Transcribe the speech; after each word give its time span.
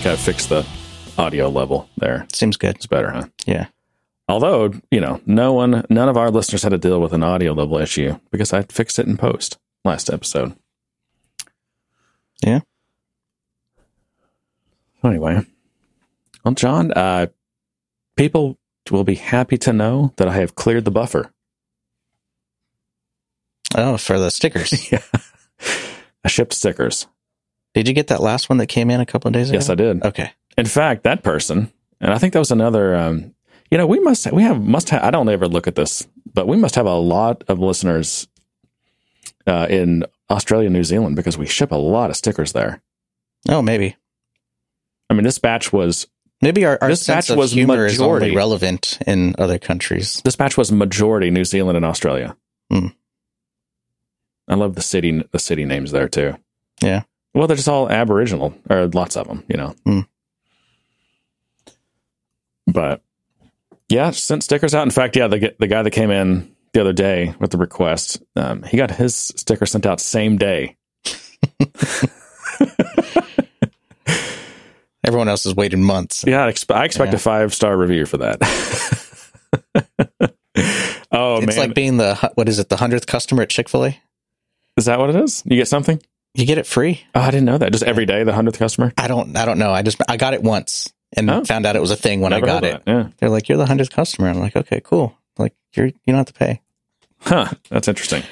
think 0.00 0.14
I 0.14 0.16
fixed 0.16 0.48
the 0.48 0.66
audio 1.18 1.50
level 1.50 1.90
there. 1.98 2.26
Seems 2.32 2.56
good. 2.56 2.76
It's 2.76 2.86
better, 2.86 3.10
huh? 3.10 3.26
Yeah. 3.44 3.66
Although, 4.28 4.72
you 4.90 4.98
know, 4.98 5.20
no 5.26 5.52
one, 5.52 5.84
none 5.90 6.08
of 6.08 6.16
our 6.16 6.30
listeners 6.30 6.62
had 6.62 6.70
to 6.70 6.78
deal 6.78 7.02
with 7.02 7.12
an 7.12 7.22
audio 7.22 7.52
level 7.52 7.76
issue 7.76 8.18
because 8.30 8.54
I 8.54 8.62
fixed 8.62 8.98
it 8.98 9.06
in 9.06 9.18
post 9.18 9.58
last 9.84 10.08
episode. 10.08 10.56
Yeah. 12.42 12.60
Anyway, 15.04 15.44
well, 16.44 16.54
John, 16.54 16.92
uh, 16.92 17.26
people 18.16 18.58
will 18.90 19.04
be 19.04 19.16
happy 19.16 19.58
to 19.58 19.72
know 19.72 20.14
that 20.16 20.28
I 20.28 20.34
have 20.36 20.54
cleared 20.54 20.86
the 20.86 20.90
buffer. 20.90 21.30
Oh, 23.74 23.98
for 23.98 24.18
the 24.18 24.30
stickers. 24.30 24.90
yeah. 24.92 25.02
I 26.24 26.28
shipped 26.28 26.54
stickers. 26.54 27.06
Did 27.74 27.86
you 27.88 27.94
get 27.94 28.08
that 28.08 28.20
last 28.20 28.48
one 28.48 28.58
that 28.58 28.66
came 28.66 28.90
in 28.90 29.00
a 29.00 29.06
couple 29.06 29.28
of 29.28 29.32
days 29.34 29.50
ago? 29.50 29.58
Yes, 29.58 29.70
I 29.70 29.74
did. 29.74 30.02
Okay. 30.04 30.32
In 30.58 30.66
fact, 30.66 31.04
that 31.04 31.22
person, 31.22 31.72
and 32.00 32.12
I 32.12 32.18
think 32.18 32.32
that 32.32 32.38
was 32.40 32.50
another. 32.50 32.94
Um, 32.96 33.34
you 33.70 33.78
know, 33.78 33.86
we 33.86 34.00
must 34.00 34.30
we 34.32 34.42
have 34.42 34.60
must 34.60 34.90
have. 34.90 35.02
I 35.04 35.10
don't 35.10 35.28
ever 35.28 35.46
look 35.46 35.66
at 35.68 35.76
this, 35.76 36.06
but 36.32 36.48
we 36.48 36.56
must 36.56 36.74
have 36.74 36.86
a 36.86 36.94
lot 36.96 37.44
of 37.48 37.60
listeners 37.60 38.26
uh, 39.46 39.66
in 39.70 40.04
Australia, 40.28 40.68
New 40.68 40.84
Zealand, 40.84 41.14
because 41.16 41.38
we 41.38 41.46
ship 41.46 41.70
a 41.70 41.76
lot 41.76 42.10
of 42.10 42.16
stickers 42.16 42.52
there. 42.52 42.82
Oh, 43.48 43.62
maybe. 43.62 43.96
I 45.08 45.14
mean, 45.14 45.24
this 45.24 45.38
batch 45.38 45.72
was 45.72 46.06
Maybe 46.42 46.64
our, 46.64 46.78
our 46.80 46.88
This 46.88 47.02
sense 47.02 47.26
batch 47.26 47.30
of 47.30 47.36
was 47.38 47.52
humor 47.52 47.84
is 47.86 47.98
majority. 47.98 48.26
only 48.26 48.36
relevant 48.36 48.98
in 49.06 49.34
other 49.38 49.58
countries. 49.58 50.22
this 50.24 50.36
batch 50.36 50.56
was 50.56 50.72
majority 50.72 51.30
New 51.30 51.44
Zealand 51.44 51.76
and 51.76 51.84
Australia. 51.84 52.34
Hmm. 52.70 52.88
I 54.48 54.54
love 54.54 54.74
the 54.74 54.82
city 54.82 55.22
the 55.32 55.38
city 55.38 55.64
names 55.64 55.92
there 55.92 56.08
too. 56.08 56.36
Yeah. 56.82 57.02
Well, 57.34 57.46
they're 57.46 57.56
just 57.56 57.68
all 57.68 57.88
Aboriginal, 57.90 58.54
or 58.68 58.88
lots 58.88 59.16
of 59.16 59.28
them, 59.28 59.44
you 59.48 59.56
know. 59.56 59.74
Hmm. 59.86 60.00
But 62.66 63.02
yeah, 63.88 64.10
sent 64.10 64.42
stickers 64.44 64.74
out. 64.74 64.82
In 64.84 64.90
fact, 64.90 65.16
yeah, 65.16 65.26
the 65.28 65.54
the 65.58 65.66
guy 65.66 65.82
that 65.82 65.90
came 65.90 66.10
in 66.10 66.54
the 66.72 66.80
other 66.80 66.92
day 66.92 67.34
with 67.40 67.50
the 67.50 67.58
request, 67.58 68.22
um, 68.36 68.62
he 68.62 68.76
got 68.76 68.90
his 68.92 69.14
sticker 69.16 69.66
sent 69.66 69.86
out 69.86 70.00
same 70.00 70.36
day. 70.38 70.76
Everyone 75.02 75.28
else 75.28 75.44
has 75.44 75.54
waited 75.54 75.78
months. 75.78 76.24
Yeah, 76.26 76.44
I, 76.44 76.52
expe- 76.52 76.74
I 76.74 76.84
expect 76.84 77.12
Yeah. 77.12 77.16
a 77.16 77.18
five 77.20 77.54
star 77.54 77.76
review 77.76 78.04
for 78.06 78.18
that. 78.18 78.38
oh 81.10 81.38
it's 81.38 81.46
man, 81.46 81.56
like 81.68 81.74
being 81.74 81.96
the 81.96 82.14
what 82.34 82.48
is 82.48 82.58
it 82.58 82.68
the 82.68 82.76
hundredth 82.76 83.06
customer 83.06 83.42
at 83.42 83.48
Chick-fil-A. 83.50 83.98
is 84.76 84.84
that 84.84 84.98
what 84.98 85.10
it 85.10 85.16
is? 85.16 85.42
You 85.46 85.56
get 85.56 85.68
something? 85.68 86.00
You 86.34 86.46
get 86.46 86.58
it 86.58 86.66
free. 86.66 87.02
Oh, 87.14 87.20
I 87.20 87.30
didn't 87.30 87.46
know 87.46 87.58
that. 87.58 87.72
Just 87.72 87.84
every 87.84 88.06
day, 88.06 88.22
the 88.24 88.32
hundredth 88.32 88.58
customer. 88.58 88.92
I 88.96 89.08
don't. 89.08 89.36
I 89.36 89.44
don't 89.44 89.58
know. 89.58 89.72
I 89.72 89.82
just 89.82 90.00
I 90.08 90.16
got 90.16 90.32
it 90.34 90.42
once 90.42 90.92
and 91.12 91.28
Oh. 91.28 91.44
found 91.44 91.66
out 91.66 91.74
it 91.76 91.80
was 91.80 91.90
a 91.90 91.96
thing 91.96 92.20
when 92.20 92.30
Never 92.30 92.46
I 92.46 92.48
got 92.48 92.64
it. 92.64 92.82
Yeah. 92.86 93.08
They're 93.18 93.28
like, 93.30 93.48
"You're 93.48 93.58
the 93.58 93.66
hundredth 93.66 93.90
customer." 93.90 94.28
I'm 94.28 94.38
like, 94.38 94.54
"Okay, 94.56 94.80
cool." 94.84 95.16
Like 95.38 95.54
you're 95.74 95.86
you 95.86 95.94
don't 96.06 96.16
have 96.16 96.26
to 96.26 96.32
pay. 96.32 96.60
Huh. 97.20 97.48
That's 97.68 97.88
interesting. 97.88 98.22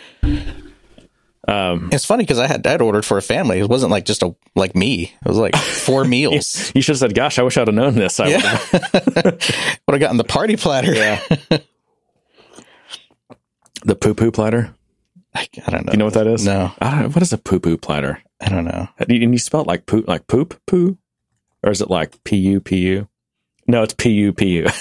Um, 1.47 1.89
It's 1.93 2.05
funny 2.05 2.23
because 2.25 2.39
I 2.39 2.47
had 2.47 2.67
I 2.67 2.71
had 2.73 2.83
ordered 2.83 3.05
for 3.05 3.17
a 3.19 3.23
family. 3.23 3.59
It 3.59 3.69
wasn't 3.69 3.91
like 3.91 4.05
just 4.05 4.23
a 4.23 4.35
like 4.55 4.77
me. 4.77 5.13
It 5.25 5.29
was 5.29 5.39
like 5.39 5.57
four 5.57 6.05
meals. 6.15 6.71
you 6.75 6.83
should 6.83 6.93
have 6.93 6.99
said, 7.01 7.15
"Gosh, 7.15 7.39
I 7.39 7.43
wish 7.43 7.57
I'd 7.57 7.67
have 7.69 7.75
known 7.75 7.95
this." 7.97 8.21
I 8.21 8.29
Yeah, 8.29 8.59
would 8.73 9.43
have 9.93 10.01
gotten 10.01 10.19
the 10.19 10.25
party 10.25 10.57
platter. 10.57 10.95
Yeah. 10.95 11.21
the 13.85 13.97
poo 13.97 14.15
poo 14.15 14.31
platter. 14.31 14.75
I, 15.35 15.47
I 15.67 15.71
don't 15.71 15.87
know. 15.87 15.93
You 15.93 15.99
know 15.99 16.05
what 16.07 16.15
that 16.15 16.27
is? 16.27 16.45
No, 16.45 16.73
I 16.81 16.91
don't 16.91 17.03
know. 17.03 17.09
What 17.11 17.23
is 17.23 17.33
a 17.33 17.39
poo 17.39 17.61
poo 17.61 17.77
platter? 17.77 18.23
I 18.41 18.49
don't 18.49 18.65
know. 18.65 18.89
Uh, 18.99 19.05
and 19.09 19.11
you, 19.11 19.31
you 19.31 19.39
spell 19.39 19.63
it 19.63 19.67
like 19.67 19.87
poop, 19.87 20.09
like 20.09 20.27
poop 20.27 20.61
poo, 20.67 20.99
or 21.63 21.71
is 21.71 21.81
it 21.81 21.91
like 21.91 22.23
p 22.25 22.37
u 22.37 22.61
p 22.61 22.79
u? 22.79 23.09
No, 23.67 23.83
it's 23.83 23.95
p 23.95 24.11
u 24.11 24.33
p 24.33 24.47
u. 24.59 24.67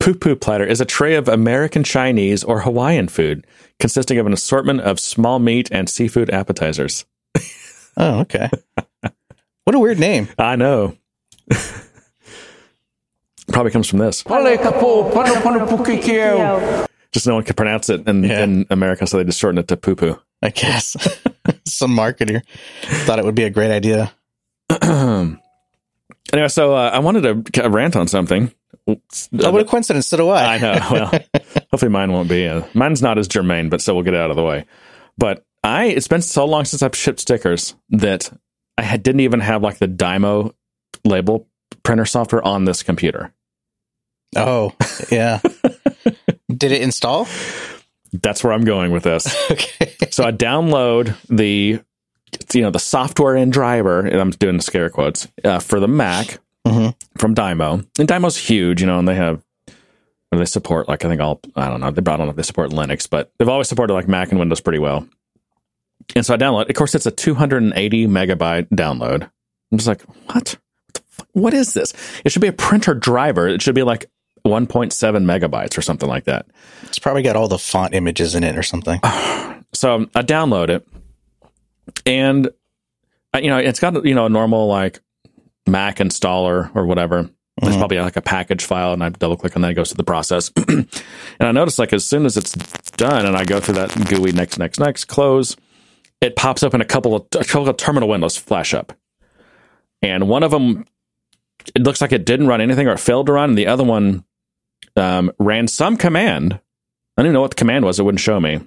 Poo 0.00 0.14
poo 0.14 0.34
platter 0.34 0.66
is 0.66 0.80
a 0.80 0.84
tray 0.84 1.14
of 1.14 1.28
American 1.28 1.84
Chinese 1.84 2.42
or 2.42 2.62
Hawaiian 2.62 3.06
food 3.06 3.46
consisting 3.78 4.18
of 4.18 4.26
an 4.26 4.32
assortment 4.32 4.80
of 4.80 4.98
small 4.98 5.38
meat 5.38 5.68
and 5.70 5.88
seafood 5.88 6.28
appetizers. 6.30 7.04
Oh, 7.94 8.20
okay. 8.20 8.48
what 9.64 9.74
a 9.74 9.78
weird 9.78 9.98
name. 9.98 10.26
I 10.38 10.56
know. 10.56 10.96
Probably 13.52 13.70
comes 13.70 13.86
from 13.86 13.98
this. 13.98 14.22
Just 17.12 17.26
no 17.26 17.34
one 17.34 17.44
could 17.44 17.56
pronounce 17.56 17.90
it 17.90 18.08
in, 18.08 18.24
Yeah. 18.24 18.40
in 18.44 18.66
America, 18.70 19.06
so 19.06 19.18
they 19.18 19.24
just 19.24 19.38
shortened 19.38 19.58
it 19.60 19.68
to 19.68 19.76
poo 19.76 19.94
poo. 19.94 20.18
I 20.42 20.48
guess 20.50 20.96
some 21.66 21.94
marketer 21.96 22.42
thought 22.82 23.18
it 23.18 23.24
would 23.24 23.34
be 23.34 23.44
a 23.44 23.50
great 23.50 23.70
idea. 23.70 24.12
anyway, 24.82 25.38
so 26.48 26.74
uh, 26.74 26.90
I 26.92 26.98
wanted 27.00 27.52
to 27.52 27.68
rant 27.68 27.96
on 27.96 28.08
something. 28.08 28.52
Oh, 28.88 28.96
what 29.30 29.60
a 29.60 29.64
coincidence! 29.64 30.08
So 30.08 30.16
do 30.16 30.28
I. 30.30 30.54
I 30.54 30.58
know. 30.58 30.78
Well, 30.90 31.06
hopefully 31.70 31.90
mine 31.90 32.10
won't 32.12 32.28
be. 32.28 32.48
Uh, 32.48 32.62
mine's 32.74 33.00
not 33.02 33.16
as 33.18 33.28
germane, 33.28 33.68
but 33.68 33.80
still 33.80 33.94
we'll 33.94 34.04
get 34.04 34.14
it 34.14 34.20
out 34.20 34.30
of 34.30 34.36
the 34.36 34.42
way. 34.42 34.64
But 35.16 35.44
I, 35.62 35.84
it's 35.86 36.08
been 36.08 36.22
so 36.22 36.44
long 36.46 36.64
since 36.64 36.82
I've 36.82 36.96
shipped 36.96 37.20
stickers 37.20 37.76
that 37.90 38.32
I 38.76 38.82
had, 38.82 39.02
didn't 39.04 39.20
even 39.20 39.38
have 39.40 39.62
like 39.62 39.78
the 39.78 39.86
Dymo 39.86 40.54
label 41.04 41.46
printer 41.84 42.04
software 42.06 42.44
on 42.44 42.64
this 42.64 42.82
computer. 42.82 43.32
Oh, 44.34 44.72
yeah. 45.10 45.40
Did 46.56 46.72
it 46.72 46.82
install? 46.82 47.26
That's 48.12 48.44
where 48.44 48.52
I'm 48.52 48.64
going 48.64 48.92
with 48.92 49.04
this. 49.04 49.26
Okay. 49.50 49.96
so 50.10 50.24
I 50.24 50.32
download 50.32 51.14
the, 51.28 51.80
you 52.52 52.60
know, 52.62 52.70
the 52.70 52.78
software 52.78 53.36
and 53.36 53.52
driver, 53.52 54.00
and 54.00 54.20
I'm 54.20 54.30
doing 54.30 54.56
the 54.56 54.62
scare 54.62 54.90
quotes 54.90 55.28
uh, 55.44 55.58
for 55.60 55.80
the 55.80 55.88
Mac 55.88 56.38
Mhm. 56.66 56.94
from 57.18 57.34
Dymo. 57.34 57.86
And 57.98 58.08
Dymo's 58.08 58.36
huge, 58.36 58.80
you 58.80 58.86
know, 58.86 58.98
and 58.98 59.08
they 59.08 59.14
have 59.14 59.42
they 60.30 60.44
support 60.46 60.88
like 60.88 61.04
I 61.04 61.08
think 61.08 61.20
all 61.20 61.40
I 61.56 61.68
don't 61.68 61.80
know. 61.80 61.90
They 61.90 62.00
I 62.10 62.16
don't 62.16 62.34
they 62.36 62.42
support 62.42 62.70
Linux, 62.70 63.08
but 63.08 63.32
they've 63.38 63.48
always 63.48 63.68
supported 63.68 63.92
like 63.94 64.08
Mac 64.08 64.30
and 64.30 64.38
Windows 64.38 64.60
pretty 64.60 64.78
well. 64.78 65.06
And 66.16 66.24
so 66.24 66.34
I 66.34 66.36
download. 66.36 66.68
Of 66.70 66.74
course, 66.76 66.94
it's 66.94 67.06
a 67.06 67.10
280 67.10 68.06
megabyte 68.06 68.68
download. 68.70 69.22
I'm 69.70 69.78
just 69.78 69.88
like, 69.88 70.02
what? 70.02 70.34
What, 70.36 70.94
the 70.94 71.02
fuck? 71.08 71.28
what 71.32 71.54
is 71.54 71.74
this? 71.74 71.92
It 72.24 72.32
should 72.32 72.42
be 72.42 72.48
a 72.48 72.52
printer 72.52 72.94
driver. 72.94 73.46
It 73.48 73.60
should 73.62 73.74
be 73.74 73.82
like 73.82 74.06
1.7 74.44 74.90
megabytes 75.24 75.78
or 75.78 75.82
something 75.82 76.08
like 76.08 76.24
that. 76.24 76.46
It's 76.84 76.98
probably 76.98 77.22
got 77.22 77.36
all 77.36 77.48
the 77.48 77.58
font 77.58 77.94
images 77.94 78.34
in 78.34 78.44
it 78.44 78.56
or 78.56 78.62
something. 78.62 79.00
So 79.74 80.06
I 80.14 80.20
download 80.20 80.68
it, 80.68 80.86
and 82.04 82.50
uh, 83.34 83.38
you 83.38 83.48
know 83.48 83.56
it's 83.56 83.80
got 83.80 84.04
you 84.04 84.14
know 84.14 84.26
a 84.26 84.28
normal 84.28 84.66
like 84.66 85.00
Mac 85.66 85.96
installer 85.96 86.70
or 86.76 86.84
whatever. 86.84 87.30
There's 87.62 87.74
Mhm. 87.76 87.78
probably 87.78 87.98
like 88.00 88.16
a 88.16 88.20
package 88.20 88.66
file, 88.66 88.92
and 88.92 89.02
I 89.02 89.08
double 89.08 89.38
click 89.38 89.56
on 89.56 89.62
that. 89.62 89.70
It 89.70 89.74
goes 89.74 89.88
to 89.88 89.96
the 89.96 90.04
process, 90.04 90.50
and 90.68 90.86
I 91.40 91.52
notice 91.52 91.78
like 91.78 91.94
as 91.94 92.04
soon 92.04 92.26
as 92.26 92.36
it's 92.36 92.52
done, 92.98 93.24
and 93.24 93.34
I 93.34 93.44
go 93.46 93.60
through 93.60 93.76
that 93.76 93.94
GUI 94.10 94.32
next, 94.32 94.58
next, 94.58 94.78
next, 94.78 95.06
close, 95.06 95.56
it 96.20 96.36
pops 96.36 96.62
up, 96.62 96.74
in 96.74 96.82
a 96.82 96.84
couple 96.84 97.14
of 97.14 97.22
a 97.34 97.44
couple 97.44 97.66
of 97.70 97.76
terminal 97.78 98.10
windows 98.10 98.36
flash 98.36 98.74
up, 98.74 98.92
and 100.02 100.28
one 100.28 100.42
of 100.42 100.50
them 100.50 100.84
it 101.74 101.82
looks 101.82 102.02
like 102.02 102.12
it 102.12 102.26
didn't 102.26 102.48
run 102.48 102.60
anything 102.60 102.86
or 102.88 102.92
it 102.92 103.00
failed 103.00 103.24
to 103.28 103.32
run, 103.32 103.48
and 103.50 103.58
the 103.58 103.68
other 103.68 103.84
one 103.84 104.22
um, 104.96 105.32
ran 105.38 105.68
some 105.68 105.96
command. 105.96 106.58
I 107.16 107.22
didn't 107.22 107.32
know 107.34 107.40
what 107.40 107.50
the 107.52 107.56
command 107.56 107.84
was; 107.84 107.98
it 107.98 108.04
wouldn't 108.04 108.20
show 108.20 108.40
me 108.40 108.60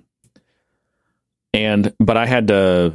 and 1.54 1.94
but 2.00 2.18
I 2.18 2.26
had 2.26 2.48
to 2.50 2.94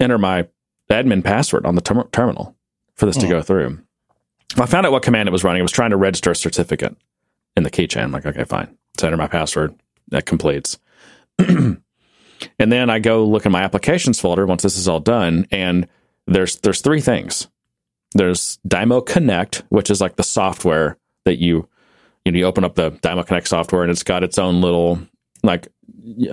enter 0.00 0.18
my 0.18 0.48
admin 0.90 1.22
password 1.22 1.64
on 1.66 1.74
the 1.76 1.80
term- 1.80 2.08
terminal 2.12 2.56
for 2.94 3.06
this 3.06 3.16
to 3.18 3.26
Hmm. 3.26 3.32
go 3.32 3.42
through. 3.42 3.78
I 4.56 4.66
found 4.66 4.86
out 4.86 4.92
what 4.92 5.02
command 5.02 5.28
it 5.28 5.32
was 5.32 5.44
running. 5.44 5.60
It 5.60 5.62
was 5.62 5.72
trying 5.72 5.90
to 5.90 5.96
register 5.96 6.30
a 6.30 6.36
certificate 6.36 6.96
in 7.56 7.62
the 7.62 7.70
keychain. 7.70 8.02
I'm 8.02 8.12
like, 8.12 8.26
okay, 8.26 8.44
fine. 8.44 8.76
So 8.98 9.06
I 9.06 9.08
enter 9.08 9.16
my 9.16 9.28
password. 9.28 9.74
That 10.08 10.26
completes. 10.26 10.78
and 11.38 11.78
then 12.58 12.90
I 12.90 12.98
go 12.98 13.24
look 13.24 13.46
in 13.46 13.52
my 13.52 13.62
applications 13.62 14.18
folder 14.20 14.46
once 14.46 14.62
this 14.62 14.76
is 14.78 14.88
all 14.88 15.00
done, 15.00 15.46
and 15.50 15.86
there's 16.26 16.56
there's 16.56 16.80
three 16.80 17.00
things. 17.00 17.46
There's 18.12 18.58
Dymo 18.66 19.04
Connect, 19.04 19.62
which 19.68 19.90
is 19.90 20.00
like 20.00 20.16
the 20.16 20.22
software 20.24 20.96
that 21.26 21.38
you 21.38 21.68
you 22.28 22.32
know 22.32 22.38
you 22.38 22.44
open 22.44 22.64
up 22.64 22.74
the 22.74 22.90
Dymo 22.90 23.26
Connect 23.26 23.48
software, 23.48 23.82
and 23.82 23.90
it's 23.90 24.02
got 24.02 24.22
its 24.22 24.38
own 24.38 24.60
little 24.60 24.98
like 25.42 25.68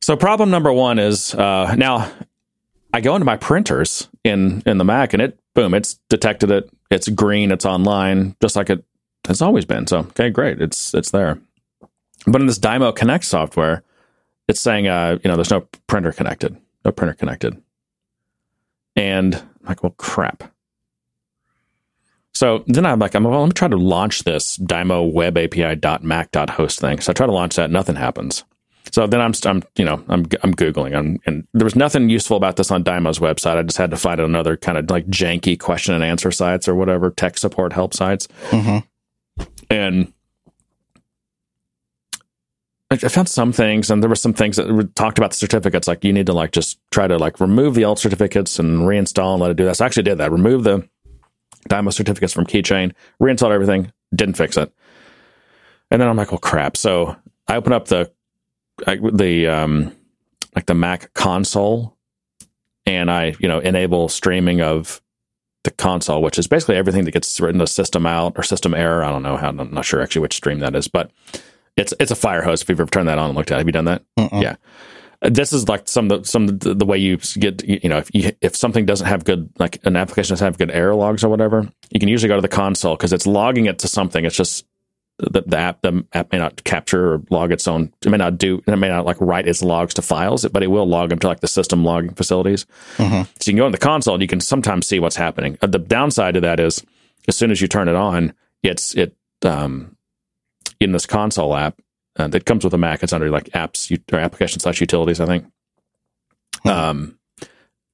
So 0.00 0.16
problem 0.16 0.50
number 0.50 0.72
one 0.72 0.98
is 0.98 1.34
uh, 1.34 1.74
now 1.76 2.10
I 2.92 3.00
go 3.00 3.14
into 3.14 3.24
my 3.24 3.36
printers 3.36 4.08
in 4.24 4.62
in 4.66 4.78
the 4.78 4.84
Mac 4.84 5.12
and 5.12 5.22
it 5.22 5.38
boom 5.54 5.74
it's 5.74 5.94
detected 6.08 6.50
it 6.50 6.70
it's 6.90 7.08
green 7.08 7.50
it's 7.50 7.66
online 7.66 8.36
just 8.40 8.56
like 8.56 8.70
it 8.70 8.84
has 9.26 9.42
always 9.42 9.64
been 9.64 9.86
so 9.86 9.98
okay 9.98 10.30
great 10.30 10.60
it's 10.60 10.94
it's 10.94 11.10
there 11.10 11.38
but 12.26 12.40
in 12.40 12.46
this 12.46 12.58
Dymo 12.58 12.94
Connect 12.94 13.24
software 13.24 13.82
it's 14.48 14.60
saying 14.60 14.88
uh 14.88 15.18
you 15.22 15.28
know 15.28 15.36
there's 15.36 15.50
no 15.50 15.66
printer 15.86 16.12
connected 16.12 16.56
no 16.84 16.92
printer 16.92 17.14
connected. 17.14 17.60
And 18.96 19.34
I'm 19.34 19.66
like, 19.66 19.82
well, 19.82 19.94
crap. 19.96 20.52
So 22.34 22.64
then 22.66 22.86
I'm 22.86 22.98
like, 22.98 23.14
I'm 23.14 23.24
well, 23.24 23.40
let 23.40 23.46
me 23.46 23.52
try 23.52 23.68
to 23.68 23.76
launch 23.76 24.24
this 24.24 24.56
Dymo 24.58 25.12
Web 25.12 25.36
API 25.36 25.76
dot 25.76 26.02
Mac 26.02 26.30
dot 26.32 26.50
host 26.50 26.80
thing. 26.80 27.00
So 27.00 27.10
I 27.10 27.14
try 27.14 27.26
to 27.26 27.32
launch 27.32 27.56
that, 27.56 27.70
nothing 27.70 27.96
happens. 27.96 28.44
So 28.90 29.06
then 29.06 29.20
I'm, 29.20 29.32
I'm, 29.46 29.62
you 29.76 29.84
know, 29.84 30.02
I'm, 30.08 30.26
I'm 30.42 30.52
googling, 30.54 30.94
I'm, 30.96 31.18
and 31.24 31.46
there 31.54 31.64
was 31.64 31.76
nothing 31.76 32.10
useful 32.10 32.36
about 32.36 32.56
this 32.56 32.70
on 32.70 32.82
Dymo's 32.84 33.20
website. 33.20 33.56
I 33.56 33.62
just 33.62 33.78
had 33.78 33.90
to 33.92 33.96
find 33.96 34.20
another 34.20 34.56
kind 34.56 34.76
of 34.76 34.90
like 34.90 35.06
janky 35.06 35.58
question 35.58 35.94
and 35.94 36.02
answer 36.04 36.30
sites 36.30 36.68
or 36.68 36.74
whatever 36.74 37.10
tech 37.10 37.38
support 37.38 37.72
help 37.72 37.94
sites, 37.94 38.28
Mm-hmm. 38.50 39.44
and 39.70 40.12
I 42.90 42.94
I 42.94 43.08
found 43.08 43.28
some 43.28 43.52
things, 43.52 43.90
and 43.90 44.02
there 44.02 44.10
were 44.10 44.14
some 44.16 44.34
things 44.34 44.56
that 44.56 44.68
were- 44.68 44.82
talked 44.84 45.16
about 45.18 45.30
the 45.30 45.36
certificates. 45.36 45.88
Like 45.88 46.04
you 46.04 46.12
need 46.12 46.26
to 46.26 46.32
like 46.34 46.52
just 46.52 46.78
try 46.90 47.06
to 47.06 47.16
like 47.18 47.40
remove 47.40 47.74
the 47.74 47.84
old 47.86 47.98
certificates 47.98 48.58
and 48.58 48.80
reinstall 48.80 49.32
and 49.34 49.40
let 49.42 49.50
it 49.50 49.56
do 49.56 49.64
that. 49.64 49.76
So 49.76 49.84
I 49.84 49.86
actually 49.86 50.02
did 50.02 50.18
that. 50.18 50.30
Remove 50.32 50.64
the 50.64 50.86
Dymo 51.70 51.92
certificates 51.92 52.32
from 52.34 52.44
Keychain, 52.44 52.92
reinstalled 53.20 53.52
everything, 53.52 53.92
didn't 54.14 54.36
fix 54.36 54.56
it. 54.56 54.70
And 55.90 56.00
then 56.02 56.08
I'm 56.08 56.16
like, 56.16 56.32
well, 56.32 56.38
crap. 56.38 56.76
So 56.76 57.16
I 57.48 57.56
open 57.56 57.72
up 57.72 57.88
the 57.88 58.10
the 58.86 59.46
um 59.48 59.92
like 60.54 60.66
the 60.66 60.74
Mac 60.74 61.12
console, 61.14 61.96
and 62.86 63.10
I 63.10 63.34
you 63.38 63.48
know 63.48 63.58
enable 63.58 64.08
streaming 64.08 64.60
of 64.60 65.00
the 65.64 65.70
console, 65.70 66.22
which 66.22 66.38
is 66.38 66.46
basically 66.46 66.76
everything 66.76 67.04
that 67.04 67.12
gets 67.12 67.40
written 67.40 67.60
to 67.60 67.66
system 67.66 68.06
out 68.06 68.34
or 68.36 68.42
system 68.42 68.74
error. 68.74 69.04
I 69.04 69.10
don't 69.10 69.22
know 69.22 69.36
how. 69.36 69.48
I'm 69.48 69.72
not 69.72 69.84
sure 69.84 70.02
actually 70.02 70.22
which 70.22 70.34
stream 70.34 70.58
that 70.60 70.74
is, 70.74 70.88
but 70.88 71.10
it's 71.76 71.94
it's 72.00 72.10
a 72.10 72.16
fire 72.16 72.42
hose. 72.42 72.62
If 72.62 72.68
you've 72.68 72.80
ever 72.80 72.90
turned 72.90 73.08
that 73.08 73.18
on 73.18 73.30
and 73.30 73.36
looked 73.36 73.50
at, 73.50 73.56
it. 73.56 73.58
have 73.58 73.66
you 73.66 73.72
done 73.72 73.84
that? 73.86 74.02
Mm-mm. 74.18 74.42
Yeah. 74.42 74.56
This 75.22 75.52
is 75.52 75.68
like 75.68 75.88
some 75.88 76.10
of 76.10 76.22
the 76.22 76.28
some 76.28 76.46
the, 76.58 76.74
the 76.74 76.84
way 76.84 76.98
you 76.98 77.16
get 77.16 77.62
you 77.64 77.88
know 77.88 77.98
if 77.98 78.10
you, 78.12 78.32
if 78.40 78.56
something 78.56 78.86
doesn't 78.86 79.06
have 79.06 79.24
good 79.24 79.50
like 79.58 79.78
an 79.84 79.94
application 79.94 80.32
doesn't 80.32 80.44
have 80.44 80.58
good 80.58 80.72
error 80.72 80.94
logs 80.96 81.22
or 81.22 81.28
whatever, 81.28 81.68
you 81.90 82.00
can 82.00 82.08
usually 82.08 82.28
go 82.28 82.34
to 82.34 82.42
the 82.42 82.48
console 82.48 82.96
because 82.96 83.12
it's 83.12 83.26
logging 83.26 83.66
it 83.66 83.78
to 83.80 83.88
something. 83.88 84.24
It's 84.24 84.36
just 84.36 84.66
the, 85.18 85.42
the 85.46 85.56
app 85.56 85.82
the 85.82 86.04
app 86.12 86.32
may 86.32 86.38
not 86.38 86.64
capture 86.64 87.14
or 87.14 87.22
log 87.30 87.52
its 87.52 87.68
own. 87.68 87.92
It 88.04 88.08
may 88.10 88.16
not 88.16 88.38
do. 88.38 88.62
It 88.66 88.76
may 88.76 88.88
not 88.88 89.04
like 89.06 89.20
write 89.20 89.46
its 89.46 89.62
logs 89.62 89.94
to 89.94 90.02
files, 90.02 90.44
but 90.48 90.62
it 90.62 90.68
will 90.68 90.86
log 90.86 91.10
them 91.10 91.18
to 91.20 91.28
like 91.28 91.40
the 91.40 91.48
system 91.48 91.84
logging 91.84 92.14
facilities. 92.14 92.66
Mhm. 92.96 93.26
So 93.40 93.50
you 93.50 93.52
can 93.52 93.56
go 93.58 93.66
in 93.66 93.72
the 93.72 93.78
console 93.78 94.14
and 94.14 94.22
you 94.22 94.28
can 94.28 94.40
sometimes 94.40 94.86
see 94.86 94.98
what's 94.98 95.16
happening. 95.16 95.58
Uh, 95.62 95.66
The 95.68 95.78
downside 95.78 96.34
to 96.34 96.40
that 96.40 96.58
is 96.60 96.82
as 97.28 97.36
soon 97.36 97.50
as 97.50 97.60
you 97.60 97.68
turn 97.68 97.88
it 97.88 97.94
on, 97.94 98.32
it's 98.62 98.94
it 98.94 99.14
um 99.44 99.96
in 100.80 100.92
this 100.92 101.06
console 101.06 101.54
app 101.54 101.80
uh, 102.16 102.26
that 102.28 102.44
comes 102.44 102.64
with 102.64 102.74
a 102.74 102.78
Mac. 102.78 103.02
It's 103.02 103.12
under 103.12 103.30
like 103.30 103.44
apps 103.50 103.90
or 104.12 104.18
application 104.18 104.60
slash 104.60 104.80
utilities, 104.80 105.20
I 105.20 105.26
think. 105.26 105.44
Hmm. 106.62 106.68
Um, 106.68 107.18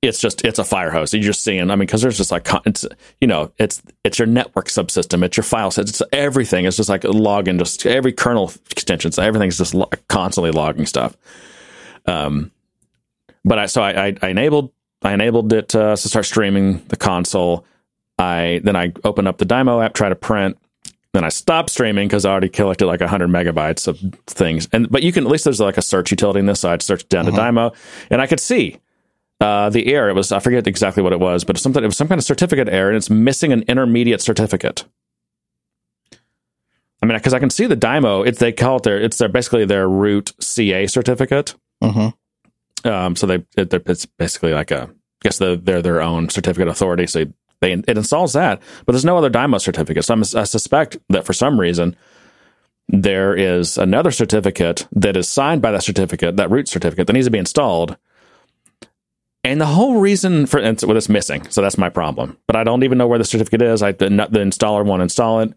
it's 0.01 0.21
just 0.21 0.45
it's 0.45 0.59
a 0.59 0.65
fire 0.65 0.91
hose. 0.91 1.13
You're 1.13 1.23
just 1.23 1.43
seeing. 1.43 1.61
I 1.61 1.75
mean, 1.75 1.81
because 1.81 2.03
there's 2.03 2.17
just 2.17 2.31
like 2.31 2.49
it's 2.65 2.87
you 3.21 3.27
know 3.27 3.53
it's 3.59 3.83
it's 4.05 4.19
your 4.19 4.27
network 4.27 4.69
subsystem. 4.69 5.25
It's 5.25 5.37
your 5.37 5.45
file 5.45 5.71
set. 5.71 5.89
It's 5.89 6.03
everything. 6.13 6.67
It's 6.67 6.77
just 6.77 6.89
like 6.89 7.05
a 7.05 7.09
login. 7.09 7.59
Just 7.59 7.85
every 7.85 8.13
kernel 8.13 8.53
extension. 8.71 9.11
So 9.11 9.23
everything's 9.23 9.59
just 9.59 9.75
lo- 9.75 9.91
constantly 10.09 10.53
logging 10.53 10.87
stuff. 10.87 11.17
Um, 12.07 12.53
but 13.45 13.59
I 13.59 13.67
so 13.67 13.83
I 13.83 14.07
I, 14.07 14.17
I 14.23 14.29
enabled 14.29 14.73
I 15.03 15.15
enabled 15.15 15.53
it 15.53 15.75
uh, 15.75 15.97
to 15.97 16.09
start 16.09 16.27
streaming 16.27 16.85
the 16.87 16.97
console. 16.97 17.65
I 18.19 18.61
then 18.63 18.77
I 18.77 18.93
open 19.03 19.27
up 19.27 19.39
the 19.39 19.47
Dymo 19.47 19.85
app, 19.85 19.95
try 19.95 20.09
to 20.09 20.17
print. 20.17 20.59
Then 21.13 21.25
I 21.25 21.31
stopped 21.31 21.71
streaming 21.71 22.07
because 22.07 22.25
I 22.25 22.31
already 22.31 22.51
collected 22.51 22.87
like 22.87 23.01
100 23.01 23.29
megabytes 23.31 23.89
of 23.89 23.99
things. 24.27 24.69
And 24.73 24.89
but 24.91 25.03
you 25.03 25.11
can 25.11 25.25
at 25.25 25.31
least 25.31 25.43
there's 25.43 25.59
like 25.59 25.79
a 25.79 25.83
search 25.83 26.13
utility 26.13 26.39
in 26.39 26.47
this, 26.47 26.61
so 26.61 26.71
I'd 26.71 26.83
search 26.83 27.09
down 27.09 27.25
to 27.25 27.33
Dymo, 27.33 27.75
and 28.11 28.21
I 28.23 28.29
could 28.29 28.39
see 28.39 28.79
uh, 29.41 29.71
the 29.71 29.93
error. 29.93 30.09
It 30.09 30.15
was 30.15 30.33
I 30.33 30.39
forget 30.41 30.67
exactly 30.67 31.03
what 31.03 31.13
it 31.13 31.21
was, 31.21 31.45
but 31.45 31.59
something. 31.59 31.83
It 31.83 31.87
was 31.87 31.97
some 31.97 32.09
kind 32.09 32.19
of 32.19 32.25
certificate 32.25 32.69
error, 32.69 32.89
and 32.89 32.97
it's 32.97 33.11
missing 33.11 33.53
an 33.53 33.63
intermediate 33.63 34.21
certificate. 34.21 34.85
I 37.01 37.07
mean, 37.07 37.17
because 37.17 37.35
I 37.35 37.39
can 37.39 37.51
see 37.51 37.67
the 37.67 37.77
Dymo. 37.77 38.27
It's 38.27 38.39
they 38.39 38.53
call 38.53 38.79
it 38.79 38.83
their. 38.83 39.01
It's 39.01 39.19
their 39.19 39.29
basically 39.29 39.65
their 39.65 39.89
root 39.89 40.33
CA 40.41 40.87
certificate. 40.87 41.55
Mm-hmm. 41.83 42.89
Um, 42.89 43.17
so 43.17 43.27
they 43.27 43.45
it, 43.57 43.73
it's 43.73 44.07
basically 44.07 44.53
like 44.53 44.71
a. 44.71 44.85
I 44.85 45.25
guess 45.25 45.39
they're, 45.39 45.57
they're 45.57 45.83
their 45.83 46.01
own 46.01 46.29
certificate 46.29 46.69
authority. 46.69 47.09
So 47.09 47.25
they 47.61 47.73
it 47.73 47.89
installs 47.89 48.35
that, 48.35 48.63
but 48.87 48.93
there's 48.93 49.05
no 49.05 49.19
other 49.19 49.31
Dymo 49.31 49.61
certificate. 49.61 50.05
So 50.05 50.15
I'm, 50.15 50.21
I 50.21 50.45
suspect 50.45 50.97
that 51.09 51.25
for 51.25 51.33
some 51.33 51.59
reason 51.59 51.97
there 52.89 53.35
is 53.35 53.77
another 53.77 54.11
certificate 54.11 54.87
that 54.93 55.17
is 55.17 55.29
signed 55.29 55.61
by 55.61 55.71
that 55.73 55.83
certificate, 55.83 56.37
that 56.37 56.51
root 56.51 56.69
certificate 56.69 57.07
that 57.07 57.13
needs 57.13 57.27
to 57.27 57.31
be 57.31 57.39
installed. 57.39 57.97
And 59.45 59.61
the 59.61 59.67
whole 59.67 60.01
reason 60.01 60.47
for 60.47 60.59
and 60.59 60.81
well, 60.83 60.97
it's 60.97 61.09
missing, 61.09 61.49
so 61.49 61.63
that's 61.63 61.79
my 61.79 61.89
problem. 61.89 62.37
But 62.47 62.57
I 62.57 62.65
don't 62.65 62.83
even 62.83 62.99
know 62.99 63.07
where 63.07 63.19
the 63.19 63.25
certificate 63.25 63.63
is. 63.63 63.83
I 63.83 63.93
the, 63.93 64.09
the 64.09 64.41
installer 64.41 64.85
won't 64.85 65.03
install 65.03 65.41
it, 65.41 65.55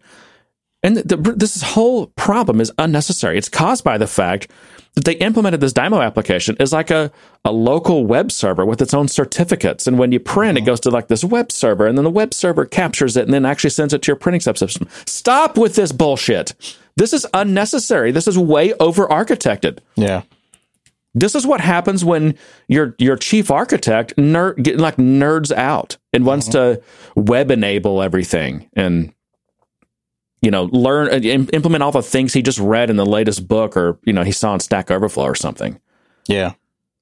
and 0.82 0.96
the, 0.96 1.16
the, 1.16 1.32
this 1.32 1.62
whole 1.62 2.06
problem 2.08 2.60
is 2.60 2.72
unnecessary. 2.78 3.38
It's 3.38 3.48
caused 3.48 3.84
by 3.84 3.98
the 3.98 4.06
fact 4.06 4.50
that 4.94 5.04
they 5.04 5.14
implemented 5.14 5.60
this 5.60 5.72
Dymo 5.72 6.04
application 6.04 6.56
as 6.60 6.72
like 6.72 6.90
a, 6.90 7.10
a 7.44 7.52
local 7.52 8.04
web 8.04 8.30
server 8.30 8.66
with 8.66 8.82
its 8.82 8.92
own 8.92 9.08
certificates. 9.08 9.86
And 9.86 9.98
when 9.98 10.12
you 10.12 10.20
print, 10.20 10.58
it 10.58 10.62
uh-huh. 10.62 10.66
goes 10.66 10.80
to 10.80 10.90
like 10.90 11.08
this 11.08 11.24
web 11.24 11.52
server, 11.52 11.86
and 11.86 11.96
then 11.96 12.04
the 12.04 12.10
web 12.10 12.34
server 12.34 12.66
captures 12.66 13.16
it 13.16 13.24
and 13.24 13.32
then 13.32 13.46
actually 13.46 13.70
sends 13.70 13.94
it 13.94 14.02
to 14.02 14.08
your 14.08 14.16
printing 14.16 14.40
subsystem. 14.40 14.88
Stop 15.08 15.56
with 15.56 15.76
this 15.76 15.92
bullshit. 15.92 16.52
This 16.96 17.12
is 17.12 17.26
unnecessary. 17.32 18.10
This 18.10 18.28
is 18.28 18.36
way 18.36 18.74
over 18.74 19.06
architected. 19.06 19.78
Yeah. 19.96 20.22
This 21.14 21.34
is 21.34 21.46
what 21.46 21.60
happens 21.60 22.04
when 22.04 22.36
your 22.68 22.94
your 22.98 23.16
chief 23.16 23.50
architect 23.50 24.16
nerd 24.16 24.62
get, 24.62 24.78
like 24.78 24.96
nerds 24.96 25.52
out 25.52 25.98
and 26.12 26.24
wants 26.24 26.48
to 26.48 26.82
web 27.14 27.50
enable 27.50 28.02
everything 28.02 28.70
and 28.72 29.12
you 30.40 30.50
know 30.50 30.64
learn 30.72 31.08
uh, 31.08 31.18
implement 31.52 31.82
all 31.82 31.92
the 31.92 32.02
things 32.02 32.32
he 32.32 32.40
just 32.40 32.58
read 32.58 32.88
in 32.88 32.96
the 32.96 33.04
latest 33.04 33.46
book 33.46 33.76
or 33.76 33.98
you 34.04 34.12
know 34.12 34.22
he 34.22 34.32
saw 34.32 34.52
on 34.52 34.60
Stack 34.60 34.90
Overflow 34.90 35.24
or 35.24 35.34
something. 35.34 35.78
Yeah. 36.28 36.54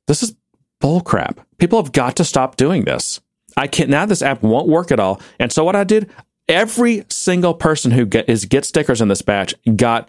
This 0.08 0.24
is 0.24 0.34
bull 0.80 1.02
crap. 1.02 1.40
People 1.58 1.80
have 1.80 1.92
got 1.92 2.16
to 2.16 2.24
stop 2.24 2.56
doing 2.56 2.84
this. 2.84 3.20
I 3.56 3.68
can't 3.68 3.90
now. 3.90 4.06
This 4.06 4.22
app 4.22 4.42
won't 4.42 4.68
work 4.68 4.90
at 4.90 4.98
all. 4.98 5.20
And 5.38 5.52
so 5.52 5.64
what 5.64 5.76
I 5.76 5.84
did, 5.84 6.10
every 6.48 7.04
single 7.08 7.54
person 7.54 7.92
who 7.92 8.06
get 8.06 8.28
is 8.28 8.44
get 8.44 8.64
stickers 8.64 9.00
in 9.00 9.08
this 9.08 9.23
batch 9.23 9.54
got 9.76 10.08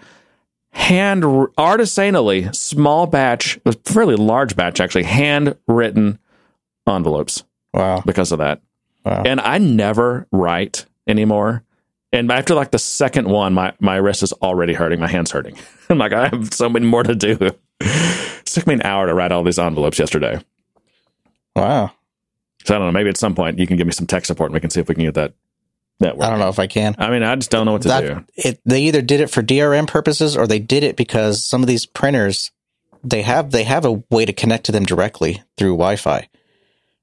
hand 0.73 1.23
artisanally 1.23 2.53
small 2.55 3.07
batch, 3.07 3.59
a 3.65 3.73
fairly 3.73 4.15
large 4.15 4.55
batch 4.55 4.79
actually, 4.79 5.03
handwritten 5.03 6.19
envelopes 6.87 7.43
Wow. 7.73 8.03
because 8.05 8.31
of 8.31 8.39
that. 8.39 8.61
Wow. 9.05 9.23
And 9.25 9.39
I 9.41 9.57
never 9.57 10.27
write 10.31 10.85
anymore. 11.07 11.63
And 12.13 12.29
after 12.31 12.53
like 12.55 12.71
the 12.71 12.79
second 12.79 13.27
one, 13.29 13.53
my, 13.53 13.73
my 13.79 13.95
wrist 13.95 14.21
is 14.23 14.33
already 14.33 14.73
hurting. 14.73 14.99
My 14.99 15.07
hand's 15.07 15.31
hurting. 15.31 15.55
I'm 15.89 15.97
like, 15.97 16.11
I 16.13 16.27
have 16.27 16.53
so 16.53 16.67
many 16.69 16.85
more 16.85 17.03
to 17.03 17.15
do. 17.15 17.37
It 17.79 18.45
took 18.45 18.67
me 18.67 18.73
an 18.75 18.81
hour 18.83 19.07
to 19.07 19.13
write 19.13 19.31
all 19.31 19.43
these 19.43 19.57
envelopes 19.59 19.97
yesterday. 19.97 20.39
Wow. 21.55 21.91
So 22.65 22.75
I 22.75 22.77
don't 22.77 22.87
know. 22.87 22.91
Maybe 22.91 23.09
at 23.09 23.17
some 23.17 23.33
point 23.33 23.57
you 23.59 23.65
can 23.67 23.77
give 23.77 23.87
me 23.87 23.93
some 23.93 24.07
tech 24.07 24.25
support 24.25 24.49
and 24.49 24.53
we 24.53 24.59
can 24.59 24.69
see 24.69 24.79
if 24.81 24.87
we 24.89 24.95
can 24.95 25.05
get 25.05 25.13
that 25.15 25.33
that 26.00 26.15
I 26.21 26.29
don't 26.29 26.39
know 26.39 26.50
if 26.50 26.57
I 26.60 26.67
can. 26.67 26.95
I 26.98 27.10
mean, 27.12 27.21
I 27.24 27.36
just 27.36 27.51
don't 27.51 27.65
know 27.65 27.74
what 27.74 27.83
to 27.83 27.88
That- 27.89 28.01
do. 28.01 28.25
it, 28.36 28.60
they 28.65 28.81
either 28.83 29.01
did 29.01 29.19
it 29.21 29.29
for 29.29 29.43
DRM 29.43 29.88
purposes 29.88 30.36
or 30.36 30.48
they 30.48 30.60
did 30.60 30.83
it 30.83 30.95
because 30.95 31.45
some 31.45 31.62
of 31.62 31.67
these 31.67 31.86
printers 31.86 32.51
they 33.03 33.21
have 33.24 33.50
they 33.51 33.63
have 33.63 33.83
a 33.86 34.03
way 34.12 34.25
to 34.25 34.33
connect 34.33 34.65
to 34.65 34.71
them 34.71 34.83
directly 34.86 35.41
through 35.57 35.71
Wi-Fi. 35.74 36.27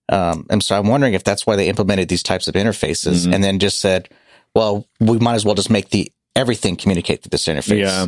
Um, 0.08 0.46
and 0.48 0.62
so 0.62 0.78
I'm 0.78 0.86
wondering 0.86 1.14
if 1.14 1.22
that's 1.24 1.44
why 1.46 1.56
they 1.56 1.68
implemented 1.68 2.08
these 2.08 2.22
types 2.22 2.46
of 2.48 2.54
interfaces 2.54 3.26
Mhm. 3.26 3.34
and 3.34 3.44
then 3.44 3.58
just 3.58 3.78
said, 3.80 4.08
well, 4.54 4.86
we 5.00 5.18
might 5.18 5.34
as 5.34 5.44
well 5.44 5.54
just 5.56 5.70
make 5.70 5.90
the 5.90 6.10
everything 6.36 6.76
communicate 6.76 7.22
through 7.22 7.30
this 7.30 7.46
interface. 7.46 7.80
Yeah. 7.80 8.06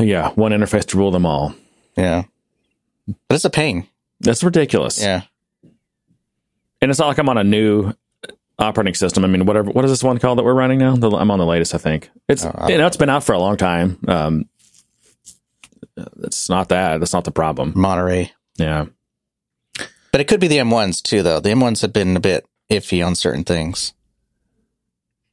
Yeah. 0.00 0.30
One 0.32 0.52
interface 0.52 0.84
to 0.86 0.96
rule 0.98 1.10
them 1.10 1.26
all. 1.26 1.54
Yeah. 1.96 2.24
But 3.28 3.34
it's 3.36 3.44
a 3.44 3.50
pain. 3.50 3.86
That's 4.20 4.44
ridiculous. 4.44 5.00
Yeah. 5.02 5.22
And 6.84 6.90
it's 6.90 6.98
not 7.00 7.06
like 7.08 7.16
I'm 7.16 7.30
on 7.30 7.38
a 7.38 7.44
new 7.44 7.92
operating 8.58 8.92
system. 8.92 9.24
I 9.24 9.28
mean, 9.28 9.46
whatever. 9.46 9.70
What 9.70 9.86
is 9.86 9.90
this 9.90 10.04
one 10.04 10.18
called 10.18 10.36
that 10.38 10.42
we're 10.42 10.52
running 10.52 10.78
now? 10.78 10.94
The, 10.96 11.10
I'm 11.10 11.30
on 11.30 11.38
the 11.38 11.46
latest, 11.46 11.74
I 11.74 11.78
think. 11.78 12.10
It's 12.28 12.44
Oh, 12.44 12.54
I- 12.54 12.68
you 12.68 12.76
know 12.76 12.86
it's 12.86 12.98
been 12.98 13.08
out 13.08 13.24
for 13.24 13.32
a 13.32 13.38
long 13.38 13.56
time. 13.56 13.98
Um, 14.06 14.48
it's 16.22 16.48
not 16.50 16.68
that. 16.68 16.98
That's 17.00 17.14
not 17.14 17.24
the 17.24 17.30
problem. 17.30 17.72
Monterey. 17.74 18.32
Yeah. 18.56 18.84
But 20.12 20.20
it 20.20 20.28
could 20.28 20.40
be 20.40 20.46
the 20.48 20.58
M1s 20.58 21.02
too, 21.02 21.22
though. 21.22 21.40
The 21.40 21.48
M1s 21.50 21.80
have 21.82 21.92
been 21.94 22.16
a 22.16 22.20
bit 22.20 22.46
iffy 22.70 23.04
on 23.04 23.14
certain 23.14 23.44
things. 23.44 23.94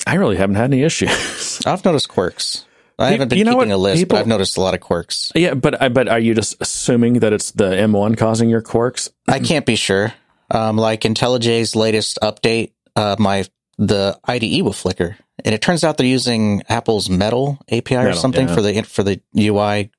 I 0.08 0.15
really 0.15 0.38
haven't 0.38 0.55
had 0.55 0.72
any 0.72 0.84
issues. 0.84 1.62
I've 1.65 1.84
noticed 1.84 2.08
quirks. 2.10 2.65
I 2.98 3.12
haven't 3.12 3.27
been 3.29 3.39
you 3.39 3.43
know 3.46 3.51
keeping 3.55 3.70
what? 3.70 3.75
a 3.75 3.77
list, 3.77 4.00
People- 4.00 4.15
but 4.15 4.22
I've 4.22 4.27
noticed 4.27 4.58
a 4.58 4.62
lot 4.62 4.74
of 4.74 4.79
quirks. 4.79 5.31
yeah, 5.36 5.53
but 5.53 5.81
I 5.81 5.89
but 5.89 6.08
are 6.08 6.20
you 6.20 6.34
just 6.34 6.55
assuming 6.62 7.15
that 7.20 7.34
it's 7.34 7.51
the 7.51 7.65
M1 7.65 8.17
causing 8.17 8.50
your 8.50 8.62
quirks? 8.62 9.10
I 9.27 9.39
can't 9.39 9.65
be 9.65 9.75
sure. 9.75 10.13
Um, 10.53 10.77
like 10.77 11.01
IntelliJ's 11.01 11.75
latest 11.75 12.20
update, 12.22 12.74
uh, 12.96 13.15
my 13.17 13.46
the 13.77 14.20
IDE 14.25 14.62
will 14.63 14.74
flicker, 14.74 15.17
and 15.46 15.55
it 15.55 15.62
turns 15.62 15.84
out 15.84 15.98
they're 15.98 16.05
using 16.05 16.62
Apple's 16.70 17.10
Metal 17.10 17.58
API 17.72 17.96
or 17.96 18.13
something 18.13 18.48
yeah. 18.48 18.53
for 18.53 18.62
the 18.62 18.81
for 18.84 19.03
the 19.03 19.22
UI 19.38 19.91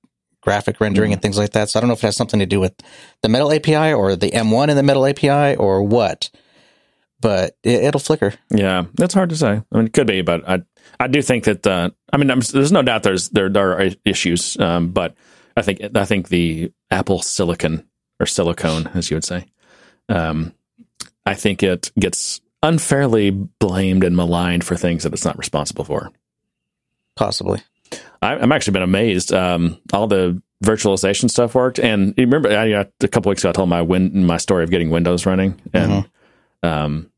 graphic 0.42 0.80
rendering 0.80 1.10
Mm. 1.10 1.14
and 1.14 1.22
things 1.22 1.38
like 1.38 1.52
that. 1.52 1.70
So 1.70 1.78
I 1.78 1.80
don't 1.80 1.88
know 1.88 1.94
if 1.94 2.02
it 2.02 2.08
has 2.08 2.16
something 2.16 2.40
to 2.40 2.46
do 2.46 2.60
with 2.60 2.74
the 3.22 3.28
Metal 3.28 3.52
API 3.52 3.92
or 3.92 4.16
the 4.16 4.30
M1 4.30 4.68
in 4.68 4.76
the 4.76 4.82
Metal 4.82 5.06
API 5.06 5.56
or 5.56 5.82
what, 5.82 6.30
but 7.20 7.56
it, 7.62 7.84
it'll 7.84 8.00
flicker. 8.00 8.34
Yeah, 8.50 8.84
that's 8.94 9.14
hard 9.14 9.30
to 9.30 9.36
say. 9.36 9.62
I 9.72 9.76
mean, 9.76 9.86
it 9.86 9.92
could 9.92 10.06
be, 10.06 10.22
but 10.22 10.46
I 10.48 10.62
I 11.00 11.06
do 11.06 11.22
think 11.22 11.44
that 11.44 11.66
uh, 11.66 11.90
I 12.12 12.16
mean, 12.18 12.30
I'm, 12.30 12.40
there's 12.40 12.72
no 12.72 12.82
doubt 12.82 13.04
there's 13.04 13.30
there 13.30 13.48
there 13.48 13.78
are 13.80 13.90
issues, 14.04 14.58
um, 14.60 14.90
but 14.90 15.14
I 15.56 15.62
think 15.62 15.80
I 15.96 16.04
think 16.04 16.28
the 16.28 16.72
Apple 16.90 17.22
Silicon 17.22 17.88
or 18.20 18.26
silicone, 18.26 18.88
as 18.94 19.10
you 19.10 19.16
would 19.16 19.24
say, 19.24 19.46
um, 20.08 20.52
I 21.24 21.34
think 21.34 21.62
it 21.62 21.90
gets 21.98 22.40
unfairly 22.62 23.30
blamed 23.30 24.04
and 24.04 24.16
maligned 24.16 24.64
for 24.64 24.76
things 24.76 25.02
that 25.02 25.12
it's 25.12 25.24
not 25.24 25.38
responsible 25.38 25.84
for. 25.84 26.10
Possibly. 27.16 27.60
I, 28.22 28.34
I'm 28.36 28.52
actually 28.52 28.74
been 28.74 28.82
amazed. 28.82 29.32
Um, 29.32 29.78
all 29.92 30.06
the 30.06 30.40
virtualization 30.64 31.28
stuff 31.28 31.54
worked, 31.54 31.78
and 31.78 32.14
you 32.16 32.24
remember 32.24 32.50
I, 32.50 32.86
a 33.00 33.08
couple 33.08 33.30
weeks 33.30 33.42
ago 33.42 33.50
I 33.50 33.52
told 33.52 33.68
my 33.68 33.82
win 33.82 34.24
my 34.24 34.36
story 34.36 34.64
of 34.64 34.70
getting 34.70 34.90
Windows 34.90 35.26
running, 35.26 35.60
and 35.74 36.08
um, 36.62 37.10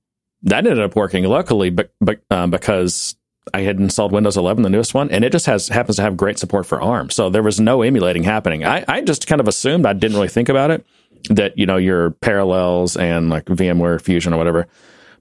that 0.43 0.67
ended 0.67 0.81
up 0.81 0.97
working 0.97 1.25
luckily, 1.25 1.71
but 1.71 1.93
but 2.00 2.21
um, 2.31 2.50
because 2.50 3.17
I 3.53 3.61
had 3.61 3.79
installed 3.79 4.12
Windows 4.12 4.38
11, 4.38 4.62
the 4.62 4.71
newest 4.71 4.95
one, 4.95 5.11
and 5.11 5.23
it 5.23 5.31
just 5.31 5.47
has 5.47 5.69
happens 5.69 5.97
to 5.97 6.03
have 6.03 6.17
great 6.17 6.38
support 6.38 6.67
for 6.67 6.81
ARM, 6.81 7.11
so 7.11 7.29
there 7.29 7.43
was 7.43 7.61
no 7.61 7.83
emulating 7.83 8.25
happening. 8.25 8.64
I, 8.64 8.85
I 8.88 9.03
just 9.03 9.26
kind 9.26 9.41
of 9.41 9.47
assumed 9.47 9.87
I 9.87 9.93
didn't 9.93 10.17
really 10.17 10.29
think 10.29 10.49
about 10.49 10.71
it 10.71 10.85
that 11.31 11.57
you 11.59 11.66
know 11.66 11.76
your 11.76 12.11
Parallels 12.11 12.97
and 12.97 13.31
like 13.31 13.47
VMware 13.47 14.00
Fusion 14.00 14.33
or 14.33 14.37
whatever 14.37 14.66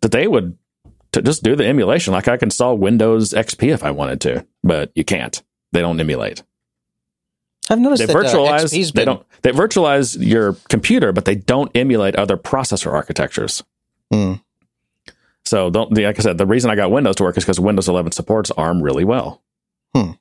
that 0.01 0.11
they 0.11 0.27
would 0.27 0.57
to 1.13 1.21
just 1.21 1.43
do 1.43 1.55
the 1.55 1.65
emulation. 1.65 2.13
Like 2.13 2.27
I 2.27 2.37
can 2.37 2.47
install 2.47 2.77
Windows 2.77 3.33
XP 3.33 3.73
if 3.73 3.83
I 3.83 3.91
wanted 3.91 4.21
to, 4.21 4.45
but 4.63 4.91
you 4.95 5.03
can't. 5.03 5.41
They 5.71 5.81
don't 5.81 5.99
emulate. 5.99 6.43
I've 7.69 7.79
noticed 7.79 8.05
They 8.05 8.13
that 8.13 8.15
uh, 8.15 8.19
virtualize. 8.19 8.63
XP's 8.65 8.91
they 8.91 9.01
been, 9.01 9.05
don't. 9.05 9.25
They 9.41 9.51
virtualize 9.51 10.17
your 10.19 10.53
computer, 10.69 11.11
but 11.11 11.25
they 11.25 11.35
don't 11.35 11.71
emulate 11.75 12.15
other 12.15 12.37
processor 12.37 12.91
architectures. 12.91 13.63
Hmm. 14.11 14.33
So 15.45 15.69
don't. 15.69 15.95
Like 15.97 16.19
I 16.19 16.21
said, 16.21 16.37
the 16.37 16.45
reason 16.45 16.69
I 16.69 16.75
got 16.75 16.91
Windows 16.91 17.15
to 17.17 17.23
work 17.23 17.37
is 17.37 17.43
because 17.43 17.59
Windows 17.59 17.87
11 17.87 18.11
supports 18.11 18.51
ARM 18.51 18.81
really 18.81 19.05
well. 19.05 19.41
Hmm. 19.95 20.11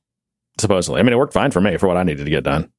Supposedly, 0.60 1.00
I 1.00 1.02
mean, 1.02 1.12
it 1.12 1.18
worked 1.18 1.32
fine 1.32 1.50
for 1.50 1.60
me 1.60 1.76
for 1.78 1.88
what 1.88 1.96
I 1.96 2.02
needed 2.02 2.24
to 2.24 2.30
get 2.30 2.44
done. 2.44 2.70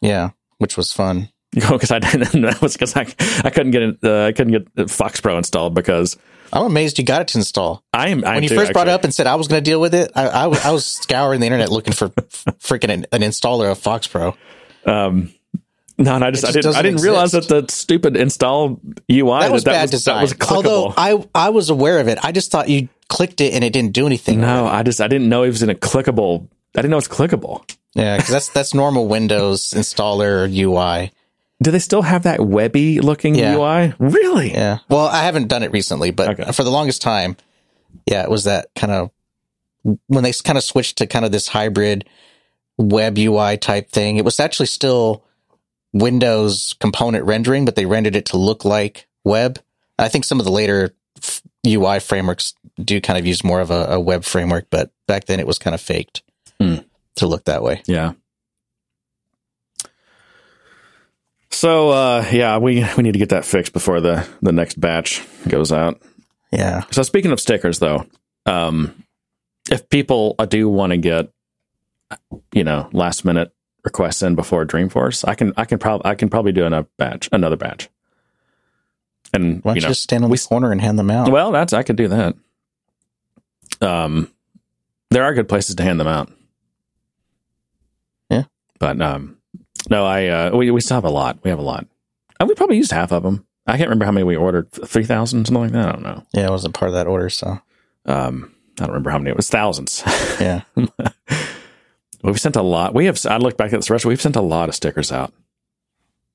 Yeah, 0.00 0.30
which 0.58 0.76
was 0.76 0.92
fun. 0.92 1.30
Because 1.54 1.90
I 1.90 1.98
didn't. 1.98 2.42
That 2.42 2.60
was 2.60 2.74
because 2.74 2.94
I 2.96 3.06
I 3.44 3.50
couldn't 3.50 3.70
get 3.72 3.82
it, 3.82 3.98
uh, 4.04 4.24
I 4.26 4.32
couldn't 4.32 4.52
get 4.52 4.74
FoxPro 4.74 5.38
installed 5.38 5.74
because 5.74 6.16
I'm 6.52 6.64
amazed 6.66 6.98
you 6.98 7.04
got 7.04 7.22
it 7.22 7.28
to 7.28 7.38
install. 7.38 7.82
I 7.92 8.08
am. 8.08 8.24
I 8.24 8.34
when 8.34 8.42
you 8.42 8.48
too, 8.50 8.54
first 8.56 8.72
brought 8.72 8.88
it 8.88 8.92
up 8.92 9.04
and 9.04 9.14
said 9.14 9.26
I 9.26 9.34
was 9.36 9.48
going 9.48 9.62
to 9.62 9.70
deal 9.70 9.80
with 9.80 9.94
it, 9.94 10.10
I, 10.14 10.28
I, 10.28 10.46
was- 10.46 10.64
I 10.64 10.70
was 10.70 10.84
scouring 11.02 11.40
the 11.40 11.46
internet 11.46 11.70
looking 11.70 11.92
for 11.94 12.08
freaking 12.10 12.90
an, 12.90 13.06
an 13.12 13.20
installer 13.22 13.70
of 13.72 13.78
FoxPro. 13.78 14.36
Um, 14.86 15.32
no, 15.98 16.14
and 16.14 16.24
I 16.24 16.30
just, 16.30 16.44
It 16.44 16.48
I 16.48 16.52
didn't 16.52 16.76
I 16.76 16.82
didn't 16.82 17.00
realize 17.02 17.32
that 17.32 17.48
the 17.48 17.66
stupid 17.68 18.16
install 18.16 18.80
UI 19.10 19.40
That 19.40 19.50
was 19.52 19.64
that, 19.64 19.72
bad 19.72 19.82
was, 19.82 19.90
design. 19.90 20.16
that 20.16 20.22
was 20.22 20.32
clickable. 20.34 20.94
Although 20.94 20.94
I 20.96 21.24
I 21.34 21.48
was 21.50 21.70
aware 21.70 21.98
of 21.98 22.08
it, 22.08 22.18
I 22.22 22.30
just 22.32 22.50
thought 22.52 22.68
you 22.68 22.88
clicked 23.08 23.40
it 23.40 23.52
and 23.54 23.64
it 23.64 23.72
didn't 23.72 23.94
do 23.94 24.06
anything. 24.06 24.40
no, 24.40 24.66
I 24.66 24.82
just 24.84 25.00
I 25.00 25.08
didn't 25.08 25.28
know 25.28 25.42
it 25.42 25.48
was 25.48 25.62
in 25.62 25.70
a 25.70 25.74
clickable. 25.74 26.46
I 26.76 26.82
didn't 26.82 26.90
know 26.90 26.98
it's 26.98 27.08
clickable. 27.08 27.68
Yeah, 27.94 28.16
because 28.16 28.30
that's 28.32 28.48
that's 28.50 28.74
normal 28.74 29.08
Windows 29.08 29.70
installer 29.70 30.48
UI. 30.48 31.10
Do 31.62 31.70
they 31.70 31.78
still 31.80 32.02
have 32.02 32.22
that 32.22 32.40
webby 32.40 33.00
looking 33.00 33.34
Yeah. 33.34 33.54
UI? 33.56 33.94
Really? 33.98 34.52
Yeah. 34.52 34.78
Well, 34.88 35.06
I 35.08 35.24
haven't 35.24 35.48
done 35.48 35.62
it 35.62 35.72
recently, 35.72 36.10
but 36.12 36.38
Okay. 36.40 36.52
for 36.52 36.62
the 36.62 36.70
longest 36.70 37.02
time, 37.02 37.36
yeah, 38.06 38.22
it 38.22 38.30
was 38.30 38.44
that 38.44 38.68
kind 38.76 38.92
of 38.92 39.10
when 40.06 40.22
they 40.24 40.32
kind 40.32 40.56
of 40.58 40.64
switched 40.64 40.98
to 40.98 41.06
kind 41.06 41.24
of 41.24 41.32
this 41.32 41.48
hybrid 41.48 42.04
web 42.76 43.18
UI 43.18 43.56
type 43.56 43.90
thing. 43.90 44.16
It 44.18 44.24
was 44.24 44.38
actually 44.38 44.66
still 44.66 45.24
Windows 45.92 46.74
component 46.80 47.24
rendering, 47.24 47.64
but 47.64 47.74
they 47.74 47.86
rendered 47.86 48.14
it 48.14 48.26
to 48.26 48.36
look 48.36 48.64
like 48.64 49.06
web. 49.24 49.58
I 49.98 50.08
think 50.08 50.24
some 50.24 50.38
of 50.38 50.44
the 50.44 50.52
later 50.52 50.94
f- 51.20 51.42
UI 51.66 51.98
frameworks 51.98 52.54
do 52.80 53.00
kind 53.00 53.18
of 53.18 53.26
use 53.26 53.42
more 53.42 53.60
of 53.60 53.70
a, 53.70 53.86
a 53.92 54.00
web 54.00 54.22
framework, 54.24 54.66
but 54.70 54.90
back 55.06 55.24
then 55.24 55.40
it 55.40 55.46
was 55.46 55.58
kind 55.58 55.74
of 55.74 55.80
faked 55.80 56.22
Hmm. 56.60 56.76
to 57.16 57.26
look 57.26 57.44
that 57.46 57.62
way. 57.62 57.82
Yeah. 57.86 58.12
So 61.50 61.90
uh, 61.90 62.26
yeah, 62.32 62.58
we 62.58 62.84
we 62.96 63.02
need 63.02 63.12
to 63.12 63.18
get 63.18 63.30
that 63.30 63.44
fixed 63.44 63.72
before 63.72 64.00
the 64.00 64.26
the 64.42 64.52
next 64.52 64.80
batch 64.80 65.24
goes 65.48 65.72
out. 65.72 66.00
Yeah. 66.52 66.84
So 66.90 67.02
speaking 67.02 67.32
of 67.32 67.40
stickers, 67.40 67.78
though, 67.78 68.06
um, 68.46 69.04
if 69.70 69.88
people 69.88 70.34
do 70.48 70.68
want 70.68 70.92
to 70.92 70.96
get, 70.98 71.30
you 72.52 72.64
know, 72.64 72.88
last 72.92 73.24
minute 73.24 73.52
requests 73.84 74.22
in 74.22 74.34
before 74.34 74.64
Dreamforce, 74.66 75.26
I 75.26 75.34
can 75.34 75.52
I 75.56 75.64
can 75.64 75.78
probably 75.78 76.10
I 76.10 76.14
can 76.14 76.28
probably 76.28 76.52
do 76.52 76.64
another 76.66 76.88
batch, 76.98 77.28
another 77.32 77.56
batch. 77.56 77.88
And 79.32 79.62
Why 79.64 79.70
don't 79.72 79.76
you 79.76 79.82
you, 79.82 79.88
just 79.88 80.02
stand 80.02 80.24
on 80.24 80.30
we- 80.30 80.36
the 80.38 80.44
corner 80.46 80.70
and 80.72 80.80
hand 80.80 80.98
them 80.98 81.10
out? 81.10 81.30
well, 81.30 81.50
that's 81.52 81.72
I 81.72 81.82
could 81.82 81.96
do 81.96 82.08
that. 82.08 82.34
Um, 83.80 84.32
there 85.10 85.24
are 85.24 85.34
good 85.34 85.48
places 85.48 85.76
to 85.76 85.82
hand 85.82 85.98
them 86.00 86.08
out. 86.08 86.30
Yeah. 88.30 88.44
but 88.78 89.00
um, 89.00 89.37
no, 89.90 90.04
I 90.04 90.26
uh, 90.28 90.56
we 90.56 90.70
we 90.70 90.80
still 90.80 90.96
have 90.96 91.04
a 91.04 91.10
lot. 91.10 91.38
We 91.44 91.50
have 91.50 91.58
a 91.58 91.62
lot, 91.62 91.86
and 92.40 92.48
we 92.48 92.54
probably 92.54 92.76
used 92.76 92.92
half 92.92 93.12
of 93.12 93.22
them. 93.22 93.46
I 93.66 93.72
can't 93.76 93.88
remember 93.88 94.04
how 94.06 94.12
many 94.12 94.24
we 94.24 94.36
ordered. 94.36 94.70
Three 94.72 95.04
thousand, 95.04 95.46
something 95.46 95.62
like 95.62 95.72
that. 95.72 95.88
I 95.88 95.92
don't 95.92 96.02
know. 96.02 96.22
yeah, 96.32 96.46
I 96.46 96.50
wasn't 96.50 96.74
part 96.74 96.88
of 96.88 96.94
that 96.94 97.06
order, 97.06 97.28
so 97.30 97.58
Um, 98.06 98.54
I 98.78 98.84
don't 98.84 98.88
remember 98.88 99.10
how 99.10 99.18
many. 99.18 99.30
It 99.30 99.36
was 99.36 99.50
thousands. 99.50 100.02
yeah. 100.40 100.62
We've 102.22 102.40
sent 102.40 102.56
a 102.56 102.62
lot. 102.62 102.94
We 102.94 103.06
have. 103.06 103.24
I 103.26 103.36
look 103.36 103.56
back 103.56 103.72
at 103.72 103.76
this 103.78 103.90
rest. 103.90 104.04
We've 104.04 104.20
sent 104.20 104.36
a 104.36 104.40
lot 104.40 104.68
of 104.68 104.74
stickers 104.74 105.12
out. 105.12 105.32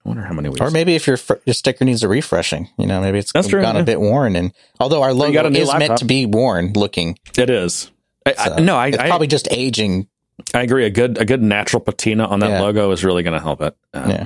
I 0.06 0.10
wonder 0.10 0.24
how 0.24 0.34
many 0.34 0.50
we. 0.50 0.60
Or 0.60 0.70
maybe 0.72 0.96
if 0.96 1.08
your 1.08 1.18
fr- 1.18 1.36
your 1.46 1.54
sticker 1.54 1.84
needs 1.86 2.04
a 2.04 2.08
refreshing, 2.08 2.70
you 2.78 2.86
know, 2.86 3.02
maybe 3.02 3.20
it's 3.20 3.32
That's 3.32 3.48
true, 3.48 3.62
gone 3.62 3.76
yeah. 3.76 3.82
a 3.82 3.86
bit 3.86 4.00
worn. 4.00 4.36
And 4.36 4.54
although 4.80 5.02
our 5.02 5.14
logo 5.14 5.34
got 5.34 5.46
a 5.46 5.50
new 5.50 5.62
is 5.62 5.74
meant 5.74 5.98
to 6.00 6.06
be 6.06 6.26
worn 6.26 6.74
looking, 6.74 7.18
It 7.38 7.50
is. 7.50 7.90
I, 8.26 8.34
I, 8.38 8.60
no, 8.62 8.76
I, 8.78 8.88
it's 8.88 8.98
I, 8.98 9.08
probably 9.08 9.28
just 9.28 9.48
aging. 9.52 10.08
I 10.54 10.62
agree. 10.62 10.86
A 10.86 10.90
good 10.90 11.18
a 11.18 11.26
good 11.26 11.42
natural 11.42 11.80
patina 11.80 12.26
on 12.26 12.40
that 12.40 12.50
Yeah. 12.52 12.62
logo 12.62 12.92
is 12.92 13.04
really 13.04 13.24
going 13.24 13.34
to 13.34 13.40
help 13.44 13.62
it. 13.62 13.76
Um, 13.94 14.10
Yeah. 14.10 14.26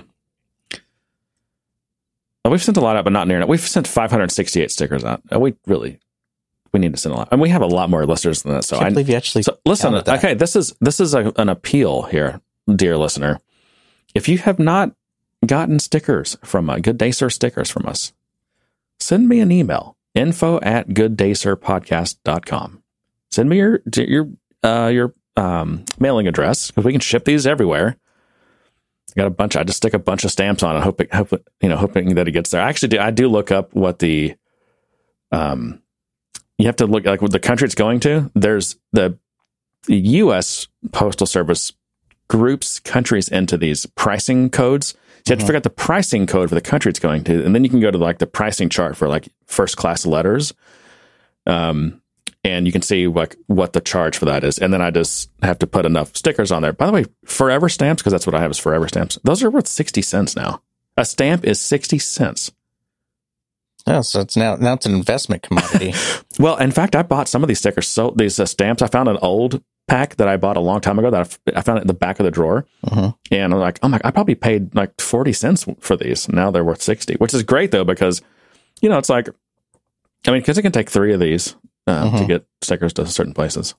We've 2.50 2.64
sent 2.64 2.78
a 2.78 2.82
lot 2.82 2.96
out, 2.96 3.04
but 3.04 3.12
not 3.12 3.28
near 3.28 3.38
enough. 3.38 3.50
We've 3.50 3.60
sent 3.60 3.88
568 3.88 4.72
stickers 4.72 5.04
out. 5.04 5.22
Uh, 5.34 5.38
We 5.40 5.56
really, 5.66 6.00
we 6.72 6.80
need 6.80 6.94
to 6.94 6.98
send 7.00 7.14
a 7.14 7.18
lot, 7.18 7.28
and 7.32 7.42
we 7.42 7.50
have 7.50 7.62
a 7.62 7.66
lot 7.68 7.90
more 7.90 8.06
listeners 8.06 8.44
than 8.44 8.54
that. 8.54 8.64
So 8.64 8.78
I 8.78 8.90
believe 8.90 9.10
you 9.10 9.16
actually. 9.16 9.44
so 9.44 9.58
listen. 9.66 9.94
Okay, 9.96 10.34
this 10.34 10.56
is 10.56 10.74
this 10.80 11.02
is 11.02 11.14
a, 11.14 11.34
an 11.36 11.50
appeal 11.50 12.04
here, 12.04 12.40
dear 12.74 12.98
listener. 12.98 13.40
If 14.16 14.30
you 14.30 14.38
have 14.38 14.60
not 14.60 14.94
gotten 15.46 15.80
stickers 15.80 16.38
from 16.44 16.70
uh, 16.70 16.78
Good 16.80 16.98
Day 16.98 17.12
Sir 17.12 17.30
stickers 17.30 17.70
from 17.70 17.86
us, 17.86 18.14
send 19.00 19.28
me 19.28 19.42
an 19.42 19.52
email 19.52 19.98
info 20.16 20.60
at 20.62 20.88
gooddaysirpodcast.com. 20.90 22.82
Send 23.30 23.50
me 23.50 23.58
your 23.58 23.82
your 23.94 24.30
uh, 24.64 24.90
your 24.94 25.14
um, 25.38 25.86
mailing 26.00 26.28
address 26.28 26.72
because 26.72 26.84
we 26.84 26.92
can 26.92 27.00
ship 27.02 27.24
these 27.24 27.48
everywhere. 27.48 27.96
I 29.16 29.22
got 29.22 29.28
a 29.28 29.32
bunch. 29.32 29.56
I 29.56 29.64
just 29.64 29.78
stick 29.78 29.94
a 29.94 30.00
bunch 30.00 30.26
of 30.26 30.32
stamps 30.32 30.64
on 30.64 30.76
it, 30.76 30.84
hoping, 30.84 31.08
hope, 31.14 31.32
you 31.62 31.70
know, 31.70 31.78
hoping 31.78 32.16
that 32.16 32.28
it 32.28 32.32
gets 32.34 32.50
there. 32.52 32.62
I 32.62 32.68
actually 32.70 32.90
do. 32.90 33.00
I 33.00 33.12
do 33.12 33.30
look 33.30 33.52
up 33.52 33.74
what 33.74 34.00
the, 34.00 34.36
um, 35.32 35.82
you 36.58 36.66
have 36.66 36.76
to 36.78 36.86
look 36.88 37.06
like 37.06 37.22
what 37.22 37.32
the 37.32 37.40
country 37.40 37.66
it's 37.66 37.76
going 37.76 38.00
to. 38.02 38.30
There's 38.36 38.78
the, 38.92 39.18
the 39.86 39.96
U.S. 39.96 40.68
Postal 40.92 41.26
Service 41.26 41.72
groups 42.28 42.80
countries 42.80 43.30
into 43.30 43.58
these 43.58 43.86
pricing 43.96 44.50
codes. 44.50 44.90
So 45.26 45.34
you 45.34 45.38
have 45.38 45.40
to 45.40 45.44
Mhm. 45.44 45.48
figure 45.48 45.58
out 45.58 45.64
the 45.64 45.70
pricing 45.70 46.28
code 46.28 46.50
for 46.50 46.56
the 46.56 46.62
country 46.62 46.90
it's 46.90 47.00
going 47.00 47.24
to, 47.26 47.44
and 47.46 47.56
then 47.56 47.64
you 47.64 47.70
can 47.70 47.80
go 47.80 47.90
to 47.92 47.98
like 47.98 48.18
the 48.20 48.28
pricing 48.28 48.70
chart 48.70 48.98
for 48.98 49.08
like 49.08 49.30
first 49.46 49.78
class 49.78 50.06
letters. 50.06 50.54
Um, 51.46 52.02
and 52.48 52.66
you 52.66 52.72
can 52.72 52.82
see 52.82 53.08
like 53.08 53.36
what 53.48 53.74
the 53.74 53.82
charge 53.82 54.18
for 54.18 54.26
that 54.26 54.44
is. 54.44 54.58
And 54.58 54.74
then 54.74 54.82
I 54.82 54.90
just 54.92 55.30
have 55.44 55.60
to 55.60 55.68
put 55.68 55.86
enough 55.86 56.16
stickers 56.16 56.52
on 56.52 56.62
there. 56.62 56.74
By 56.74 56.86
the 56.88 56.92
way, 56.94 57.06
forever 57.26 57.68
stamps, 57.70 58.02
because 58.02 58.12
that's 58.14 58.26
what 58.26 58.36
I 58.36 58.40
have 58.42 58.52
is 58.52 58.58
forever 58.58 58.88
stamps. 58.88 59.20
Those 59.24 59.44
are 59.44 59.50
worth 59.52 59.68
60 59.68 60.02
cents 60.02 60.36
now. 60.36 60.62
A 60.96 61.06
stamp 61.06 61.44
is 61.46 61.60
60 61.62 62.00
cents. 62.00 62.52
Yeah, 63.86 64.02
so 64.02 64.20
it's 64.22 64.36
now 64.36 64.56
now 64.56 64.74
it's 64.74 64.86
an 64.86 64.94
investment 64.96 65.44
commodity. 65.44 65.94
Well, 66.40 66.58
in 66.58 66.70
fact, 66.70 66.96
I 66.96 67.02
bought 67.02 67.28
some 67.28 67.44
of 67.44 67.48
these 67.48 67.58
stickers. 67.58 67.88
So 67.88 68.14
these 68.16 68.40
uh, 68.40 68.46
stamps, 68.46 68.84
I 68.84 68.88
found 68.88 69.10
an 69.10 69.18
old 69.24 69.64
pack 69.88 70.18
that 70.18 70.28
I 70.28 70.38
bought 70.38 70.56
a 70.56 70.60
long 70.60 70.82
time 70.82 71.00
ago 71.00 71.10
that 71.10 71.18
I 71.18 71.22
f- 71.22 71.40
I 71.56 71.62
found 71.62 71.80
it 71.80 71.82
in 71.82 71.88
the 71.88 71.96
back 71.96 72.20
of 72.20 72.26
the 72.26 72.32
drawer. 72.32 72.66
Mhm. 72.86 73.16
And 73.32 73.54
I'm 73.54 73.60
like, 73.60 73.80
oh 73.82 73.88
my, 73.88 74.00
I 74.04 74.12
probably 74.12 74.36
paid 74.36 74.76
like 74.76 75.00
40 75.02 75.34
cents 75.34 75.66
for 75.80 75.96
these. 75.98 76.30
Now 76.30 76.52
they're 76.52 76.64
worth 76.64 76.82
60, 76.84 77.16
which 77.16 77.34
is 77.34 77.42
great 77.42 77.72
though, 77.72 77.84
because, 77.86 78.22
you 78.82 78.90
know, 78.90 79.00
it's 79.00 79.10
like, 79.10 79.30
I 80.28 80.32
mean, 80.32 80.42
because 80.42 80.60
it 80.60 80.62
can 80.62 80.72
take 80.74 80.90
three 80.92 81.12
of 81.14 81.20
these 81.20 81.56
uh, 81.88 82.04
to 82.18 82.24
Mhm. 82.24 82.28
get 82.28 82.46
stickers 82.62 82.94
to 82.94 83.06
certain 83.08 83.34
places. 83.34 83.74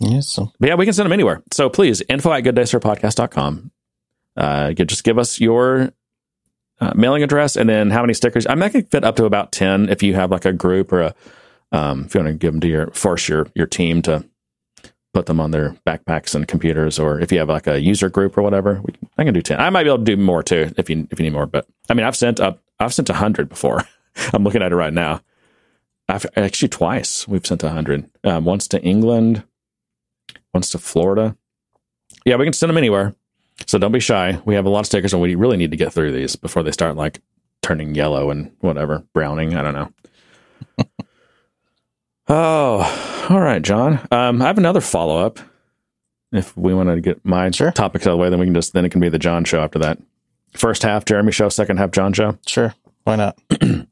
yeah, 0.00 0.20
so 0.20 0.52
But 0.60 0.68
yeah, 0.68 0.74
we 0.76 0.84
can 0.84 0.94
send 0.94 1.06
them 1.06 1.12
anywhere. 1.12 1.42
So 1.52 1.68
please, 1.68 2.02
info 2.08 2.32
at 2.32 2.44
gooddaysirpodcast.com. 2.44 3.70
Uh, 4.36 4.72
just 4.72 5.04
give 5.04 5.18
us 5.18 5.40
your 5.40 5.92
uh, 6.80 6.92
mailing 6.94 7.22
address 7.22 7.56
and 7.56 7.68
then 7.68 7.90
how 7.90 8.00
many 8.02 8.14
stickers. 8.14 8.46
I 8.46 8.54
mean, 8.54 8.62
I 8.62 8.68
can 8.68 8.84
fit 8.84 9.04
up 9.04 9.16
to 9.16 9.24
about 9.24 9.52
10 9.52 9.88
if 9.88 10.02
you 10.02 10.14
have 10.14 10.30
like 10.30 10.44
a 10.44 10.52
group 10.52 10.92
or 10.92 11.02
a, 11.02 11.14
um, 11.72 12.04
if 12.06 12.14
you 12.14 12.20
want 12.22 12.32
to 12.32 12.38
give 12.38 12.52
them 12.52 12.60
to 12.60 12.68
your, 12.68 12.86
force 12.92 13.28
your, 13.28 13.48
your 13.54 13.66
team 13.66 14.00
to 14.02 14.24
put 15.12 15.26
them 15.26 15.40
on 15.40 15.50
their 15.50 15.76
backpacks 15.86 16.34
and 16.36 16.46
computers, 16.46 16.98
or 16.98 17.20
if 17.20 17.32
you 17.32 17.38
have 17.40 17.48
like 17.48 17.66
a 17.66 17.80
user 17.80 18.08
group 18.08 18.38
or 18.38 18.42
whatever, 18.42 18.80
we, 18.84 18.94
I 19.18 19.24
can 19.24 19.34
do 19.34 19.42
ten. 19.42 19.60
I 19.60 19.68
might 19.70 19.82
be 19.82 19.88
able 19.90 19.98
to 19.98 20.04
do 20.04 20.16
more 20.16 20.42
too 20.42 20.72
if 20.76 20.88
you 20.88 21.06
if 21.10 21.18
you 21.18 21.24
need 21.24 21.32
more. 21.32 21.46
But 21.46 21.66
I 21.88 21.94
mean, 21.94 22.06
I've 22.06 22.14
sent 22.16 22.38
up 22.38 22.60
I've 22.78 22.94
sent 22.94 23.10
a 23.10 23.14
hundred 23.14 23.48
before. 23.48 23.82
I'm 24.32 24.44
looking 24.44 24.62
at 24.62 24.70
it 24.70 24.76
right 24.76 24.92
now. 24.92 25.20
I've 26.10 26.26
actually 26.36 26.68
twice 26.68 27.26
we've 27.28 27.46
sent 27.46 27.62
a 27.62 27.70
hundred. 27.70 28.10
Um, 28.24 28.44
once 28.44 28.66
to 28.68 28.82
England, 28.82 29.44
once 30.52 30.70
to 30.70 30.78
Florida. 30.78 31.36
Yeah, 32.24 32.36
we 32.36 32.44
can 32.44 32.52
send 32.52 32.68
them 32.70 32.76
anywhere. 32.78 33.14
So 33.66 33.78
don't 33.78 33.92
be 33.92 34.00
shy. 34.00 34.40
We 34.44 34.54
have 34.54 34.64
a 34.66 34.70
lot 34.70 34.80
of 34.80 34.86
stickers, 34.86 35.12
and 35.12 35.22
we 35.22 35.34
really 35.34 35.56
need 35.56 35.70
to 35.70 35.76
get 35.76 35.92
through 35.92 36.12
these 36.12 36.36
before 36.36 36.62
they 36.62 36.72
start 36.72 36.96
like 36.96 37.20
turning 37.62 37.94
yellow 37.94 38.30
and 38.30 38.50
whatever 38.60 39.04
browning. 39.12 39.54
I 39.54 39.62
don't 39.62 39.74
know. 39.74 39.92
oh, 42.28 43.26
all 43.30 43.40
right, 43.40 43.62
John. 43.62 44.00
Um, 44.10 44.40
I 44.42 44.46
have 44.46 44.58
another 44.58 44.80
follow 44.80 45.18
up. 45.24 45.38
If 46.32 46.56
we 46.56 46.72
want 46.74 46.88
to 46.90 47.00
get 47.00 47.24
my 47.24 47.50
Sure. 47.50 47.72
topics 47.72 48.06
out 48.06 48.10
of 48.12 48.18
the 48.18 48.22
way, 48.22 48.30
then 48.30 48.38
we 48.38 48.46
can 48.46 48.54
just 48.54 48.72
then 48.72 48.84
it 48.84 48.90
can 48.90 49.00
be 49.00 49.08
the 49.08 49.18
John 49.18 49.44
show 49.44 49.60
after 49.60 49.78
that. 49.80 49.98
First 50.52 50.82
half 50.82 51.04
Jeremy 51.04 51.32
show, 51.32 51.48
second 51.48 51.78
half 51.78 51.90
John 51.90 52.12
show. 52.12 52.38
Sure. 52.46 52.74
Why 53.04 53.16
not? 53.16 53.38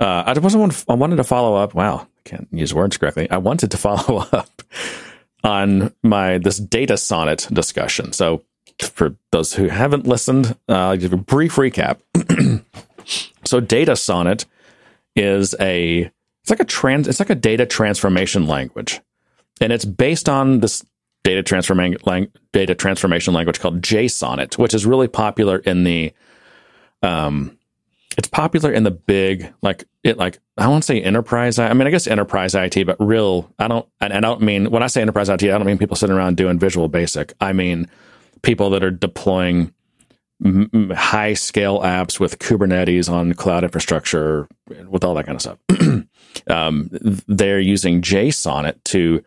Uh, 0.00 0.22
I 0.26 0.38
wasn't. 0.38 0.84
I 0.88 0.94
wanted 0.94 1.16
to 1.16 1.24
follow 1.24 1.56
up. 1.56 1.74
Wow, 1.74 2.06
I 2.24 2.28
can't 2.28 2.48
use 2.52 2.72
words 2.72 2.96
correctly. 2.96 3.30
I 3.30 3.38
wanted 3.38 3.70
to 3.72 3.76
follow 3.76 4.26
up 4.32 4.62
on 5.42 5.92
my 6.02 6.38
this 6.38 6.60
DataSonnet 6.60 7.52
discussion. 7.52 8.12
So, 8.12 8.44
for 8.80 9.16
those 9.32 9.54
who 9.54 9.68
haven't 9.68 10.06
listened, 10.06 10.56
uh, 10.68 10.90
I'll 10.90 10.96
give 10.96 11.12
a 11.12 11.16
brief 11.16 11.56
recap. 11.56 11.98
so, 13.44 13.60
DataSonnet 13.60 14.44
is 15.16 15.54
a 15.58 16.10
it's 16.42 16.50
like 16.50 16.60
a 16.60 16.64
trans 16.64 17.08
it's 17.08 17.20
like 17.20 17.30
a 17.30 17.34
data 17.34 17.66
transformation 17.66 18.46
language, 18.46 19.00
and 19.60 19.72
it's 19.72 19.84
based 19.84 20.28
on 20.28 20.60
this 20.60 20.84
data 21.24 21.42
transformation 21.42 21.98
lang- 22.04 22.32
data 22.52 22.76
transformation 22.76 23.34
language 23.34 23.58
called 23.58 23.82
Jsonnet, 23.82 24.58
which 24.58 24.74
is 24.74 24.86
really 24.86 25.08
popular 25.08 25.58
in 25.58 25.82
the 25.82 26.12
um 27.02 27.57
it's 28.18 28.28
popular 28.28 28.72
in 28.72 28.82
the 28.82 28.90
big 28.90 29.50
like 29.62 29.84
it 30.02 30.18
like 30.18 30.40
I 30.58 30.66
won't 30.66 30.84
say 30.84 31.00
enterprise. 31.00 31.58
I 31.60 31.72
mean, 31.72 31.86
I 31.86 31.90
guess 31.90 32.08
enterprise 32.08 32.52
IT, 32.52 32.84
but 32.84 32.96
real. 32.98 33.48
I 33.60 33.68
don't 33.68 33.88
and 34.00 34.12
I 34.12 34.18
don't 34.18 34.42
mean 34.42 34.70
when 34.72 34.82
I 34.82 34.88
say 34.88 35.00
enterprise 35.00 35.28
IT, 35.28 35.44
I 35.44 35.46
don't 35.46 35.64
mean 35.64 35.78
people 35.78 35.96
sitting 35.96 36.16
around 36.16 36.36
doing 36.36 36.58
Visual 36.58 36.88
Basic. 36.88 37.32
I 37.40 37.52
mean 37.52 37.88
people 38.42 38.70
that 38.70 38.82
are 38.82 38.90
deploying 38.90 39.72
m- 40.44 40.90
high 40.96 41.34
scale 41.34 41.78
apps 41.80 42.18
with 42.18 42.40
Kubernetes 42.40 43.08
on 43.08 43.34
cloud 43.34 43.62
infrastructure 43.62 44.48
with 44.88 45.04
all 45.04 45.14
that 45.14 45.26
kind 45.26 45.36
of 45.36 45.42
stuff. 45.42 45.58
um, 46.50 46.88
they're 47.28 47.60
using 47.60 48.02
Jsonnet 48.02 48.82
to 48.86 49.22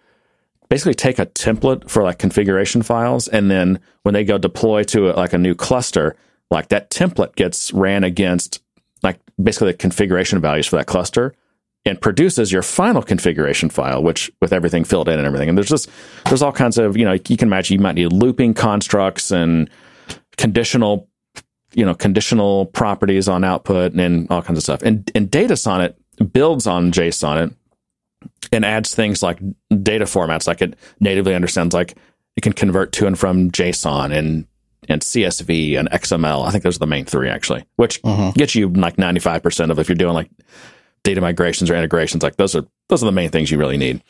basically 0.68 0.96
take 0.96 1.18
a 1.18 1.26
template 1.28 1.90
for 1.90 2.04
like 2.04 2.20
configuration 2.20 2.82
files, 2.82 3.30
and 3.30 3.50
then 3.50 3.80
when 4.04 4.14
they 4.14 4.26
go 4.26 4.38
deploy 4.38 4.84
to 4.84 5.14
like 5.14 5.32
a 5.32 5.38
new 5.38 5.56
cluster, 5.56 6.18
like 6.50 6.68
that 6.70 6.90
template 6.90 7.36
gets 7.36 7.72
ran 7.72 8.04
against 8.04 8.62
basically 9.44 9.72
the 9.72 9.78
configuration 9.78 10.40
values 10.40 10.68
for 10.68 10.78
that 10.78 10.88
cluster 10.88 11.34
and 11.86 12.00
produces 12.00 12.52
your 12.52 12.62
final 12.62 13.02
configuration 13.02 13.70
file, 13.70 14.04
which 14.04 14.32
with 14.40 14.54
everything 14.54 14.84
filled 14.84 15.10
in 15.10 15.18
and 15.18 15.26
everything. 15.26 15.50
And 15.50 15.58
there's 15.58 15.70
just 15.70 15.90
there's 16.26 16.42
all 16.42 16.52
kinds 16.52 16.78
of 16.78 16.96
you 16.98 17.06
know 17.06 17.14
you 17.14 17.38
can 17.38 17.48
imagine 17.48 17.78
you 17.78 17.84
might 17.84 17.96
need 17.96 18.14
looping 18.14 18.54
constructs 18.54 19.32
and 19.32 19.70
conditional 20.38 21.10
you 21.74 21.86
know 21.86 21.96
conditional 21.96 22.68
properties 22.68 23.28
on 23.28 23.44
output 23.44 23.94
and, 23.94 24.30
all 24.30 24.42
kinds 24.42 24.58
of 24.58 24.64
stuff. 24.64 24.82
And 24.84 25.10
and 25.16 25.30
DataSonnet 25.30 25.96
builds 26.32 26.68
on 26.68 26.92
Jsonnet 26.92 27.54
and 28.52 28.66
adds 28.66 28.94
things 28.94 29.24
like 29.24 29.40
data 29.82 30.06
formats, 30.06 30.48
like 30.48 30.62
it 30.62 30.76
natively 31.00 31.34
understands 31.34 31.74
like 31.74 31.98
it 32.36 32.42
can 32.42 32.54
convert 32.54 32.92
to 32.94 33.08
and 33.08 33.18
from 33.18 33.52
JSON 33.52 34.16
and 34.16 34.46
and 34.90 35.02
CSV 35.02 35.78
and 35.78 35.90
XML. 35.92 36.46
I 36.46 36.52
think 36.52 36.64
those 36.64 36.78
are 36.78 36.80
the 36.80 36.88
main 36.88 37.06
three 37.06 37.30
actually, 37.30 37.66
which 37.76 38.02
Mhm. 38.02 38.34
gets 38.34 38.56
you 38.56 38.70
like 38.70 38.98
ninety 38.98 39.20
five 39.20 39.44
percent 39.44 39.72
of 39.72 39.80
if 39.80 39.88
you're 39.90 39.96
doing 39.96 40.14
like 40.14 40.30
data 41.04 41.22
migrations 41.22 41.70
or 41.70 41.76
integrations. 41.76 42.24
Like 42.24 42.38
those 42.38 42.56
are 42.56 42.66
those 42.90 43.04
are 43.04 43.06
the 43.08 43.12
main 43.12 43.30
things 43.30 43.52
you 43.52 43.58
really 43.58 43.78
need. 43.78 44.02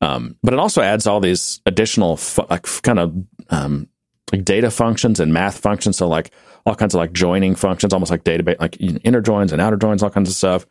Um, 0.00 0.36
but 0.42 0.52
it 0.54 0.58
also 0.60 0.80
adds 0.80 1.06
all 1.06 1.20
these 1.20 1.60
additional 1.66 2.16
fu- 2.16 2.46
like 2.48 2.66
kind 2.82 2.98
of 2.98 3.14
um, 3.50 3.88
like 4.32 4.44
data 4.44 4.70
functions 4.70 5.20
and 5.20 5.32
math 5.32 5.58
functions. 5.58 5.96
So 5.96 6.06
like 6.08 6.30
all 6.66 6.74
kinds 6.74 6.94
of 6.94 6.98
like 6.98 7.12
joining 7.12 7.54
functions, 7.54 7.92
almost 7.92 8.10
like 8.10 8.24
database, 8.24 8.60
like 8.60 8.76
inner 8.80 9.20
joins 9.20 9.52
and 9.52 9.60
outer 9.60 9.76
joins, 9.76 10.02
all 10.02 10.10
kinds 10.10 10.28
of 10.30 10.36
stuff. 10.36 10.66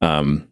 Um, 0.00 0.48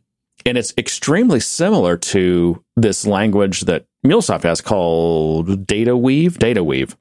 and 0.47 0.57
it's 0.59 0.73
extremely 0.79 1.41
similar 1.41 1.97
to 1.97 2.63
this 2.77 3.07
language 3.07 3.63
that 3.63 3.85
MuleSoft 4.07 4.43
has 4.45 4.61
called 4.61 5.67
DataWeave. 5.67 6.39
Data 6.39 6.63
Weave. 6.65 6.97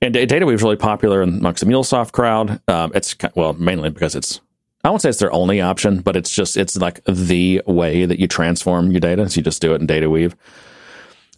And 0.00 0.14
Da- 0.14 0.26
DataWeave 0.26 0.54
is 0.54 0.62
really 0.62 0.76
popular 0.76 1.22
amongst 1.22 1.64
the 1.64 1.70
MuleSoft 1.70 2.12
crowd. 2.12 2.60
Um, 2.68 2.92
it's 2.94 3.16
well, 3.34 3.54
mainly 3.54 3.90
because 3.90 4.14
it's 4.14 4.40
I 4.84 4.90
won't 4.90 5.02
say 5.02 5.08
it's 5.08 5.18
their 5.18 5.32
only 5.32 5.60
option, 5.60 6.00
but 6.00 6.16
it's 6.16 6.30
just 6.30 6.56
it's 6.56 6.76
like 6.76 7.04
the 7.04 7.62
way 7.66 8.04
that 8.04 8.20
you 8.20 8.28
transform 8.28 8.90
your 8.90 9.00
data. 9.00 9.28
So 9.28 9.38
you 9.38 9.42
just 9.42 9.60
do 9.60 9.74
it 9.74 9.80
in 9.80 9.86
DataWeave. 9.86 10.34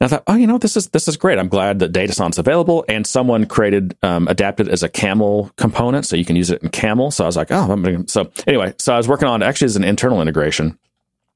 And 0.00 0.06
I 0.06 0.08
thought, 0.08 0.22
oh, 0.26 0.34
you 0.34 0.46
know, 0.46 0.58
this 0.58 0.76
is 0.76 0.88
this 0.88 1.08
is 1.08 1.16
great. 1.16 1.38
I'm 1.38 1.48
glad 1.48 1.78
that 1.78 1.92
DataSonnet's 1.92 2.38
available, 2.38 2.84
and 2.88 3.06
someone 3.06 3.46
created 3.46 3.96
um, 4.02 4.28
adapted 4.28 4.68
as 4.68 4.82
a 4.82 4.88
Camel 4.88 5.50
component, 5.56 6.06
so 6.06 6.16
you 6.16 6.24
can 6.24 6.36
use 6.36 6.50
it 6.50 6.62
in 6.62 6.68
Camel. 6.68 7.10
So 7.10 7.24
I 7.24 7.26
was 7.26 7.36
like, 7.36 7.50
oh, 7.50 7.72
I'm 7.72 7.82
gonna. 7.82 8.08
So 8.08 8.30
anyway, 8.46 8.74
so 8.78 8.94
I 8.94 8.96
was 8.98 9.08
working 9.08 9.28
on 9.28 9.42
actually 9.42 9.66
as 9.66 9.76
an 9.76 9.84
internal 9.84 10.20
integration. 10.20 10.78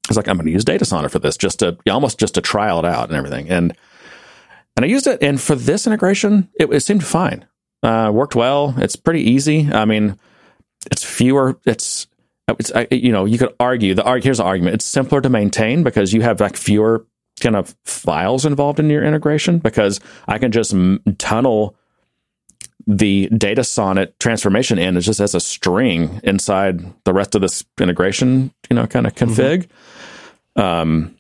I 0.07 0.11
was 0.11 0.17
like, 0.19 0.29
I'm 0.29 0.37
going 0.37 0.47
to 0.47 0.53
use 0.53 0.65
DataSonnet 0.65 1.11
for 1.11 1.19
this, 1.19 1.39
just 1.39 1.61
to 1.61 1.79
almost 1.91 2.21
just 2.21 2.35
to 2.35 2.43
trial 2.43 2.79
it 2.79 2.85
out 2.85 3.09
and 3.09 3.17
everything. 3.17 3.49
And 3.49 3.75
and 4.77 4.85
I 4.85 4.89
used 4.89 5.07
it, 5.07 5.23
and 5.23 5.41
for 5.41 5.55
this 5.55 5.87
integration, 5.87 6.49
it, 6.59 6.73
it 6.73 6.81
seemed 6.81 7.05
fine. 7.05 7.47
Uh, 7.83 8.11
worked 8.13 8.35
well. 8.35 8.75
It's 8.79 8.97
pretty 8.97 9.21
easy. 9.31 9.71
I 9.73 9.85
mean, 9.85 10.19
it's 10.91 11.05
fewer. 11.05 11.59
It's 11.67 12.07
it's 12.49 12.73
I- 12.75 12.89
you 12.91 13.13
know 13.13 13.25
you 13.25 13.39
could 13.39 13.55
argue 13.61 13.95
the 13.95 14.03
here's 14.23 14.39
the 14.39 14.45
argument. 14.45 14.75
It's 14.75 14.85
simpler 14.85 15.21
to 15.21 15.29
maintain 15.29 15.83
because 15.83 16.13
you 16.13 16.23
have 16.23 16.41
like 16.41 16.57
fewer 16.57 17.07
kind 17.41 17.57
of 17.57 17.75
files 17.85 18.45
involved 18.47 18.79
in 18.81 18.89
your 18.91 19.03
integration 19.05 19.59
because 19.59 20.01
I 20.29 20.39
can 20.39 20.53
just 20.53 20.73
m- 20.73 21.03
tunnel 21.19 21.77
the 22.87 23.29
DataSonnet 23.33 24.13
transformation 24.19 24.79
in 24.79 24.97
is 24.97 25.07
just 25.07 25.21
as 25.21 25.35
a 25.35 25.41
string 25.41 26.21
inside 26.23 26.81
the 27.05 27.15
rest 27.15 27.35
of 27.35 27.41
this 27.41 27.65
integration, 27.81 28.53
you 28.71 28.77
know, 28.77 28.87
kind 28.87 29.07
of 29.07 29.15
config. 29.15 29.69
Um, 30.57 31.17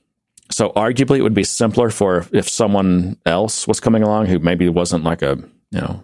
so 0.54 0.70
arguably 0.70 1.18
it 1.18 1.22
would 1.22 1.34
be 1.34 1.44
simpler 1.44 1.90
for 1.90 2.26
if 2.32 2.48
someone 2.48 3.18
else 3.26 3.66
was 3.66 3.80
coming 3.80 4.02
along 4.02 4.26
who 4.26 4.38
maybe 4.38 4.68
wasn't 4.68 5.04
like 5.04 5.22
a, 5.22 5.36
you 5.70 5.80
know, 5.80 6.02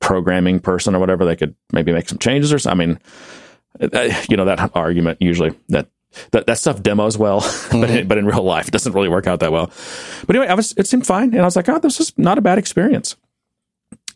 programming 0.00 0.60
person 0.60 0.94
or 0.94 0.98
whatever, 0.98 1.24
they 1.24 1.36
could 1.36 1.54
maybe 1.72 1.92
make 1.92 2.08
some 2.08 2.18
changes 2.18 2.52
or 2.52 2.58
something. 2.58 2.98
I 3.80 3.80
mean, 3.84 3.92
uh, 3.92 4.22
you 4.28 4.36
know, 4.36 4.44
that 4.44 4.70
argument 4.74 5.18
usually 5.20 5.54
that 5.68 5.88
that, 6.32 6.46
that 6.46 6.58
stuff 6.58 6.82
demos 6.82 7.16
well, 7.16 7.40
but 7.72 7.90
in, 7.90 8.06
but 8.06 8.18
in 8.18 8.26
real 8.26 8.42
life, 8.42 8.68
it 8.68 8.70
doesn't 8.70 8.92
really 8.92 9.08
work 9.08 9.26
out 9.26 9.40
that 9.40 9.50
well. 9.50 9.70
But 10.26 10.36
anyway, 10.36 10.50
I 10.50 10.54
was 10.54 10.74
it 10.76 10.86
seemed 10.86 11.06
fine, 11.06 11.30
and 11.30 11.40
I 11.40 11.44
was 11.44 11.56
like, 11.56 11.68
oh, 11.68 11.78
this 11.78 12.00
is 12.00 12.16
not 12.18 12.38
a 12.38 12.42
bad 12.42 12.58
experience. 12.58 13.16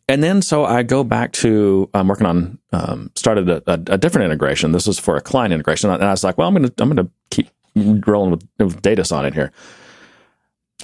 And 0.09 0.23
then 0.23 0.41
so 0.41 0.65
I 0.65 0.85
go 0.85 1.03
back 1.03 1.33
to 1.33 1.91
I'm 1.93 2.07
working 2.07 2.27
on 2.27 2.59
um, 2.73 3.11
started 3.17 3.49
a, 3.49 3.63
a, 3.67 3.95
a 3.95 3.99
different 3.99 4.27
integration. 4.27 4.73
This 4.73 4.87
is 4.87 4.99
for 4.99 5.17
a 5.17 5.21
client 5.21 5.53
integration, 5.53 5.91
and 5.91 6.05
I 6.05 6.11
was 6.11 6.23
like, 6.23 6.39
well, 6.39 6.47
I'm 6.47 6.55
gonna 6.55 6.73
I'm 6.79 6.89
gonna 6.89 7.11
keep 7.31 7.49
rolling 7.77 8.31
with, 8.33 8.49
with 8.59 8.83
DataSonnet 8.83 9.35
here. 9.35 9.53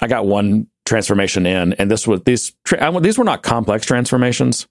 I 0.00 0.06
got 0.08 0.26
one 0.26 0.68
transformation 0.84 1.46
in, 1.46 1.72
and 1.74 1.90
this 1.90 2.06
was 2.06 2.22
these 2.22 2.54
tra- 2.64 3.00
these 3.00 3.18
were 3.18 3.24
not 3.24 3.42
complex 3.42 3.86
transformations, 3.86 4.66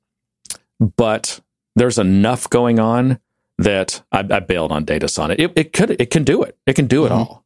but 0.80 1.40
there's 1.76 1.98
enough 2.00 2.50
going 2.50 2.80
on 2.80 3.20
that 3.58 4.02
I, 4.12 4.20
I 4.30 4.40
bailed 4.40 4.72
on 4.72 4.86
data 4.86 5.10
on 5.22 5.32
it. 5.32 5.40
it. 5.40 5.54
It 5.56 5.74
could 5.74 5.92
it 6.02 6.10
can 6.12 6.24
do 6.24 6.44
it. 6.44 6.58
It 6.66 6.76
can 6.76 6.88
do 6.88 7.06
it 7.06 7.10
Mhm. 7.10 7.16
all. 7.18 7.46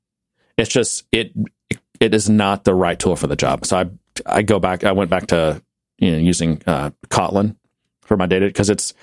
It's 0.57 0.69
just 0.69 1.05
it, 1.11 1.31
it 1.69 1.79
it 1.99 2.13
is 2.15 2.29
not 2.29 2.63
the 2.63 2.73
right 2.73 2.97
tool 2.97 3.15
for 3.15 3.27
the 3.27 3.35
job. 3.35 3.65
So 3.65 3.77
I 3.77 3.85
I 4.25 4.41
go 4.41 4.59
back. 4.59 4.83
I 4.83 4.93
went 4.93 5.09
back 5.09 5.27
to 5.27 5.61
you 5.99 6.11
know 6.11 6.17
using 6.17 6.61
uh, 6.65 6.91
Kotlin 7.09 7.55
for 8.01 8.17
my 8.17 8.25
data 8.25 8.47
because 8.47 8.69
it's 8.69 8.93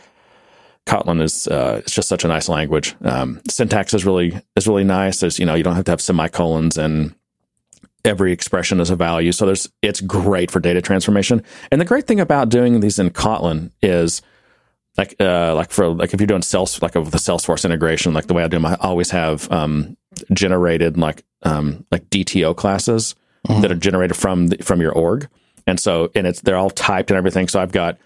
Kotlin 0.86 1.22
is 1.22 1.46
uh, 1.48 1.76
it's 1.78 1.94
just 1.94 2.08
such 2.08 2.24
a 2.24 2.28
nice 2.28 2.48
language. 2.48 2.94
Um, 3.02 3.40
syntax 3.48 3.94
is 3.94 4.04
really 4.04 4.40
is 4.56 4.66
really 4.66 4.84
nice. 4.84 5.20
There's 5.20 5.38
you 5.38 5.46
know 5.46 5.54
you 5.54 5.62
don't 5.62 5.76
have 5.76 5.84
to 5.86 5.92
have 5.92 6.00
semicolons 6.00 6.76
and 6.76 7.14
every 8.04 8.32
expression 8.32 8.80
is 8.80 8.90
a 8.90 8.96
value. 8.96 9.30
So 9.32 9.46
there's 9.46 9.70
it's 9.80 10.00
great 10.00 10.50
for 10.50 10.58
data 10.60 10.82
transformation. 10.82 11.42
And 11.70 11.80
the 11.80 11.84
great 11.84 12.06
thing 12.06 12.18
about 12.20 12.48
doing 12.48 12.80
these 12.80 12.98
in 12.98 13.10
Kotlin 13.10 13.70
is 13.80 14.22
like 14.98 15.14
uh 15.20 15.54
like 15.54 15.70
for 15.70 15.88
like 15.88 16.12
if 16.12 16.20
you're 16.20 16.26
doing 16.26 16.42
sales 16.42 16.82
like 16.82 16.94
with 16.96 17.12
the 17.12 17.18
Salesforce 17.18 17.64
integration, 17.64 18.12
like 18.12 18.26
the 18.26 18.34
way 18.34 18.42
I 18.42 18.48
do 18.48 18.56
them, 18.56 18.66
I 18.66 18.74
always 18.80 19.10
have 19.10 19.50
um 19.52 19.96
generated 20.32 20.96
like 20.98 21.22
um 21.44 21.86
like 21.92 22.08
DTO 22.10 22.56
classes 22.56 23.14
Mhm. 23.48 23.62
that 23.62 23.72
are 23.72 23.76
generated 23.76 24.16
from 24.16 24.46
the, 24.48 24.58
from 24.58 24.80
your 24.80 24.92
org. 24.92 25.28
And 25.66 25.80
so 25.80 26.10
and 26.14 26.28
it's 26.28 26.40
they're 26.42 26.56
all 26.56 26.70
typed 26.70 27.10
and 27.10 27.18
everything. 27.18 27.48
So 27.48 27.60
I've 27.60 27.72
got, 27.72 27.98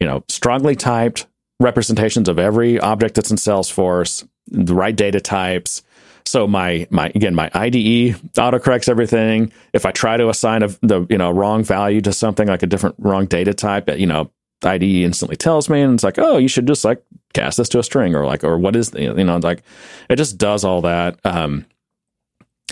you 0.00 0.06
know, 0.06 0.22
strongly 0.28 0.76
typed 0.76 1.26
representations 1.60 2.28
of 2.28 2.38
every 2.38 2.78
object 2.80 3.14
that's 3.14 3.30
in 3.30 3.36
Salesforce, 3.36 4.26
the 4.48 4.74
right 4.74 4.94
data 4.94 5.20
types, 5.20 5.82
So 6.26 6.46
my 6.48 6.86
my 6.90 7.12
again 7.14 7.34
my 7.34 7.50
IDE 7.54 8.16
autocorrects 8.34 8.88
everything. 8.88 9.52
If 9.72 9.86
I 9.86 9.92
try 9.92 10.16
to 10.16 10.28
assign 10.28 10.62
a 10.64 10.68
the 10.82 11.06
you 11.08 11.18
know 11.18 11.30
wrong 11.30 11.62
value 11.62 12.00
to 12.02 12.12
something 12.12 12.48
like 12.48 12.64
a 12.64 12.66
different 12.66 12.96
wrong 12.98 13.26
data 13.26 13.54
type, 13.54 13.88
you 13.96 14.06
know 14.06 14.30
IDE 14.64 14.82
instantly 14.82 15.36
tells 15.36 15.68
me, 15.68 15.82
and 15.82 15.94
it's 15.94 16.02
like, 16.04 16.18
oh, 16.18 16.38
you 16.38 16.48
should 16.48 16.66
just 16.66 16.84
like 16.84 17.02
cast 17.32 17.58
this 17.58 17.68
to 17.70 17.78
a 17.78 17.82
string, 17.82 18.14
or 18.16 18.26
like, 18.26 18.42
or 18.42 18.58
what 18.58 18.74
is 18.74 18.90
the, 18.90 19.02
you 19.02 19.24
know, 19.24 19.36
like 19.38 19.62
it 20.08 20.16
just 20.16 20.36
does 20.36 20.64
all 20.64 20.82
that. 20.82 21.18
Um, 21.24 21.66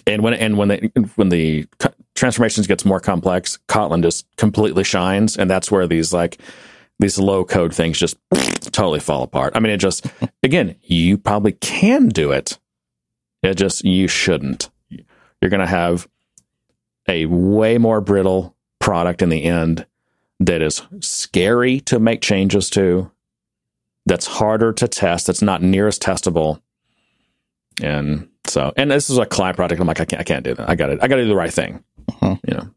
and 0.06 0.22
when 0.22 0.34
and 0.34 0.58
when 0.58 0.68
the 0.68 0.90
when 1.14 1.28
the 1.28 1.66
transformations 2.16 2.66
gets 2.66 2.84
more 2.84 3.00
complex, 3.00 3.58
Kotlin 3.68 4.02
just 4.02 4.26
completely 4.36 4.82
shines, 4.82 5.36
and 5.36 5.48
that's 5.48 5.70
where 5.70 5.86
these 5.86 6.12
like 6.12 6.38
these 6.98 7.18
low 7.18 7.44
code 7.44 7.74
things 7.74 7.98
just 7.98 8.16
totally 8.72 9.00
fall 9.00 9.22
apart. 9.22 9.54
I 9.56 9.60
mean, 9.60 9.72
it 9.72 9.78
just 9.78 10.06
again, 10.42 10.76
you 10.82 11.18
probably 11.18 11.52
can 11.52 12.08
do 12.08 12.32
it. 12.32 12.58
It 13.42 13.54
just 13.56 13.84
you 13.84 14.08
shouldn't. 14.08 14.70
You're 14.88 15.50
going 15.50 15.60
to 15.60 15.66
have 15.66 16.08
a 17.08 17.26
way 17.26 17.76
more 17.76 18.00
brittle 18.00 18.56
product 18.78 19.20
in 19.20 19.28
the 19.28 19.44
end 19.44 19.86
that 20.40 20.62
is 20.62 20.82
scary 21.00 21.80
to 21.80 21.98
make 21.98 22.22
changes 22.22 22.70
to, 22.70 23.10
that's 24.06 24.26
harder 24.26 24.72
to 24.72 24.88
test, 24.88 25.26
that's 25.26 25.42
not 25.42 25.62
near 25.62 25.86
as 25.86 25.98
testable. 25.98 26.60
And 27.82 28.28
so, 28.46 28.72
and 28.76 28.90
this 28.90 29.10
is 29.10 29.18
a 29.18 29.26
client 29.26 29.56
project. 29.56 29.80
I'm 29.80 29.86
like, 29.86 30.00
I 30.00 30.04
can't, 30.04 30.20
I 30.20 30.24
can't 30.24 30.44
do 30.44 30.54
that. 30.54 30.68
I 30.68 30.74
got 30.74 30.90
it. 30.90 31.00
I 31.02 31.08
got 31.08 31.16
to 31.16 31.22
do 31.22 31.28
the 31.28 31.36
right 31.36 31.52
thing. 31.52 31.82
Uh-huh. 32.08 32.36
You 32.46 32.54
know. 32.54 32.70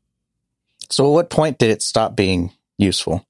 So, 0.89 1.05
at 1.05 1.13
what 1.13 1.29
point 1.29 1.57
did 1.57 1.69
it 1.69 1.81
stop 1.81 2.15
being 2.15 2.51
useful? 2.77 3.25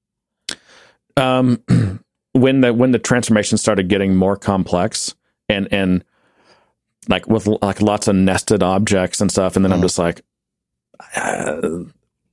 Um, 1.18 1.64
when 2.34 2.62
the 2.62 2.74
when 2.74 2.92
the 2.92 3.00
transformation 3.00 3.58
started 3.58 3.88
getting 3.90 4.16
more 4.16 4.38
complex 4.38 5.16
and 5.50 5.68
and 5.72 6.04
like 7.10 7.28
with 7.28 7.48
like 7.62 7.82
lots 7.82 8.08
of 8.08 8.16
nested 8.16 8.64
objects 8.64 9.22
and 9.22 9.32
stuff, 9.32 9.56
and 9.56 9.66
then 9.66 9.72
I'm 9.72 9.80
uh-huh. 9.80 9.86
just 9.86 10.00
like, 10.00 10.22
uh, 11.16 11.84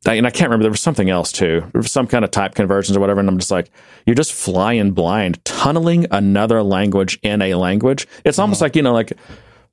and 0.07 0.27
I 0.27 0.31
can't 0.31 0.49
remember. 0.49 0.65
There 0.65 0.71
was 0.71 0.81
something 0.81 1.11
else 1.11 1.33
too. 1.33 1.61
There 1.73 1.81
was 1.81 1.93
some 1.93 2.07
kind 2.07 2.25
of 2.25 2.31
type 2.31 2.55
conversions 2.55 2.97
or 2.97 3.01
whatever. 3.01 3.21
And 3.21 3.29
I'm 3.29 3.39
just 3.39 3.51
like, 3.51 3.71
you're 4.07 4.15
just 4.15 4.33
flying 4.33 4.93
blind, 4.93 5.45
tunneling 5.45 6.07
another 6.11 6.63
language 6.63 7.19
in 7.23 7.41
a 7.41 7.55
language. 7.55 8.07
It's 8.25 8.39
almost 8.39 8.59
mm-hmm. 8.59 8.65
like 8.65 8.77
you 8.77 8.83
know, 8.83 8.93
like 8.93 9.13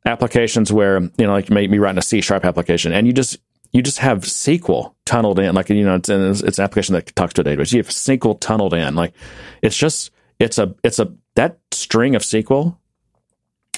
applications 0.05 0.71
where 0.71 1.01
you 1.01 1.27
know, 1.27 1.33
like 1.33 1.49
maybe 1.49 1.79
writing 1.79 1.99
a 1.99 2.03
C 2.03 2.21
sharp 2.21 2.45
application, 2.45 2.93
and 2.93 3.07
you 3.07 3.13
just 3.13 3.37
you 3.71 3.81
just 3.81 3.99
have 3.99 4.19
SQL 4.19 4.93
tunneled 5.05 5.39
in, 5.39 5.55
like 5.55 5.69
you 5.69 5.83
know, 5.83 5.95
it's, 5.95 6.09
it's 6.09 6.59
an 6.59 6.63
application 6.63 6.93
that 6.93 7.15
talks 7.15 7.33
to 7.33 7.41
a 7.41 7.43
database. 7.43 7.71
You 7.71 7.79
have 7.79 7.87
SQL 7.87 8.39
tunneled 8.39 8.73
in, 8.73 8.95
like 8.95 9.13
it's 9.61 9.77
just 9.77 10.11
it's 10.39 10.57
a 10.57 10.75
it's 10.83 10.99
a 10.99 11.13
that 11.35 11.59
string 11.71 12.15
of 12.15 12.21
SQL. 12.21 12.77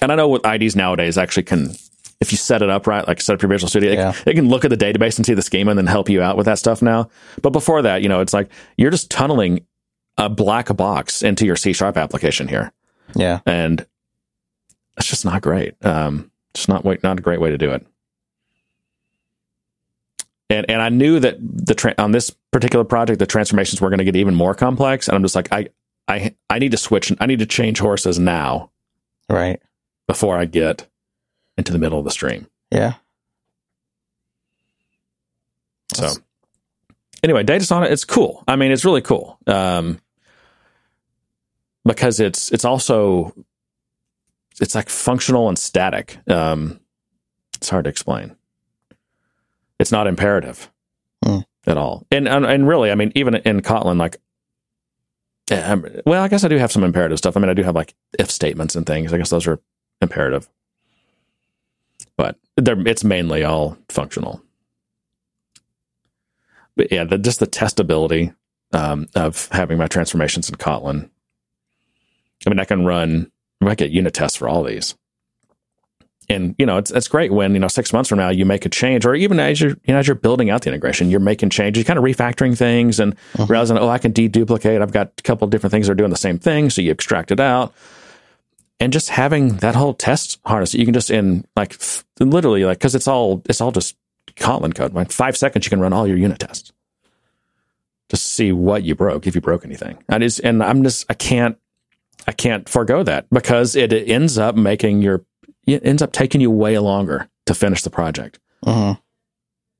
And 0.01 0.12
I 0.12 0.15
know 0.15 0.27
with 0.27 0.45
IDs 0.45 0.75
nowadays 0.75 1.17
actually 1.17 1.43
can 1.43 1.73
if 2.19 2.32
you 2.32 2.38
set 2.38 2.62
it 2.62 2.69
up 2.69 2.88
right, 2.88 3.08
like 3.08 3.21
set 3.21 3.34
up 3.34 3.41
your 3.41 3.49
Visual 3.49 3.69
Studio, 3.69 3.91
yeah. 3.91 4.10
it, 4.10 4.27
it, 4.27 4.34
can 4.34 4.47
look 4.47 4.63
at 4.63 4.69
the 4.69 4.77
database 4.77 5.17
and 5.17 5.25
see 5.25 5.34
the 5.34 5.41
schema 5.41 5.71
and 5.71 5.77
then 5.77 5.88
help 5.88 6.10
you 6.10 6.21
out 6.21 6.38
with 6.38 6.45
that 6.45 6.58
stuff 6.58 6.82
now. 6.82 7.10
But 7.41 7.51
before 7.51 7.82
that, 7.82 8.01
you 8.01 8.10
know, 8.10 8.21
it's 8.21 8.34
like 8.34 8.49
you're 8.77 8.91
just 8.91 9.12
tunneling 9.12 9.65
a 10.17 10.29
black 10.29 10.75
box 10.75 11.21
into 11.21 11.45
your 11.45 11.56
C 11.56 11.73
sharp 11.73 11.97
application 11.97 12.47
here. 12.47 12.71
Yeah. 13.15 13.41
And 13.45 13.86
it's 14.97 15.08
just 15.08 15.25
not 15.25 15.41
great. 15.41 15.75
Um, 15.86 16.32
just 16.53 16.69
not 16.69 16.86
not 17.03 17.19
a 17.19 17.21
great 17.21 17.41
way 17.41 17.49
to 17.49 17.58
do 17.58 17.71
it. 17.71 17.86
And 20.49 20.69
and 20.69 20.82
I 20.82 20.89
knew 20.89 21.19
that 21.19 21.38
the 21.39 21.73
tra- 21.75 21.95
on 21.97 22.12
this 22.12 22.29
particular 22.51 22.86
project 22.86 23.19
the 23.19 23.25
transformations 23.25 23.82
were 23.82 23.89
going 23.89 23.99
to 23.99 24.03
get 24.03 24.15
even 24.15 24.36
more 24.36 24.53
complex, 24.53 25.08
and 25.08 25.15
I'm 25.15 25.23
just 25.23 25.36
like 25.36 25.51
I 25.51 25.69
I 26.08 26.36
I 26.49 26.60
need 26.60 26.71
to 26.71 26.77
switch. 26.77 27.12
I 27.19 27.25
need 27.25 27.39
to 27.39 27.45
change 27.45 27.79
horses 27.79 28.19
now, 28.19 28.71
right? 29.29 29.62
Before 30.08 30.38
I 30.38 30.45
get 30.45 30.88
into 31.58 31.71
the 31.71 31.79
middle 31.79 31.99
of 31.99 32.06
the 32.06 32.12
stream. 32.12 32.47
Yeah. 32.71 32.95
So 35.95 36.13
anyway, 37.23 37.43
DataSonnet, 37.43 37.91
it's 37.91 38.06
cool. 38.06 38.43
I 38.47 38.56
mean, 38.56 38.71
it's 38.71 38.86
really 38.86 39.01
cool. 39.01 39.38
Um, 39.47 39.99
because 41.86 42.19
it's 42.19 42.51
it's 42.51 42.65
also 42.65 43.34
it's 44.60 44.75
like 44.75 44.89
functional 44.89 45.49
and 45.49 45.58
static. 45.58 46.17
Um, 46.27 46.79
it's 47.56 47.69
hard 47.69 47.86
to 47.86 47.89
explain. 47.89 48.36
It's 49.83 49.91
not 49.91 50.07
imperative 50.07 50.71
hmm. 51.23 51.39
at 51.67 51.77
all, 51.77 52.07
and, 52.09 52.27
and, 52.27 52.45
and 52.45 52.67
really, 52.67 52.89
I 52.89 52.95
mean, 52.95 53.11
even 53.15 53.35
in 53.35 53.61
Kotlin, 53.61 53.99
like, 53.99 54.17
um, 55.51 55.85
well, 56.05 56.23
I 56.23 56.29
guess 56.29 56.43
I 56.43 56.47
do 56.47 56.57
have 56.57 56.71
some 56.71 56.83
imperative 56.83 57.17
stuff. 57.17 57.35
I 57.35 57.41
mean, 57.41 57.49
I 57.49 57.53
do 57.53 57.63
have 57.63 57.75
like 57.75 57.93
if 58.17 58.31
statements 58.31 58.75
and 58.75 58.85
things. 58.85 59.13
I 59.13 59.17
guess 59.17 59.29
those 59.29 59.45
are 59.45 59.59
imperative 60.01 60.49
but 62.17 62.37
it's 62.57 63.03
mainly 63.03 63.43
all 63.43 63.77
functional. 63.89 64.41
But 66.75 66.91
yeah, 66.91 67.03
the, 67.03 67.17
just 67.17 67.39
the 67.39 67.47
testability 67.47 68.35
um, 68.71 69.07
of 69.15 69.47
having 69.51 69.77
my 69.77 69.87
transformations 69.87 70.49
in 70.49 70.55
Kotlin. 70.55 71.09
I 72.45 72.49
mean, 72.49 72.59
I 72.59 72.65
can 72.65 72.85
run, 72.85 73.31
I 73.61 73.75
get 73.75 73.91
unit 73.91 74.13
tests 74.13 74.37
for 74.37 74.49
all 74.49 74.63
these. 74.63 74.95
And 76.29 76.55
you 76.57 76.65
know, 76.65 76.77
it's 76.77 76.91
it's 76.91 77.07
great 77.07 77.31
when 77.31 77.53
you 77.53 77.59
know 77.59 77.67
six 77.67 77.93
months 77.93 78.09
from 78.09 78.19
now 78.19 78.29
you 78.29 78.45
make 78.45 78.65
a 78.65 78.69
change, 78.69 79.05
or 79.05 79.15
even 79.15 79.39
as 79.39 79.59
you're 79.59 79.71
you 79.83 79.93
know 79.93 79.97
as 79.97 80.07
you're 80.07 80.15
building 80.15 80.49
out 80.49 80.62
the 80.62 80.69
integration, 80.69 81.09
you're 81.09 81.19
making 81.19 81.49
changes, 81.49 81.81
you're 81.81 81.88
kind 81.88 81.99
of 81.99 82.05
refactoring 82.05 82.57
things, 82.57 82.99
and 82.99 83.13
uh-huh. 83.36 83.45
realizing 83.47 83.77
oh 83.77 83.89
I 83.89 83.97
can 83.97 84.13
deduplicate. 84.13 84.81
I've 84.81 84.93
got 84.93 85.13
a 85.17 85.21
couple 85.23 85.47
different 85.47 85.71
things 85.71 85.88
that 85.88 85.93
are 85.93 85.95
doing 85.95 86.12
the 86.12 86.17
same 86.17 86.39
thing, 86.39 86.69
so 86.69 86.81
you 86.81 86.91
extract 86.91 87.31
it 87.31 87.39
out 87.39 87.73
and 88.79 88.91
just 88.91 89.09
having 89.09 89.57
that 89.57 89.75
whole 89.75 89.93
test 89.93 90.39
harness, 90.45 90.73
you 90.73 90.83
can 90.83 90.93
just 90.93 91.09
in 91.09 91.45
like 91.55 91.77
literally 92.19 92.65
like 92.65 92.79
because 92.79 92.95
it's 92.95 93.07
all 93.07 93.41
it's 93.47 93.62
all 93.62 93.71
just 93.71 93.95
Kotlin 94.36 94.75
code. 94.75 94.95
In 94.95 95.05
five 95.05 95.38
seconds, 95.38 95.65
you 95.65 95.69
can 95.69 95.79
run 95.79 95.93
all 95.93 96.07
your 96.07 96.17
unit 96.17 96.39
tests 96.39 96.73
to 98.09 98.17
see 98.17 98.51
what 98.51 98.83
you 98.83 98.93
broke 98.93 99.25
if 99.25 99.36
you 99.36 99.41
broke 99.41 99.63
anything. 99.65 100.03
And 100.09 100.21
is 100.21 100.39
and 100.39 100.62
I'm 100.62 100.83
just 100.83 101.05
I 101.09 101.13
can't 101.13 101.57
I 102.27 102.31
can't 102.31 102.67
forego 102.67 103.03
that 103.03 103.29
because 103.29 103.75
it, 103.75 103.93
it, 103.93 104.09
ends 104.09 104.38
up 104.38 104.55
making 104.55 105.01
your 105.01 105.25
it 105.65 105.86
ends 105.86 106.02
up 106.02 106.12
taking 106.12 106.41
you 106.41 106.52
way 106.52 106.78
longer 106.78 107.30
to 107.45 107.54
finish 107.54 107.82
the 107.82 107.89
project 107.89 108.39
because 108.62 108.97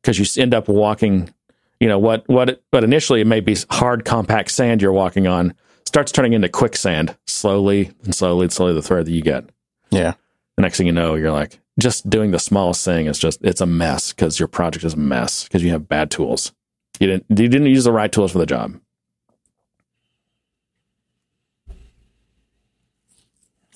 uh-huh. 0.06 0.14
you 0.14 0.42
end 0.42 0.54
up 0.54 0.68
walking. 0.68 1.34
You 1.80 1.90
know 1.90 2.00
what 2.00 2.28
what 2.30 2.62
what 2.72 2.84
initially 2.86 3.20
it 3.20 3.28
may 3.28 3.42
be 3.42 3.58
hard 3.70 4.06
compact 4.06 4.52
sand 4.52 4.82
you're 4.82 4.94
walking 4.94 5.28
on 5.28 5.54
starts 5.94 6.12
turning 6.12 6.34
into 6.34 6.50
quicksand 6.50 7.16
slowly 7.28 7.92
and 8.04 8.16
slowly 8.16 8.46
and 8.46 8.52
slowly 8.52 8.74
the 8.74 8.82
further 8.82 9.04
that 9.04 9.12
you 9.12 9.22
get. 9.22 9.48
Yeah. 9.92 10.14
The 10.56 10.64
next 10.64 10.80
thing 10.80 10.88
you 10.88 10.92
know, 10.92 11.14
you're 11.14 11.32
like, 11.32 11.60
just 11.80 12.10
doing 12.10 12.32
the 12.32 12.40
smallest 12.40 12.84
thing 12.84 13.06
is 13.06 13.20
just, 13.20 13.44
it's 13.44 13.62
a 13.62 13.68
mess 13.68 14.12
because 14.12 14.40
your 14.40 14.48
project 14.48 14.86
is 14.86 14.96
a 14.96 14.98
mess 14.98 15.44
because 15.44 15.62
you 15.62 15.70
have 15.70 15.88
bad 15.88 16.10
tools. 16.10 16.52
You 17.00 17.06
didn't, 17.06 17.26
you 17.30 17.48
didn't 17.48 17.68
use 17.68 17.84
the 17.84 17.92
right 17.92 18.12
tools 18.12 18.32
for 18.32 18.40
the 18.40 18.48
job. 18.48 18.80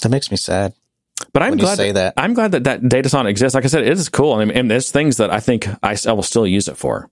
That 0.01 0.09
makes 0.09 0.31
me 0.31 0.37
sad. 0.37 0.73
But 1.33 1.43
I'm 1.43 1.57
glad 1.57 1.77
that, 1.77 1.93
that, 1.93 2.13
I'm 2.17 2.33
glad 2.33 2.51
that 2.51 2.63
that 2.63 3.25
exists. 3.27 3.55
Like 3.55 3.65
I 3.65 3.67
said, 3.67 3.83
it 3.83 3.91
is 3.91 4.09
cool. 4.09 4.33
I 4.33 4.45
mean, 4.45 4.55
and 4.55 4.69
there's 4.69 4.91
things 4.91 5.17
that 5.17 5.31
I 5.31 5.39
think 5.39 5.67
I, 5.83 5.97
I 6.07 6.11
will 6.11 6.23
still 6.23 6.45
use 6.45 6.67
it 6.67 6.77
for. 6.77 7.09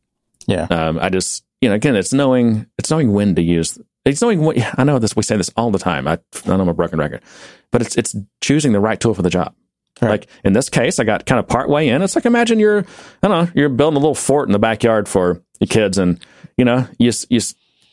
Yeah. 0.48 0.68
Um, 0.70 1.00
I 1.00 1.10
just, 1.10 1.44
you 1.62 1.70
know, 1.70 1.76
again, 1.76 1.96
it's 1.96 2.14
knowing, 2.14 2.68
it's 2.78 2.92
knowing 2.92 3.14
when 3.14 3.34
to 3.36 3.42
use 3.42 3.80
it's 4.06 4.22
knowing 4.22 4.42
what 4.42 4.58
I 4.80 4.84
know 4.84 5.00
this. 5.00 5.16
We 5.16 5.24
say 5.24 5.36
this 5.36 5.52
all 5.58 5.72
the 5.72 5.80
time. 5.80 6.08
I, 6.08 6.14
I 6.46 6.48
know 6.50 6.62
I'm 6.62 6.70
a 6.70 6.74
broken 6.74 7.00
record, 7.00 7.24
but 7.72 7.82
it's 7.82 7.98
it's 7.98 8.16
choosing 8.40 8.72
the 8.72 8.80
right 8.80 9.00
tool 9.00 9.16
for 9.16 9.24
the 9.24 9.30
job. 9.30 9.54
Right. 10.02 10.12
Like 10.12 10.28
in 10.44 10.54
this 10.54 10.70
case, 10.70 11.00
I 11.00 11.04
got 11.04 11.26
kind 11.26 11.40
of 11.40 11.48
part 11.48 11.70
way 11.70 11.90
in. 11.90 12.02
It's 12.02 12.16
like 12.16 12.26
imagine 12.26 12.60
you're 12.60 12.86
I 13.24 13.28
don't 13.28 13.46
know 13.46 13.52
you're 13.56 13.70
building 13.70 13.98
a 13.98 14.00
little 14.00 14.16
fort 14.16 14.48
in 14.48 14.54
the 14.54 14.60
backyard 14.60 15.10
for 15.10 15.42
your 15.60 15.68
kids, 15.68 15.98
and 15.98 16.20
you 16.56 16.66
know 16.66 16.88
you 17.00 17.12
you 17.30 17.40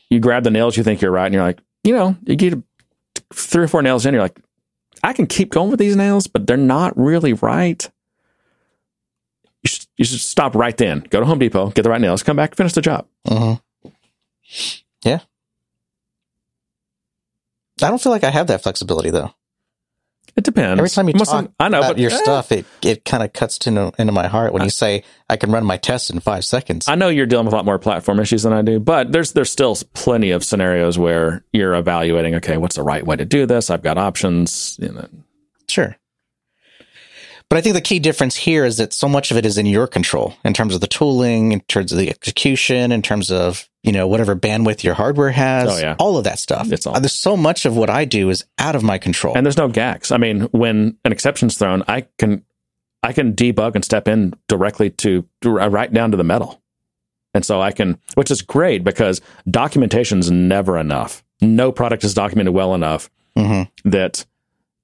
you 0.09 0.19
grab 0.19 0.43
the 0.43 0.51
nails 0.51 0.77
you 0.77 0.83
think 0.83 1.01
you're 1.01 1.11
right, 1.11 1.25
and 1.25 1.33
you're 1.33 1.43
like 1.43 1.59
you 1.83 1.93
know 1.93 2.15
you 2.25 2.35
get 2.35 2.61
three 3.33 3.63
or 3.63 3.67
four 3.67 3.81
nails 3.81 4.05
in, 4.05 4.13
you're 4.13 4.23
like 4.23 4.39
I 5.03 5.13
can 5.13 5.27
keep 5.27 5.51
going 5.51 5.69
with 5.69 5.79
these 5.79 5.95
nails, 5.95 6.27
but 6.27 6.47
they're 6.47 6.57
not 6.57 6.97
really 6.97 7.33
right. 7.33 7.89
You 9.63 9.67
should, 9.67 9.85
you 9.97 10.05
should 10.05 10.19
stop 10.19 10.55
right 10.55 10.75
then. 10.75 11.05
Go 11.09 11.19
to 11.19 11.25
Home 11.25 11.39
Depot, 11.39 11.69
get 11.71 11.83
the 11.83 11.89
right 11.89 12.01
nails, 12.01 12.23
come 12.23 12.35
back, 12.37 12.55
finish 12.55 12.73
the 12.73 12.81
job. 12.81 13.07
Uh-huh. 13.25 13.57
Yeah, 15.03 15.19
I 17.81 17.89
don't 17.89 18.01
feel 18.01 18.11
like 18.11 18.23
I 18.23 18.29
have 18.29 18.47
that 18.47 18.63
flexibility 18.63 19.09
though. 19.09 19.33
It 20.35 20.43
depends. 20.43 20.79
Every 20.79 20.89
time 20.89 21.07
you 21.07 21.13
Most 21.15 21.29
talk 21.29 21.51
I 21.59 21.69
know, 21.69 21.79
about 21.79 21.91
but, 21.91 21.97
your 21.99 22.11
eh. 22.11 22.17
stuff, 22.17 22.51
it, 22.51 22.65
it 22.81 23.05
kind 23.05 23.21
of 23.21 23.33
cuts 23.33 23.65
into, 23.67 23.91
into 23.99 24.11
my 24.11 24.27
heart 24.27 24.51
when 24.51 24.63
you 24.63 24.71
say 24.71 25.03
I 25.29 25.37
can 25.37 25.51
run 25.51 25.63
my 25.63 25.77
test 25.77 26.09
in 26.09 26.19
five 26.19 26.43
seconds. 26.43 26.87
I 26.87 26.95
know 26.95 27.09
you're 27.09 27.27
dealing 27.27 27.45
with 27.45 27.53
a 27.53 27.55
lot 27.55 27.65
more 27.65 27.77
platform 27.77 28.19
issues 28.19 28.43
than 28.43 28.51
I 28.51 28.63
do, 28.63 28.79
but 28.79 29.11
there's 29.11 29.33
there's 29.33 29.51
still 29.51 29.77
plenty 29.93 30.31
of 30.31 30.43
scenarios 30.43 30.97
where 30.97 31.43
you're 31.53 31.75
evaluating. 31.75 32.35
Okay, 32.35 32.57
what's 32.57 32.75
the 32.75 32.83
right 32.83 33.05
way 33.05 33.15
to 33.15 33.25
do 33.25 33.45
this? 33.45 33.69
I've 33.69 33.83
got 33.83 33.97
options. 33.97 34.77
You 34.81 34.91
know. 34.91 35.07
Sure. 35.69 35.95
But 37.53 37.59
I 37.59 37.61
think 37.61 37.75
the 37.75 37.81
key 37.81 37.99
difference 37.99 38.35
here 38.35 38.65
is 38.65 38.77
that 38.77 38.93
so 38.93 39.07
much 39.07 39.29
of 39.29 39.37
it 39.37 39.45
is 39.45 39.59
in 39.59 39.67
your 39.67 39.85
control 39.85 40.33
in 40.43 40.55
terms 40.55 40.73
of 40.73 40.81
the 40.81 40.87
tooling, 40.87 41.51
in 41.51 41.59
terms 41.59 41.91
of 41.91 41.99
the 41.99 42.09
execution, 42.09 42.91
in 42.91 43.03
terms 43.03 43.29
of, 43.29 43.69
you 43.83 43.91
know, 43.91 44.07
whatever 44.07 44.35
bandwidth 44.35 44.81
your 44.83 44.95
hardware 44.95 45.29
has, 45.29 45.69
oh, 45.69 45.77
yeah. 45.77 45.95
all 45.99 46.17
of 46.17 46.23
that 46.23 46.39
stuff. 46.39 46.71
It's 46.71 46.87
all. 46.87 46.95
Uh, 46.95 46.99
there's 46.99 47.13
so 47.13 47.37
much 47.37 47.67
of 47.67 47.77
what 47.77 47.91
I 47.91 48.05
do 48.05 48.31
is 48.31 48.43
out 48.57 48.75
of 48.75 48.81
my 48.81 48.97
control. 48.97 49.37
And 49.37 49.45
there's 49.45 49.55
no 49.55 49.69
GACKs. 49.69 50.11
I 50.11 50.17
mean, 50.17 50.41
when 50.45 50.97
an 51.05 51.11
exception's 51.11 51.55
thrown, 51.55 51.83
I 51.87 52.07
can, 52.17 52.43
I 53.03 53.13
can 53.13 53.35
debug 53.35 53.75
and 53.75 53.85
step 53.85 54.07
in 54.07 54.33
directly 54.47 54.89
to, 54.89 55.23
to 55.41 55.51
right 55.51 55.93
down 55.93 56.09
to 56.09 56.17
the 56.17 56.23
metal. 56.23 56.59
And 57.35 57.45
so 57.45 57.61
I 57.61 57.71
can, 57.71 57.99
which 58.15 58.31
is 58.31 58.41
great 58.41 58.83
because 58.83 59.21
documentation 59.47 60.17
is 60.17 60.31
never 60.31 60.79
enough. 60.79 61.23
No 61.39 61.71
product 61.71 62.03
is 62.03 62.15
documented 62.15 62.55
well 62.55 62.73
enough 62.73 63.11
Mm-hmm. 63.35 63.89
that 63.89 64.27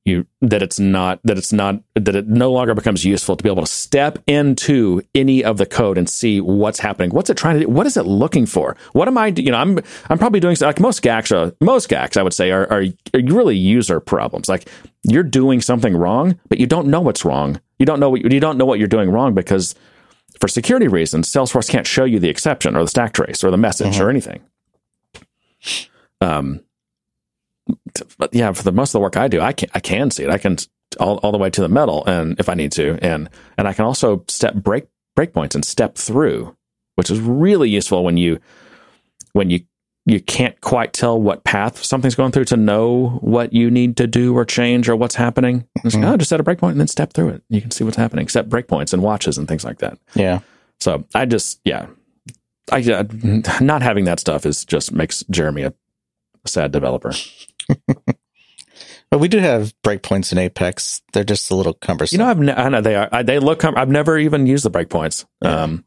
you 0.09 0.25
that 0.41 0.61
it's 0.61 0.79
not 0.79 1.19
that 1.23 1.37
it's 1.37 1.53
not 1.53 1.81
that 1.95 2.15
it 2.15 2.27
no 2.27 2.51
longer 2.51 2.73
becomes 2.73 3.05
useful 3.05 3.37
to 3.37 3.43
be 3.43 3.49
able 3.49 3.63
to 3.63 3.71
step 3.71 4.19
into 4.27 5.01
any 5.15 5.43
of 5.43 5.57
the 5.57 5.65
code 5.65 5.97
and 5.97 6.09
see 6.09 6.41
what's 6.41 6.79
happening. 6.79 7.11
What's 7.11 7.29
it 7.29 7.37
trying 7.37 7.59
to 7.59 7.65
do? 7.65 7.69
What 7.69 7.85
is 7.85 7.95
it 7.95 8.05
looking 8.05 8.45
for? 8.45 8.75
What 8.93 9.07
am 9.07 9.17
I? 9.17 9.27
You 9.27 9.51
know, 9.51 9.57
I'm 9.57 9.79
I'm 10.09 10.17
probably 10.17 10.39
doing 10.39 10.57
like 10.59 10.79
most 10.79 11.01
GACKs. 11.01 11.35
Are, 11.35 11.55
most 11.61 11.89
GACKs, 11.89 12.17
I 12.17 12.23
would 12.23 12.33
say, 12.33 12.51
are, 12.51 12.69
are 12.71 12.83
are 13.13 13.21
really 13.23 13.55
user 13.55 13.99
problems. 13.99 14.49
Like 14.49 14.69
you're 15.03 15.23
doing 15.23 15.61
something 15.61 15.95
wrong, 15.95 16.39
but 16.49 16.59
you 16.59 16.67
don't 16.67 16.87
know 16.87 17.01
what's 17.01 17.23
wrong. 17.23 17.61
You 17.77 17.85
don't 17.85 17.99
know 17.99 18.09
what 18.09 18.21
you 18.21 18.39
don't 18.39 18.57
know 18.57 18.65
what 18.65 18.79
you're 18.79 18.87
doing 18.87 19.09
wrong 19.09 19.33
because 19.33 19.75
for 20.39 20.47
security 20.47 20.87
reasons, 20.87 21.31
Salesforce 21.31 21.69
can't 21.69 21.87
show 21.87 22.05
you 22.05 22.19
the 22.19 22.29
exception 22.29 22.75
or 22.75 22.81
the 22.81 22.89
stack 22.89 23.13
trace 23.13 23.43
or 23.43 23.51
the 23.51 23.57
message 23.57 23.99
or 23.99 24.09
anything. 24.09 24.41
Um, 26.21 26.61
yeah, 28.31 28.51
for 28.53 28.63
the 28.63 28.71
most 28.71 28.89
of 28.89 28.93
the 28.93 28.99
work 29.01 29.17
I 29.17 29.27
do, 29.27 29.41
I 29.41 29.53
can 29.53 29.69
I 29.73 29.79
can 29.79 30.11
see 30.11 30.23
it. 30.23 30.29
I 30.29 30.37
can 30.37 30.57
all, 30.99 31.17
all 31.17 31.31
the 31.31 31.37
way 31.37 31.49
to 31.49 31.61
the 31.61 31.69
metal, 31.69 32.03
and 32.05 32.39
if 32.39 32.49
I 32.49 32.53
need 32.53 32.71
to, 32.73 32.97
and 33.01 33.29
and 33.57 33.67
I 33.67 33.73
can 33.73 33.85
also 33.85 34.23
step 34.27 34.55
break 34.55 34.85
breakpoints 35.17 35.55
and 35.55 35.63
step 35.65 35.95
through, 35.97 36.55
which 36.95 37.09
is 37.11 37.19
really 37.19 37.69
useful 37.69 38.03
when 38.03 38.17
you 38.17 38.39
when 39.33 39.49
you 39.49 39.61
you 40.05 40.19
can't 40.19 40.59
quite 40.61 40.91
tell 40.93 41.21
what 41.21 41.43
path 41.43 41.83
something's 41.83 42.15
going 42.15 42.31
through 42.31 42.45
to 42.45 42.57
know 42.57 43.19
what 43.21 43.53
you 43.53 43.69
need 43.69 43.95
to 43.97 44.07
do 44.07 44.35
or 44.35 44.43
change 44.43 44.89
or 44.89 44.95
what's 44.95 45.13
happening. 45.13 45.67
It's 45.83 45.93
like, 45.93 46.03
Mhm. 46.03 46.13
oh, 46.13 46.17
just 46.17 46.29
set 46.29 46.39
a 46.39 46.43
breakpoint 46.43 46.71
and 46.71 46.79
then 46.79 46.87
step 46.87 47.13
through 47.13 47.29
it. 47.29 47.43
You 47.49 47.61
can 47.61 47.69
see 47.69 47.83
what's 47.83 47.97
happening. 47.97 48.27
Set 48.27 48.49
breakpoints 48.49 48.91
and 48.93 49.03
watches 49.03 49.37
and 49.37 49.47
things 49.47 49.63
like 49.63 49.79
that. 49.79 49.99
Yeah. 50.15 50.39
So 50.79 51.03
I 51.13 51.25
just 51.25 51.59
yeah, 51.63 51.87
I 52.71 52.81
uh, 52.91 53.03
not 53.61 53.83
having 53.83 54.05
that 54.05 54.19
stuff 54.19 54.45
is 54.47 54.65
just 54.65 54.91
makes 54.91 55.23
Jeremy 55.29 55.63
a 55.63 55.73
sad 56.47 56.71
developer. 56.71 57.11
But 59.11 59.17
we 59.19 59.27
do 59.27 59.39
have 59.39 59.73
breakpoints 59.83 60.31
in 60.31 60.37
Apex. 60.37 61.01
They're 61.13 61.23
just 61.23 61.49
a 61.49 61.55
little 61.55 61.73
cumbersome. 61.73 62.19
You 62.19 62.23
know, 62.25 62.29
I've 62.29 62.39
ne- 62.39 62.53
I 62.53 62.69
know 62.69 62.81
they 62.81 62.95
are. 62.95 63.09
I, 63.11 63.23
they 63.23 63.39
look. 63.39 63.59
cum- 63.59 63.75
I've 63.75 63.89
never 63.89 64.19
even 64.19 64.45
used 64.45 64.63
the 64.63 64.69
breakpoints. 64.69 65.25
Yeah. 65.41 65.63
Um, 65.63 65.83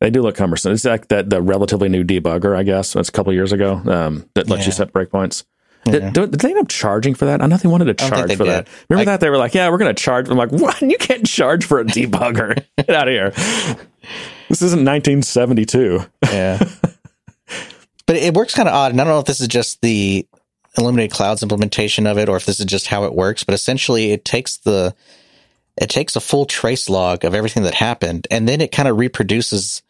they 0.00 0.10
do 0.10 0.22
look 0.22 0.34
cumbersome. 0.34 0.72
It's 0.72 0.84
like 0.84 1.06
that 1.08 1.30
the 1.30 1.40
relatively 1.40 1.88
new 1.88 2.02
debugger, 2.02 2.56
I 2.56 2.64
guess. 2.64 2.94
That's 2.94 3.08
a 3.08 3.12
couple 3.12 3.32
years 3.32 3.52
ago 3.52 3.74
um, 3.86 4.28
that 4.34 4.48
lets 4.48 4.62
Yeah. 4.62 4.66
you 4.66 4.72
set 4.72 4.92
breakpoints. 4.92 5.44
Yeah. 5.86 6.10
Did, 6.10 6.32
did 6.32 6.40
they 6.40 6.50
end 6.50 6.58
up 6.58 6.68
charging 6.68 7.14
for 7.14 7.26
that? 7.26 7.40
I 7.40 7.46
know 7.46 7.56
they 7.58 7.68
wanted 7.68 7.84
to 7.86 7.94
charge 7.94 8.34
for 8.34 8.44
that. 8.46 8.66
Remember 8.88 9.08
I- 9.08 9.14
that 9.14 9.20
they 9.20 9.30
were 9.30 9.38
like, 9.38 9.54
"Yeah, 9.54 9.70
we're 9.70 9.78
going 9.78 9.94
to 9.94 10.02
charge." 10.02 10.28
I'm 10.28 10.36
like, 10.36 10.50
"What? 10.50 10.80
You 10.82 10.98
can't 10.98 11.24
charge 11.26 11.64
for 11.64 11.78
a 11.78 11.84
debugger? 11.84 12.56
Get 12.76 12.90
out 12.90 13.06
of 13.06 13.12
here! 13.12 13.30
This 14.48 14.62
isn't 14.62 14.84
1972." 14.84 16.00
yeah. 16.24 16.58
but 18.06 18.16
it 18.16 18.34
works 18.34 18.52
kind 18.54 18.68
of 18.68 18.74
odd. 18.74 18.90
And 18.90 19.00
I 19.00 19.04
don't 19.04 19.12
know 19.12 19.20
if 19.20 19.26
this 19.26 19.40
is 19.40 19.46
just 19.48 19.80
the 19.80 20.26
Illuminated 20.78 21.12
Cloud's 21.14 21.42
implementation 21.42 22.06
of 22.06 22.16
it 22.18 22.28
or 22.28 22.36
if 22.36 22.46
this 22.46 22.60
is 22.60 22.66
just 22.66 22.86
how 22.86 23.04
it 23.04 23.14
works. 23.14 23.44
But 23.44 23.54
essentially, 23.54 24.12
it 24.12 24.24
takes 24.24 24.58
the 24.58 24.94
it 25.76 25.90
takes 25.90 26.16
a 26.16 26.20
full 26.20 26.46
trace 26.46 26.88
log 26.88 27.24
of 27.24 27.34
everything 27.34 27.64
that 27.64 27.74
happened, 27.74 28.26
and 28.30 28.48
then 28.48 28.60
it 28.60 28.72
kind 28.72 28.88
of 28.88 28.96
reproduces 28.98 29.82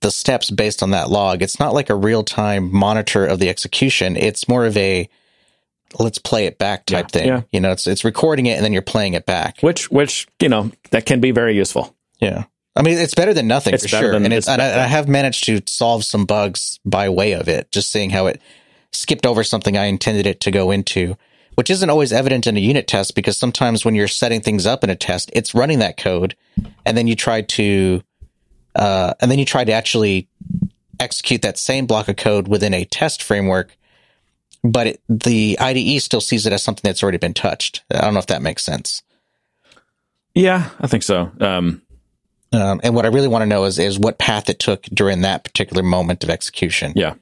the 0.00 0.10
steps 0.10 0.50
based 0.50 0.82
on 0.82 0.90
that 0.90 1.10
log. 1.10 1.42
It's 1.42 1.60
not 1.60 1.74
like 1.74 1.90
a 1.90 1.94
real 1.94 2.24
time 2.24 2.74
monitor 2.74 3.24
of 3.26 3.38
the 3.38 3.48
execution. 3.48 4.16
It's 4.16 4.48
more 4.48 4.64
of 4.66 4.76
a 4.76 5.08
let's 5.98 6.18
play 6.18 6.46
it 6.46 6.58
back 6.58 6.86
type 6.86 7.06
Yeah, 7.12 7.20
thing. 7.20 7.28
yeah. 7.28 7.42
You 7.52 7.60
know, 7.60 7.72
it's 7.72 7.86
it's 7.86 8.04
recording 8.04 8.46
it 8.46 8.56
and 8.56 8.64
then 8.64 8.72
you're 8.72 8.82
playing 8.82 9.14
it 9.14 9.26
back. 9.26 9.60
Which, 9.60 9.90
which 9.90 10.26
you 10.40 10.48
know, 10.48 10.70
that 10.90 11.06
can 11.06 11.20
be 11.20 11.30
very 11.32 11.54
useful. 11.54 11.94
Yeah. 12.20 12.44
I 12.74 12.80
mean, 12.82 12.96
it's 12.96 13.14
better 13.14 13.34
than 13.34 13.46
nothing 13.46 13.74
It's 13.74 13.82
for 13.82 13.88
sure. 13.90 14.12
than- 14.12 14.24
and 14.24 14.32
it's 14.32 14.46
it's, 14.46 14.48
and 14.48 14.62
I. 14.62 14.84
I 14.84 14.86
have 14.86 15.06
managed 15.06 15.44
to 15.44 15.60
solve 15.66 16.04
some 16.04 16.24
bugs 16.24 16.80
by 16.84 17.10
way 17.10 17.32
of 17.32 17.46
it, 17.48 17.70
just 17.70 17.92
seeing 17.92 18.08
how 18.10 18.26
it 18.26 18.40
skipped 18.92 19.26
over 19.26 19.42
something 19.44 19.76
I 19.76 19.86
intended 19.86 20.26
it 20.26 20.40
to 20.40 20.50
go 20.50 20.70
into, 20.70 21.16
which 21.54 21.70
isn't 21.70 21.90
always 21.90 22.12
evident 22.12 22.46
in 22.46 22.56
a 22.56 22.60
unit 22.60 22.86
test 22.86 23.14
because 23.14 23.36
sometimes 23.36 23.84
when 23.84 23.94
you're 23.94 24.08
setting 24.08 24.40
things 24.40 24.66
up 24.66 24.84
in 24.84 24.90
a 24.90 24.96
test, 24.96 25.30
it's 25.34 25.54
running 25.54 25.78
that 25.80 25.96
code 25.96 26.36
and 26.84 26.96
then 26.96 27.06
you 27.06 27.14
try 27.14 27.42
to, 27.42 28.02
uh, 28.74 29.14
and 29.20 29.30
then 29.30 29.38
you 29.38 29.44
try 29.44 29.64
to 29.64 29.72
actually 29.72 30.28
execute 31.00 31.42
that 31.42 31.58
same 31.58 31.86
block 31.86 32.08
of 32.08 32.16
code 32.16 32.48
within 32.48 32.74
a 32.74 32.84
test 32.84 33.22
framework. 33.22 33.76
But 34.64 34.86
it, 34.86 35.00
the 35.08 35.58
IDE 35.58 36.00
still 36.00 36.20
sees 36.20 36.46
it 36.46 36.52
as 36.52 36.62
something 36.62 36.82
that's 36.84 37.02
already 37.02 37.18
been 37.18 37.34
touched. 37.34 37.82
I 37.90 38.02
don't 38.02 38.14
know 38.14 38.20
if 38.20 38.28
that 38.28 38.42
makes 38.42 38.64
sense. 38.64 39.02
Yeah, 40.34 40.70
I 40.80 40.86
think 40.86 41.02
so. 41.02 41.30
Um, 41.40 41.82
Um, 42.52 42.80
and 42.84 42.94
what 42.94 43.04
I 43.04 43.08
really 43.08 43.28
want 43.28 43.42
to 43.42 43.46
know 43.46 43.64
is 43.64 43.78
is 43.78 43.98
what 43.98 44.18
path 44.18 44.50
it 44.50 44.58
took 44.58 44.82
during 44.84 45.22
that 45.22 45.42
particular 45.42 45.82
moment 45.82 46.22
of 46.22 46.30
execution. 46.30 46.92
yeah, 46.94 47.14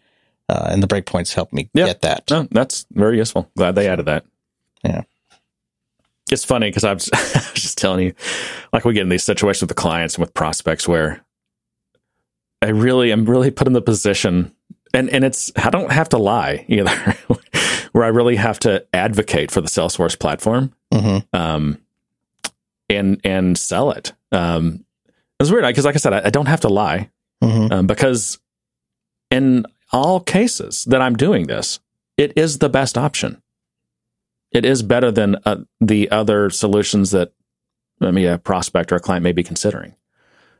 Uh, 0.50 0.68
and 0.72 0.82
the 0.82 0.88
breakpoints 0.88 1.32
help 1.34 1.52
me 1.52 1.70
Yeah. 1.74 1.86
get 1.86 2.00
that. 2.02 2.28
no, 2.30 2.48
that's 2.50 2.84
very 2.92 3.18
useful. 3.18 3.48
Glad 3.56 3.76
they 3.76 3.86
added 3.88 4.06
that. 4.06 4.24
Yeah. 4.84 5.02
it's 6.32 6.44
funny 6.44 6.68
because 6.70 6.82
I 6.82 6.92
was 6.94 7.04
just 7.54 7.78
telling 7.78 8.06
you, 8.06 8.14
like 8.72 8.84
we 8.84 8.92
get 8.94 9.02
in 9.02 9.10
these 9.10 9.22
situations 9.22 9.62
with 9.62 9.68
the 9.68 9.74
clients 9.80 10.14
and 10.16 10.22
with 10.22 10.34
prospects 10.34 10.88
where 10.88 11.24
I 12.62 12.68
really 12.70 13.12
am 13.12 13.26
really 13.26 13.50
put 13.52 13.66
in 13.68 13.74
the 13.74 13.80
position, 13.82 14.52
and 14.92 15.08
and 15.10 15.24
it's 15.24 15.52
I 15.56 15.70
don't 15.70 15.92
have 15.92 16.08
to 16.10 16.18
lie 16.18 16.64
either, 16.68 16.90
where 17.92 18.04
I 18.04 18.08
really 18.08 18.36
have 18.36 18.58
to 18.60 18.84
advocate 18.92 19.50
for 19.50 19.60
the 19.60 19.68
Salesforce 19.68 20.18
platform, 20.18 20.72
hmm 20.92 21.18
um, 21.32 21.78
and 22.88 23.20
and 23.24 23.56
sell 23.56 23.92
it. 23.92 24.12
Um, 24.32 24.84
it's 25.38 25.50
weird 25.50 25.64
because, 25.64 25.84
like 25.86 25.94
I 25.94 25.98
said, 25.98 26.12
I, 26.12 26.22
I 26.26 26.30
don't 26.30 26.46
have 26.48 26.60
to 26.62 26.68
lie 26.68 27.08
hmm 27.42 27.68
um, 27.72 27.86
because 27.86 28.38
in 29.30 29.64
all 29.92 30.20
cases 30.20 30.84
that 30.84 31.02
I'm 31.02 31.16
doing 31.16 31.46
this, 31.46 31.80
it 32.16 32.32
is 32.36 32.58
the 32.58 32.68
best 32.68 32.96
option. 32.96 33.42
It 34.52 34.64
is 34.64 34.82
better 34.82 35.10
than 35.10 35.36
uh, 35.44 35.58
the 35.80 36.10
other 36.10 36.50
solutions 36.50 37.12
that 37.12 37.32
I 38.00 38.10
mean, 38.10 38.26
a 38.26 38.38
prospect 38.38 38.92
or 38.92 38.96
a 38.96 39.00
client 39.00 39.22
may 39.22 39.32
be 39.32 39.42
considering. 39.42 39.94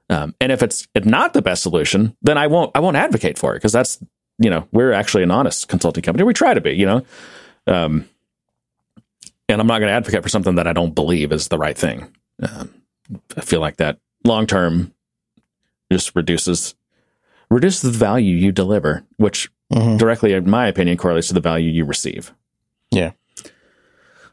Um, 0.09 0.35
and 0.40 0.53
if 0.53 0.62
it's 0.62 0.88
not 0.95 1.33
the 1.33 1.43
best 1.43 1.62
solution, 1.62 2.16
then 2.21 2.37
I 2.37 2.49
won't 2.49 2.73
I 2.75 2.81
won't 2.81 2.97
advocate 2.97 3.38
for 3.38 3.53
it 3.53 3.59
because 3.59 3.73
that's 3.73 3.99
you 4.38 4.51
know 4.51 4.66
we're 4.73 4.93
actually 4.93 5.23
an 5.23 5.31
honest 5.31 5.69
consulting 5.69 6.03
company. 6.03 6.25
We 6.25 6.35
try 6.35 6.53
to 6.53 6.61
be, 6.61 6.73
you 6.73 6.87
know, 6.87 7.07
um, 7.66 8.09
and 9.49 9.61
I'm 9.61 9.66
not 9.66 9.79
going 9.79 9.88
to 9.88 9.95
advocate 9.95 10.23
for 10.23 10.29
something 10.29 10.57
that 10.57 10.66
I 10.66 10.73
don't 10.73 10.95
believe 10.95 11.33
is 11.33 11.49
the 11.49 11.59
right 11.59 11.79
thing. 11.79 12.12
Um, 12.43 12.75
I 13.37 13.40
feel 13.40 13.61
like 13.61 13.77
that 13.77 13.99
long 14.25 14.47
term 14.47 14.93
just 15.93 16.14
reduces 16.16 16.75
reduces 17.50 17.82
the 17.82 17.98
value 17.98 18.36
you 18.36 18.52
deliver, 18.52 19.04
which 19.16 19.50
hmm 19.72 19.96
directly, 19.98 20.32
in 20.32 20.50
my 20.50 20.66
opinion, 20.66 20.96
correlates 20.96 21.28
to 21.28 21.34
the 21.34 21.40
value 21.40 21.70
you 21.70 21.84
receive. 21.84 22.32
Yeah. 22.90 23.12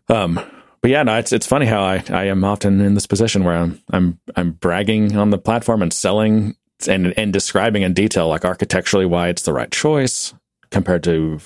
Um. 0.10 0.40
But 0.82 0.92
yeah, 0.92 1.04
no, 1.04 1.18
it's 1.18 1.32
it's 1.32 1.48
funny 1.48 1.66
how 1.66 1.82
I, 1.82 2.04
I 2.10 2.26
am 2.26 2.44
often 2.44 2.80
in 2.82 2.94
this 2.94 3.08
position 3.08 3.44
where 3.44 3.56
I'm 3.56 3.82
I'm 3.92 4.20
I'm 4.36 4.52
bragging 4.52 5.18
on 5.18 5.32
the 5.32 5.38
platform 5.38 5.82
and 5.82 5.92
selling 5.92 6.56
and 6.88 7.14
and 7.18 7.34
describing 7.34 7.84
in 7.84 7.94
detail 7.94 8.28
like 8.28 8.46
architecturally 8.46 9.06
why 9.06 9.30
it's 9.30 9.42
the 9.42 9.54
right 9.54 9.72
choice 9.72 10.34
compared 10.72 11.04
to 11.04 11.40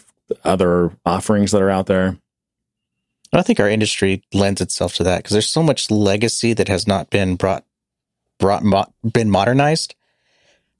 other 0.44 0.92
offerings 1.06 1.52
that 1.52 1.62
are 1.62 1.70
out 1.70 1.88
there. 1.88 2.18
I 3.34 3.42
think 3.44 3.60
our 3.60 3.70
industry 3.70 4.24
lends 4.34 4.60
itself 4.60 4.96
to 4.96 5.04
that 5.04 5.20
because 5.20 5.32
there's 5.32 5.48
so 5.48 5.64
much 5.64 5.90
legacy 5.90 6.54
that 6.54 6.68
has 6.68 6.86
not 6.86 7.10
been 7.10 7.36
brought 7.36 7.66
brought 8.40 8.64
mo- 8.64 8.94
been 9.10 9.30
modernized. 9.30 9.96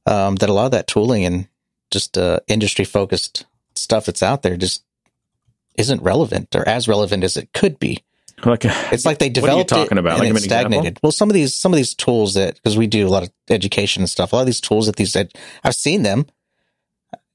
Um, 0.06 0.36
that 0.38 0.50
a 0.50 0.54
lot 0.54 0.66
of 0.66 0.72
that 0.72 0.88
tooling 0.88 1.26
and 1.26 1.48
just 1.92 2.18
uh, 2.18 2.40
industry 2.48 2.86
focused 2.86 3.46
stuff 3.76 4.06
that's 4.08 4.24
out 4.24 4.42
there 4.42 4.58
just 4.58 4.84
isn't 5.76 6.02
relevant 6.02 6.56
or 6.56 6.68
as 6.68 6.88
relevant 6.88 7.24
as 7.24 7.38
it 7.38 7.54
could 7.54 7.78
be. 7.80 8.04
Like 8.44 8.66
It's 8.66 9.06
like 9.06 9.20
they 9.20 9.28
What 9.28 9.38
are 9.38 9.58
you 9.58 9.64
developed 9.64 9.70
talking 9.70 9.98
it 9.98 10.00
about? 10.00 10.14
and 10.14 10.20
Like, 10.22 10.28
it 10.28 10.32
an 10.32 10.38
example? 10.38 10.72
stagnated. 10.72 11.00
Well, 11.04 11.12
some 11.12 11.30
of 11.30 11.36
these 11.36 11.54
some 11.54 11.72
of 11.72 11.78
these 11.78 11.94
tools 11.94 12.34
that 12.34 12.56
because 12.56 12.76
we 12.78 12.88
do 12.88 13.08
a 13.08 13.10
lot 13.10 13.22
of 13.24 13.30
education 13.50 14.02
and 14.02 14.10
stuff. 14.10 14.34
A 14.34 14.36
lot 14.38 14.42
of 14.42 14.46
these 14.48 14.62
tools 14.62 14.88
that 14.88 14.96
these 14.96 15.16
ed- 15.16 15.34
I've 15.64 15.76
seen 15.76 16.02
them, 16.02 16.26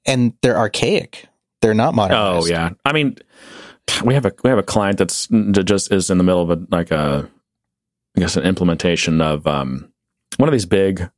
and 0.04 0.32
they're 0.42 0.56
archaic. 0.58 1.28
They're 1.62 1.74
not 1.74 1.94
modern. 1.94 2.16
Oh 2.16 2.44
yeah, 2.46 2.70
I 2.84 2.92
mean, 2.92 3.16
we 4.04 4.14
have 4.14 4.26
a 4.26 4.32
we 4.42 4.50
have 4.50 4.58
a 4.58 4.62
client 4.64 4.98
that's 4.98 5.28
that 5.28 5.64
just 5.64 5.92
is 5.92 6.10
in 6.10 6.18
the 6.18 6.24
middle 6.24 6.42
of 6.42 6.50
a 6.50 6.66
like 6.70 6.90
a 6.90 7.28
I 8.16 8.20
guess 8.20 8.36
an 8.36 8.42
implementation 8.44 9.20
of 9.20 9.46
um 9.46 9.92
one 10.38 10.48
of 10.48 10.52
these 10.52 10.66
big, 10.66 11.08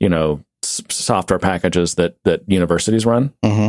you 0.00 0.08
know, 0.08 0.44
s- 0.62 0.82
software 0.88 1.38
packages 1.38 1.94
that 1.96 2.16
that 2.24 2.42
universities 2.46 3.06
run 3.06 3.32
hmm 3.44 3.68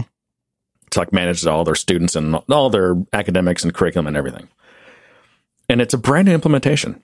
to 0.92 1.00
like 1.00 1.14
manage 1.14 1.46
all 1.46 1.64
their 1.64 1.76
students 1.76 2.18
and 2.18 2.36
all 2.50 2.70
their 2.70 2.96
academics 3.14 3.64
and 3.64 3.74
curriculum 3.74 4.08
and 4.08 4.18
everything. 4.18 4.50
And 5.70 5.80
it's 5.80 5.94
a 5.94 5.98
brand 5.98 6.28
new 6.28 6.34
implementation. 6.34 7.02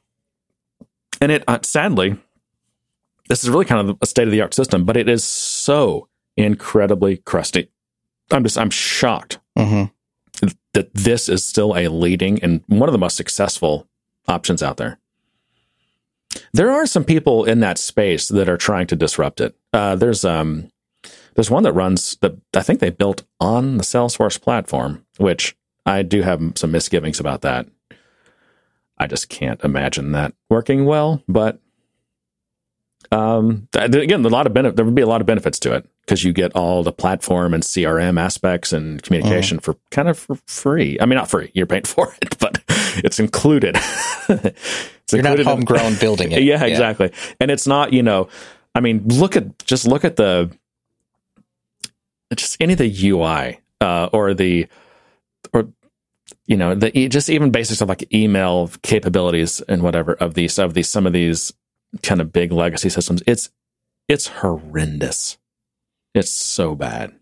And 1.22 1.32
it 1.32 1.44
uh, 1.48 1.60
sadly, 1.62 2.18
this 3.30 3.44
is 3.46 3.50
really 3.50 3.64
kind 3.64 3.90
of 3.90 3.98
a 4.02 4.06
state 4.06 4.28
of 4.28 4.32
the 4.32 4.42
art 4.42 4.54
system, 4.54 4.84
but 4.84 4.98
it 4.98 5.08
is 5.08 5.24
so 5.24 6.10
incredibly 6.36 7.18
crusty. 7.18 7.70
I'm 8.30 8.44
just 8.44 8.58
I'm 8.58 8.70
shocked 8.70 9.40
hmm 9.58 9.86
that 10.74 10.94
this 10.94 11.28
is 11.30 11.44
still 11.44 11.76
a 11.76 11.88
leading 11.88 12.44
and 12.44 12.62
one 12.68 12.88
of 12.88 12.94
the 12.94 13.00
most 13.00 13.16
successful 13.18 13.88
options 14.28 14.62
out 14.62 14.78
there. 14.78 15.00
There 16.54 16.72
are 16.72 16.86
some 16.86 17.04
people 17.04 17.46
in 17.46 17.60
that 17.62 17.78
space 17.78 18.28
that 18.30 18.50
are 18.50 18.58
trying 18.58 18.88
to 18.88 18.96
disrupt 18.96 19.42
it. 19.42 19.56
Uh, 19.74 19.96
there's 19.96 20.26
um, 20.26 20.72
there's 21.36 21.52
one 21.52 21.64
that 21.64 21.74
runs 21.74 22.18
that 22.22 22.36
I 22.56 22.62
think 22.62 22.80
they 22.80 22.90
built 22.90 23.24
on 23.40 23.78
the 23.78 23.84
Salesforce 23.84 24.42
platform, 24.42 25.06
which 25.18 25.56
I 25.86 26.04
do 26.04 26.22
have 26.22 26.42
some 26.56 26.72
misgivings 26.72 27.20
about 27.20 27.42
that. 27.42 27.68
I 28.98 29.08
just 29.08 29.30
can't 29.30 29.64
imagine 29.64 30.12
that 30.14 30.34
working 30.50 30.86
well. 30.86 31.24
But 31.28 31.60
um, 33.12 33.68
again, 33.74 34.26
a 34.26 34.30
lot 34.30 34.48
of 34.48 34.54
benefit. 34.54 34.76
There 34.76 34.86
would 34.86 34.96
be 34.96 35.02
a 35.02 35.08
lot 35.08 35.22
of 35.22 35.28
benefits 35.28 35.60
to 35.60 35.74
it 35.74 35.88
because 36.02 36.24
you 36.24 36.34
get 36.34 36.56
all 36.56 36.84
the 36.84 36.92
platform 36.92 37.54
and 37.54 37.64
CRM 37.64 38.20
aspects 38.20 38.74
and 38.74 39.02
communication 39.02 39.60
mm. 39.60 39.64
for 39.64 39.76
kind 39.92 40.10
of 40.10 40.18
for 40.18 40.36
free. 40.48 40.98
I 41.00 41.06
mean, 41.06 41.18
not 41.18 41.30
free. 41.30 41.52
You're 41.54 41.68
paying 41.68 41.84
for 41.84 42.16
it, 42.22 42.38
but 42.40 42.64
it's 43.04 43.20
included. 43.20 43.78
it's 45.08 45.14
You're 45.14 45.24
not 45.24 45.40
homegrown 45.40 45.94
in, 45.94 46.00
building 46.00 46.32
it. 46.34 46.44
Yeah, 46.44 46.64
exactly. 46.66 47.12
Yeah. 47.14 47.34
And 47.42 47.52
it's 47.52 47.66
not. 47.66 47.94
You 47.94 48.04
know, 48.04 48.28
I 48.76 48.82
mean, 48.82 49.04
look 49.08 49.36
at 49.36 49.58
just 49.66 49.88
look 49.88 50.04
at 50.04 50.18
the 50.18 50.52
just 52.36 52.62
any 52.62 52.74
of 52.74 52.80
the 52.80 53.10
UI 53.10 53.62
uh, 53.80 54.10
or 54.12 54.34
the 54.34 54.68
or 55.54 55.70
you 56.46 56.58
know 56.58 56.76
the 56.76 57.08
just 57.08 57.30
even 57.30 57.52
basic 57.52 57.78
stuff 57.78 57.88
like 57.90 58.14
email 58.14 58.70
capabilities 58.82 59.62
and 59.62 59.82
whatever 59.82 60.14
of 60.14 60.34
these 60.34 60.60
of 60.60 60.74
these 60.74 60.90
some 60.90 61.08
of 61.08 61.14
these 61.14 61.54
kind 62.04 62.20
of 62.20 62.34
big 62.34 62.52
legacy 62.52 62.90
systems. 62.90 63.24
It's 63.26 63.50
it's 64.10 64.28
horrendous. 64.28 65.38
It's 66.14 66.32
so 66.32 66.76
bad. 66.76 67.14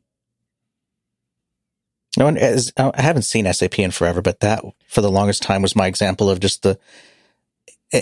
No 2.18 2.26
one 2.26 2.38
is, 2.38 2.72
I 2.78 3.02
haven't 3.02 3.24
seen 3.24 3.52
SAP 3.52 3.80
in 3.80 3.92
forever, 3.92 4.22
but 4.22 4.40
that 4.40 4.64
for 4.88 5.02
the 5.02 5.12
longest 5.12 5.44
time 5.44 5.62
was 5.62 5.76
my 5.76 5.88
example 5.88 6.30
of 6.30 6.40
just 6.40 6.64
the, 6.64 6.80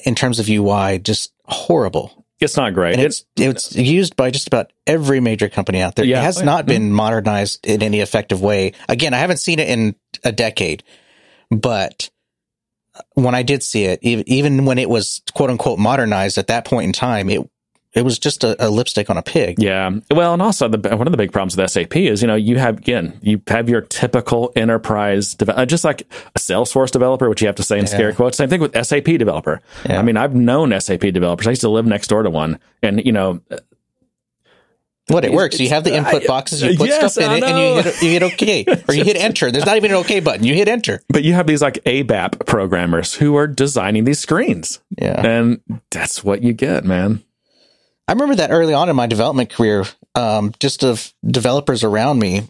in 0.06 0.16
terms 0.16 0.40
of 0.40 0.50
UI, 0.50 1.00
just 1.00 1.34
horrible. 1.46 2.26
It's 2.40 2.58
not 2.58 2.74
great. 2.74 2.96
And 2.96 3.04
it's 3.04 3.26
it's 3.38 3.76
used 3.76 4.16
by 4.16 4.32
just 4.32 4.48
about 4.48 4.74
every 4.86 5.20
major 5.20 5.50
company 5.50 5.82
out 5.82 5.96
there. 5.96 6.06
Yeah. 6.06 6.20
It 6.20 6.24
has 6.24 6.42
oh, 6.42 6.46
not 6.46 6.66
been 6.66 6.84
mm-hmm. 6.84 6.96
modernized 6.96 7.66
in 7.66 7.82
any 7.82 8.02
effective 8.02 8.42
way. 8.42 8.74
Again, 8.90 9.14
I 9.14 9.18
haven't 9.18 9.38
seen 9.38 9.60
it 9.60 9.70
in 9.70 9.96
a 10.24 10.32
decade, 10.32 10.84
but 11.50 12.10
when 13.14 13.34
I 13.34 13.44
did 13.44 13.64
see 13.64 13.86
it, 13.86 14.00
even 14.02 14.66
when 14.66 14.78
it 14.78 14.90
was 14.90 15.22
quote 15.34 15.50
unquote 15.50 15.80
modernized 15.80 16.38
at 16.38 16.48
that 16.48 16.66
point 16.66 16.86
in 16.86 16.94
time, 16.94 17.30
it 17.30 17.42
it 17.94 18.04
was 18.04 18.18
just 18.18 18.44
a, 18.44 18.56
a, 18.66 18.70
lipstick 18.70 19.10
on 19.10 19.18
a 19.18 19.22
pig. 19.22 19.62
Yeah. 19.62 19.92
Well, 20.10 20.34
and 20.34 20.42
also 20.42 20.68
the, 20.68 20.96
one 20.96 21.08
of 21.08 21.12
the 21.12 21.18
big 21.18 21.32
problems 21.32 21.56
with 21.56 21.70
SAP 21.70 21.96
is, 21.96 22.22
you 22.22 22.28
know, 22.28 22.36
you 22.36 22.58
have, 22.58 22.80
again, 22.80 23.20
you 23.22 23.42
have 23.48 23.70
your 23.70 23.82
typical 23.82 24.52
enterprise, 24.56 25.36
uh, 25.48 25.66
just 25.66 25.84
like 25.84 26.02
a 26.36 26.40
Salesforce 26.40 26.92
developer, 26.92 27.30
which 27.30 27.42
you 27.42 27.48
have 27.48 27.56
to 27.58 27.64
say 27.64 27.78
in 27.78 27.86
yeah. 27.86 27.92
scary 27.92 28.14
quotes. 28.14 28.38
Same 28.38 28.50
thing 28.50 28.62
with 28.62 28.74
SAP 28.86 29.06
developer. 29.06 29.62
Yeah. 29.88 30.00
I 30.00 30.02
mean, 30.02 30.18
I've 30.18 30.34
known 30.34 30.80
SAP 30.80 31.02
developers. 31.02 31.46
I 31.46 31.52
used 31.52 31.62
to 31.62 31.70
live 31.70 31.86
next 31.86 32.08
door 32.08 32.24
to 32.24 32.30
one 32.30 32.60
and, 32.82 33.06
you 33.06 33.12
know, 33.12 33.42
what 35.08 35.26
it 35.26 35.34
works. 35.34 35.60
You 35.60 35.70
have 35.70 35.84
the 35.84 35.96
input 35.96 36.26
boxes, 36.26 36.62
you 36.62 36.78
put 36.78 36.88
yes, 36.88 37.14
stuff 37.14 37.26
in 37.26 37.32
it, 37.32 37.44
and 37.44 37.60
you 37.60 37.84
hit, 37.84 38.02
you 38.02 38.10
hit 38.10 38.24
OK 38.24 38.66
or 38.88 38.94
you 38.96 39.04
hit 39.04 39.18
enter. 39.18 39.52
There's 39.52 39.66
not 39.66 39.78
even 39.78 39.92
an 39.92 39.98
OK 39.98 40.22
button. 40.22 40.46
You 40.46 40.56
hit 40.56 40.68
enter. 40.68 41.02
But 41.10 41.24
you 41.24 41.34
have 41.34 41.46
these 41.46 41.62
like 41.62 41.76
ABAP 41.84 42.46
programmers 42.46 43.14
who 43.14 43.36
are 43.36 43.46
designing 43.46 44.06
these 44.06 44.20
screens. 44.20 44.80
Yeah. 44.98 45.22
And 45.26 45.60
that's 45.92 46.24
what 46.24 46.42
you 46.42 46.54
get, 46.54 46.86
man. 46.86 47.22
I 48.08 48.14
remember 48.14 48.36
that 48.36 48.52
early 48.52 48.74
on 48.74 48.90
in 48.90 48.96
my 48.96 49.08
development 49.08 49.50
career, 49.50 49.86
um, 50.16 50.54
just 50.60 50.84
of 50.84 51.14
developers 51.26 51.84
around 51.84 52.20
me, 52.20 52.44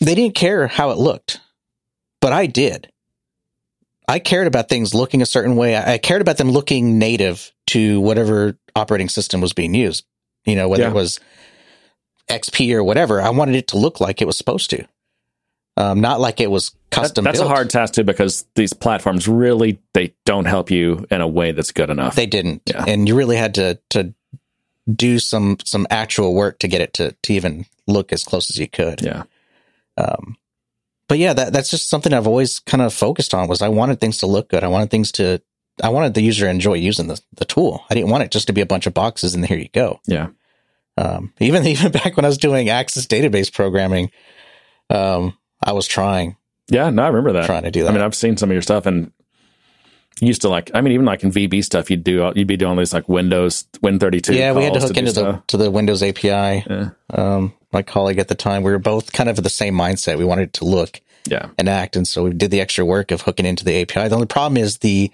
they 0.00 0.14
didn't 0.14 0.34
care 0.34 0.66
how 0.66 0.90
it 0.90 0.98
looked, 0.98 1.40
but 2.20 2.32
I 2.32 2.46
did. 2.46 2.90
I 4.08 4.18
cared 4.18 4.48
about 4.48 4.68
things 4.68 4.92
looking 4.92 5.22
a 5.22 5.26
certain 5.26 5.54
way. 5.54 5.76
I 5.76 5.98
cared 5.98 6.20
about 6.20 6.36
them 6.36 6.50
looking 6.50 6.98
native 6.98 7.52
to 7.68 8.00
whatever 8.00 8.58
operating 8.74 9.08
system 9.08 9.40
was 9.40 9.52
being 9.52 9.72
used. 9.72 10.04
You 10.44 10.56
know, 10.56 10.68
whether 10.68 10.82
yeah. 10.82 10.90
it 10.90 10.94
was 10.94 11.20
XP 12.28 12.74
or 12.74 12.82
whatever, 12.82 13.20
I 13.20 13.30
wanted 13.30 13.54
it 13.54 13.68
to 13.68 13.78
look 13.78 14.00
like 14.00 14.20
it 14.20 14.26
was 14.26 14.36
supposed 14.36 14.70
to. 14.70 14.84
Um, 15.76 16.00
not 16.00 16.20
like 16.20 16.40
it 16.40 16.50
was 16.50 16.74
custom. 16.90 17.24
That, 17.24 17.30
that's 17.30 17.40
built. 17.40 17.52
a 17.52 17.54
hard 17.54 17.70
task 17.70 17.94
too 17.94 18.04
because 18.04 18.44
these 18.56 18.72
platforms 18.72 19.28
really 19.28 19.80
they 19.94 20.14
don't 20.26 20.44
help 20.44 20.70
you 20.70 21.06
in 21.10 21.20
a 21.20 21.28
way 21.28 21.52
that's 21.52 21.70
good 21.72 21.90
enough. 21.90 22.16
They 22.16 22.26
didn't, 22.26 22.62
yeah. 22.66 22.84
and 22.86 23.08
you 23.08 23.14
really 23.14 23.36
had 23.36 23.54
to 23.54 23.78
to 23.90 24.12
do 24.94 25.18
some 25.18 25.58
some 25.64 25.86
actual 25.90 26.34
work 26.34 26.58
to 26.60 26.68
get 26.68 26.80
it 26.80 26.94
to 26.94 27.14
to 27.22 27.32
even 27.32 27.66
look 27.86 28.12
as 28.12 28.24
close 28.24 28.50
as 28.50 28.58
you 28.58 28.68
could. 28.68 29.02
Yeah. 29.02 29.24
Um, 29.96 30.36
but 31.08 31.18
yeah, 31.18 31.32
that 31.32 31.52
that's 31.52 31.70
just 31.70 31.88
something 31.88 32.12
I've 32.12 32.26
always 32.26 32.60
kind 32.60 32.82
of 32.82 32.94
focused 32.94 33.34
on 33.34 33.48
was 33.48 33.62
I 33.62 33.68
wanted 33.68 34.00
things 34.00 34.18
to 34.18 34.26
look 34.26 34.48
good. 34.48 34.64
I 34.64 34.68
wanted 34.68 34.90
things 34.90 35.12
to 35.12 35.40
I 35.82 35.88
wanted 35.88 36.14
the 36.14 36.22
user 36.22 36.46
to 36.46 36.50
enjoy 36.50 36.74
using 36.74 37.08
the 37.08 37.20
the 37.34 37.44
tool. 37.44 37.84
I 37.90 37.94
didn't 37.94 38.10
want 38.10 38.24
it 38.24 38.30
just 38.30 38.46
to 38.46 38.52
be 38.52 38.60
a 38.60 38.66
bunch 38.66 38.86
of 38.86 38.94
boxes 38.94 39.34
and 39.34 39.44
here 39.44 39.58
you 39.58 39.68
go. 39.72 40.00
Yeah. 40.06 40.28
Um, 40.96 41.32
even 41.40 41.66
even 41.66 41.92
back 41.92 42.16
when 42.16 42.24
I 42.24 42.28
was 42.28 42.38
doing 42.38 42.68
Access 42.68 43.06
database 43.06 43.52
programming, 43.52 44.10
um, 44.88 45.36
I 45.62 45.72
was 45.72 45.86
trying. 45.86 46.36
Yeah, 46.68 46.90
no, 46.90 47.02
I 47.02 47.08
remember 47.08 47.32
that. 47.32 47.46
Trying 47.46 47.64
to 47.64 47.72
do 47.72 47.82
that. 47.82 47.88
I 47.88 47.92
mean, 47.92 48.02
I've 48.02 48.14
seen 48.14 48.36
some 48.36 48.50
of 48.50 48.54
your 48.54 48.62
stuff, 48.62 48.86
and 48.86 49.12
used 50.20 50.42
to 50.42 50.48
like. 50.48 50.70
I 50.74 50.80
mean, 50.80 50.92
even 50.92 51.06
like 51.06 51.22
in 51.22 51.30
VB 51.30 51.64
stuff, 51.64 51.90
you'd 51.90 52.04
do 52.04 52.32
you'd 52.34 52.46
be 52.46 52.56
doing 52.56 52.76
these 52.76 52.92
like 52.92 53.08
Windows 53.08 53.66
Win 53.82 53.98
thirty 53.98 54.20
two. 54.20 54.34
Yeah, 54.34 54.52
we 54.52 54.64
had 54.64 54.74
to 54.74 54.80
hook 54.80 54.94
to 54.94 54.98
into 54.98 55.12
the 55.12 55.42
to 55.48 55.56
the 55.56 55.70
Windows 55.70 56.02
API. 56.02 56.28
Yeah. 56.28 56.90
Um, 57.10 57.52
my 57.72 57.82
colleague 57.82 58.18
at 58.18 58.28
the 58.28 58.34
time, 58.34 58.62
we 58.62 58.72
were 58.72 58.78
both 58.78 59.12
kind 59.12 59.28
of 59.28 59.36
the 59.36 59.50
same 59.50 59.74
mindset. 59.74 60.18
We 60.18 60.24
wanted 60.24 60.52
to 60.54 60.64
look, 60.64 61.00
yeah, 61.28 61.48
and 61.58 61.68
act, 61.68 61.96
and 61.96 62.06
so 62.06 62.24
we 62.24 62.32
did 62.32 62.50
the 62.50 62.60
extra 62.60 62.84
work 62.84 63.10
of 63.10 63.22
hooking 63.22 63.46
into 63.46 63.64
the 63.64 63.82
API. 63.82 64.08
The 64.08 64.14
only 64.14 64.26
problem 64.26 64.56
is 64.56 64.78
the 64.78 65.10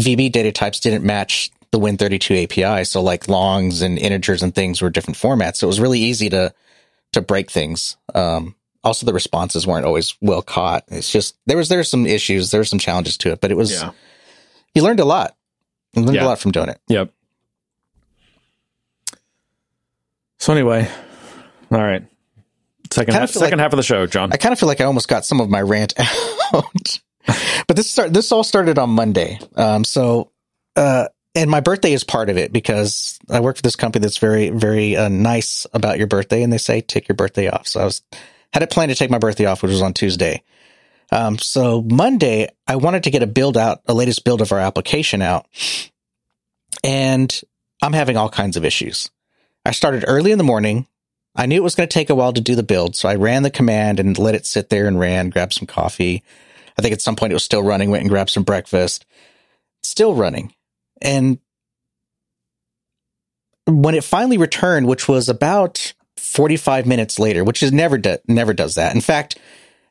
VB 0.00 0.32
data 0.32 0.52
types 0.52 0.80
didn't 0.80 1.04
match 1.04 1.50
the 1.70 1.78
Win32 1.78 2.44
API. 2.44 2.84
So 2.84 3.02
like 3.02 3.28
longs 3.28 3.82
and 3.82 3.98
integers 3.98 4.42
and 4.42 4.54
things 4.54 4.80
were 4.80 4.90
different 4.90 5.18
formats. 5.18 5.56
So 5.56 5.66
it 5.66 5.68
was 5.68 5.80
really 5.80 6.00
easy 6.00 6.28
to, 6.30 6.54
to 7.12 7.20
break 7.20 7.50
things. 7.50 7.96
Um, 8.14 8.54
also 8.84 9.06
the 9.06 9.14
responses 9.14 9.66
weren't 9.66 9.86
always 9.86 10.14
well 10.20 10.42
caught. 10.42 10.84
It's 10.88 11.10
just, 11.10 11.34
there 11.46 11.56
was, 11.56 11.68
there 11.68 11.78
were 11.78 11.84
some 11.84 12.06
issues, 12.06 12.50
there 12.50 12.60
were 12.60 12.66
some 12.66 12.78
challenges 12.78 13.16
to 13.18 13.32
it, 13.32 13.40
but 13.40 13.50
it 13.50 13.56
was, 13.56 13.72
yeah. 13.72 13.90
You 14.74 14.82
learned 14.82 15.00
a 15.00 15.04
lot. 15.04 15.36
You 15.94 16.02
learned 16.02 16.16
yeah. 16.16 16.24
a 16.24 16.28
lot 16.28 16.38
from 16.38 16.52
doing 16.52 16.68
it. 16.68 16.80
Yep. 16.88 17.12
So 20.38 20.52
anyway, 20.52 20.90
all 21.70 21.78
right. 21.78 22.04
Second, 22.90 23.14
half, 23.14 23.30
second 23.30 23.58
like, 23.58 23.60
half 23.60 23.72
of 23.72 23.76
the 23.76 23.82
show, 23.82 24.06
John. 24.06 24.32
I 24.32 24.36
kind 24.36 24.52
of 24.52 24.58
feel 24.58 24.66
like 24.66 24.80
I 24.80 24.84
almost 24.84 25.08
got 25.08 25.24
some 25.24 25.40
of 25.40 25.48
my 25.48 25.62
rant 25.62 25.94
out. 26.54 27.00
but 27.66 27.76
this 27.76 27.88
start, 27.88 28.12
this 28.12 28.32
all 28.32 28.44
started 28.44 28.78
on 28.78 28.90
Monday. 28.90 29.38
Um, 29.56 29.84
so, 29.84 30.30
uh, 30.76 31.06
and 31.34 31.50
my 31.50 31.60
birthday 31.60 31.92
is 31.92 32.04
part 32.04 32.28
of 32.28 32.36
it 32.36 32.52
because 32.52 33.18
I 33.30 33.40
work 33.40 33.56
for 33.56 33.62
this 33.62 33.76
company 33.76 34.02
that's 34.02 34.18
very, 34.18 34.50
very 34.50 34.96
uh, 34.96 35.08
nice 35.08 35.66
about 35.72 35.96
your 35.96 36.06
birthday, 36.06 36.42
and 36.42 36.52
they 36.52 36.58
say 36.58 36.82
take 36.82 37.08
your 37.08 37.16
birthday 37.16 37.48
off. 37.48 37.66
So 37.66 37.80
I 37.80 37.84
was 37.84 38.02
had 38.52 38.62
it 38.62 38.70
planned 38.70 38.90
to 38.90 38.96
take 38.96 39.10
my 39.10 39.18
birthday 39.18 39.46
off, 39.46 39.62
which 39.62 39.70
was 39.70 39.80
on 39.80 39.94
Tuesday. 39.94 40.42
Um, 41.12 41.36
so 41.38 41.82
Monday, 41.82 42.48
I 42.66 42.76
wanted 42.76 43.04
to 43.04 43.10
get 43.10 43.22
a 43.22 43.26
build 43.26 43.58
out, 43.58 43.82
a 43.86 43.92
latest 43.92 44.24
build 44.24 44.40
of 44.40 44.50
our 44.50 44.58
application 44.58 45.20
out, 45.20 45.46
and 46.82 47.40
I'm 47.82 47.92
having 47.92 48.16
all 48.16 48.30
kinds 48.30 48.56
of 48.56 48.64
issues. 48.64 49.10
I 49.66 49.72
started 49.72 50.06
early 50.08 50.32
in 50.32 50.38
the 50.38 50.44
morning. 50.44 50.86
I 51.36 51.44
knew 51.44 51.56
it 51.56 51.62
was 51.62 51.74
going 51.74 51.88
to 51.88 51.92
take 51.92 52.08
a 52.08 52.14
while 52.14 52.32
to 52.32 52.40
do 52.40 52.54
the 52.54 52.62
build, 52.62 52.96
so 52.96 53.10
I 53.10 53.16
ran 53.16 53.42
the 53.42 53.50
command 53.50 54.00
and 54.00 54.18
let 54.18 54.34
it 54.34 54.46
sit 54.46 54.70
there 54.70 54.86
and 54.86 54.98
ran, 54.98 55.28
grabbed 55.28 55.52
some 55.52 55.66
coffee. 55.66 56.22
I 56.78 56.82
think 56.82 56.94
at 56.94 57.02
some 57.02 57.16
point 57.16 57.32
it 57.32 57.34
was 57.34 57.44
still 57.44 57.62
running, 57.62 57.90
went 57.90 58.00
and 58.02 58.10
grabbed 58.10 58.30
some 58.30 58.42
breakfast. 58.42 59.04
Still 59.82 60.14
running. 60.14 60.54
And 61.02 61.38
when 63.66 63.94
it 63.94 64.04
finally 64.04 64.38
returned, 64.38 64.86
which 64.86 65.08
was 65.08 65.28
about 65.28 65.92
45 66.16 66.86
minutes 66.86 67.18
later, 67.18 67.44
which 67.44 67.62
is 67.62 67.70
never 67.72 67.98
do, 67.98 68.16
never 68.26 68.54
does 68.54 68.76
that. 68.76 68.94
In 68.94 69.00
fact, 69.00 69.38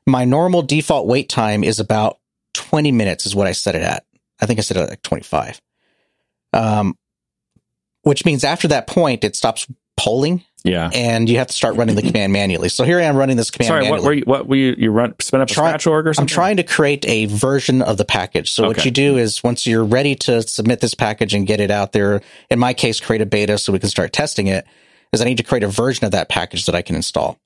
my 0.06 0.26
normal 0.26 0.62
default 0.62 1.08
wait 1.08 1.30
time 1.30 1.64
is 1.64 1.80
about 1.80 2.20
20 2.54 2.92
minutes 2.92 3.26
is 3.26 3.36
what 3.36 3.48
I 3.48 3.52
set 3.52 3.76
it 3.76 3.82
at. 3.82 4.06
I 4.40 4.46
think 4.46 4.60
I 4.60 4.62
set 4.62 4.78
it 4.78 4.82
at 4.82 4.90
like 4.90 5.02
25. 5.04 5.62
Um, 6.54 6.98
which 8.04 8.26
means 8.26 8.44
after 8.44 8.68
that 8.70 8.88
point, 8.88 9.24
it 9.24 9.36
stops 9.36 9.68
polling 9.96 10.44
yeah. 10.64 10.92
And 10.94 11.28
you 11.28 11.38
have 11.38 11.48
to 11.48 11.54
start 11.54 11.76
running 11.76 11.96
the 11.96 12.02
command 12.02 12.34
manually. 12.34 12.70
So 12.70 12.84
here 12.84 13.00
I 13.00 13.04
am 13.04 13.16
running 13.16 13.36
this 13.36 13.50
command 13.50 13.68
Sorry, 13.68 13.82
manually. 13.82 14.00
what 14.00 14.06
were 14.06 14.14
you, 14.14 14.24
what 14.26 14.48
were 14.48 14.56
you, 14.56 14.76
you 14.78 14.92
run, 14.92 15.16
spin 15.20 15.42
up 15.42 15.50
a 15.50 15.54
Try, 15.54 15.70
scratch 15.70 15.88
org 15.88 16.08
or 16.08 16.14
something? 16.14 16.32
I'm 16.32 16.34
trying 16.34 16.58
to 16.58 16.64
create 16.64 17.06
a 17.08 17.26
version 17.26 17.82
of 17.82 17.98
the 17.98 18.06
package. 18.06 18.52
So 18.52 18.66
okay. 18.66 18.68
what 18.70 18.86
you 18.86 18.92
do 18.92 19.18
is 19.18 19.44
once 19.44 19.66
you're 19.66 19.84
ready 19.84 20.16
to 20.16 20.42
submit 20.44 20.80
this 20.80 20.94
package 20.94 21.34
and 21.34 21.48
get 21.48 21.60
it 21.60 21.72
out 21.72 21.94
there, 21.94 22.22
in 22.50 22.60
my 22.60 22.74
case, 22.74 23.00
create 23.00 23.22
a 23.22 23.26
beta 23.26 23.58
so 23.58 23.74
we 23.74 23.80
can 23.80 23.90
start 23.90 24.14
testing 24.14 24.48
it, 24.48 24.66
is 25.12 25.22
I 25.22 25.26
need 25.26 25.38
to 25.38 25.44
create 25.44 25.64
a 25.64 25.68
version 25.68 26.06
of 26.06 26.12
that 26.12 26.30
package 26.30 26.66
that 26.68 26.76
I 26.76 26.84
can 26.84 26.96
install. 26.96 27.40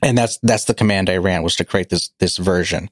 And 0.00 0.16
that's, 0.16 0.38
that's 0.38 0.64
the 0.64 0.74
command 0.74 1.10
I 1.10 1.18
ran 1.18 1.42
was 1.42 1.56
to 1.56 1.64
create 1.64 1.90
this, 1.90 2.10
this 2.18 2.38
version. 2.38 2.90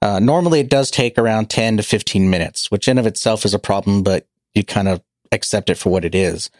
Uh, 0.00 0.18
normally 0.20 0.60
it 0.60 0.68
does 0.68 0.90
take 0.90 1.18
around 1.18 1.50
10 1.50 1.78
to 1.78 1.82
15 1.82 2.30
minutes, 2.30 2.70
which 2.70 2.86
in 2.86 2.98
of 2.98 3.06
itself 3.06 3.44
is 3.44 3.54
a 3.54 3.58
problem, 3.58 4.02
but 4.02 4.26
you 4.54 4.64
kind 4.64 4.88
of 4.88 5.02
accept 5.32 5.70
it 5.70 5.76
for 5.76 5.90
what 5.90 6.04
it 6.04 6.14
is. 6.14 6.50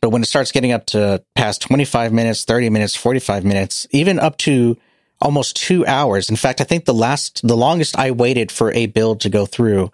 But 0.00 0.10
when 0.10 0.22
it 0.22 0.26
starts 0.26 0.52
getting 0.52 0.72
up 0.72 0.86
to 0.86 1.22
past 1.34 1.62
25 1.62 2.12
minutes, 2.12 2.44
30 2.44 2.70
minutes, 2.70 2.94
45 2.94 3.44
minutes, 3.44 3.86
even 3.90 4.18
up 4.18 4.36
to 4.38 4.76
almost 5.20 5.56
two 5.56 5.84
hours. 5.86 6.30
In 6.30 6.36
fact, 6.36 6.60
I 6.60 6.64
think 6.64 6.84
the 6.84 6.94
last, 6.94 7.46
the 7.46 7.56
longest 7.56 7.98
I 7.98 8.10
waited 8.10 8.52
for 8.52 8.72
a 8.72 8.86
build 8.86 9.20
to 9.22 9.30
go 9.30 9.46
through 9.46 9.90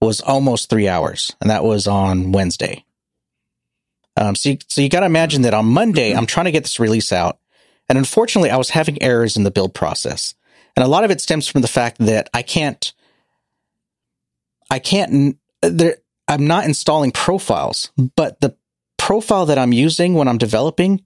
was 0.00 0.20
almost 0.20 0.70
three 0.70 0.88
hours, 0.88 1.34
and 1.40 1.50
that 1.50 1.64
was 1.64 1.86
on 1.86 2.32
Wednesday. 2.32 2.84
Um, 4.16 4.34
so 4.34 4.50
you, 4.50 4.58
so 4.68 4.80
you 4.80 4.88
got 4.88 5.00
to 5.00 5.06
imagine 5.06 5.42
that 5.42 5.54
on 5.54 5.66
Monday, 5.66 6.14
I'm 6.14 6.26
trying 6.26 6.44
to 6.44 6.52
get 6.52 6.62
this 6.64 6.78
release 6.78 7.12
out. 7.12 7.38
And 7.88 7.98
unfortunately, 7.98 8.50
I 8.50 8.56
was 8.56 8.70
having 8.70 9.02
errors 9.02 9.36
in 9.36 9.44
the 9.44 9.50
build 9.50 9.74
process. 9.74 10.34
And 10.76 10.84
a 10.84 10.88
lot 10.88 11.04
of 11.04 11.10
it 11.10 11.20
stems 11.20 11.48
from 11.48 11.62
the 11.62 11.68
fact 11.68 11.98
that 11.98 12.28
I 12.34 12.42
can't, 12.42 12.92
I 14.70 14.78
can't, 14.78 15.38
there, 15.62 15.96
I'm 16.28 16.46
not 16.46 16.64
installing 16.64 17.12
profiles, 17.12 17.90
but 18.16 18.40
the 18.40 18.56
profile 18.98 19.46
that 19.46 19.58
I'm 19.58 19.72
using 19.72 20.14
when 20.14 20.28
I'm 20.28 20.38
developing 20.38 21.04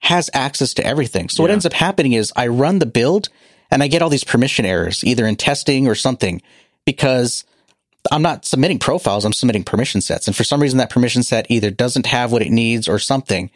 has 0.00 0.30
access 0.34 0.74
to 0.74 0.84
everything. 0.84 1.28
So 1.28 1.42
what 1.42 1.50
ends 1.52 1.66
up 1.66 1.72
happening 1.72 2.14
is 2.14 2.32
I 2.34 2.48
run 2.48 2.78
the 2.78 2.86
build 2.86 3.28
and 3.70 3.82
I 3.82 3.88
get 3.88 4.02
all 4.02 4.10
these 4.10 4.24
permission 4.24 4.64
errors, 4.64 5.04
either 5.04 5.26
in 5.26 5.36
testing 5.36 5.86
or 5.86 5.94
something, 5.94 6.42
because 6.84 7.44
I'm 8.10 8.22
not 8.22 8.44
submitting 8.44 8.80
profiles, 8.80 9.24
I'm 9.24 9.32
submitting 9.32 9.62
permission 9.62 10.00
sets. 10.00 10.26
And 10.26 10.34
for 10.34 10.44
some 10.44 10.60
reason, 10.60 10.78
that 10.78 10.90
permission 10.90 11.22
set 11.22 11.46
either 11.50 11.70
doesn't 11.70 12.06
have 12.06 12.32
what 12.32 12.42
it 12.42 12.50
needs 12.50 12.88
or 12.88 12.98
something. 12.98 13.50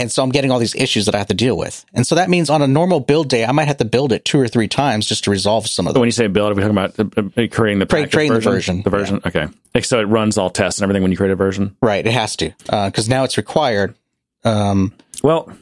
And 0.00 0.10
so 0.10 0.22
I'm 0.22 0.30
getting 0.30 0.50
all 0.50 0.58
these 0.58 0.74
issues 0.74 1.04
that 1.06 1.14
I 1.14 1.18
have 1.18 1.26
to 1.28 1.34
deal 1.34 1.56
with. 1.56 1.84
And 1.92 2.06
so 2.06 2.14
that 2.14 2.30
means 2.30 2.48
on 2.48 2.62
a 2.62 2.66
normal 2.66 3.00
build 3.00 3.28
day, 3.28 3.44
I 3.44 3.52
might 3.52 3.68
have 3.68 3.76
to 3.76 3.84
build 3.84 4.12
it 4.12 4.24
two 4.24 4.40
or 4.40 4.48
three 4.48 4.66
times 4.66 5.06
just 5.06 5.24
to 5.24 5.30
resolve 5.30 5.66
some 5.66 5.86
of 5.86 5.92
them. 5.92 6.00
When 6.00 6.08
you 6.08 6.12
say 6.12 6.26
build, 6.26 6.50
are 6.50 6.54
we 6.54 6.62
talking 6.62 6.76
about 6.76 6.98
uh, 6.98 7.42
uh, 7.42 7.46
creating 7.50 7.80
the 7.80 7.86
creating 7.86 8.32
the 8.32 8.40
version? 8.40 8.52
version, 8.52 8.82
The 8.82 8.90
version, 8.90 9.20
okay. 9.26 9.48
So 9.82 10.00
it 10.00 10.04
runs 10.04 10.38
all 10.38 10.48
tests 10.50 10.80
and 10.80 10.84
everything 10.84 11.02
when 11.02 11.10
you 11.10 11.18
create 11.18 11.32
a 11.32 11.36
version. 11.36 11.76
Right. 11.82 12.04
It 12.06 12.12
has 12.12 12.34
to, 12.36 12.52
because 12.64 13.08
now 13.08 13.24
it's 13.24 13.36
required. 13.36 13.94
Um, 14.42 14.94
Well, 15.22 15.52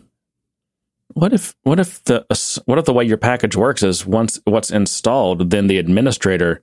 what 1.15 1.33
if 1.33 1.57
what 1.65 1.81
if 1.81 2.05
the 2.05 2.25
what 2.67 2.79
if 2.79 2.85
the 2.85 2.93
way 2.93 3.05
your 3.05 3.17
package 3.17 3.57
works 3.57 3.83
is 3.83 4.07
once 4.07 4.41
what's 4.45 4.71
installed, 4.71 5.51
then 5.51 5.67
the 5.67 5.79
administrator 5.79 6.63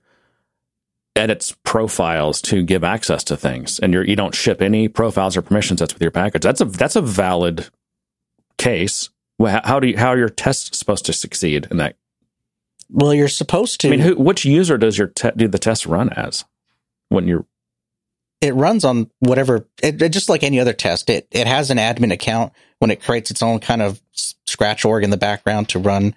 edits 1.16 1.56
profiles 1.64 2.40
to 2.42 2.62
give 2.62 2.84
access 2.84 3.24
to 3.24 3.36
things, 3.36 3.78
and 3.80 3.92
you're 3.92 4.04
you 4.04 4.16
don't 4.16 4.34
ship 4.34 4.60
any 4.62 4.88
profiles 4.88 5.36
or 5.36 5.42
permission 5.42 5.76
sets 5.76 5.94
with 5.94 6.02
your 6.02 6.10
package. 6.10 6.42
That's 6.42 6.60
a 6.60 6.64
that's 6.66 6.96
a 6.96 7.00
valid 7.02 7.68
case. 8.58 9.10
Well, 9.38 9.60
How 9.64 9.80
do 9.80 9.88
you, 9.88 9.98
how 9.98 10.08
are 10.08 10.18
your 10.18 10.28
tests 10.30 10.78
supposed 10.78 11.04
to 11.06 11.12
succeed 11.12 11.68
in 11.70 11.76
that? 11.78 11.96
well, 12.88 13.12
you're 13.12 13.28
supposed 13.28 13.80
to. 13.80 13.88
I 13.88 13.90
mean, 13.90 14.00
who, 14.00 14.14
which 14.16 14.44
user 14.44 14.78
does 14.78 14.96
your 14.96 15.08
te- 15.08 15.32
do 15.36 15.48
the 15.48 15.58
test 15.58 15.86
run 15.86 16.10
as 16.10 16.44
when 17.08 17.26
you're 17.26 17.44
it 18.40 18.54
runs 18.54 18.84
on 18.84 19.10
whatever 19.20 19.66
it, 19.82 20.00
it- 20.00 20.12
just 20.12 20.28
like 20.28 20.42
any 20.42 20.60
other 20.60 20.72
test 20.74 21.08
it 21.10 21.26
it 21.30 21.46
has 21.46 21.70
an 21.70 21.78
admin 21.78 22.12
account 22.12 22.52
when 22.78 22.90
it 22.90 23.02
creates 23.02 23.30
its 23.30 23.42
own 23.42 23.58
kind 23.58 23.80
of 23.82 24.00
scratch 24.12 24.84
org 24.84 25.02
in 25.04 25.10
the 25.10 25.16
background 25.16 25.68
to 25.70 25.78
run 25.78 26.14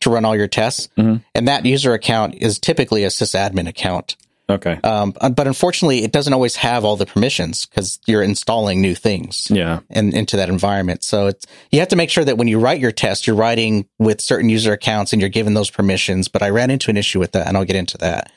to 0.00 0.10
run 0.10 0.24
all 0.24 0.34
your 0.36 0.48
tests 0.48 0.88
Mhm. 0.98 1.22
and 1.34 1.48
that 1.48 1.64
user 1.64 1.94
account 1.94 2.34
is 2.34 2.58
typically 2.58 3.04
a 3.04 3.08
sysadmin 3.08 3.68
account 3.68 4.16
okay? 4.52 4.78
um, 4.84 5.12
but 5.12 5.46
unfortunately 5.46 6.04
it 6.04 6.12
doesn't 6.12 6.32
always 6.32 6.56
have 6.56 6.84
all 6.84 6.96
the 6.96 7.06
permissions 7.06 7.66
because 7.66 7.98
you're 8.06 8.22
installing 8.22 8.80
new 8.80 8.94
things 8.94 9.50
Yeah, 9.50 9.80
and 9.90 10.14
into 10.14 10.36
that 10.36 10.48
environment. 10.48 11.04
So 11.04 11.26
it's 11.26 11.46
you 11.70 11.80
have 11.80 11.88
to 11.88 11.96
make 11.96 12.10
sure 12.10 12.24
that 12.24 12.38
when 12.38 12.48
you 12.48 12.58
write 12.58 12.80
your 12.80 12.92
test, 12.92 13.26
you're 13.26 13.36
writing 13.36 13.86
with 13.98 14.20
certain 14.20 14.48
user 14.48 14.72
accounts 14.72 15.12
and 15.12 15.20
you're 15.20 15.28
given 15.28 15.54
those 15.54 15.70
permissions. 15.70 16.28
But 16.28 16.42
I 16.42 16.50
ran 16.50 16.70
into 16.70 16.90
an 16.90 16.96
issue 16.96 17.18
with 17.18 17.32
that, 17.32 17.46
and 17.46 17.56
I'll 17.56 17.64
get 17.64 17.76
into 17.76 17.98
that. 17.98 18.30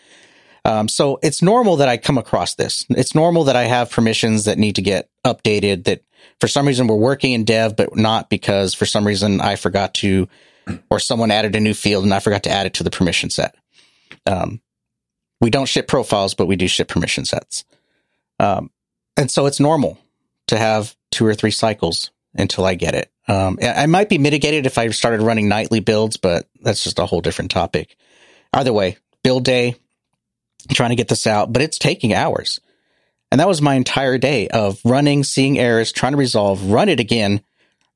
Um, 0.66 0.88
so 0.88 1.20
it's 1.22 1.42
normal 1.42 1.76
that 1.78 1.88
I 1.88 1.98
come 1.98 2.18
across 2.18 2.56
this. 2.56 2.86
It's 2.90 3.14
normal 3.14 3.44
that 3.46 3.56
I 3.56 3.64
have 3.66 3.92
permissions 3.92 4.46
that 4.46 4.58
need 4.58 4.76
to 4.76 4.82
get 4.82 5.10
updated. 5.24 5.84
That 5.84 6.02
for 6.40 6.48
some 6.48 6.68
reason 6.68 6.88
we're 6.88 6.96
working 6.96 7.34
in 7.34 7.46
dev, 7.46 7.76
but 7.76 7.96
not 7.96 8.30
because 8.30 8.74
for 8.74 8.86
some 8.86 9.06
reason 9.06 9.42
I 9.42 9.56
forgot 9.56 9.94
to, 9.96 10.28
or 10.90 11.00
someone 11.00 11.30
added 11.30 11.56
a 11.56 11.60
new 11.60 11.76
field 11.76 12.04
and 12.04 12.14
I 12.14 12.20
forgot 12.20 12.44
to 12.44 12.50
add 12.50 12.66
it 12.66 12.74
to 12.76 12.84
the 12.84 12.90
permission 12.90 13.30
set. 13.30 13.56
Um, 14.26 14.60
we 15.42 15.50
don't 15.50 15.68
ship 15.68 15.88
profiles, 15.88 16.34
but 16.34 16.48
we 16.48 16.56
do 16.56 16.68
ship 16.68 16.88
permission 16.88 17.26
sets. 17.26 17.66
Um, 18.40 18.70
and 19.18 19.30
so 19.30 19.46
it's 19.46 19.60
normal 19.60 19.98
to 20.48 20.58
have 20.58 20.96
two 21.12 21.26
or 21.26 21.34
three 21.34 21.52
cycles 21.52 22.12
until 22.34 22.66
I 22.66 22.76
get 22.76 22.96
it. 22.96 23.12
Um, 23.28 23.58
I 23.62 23.88
might 23.88 24.10
be 24.10 24.18
mitigated 24.18 24.66
if 24.66 24.78
I 24.78 24.90
started 24.90 25.22
running 25.22 25.48
nightly 25.48 25.80
builds, 25.80 26.18
but 26.18 26.48
that's 26.62 26.84
just 26.84 27.00
a 27.00 27.06
whole 27.06 27.22
different 27.22 27.52
topic. 27.52 27.96
Either 28.54 28.74
way, 28.74 28.98
build 29.24 29.44
day, 29.46 29.76
trying 30.72 30.92
to 30.92 30.96
get 30.96 31.08
this 31.08 31.26
out, 31.26 31.52
but 31.52 31.62
it's 31.62 31.80
taking 31.80 32.14
hours. 32.14 32.60
And 33.32 33.40
that 33.40 33.48
was 33.48 33.62
my 33.62 33.76
entire 33.76 34.18
day 34.18 34.48
of 34.48 34.80
running, 34.86 35.24
seeing 35.24 35.58
errors, 35.58 35.92
trying 35.92 36.14
to 36.14 36.18
resolve, 36.18 36.70
run 36.70 36.90
it 36.90 37.00
again, 37.00 37.42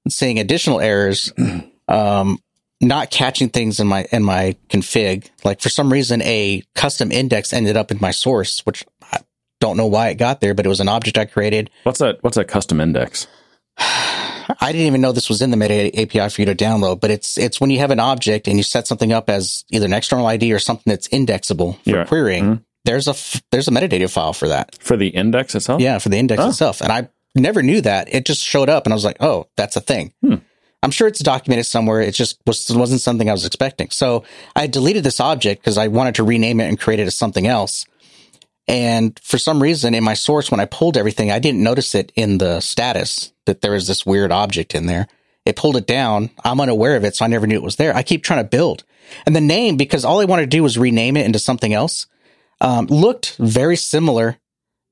seeing 0.08 0.40
additional 0.40 0.80
errors, 0.80 1.32
um, 1.88 2.40
not 2.82 3.12
catching 3.12 3.50
things 3.50 3.80
in 3.80 3.88
my 3.88 4.06
in 4.12 4.24
my 4.24 4.56
config. 4.70 5.30
Like 5.44 5.62
for 5.62 5.70
some 5.70 5.92
reason, 5.92 6.22
a 6.22 6.64
custom 6.76 7.12
index 7.12 7.52
ended 7.54 7.76
up 7.78 7.92
in 7.92 7.98
my 8.02 8.12
source, 8.12 8.66
which 8.66 8.86
I 9.12 9.20
don't 9.60 9.78
know 9.78 9.88
why 9.88 10.10
it 10.10 10.16
got 10.16 10.40
there, 10.42 10.54
but 10.54 10.66
it 10.66 10.70
was 10.70 10.80
an 10.80 10.88
object 10.90 11.18
I 11.18 11.26
created. 11.26 11.70
what's 11.84 12.00
that? 12.00 12.18
what's 12.24 12.38
a 12.38 12.46
custom 12.46 12.80
index? 12.80 13.28
I 14.62 14.72
didn't 14.72 14.88
even 14.88 15.02
know 15.02 15.12
this 15.12 15.30
was 15.30 15.42
in 15.44 15.52
the 15.52 15.58
Meta 15.58 15.96
API 16.02 16.28
for 16.30 16.42
you 16.42 16.46
to 16.48 16.56
download, 16.56 17.00
but 17.02 17.12
it's 17.12 17.38
it's 17.38 17.62
when 17.62 17.70
you 17.70 17.80
have 17.80 17.92
an 17.92 18.00
object 18.00 18.48
and 18.48 18.58
you 18.58 18.64
set 18.64 18.88
something 18.88 19.14
up 19.14 19.30
as 19.30 19.64
either 19.70 19.86
an 19.86 19.94
external 19.94 20.26
ID 20.26 20.52
or 20.54 20.60
something 20.60 20.90
that's 20.90 21.08
indexable 21.08 21.74
for 21.74 21.90
Yeah. 21.90 22.06
querying. 22.06 22.44
Mhm. 22.44 22.64
There's 22.86 23.08
a 23.08 23.12
f- 23.12 23.44
there's 23.52 23.68
a 23.68 23.72
metadata 23.72 24.10
file 24.10 24.34
for 24.34 24.48
that. 24.48 24.76
For 24.82 24.98
the 24.98 25.10
index 25.10 25.54
itself? 25.54 25.82
Yeah, 25.82 26.00
for 26.00 26.10
the 26.10 26.18
index 26.18 26.42
Oh. 26.42 26.50
itself. 26.50 26.82
And 26.82 26.92
I 26.92 27.10
never 27.36 27.62
knew 27.62 27.82
that. 27.82 28.12
It 28.12 28.26
just 28.26 28.42
showed 28.44 28.70
up 28.70 28.86
and 28.88 28.94
I 28.94 28.96
was 28.96 29.06
like, 29.06 29.18
"Oh, 29.20 29.48
that's 29.56 29.76
a 29.76 29.82
thing." 29.82 30.14
Hmm. 30.26 30.36
I'm 30.82 30.92
sure 30.92 31.08
it's 31.08 31.20
documented 31.20 31.66
somewhere. 31.66 32.02
It 32.02 32.14
just 32.14 32.40
was 32.46 32.70
wasn't 32.70 33.02
something 33.02 33.30
I 33.30 33.34
was 33.34 33.46
expecting. 33.46 33.90
So, 33.90 34.24
I 34.56 34.68
deleted 34.68 35.04
this 35.04 35.20
object 35.20 35.62
because 35.62 35.78
I 35.78 35.88
wanted 35.88 36.16
to 36.16 36.24
rename 36.24 36.60
it 36.60 36.70
and 36.70 36.80
create 36.80 37.00
it 37.00 37.08
as 37.08 37.16
something 37.16 37.48
else. 37.48 37.86
And 38.68 39.20
for 39.24 39.40
some 39.40 39.62
reason 39.62 39.96
in 39.96 40.04
my 40.04 40.14
source 40.14 40.52
when 40.52 40.60
I 40.60 40.66
pulled 40.66 40.96
everything, 40.96 41.32
I 41.32 41.40
didn't 41.40 41.64
notice 41.64 41.96
it 41.96 42.12
in 42.16 42.38
the 42.38 42.60
status 42.60 43.34
that 43.48 43.62
there 43.62 43.72
was 43.72 43.88
this 43.88 44.06
weird 44.06 44.32
object 44.32 44.76
in 44.76 44.86
there. 44.86 45.08
It 45.44 45.56
pulled 45.56 45.76
it 45.76 45.88
down. 45.88 46.30
I'm 46.44 46.62
unaware 46.62 46.96
of 46.96 47.04
it, 47.04 47.16
so 47.16 47.26
I 47.26 47.30
never 47.30 47.48
knew 47.48 47.56
it 47.56 47.64
was 47.64 47.78
there. 47.78 47.96
I 47.96 48.04
keep 48.04 48.24
trying 48.24 48.44
to 48.44 48.50
build. 48.50 48.84
And 49.26 49.36
the 49.36 49.42
name, 49.42 49.76
because 49.76 50.06
all 50.06 50.20
I 50.20 50.26
wanted 50.26 50.44
to 50.44 50.58
do 50.58 50.62
was 50.62 50.78
rename 50.78 51.18
it 51.18 51.26
into 51.26 51.40
something 51.40 51.74
else, 51.74 52.06
um, 52.62 52.86
looked 52.86 53.38
very 53.38 53.76
similar 53.76 54.38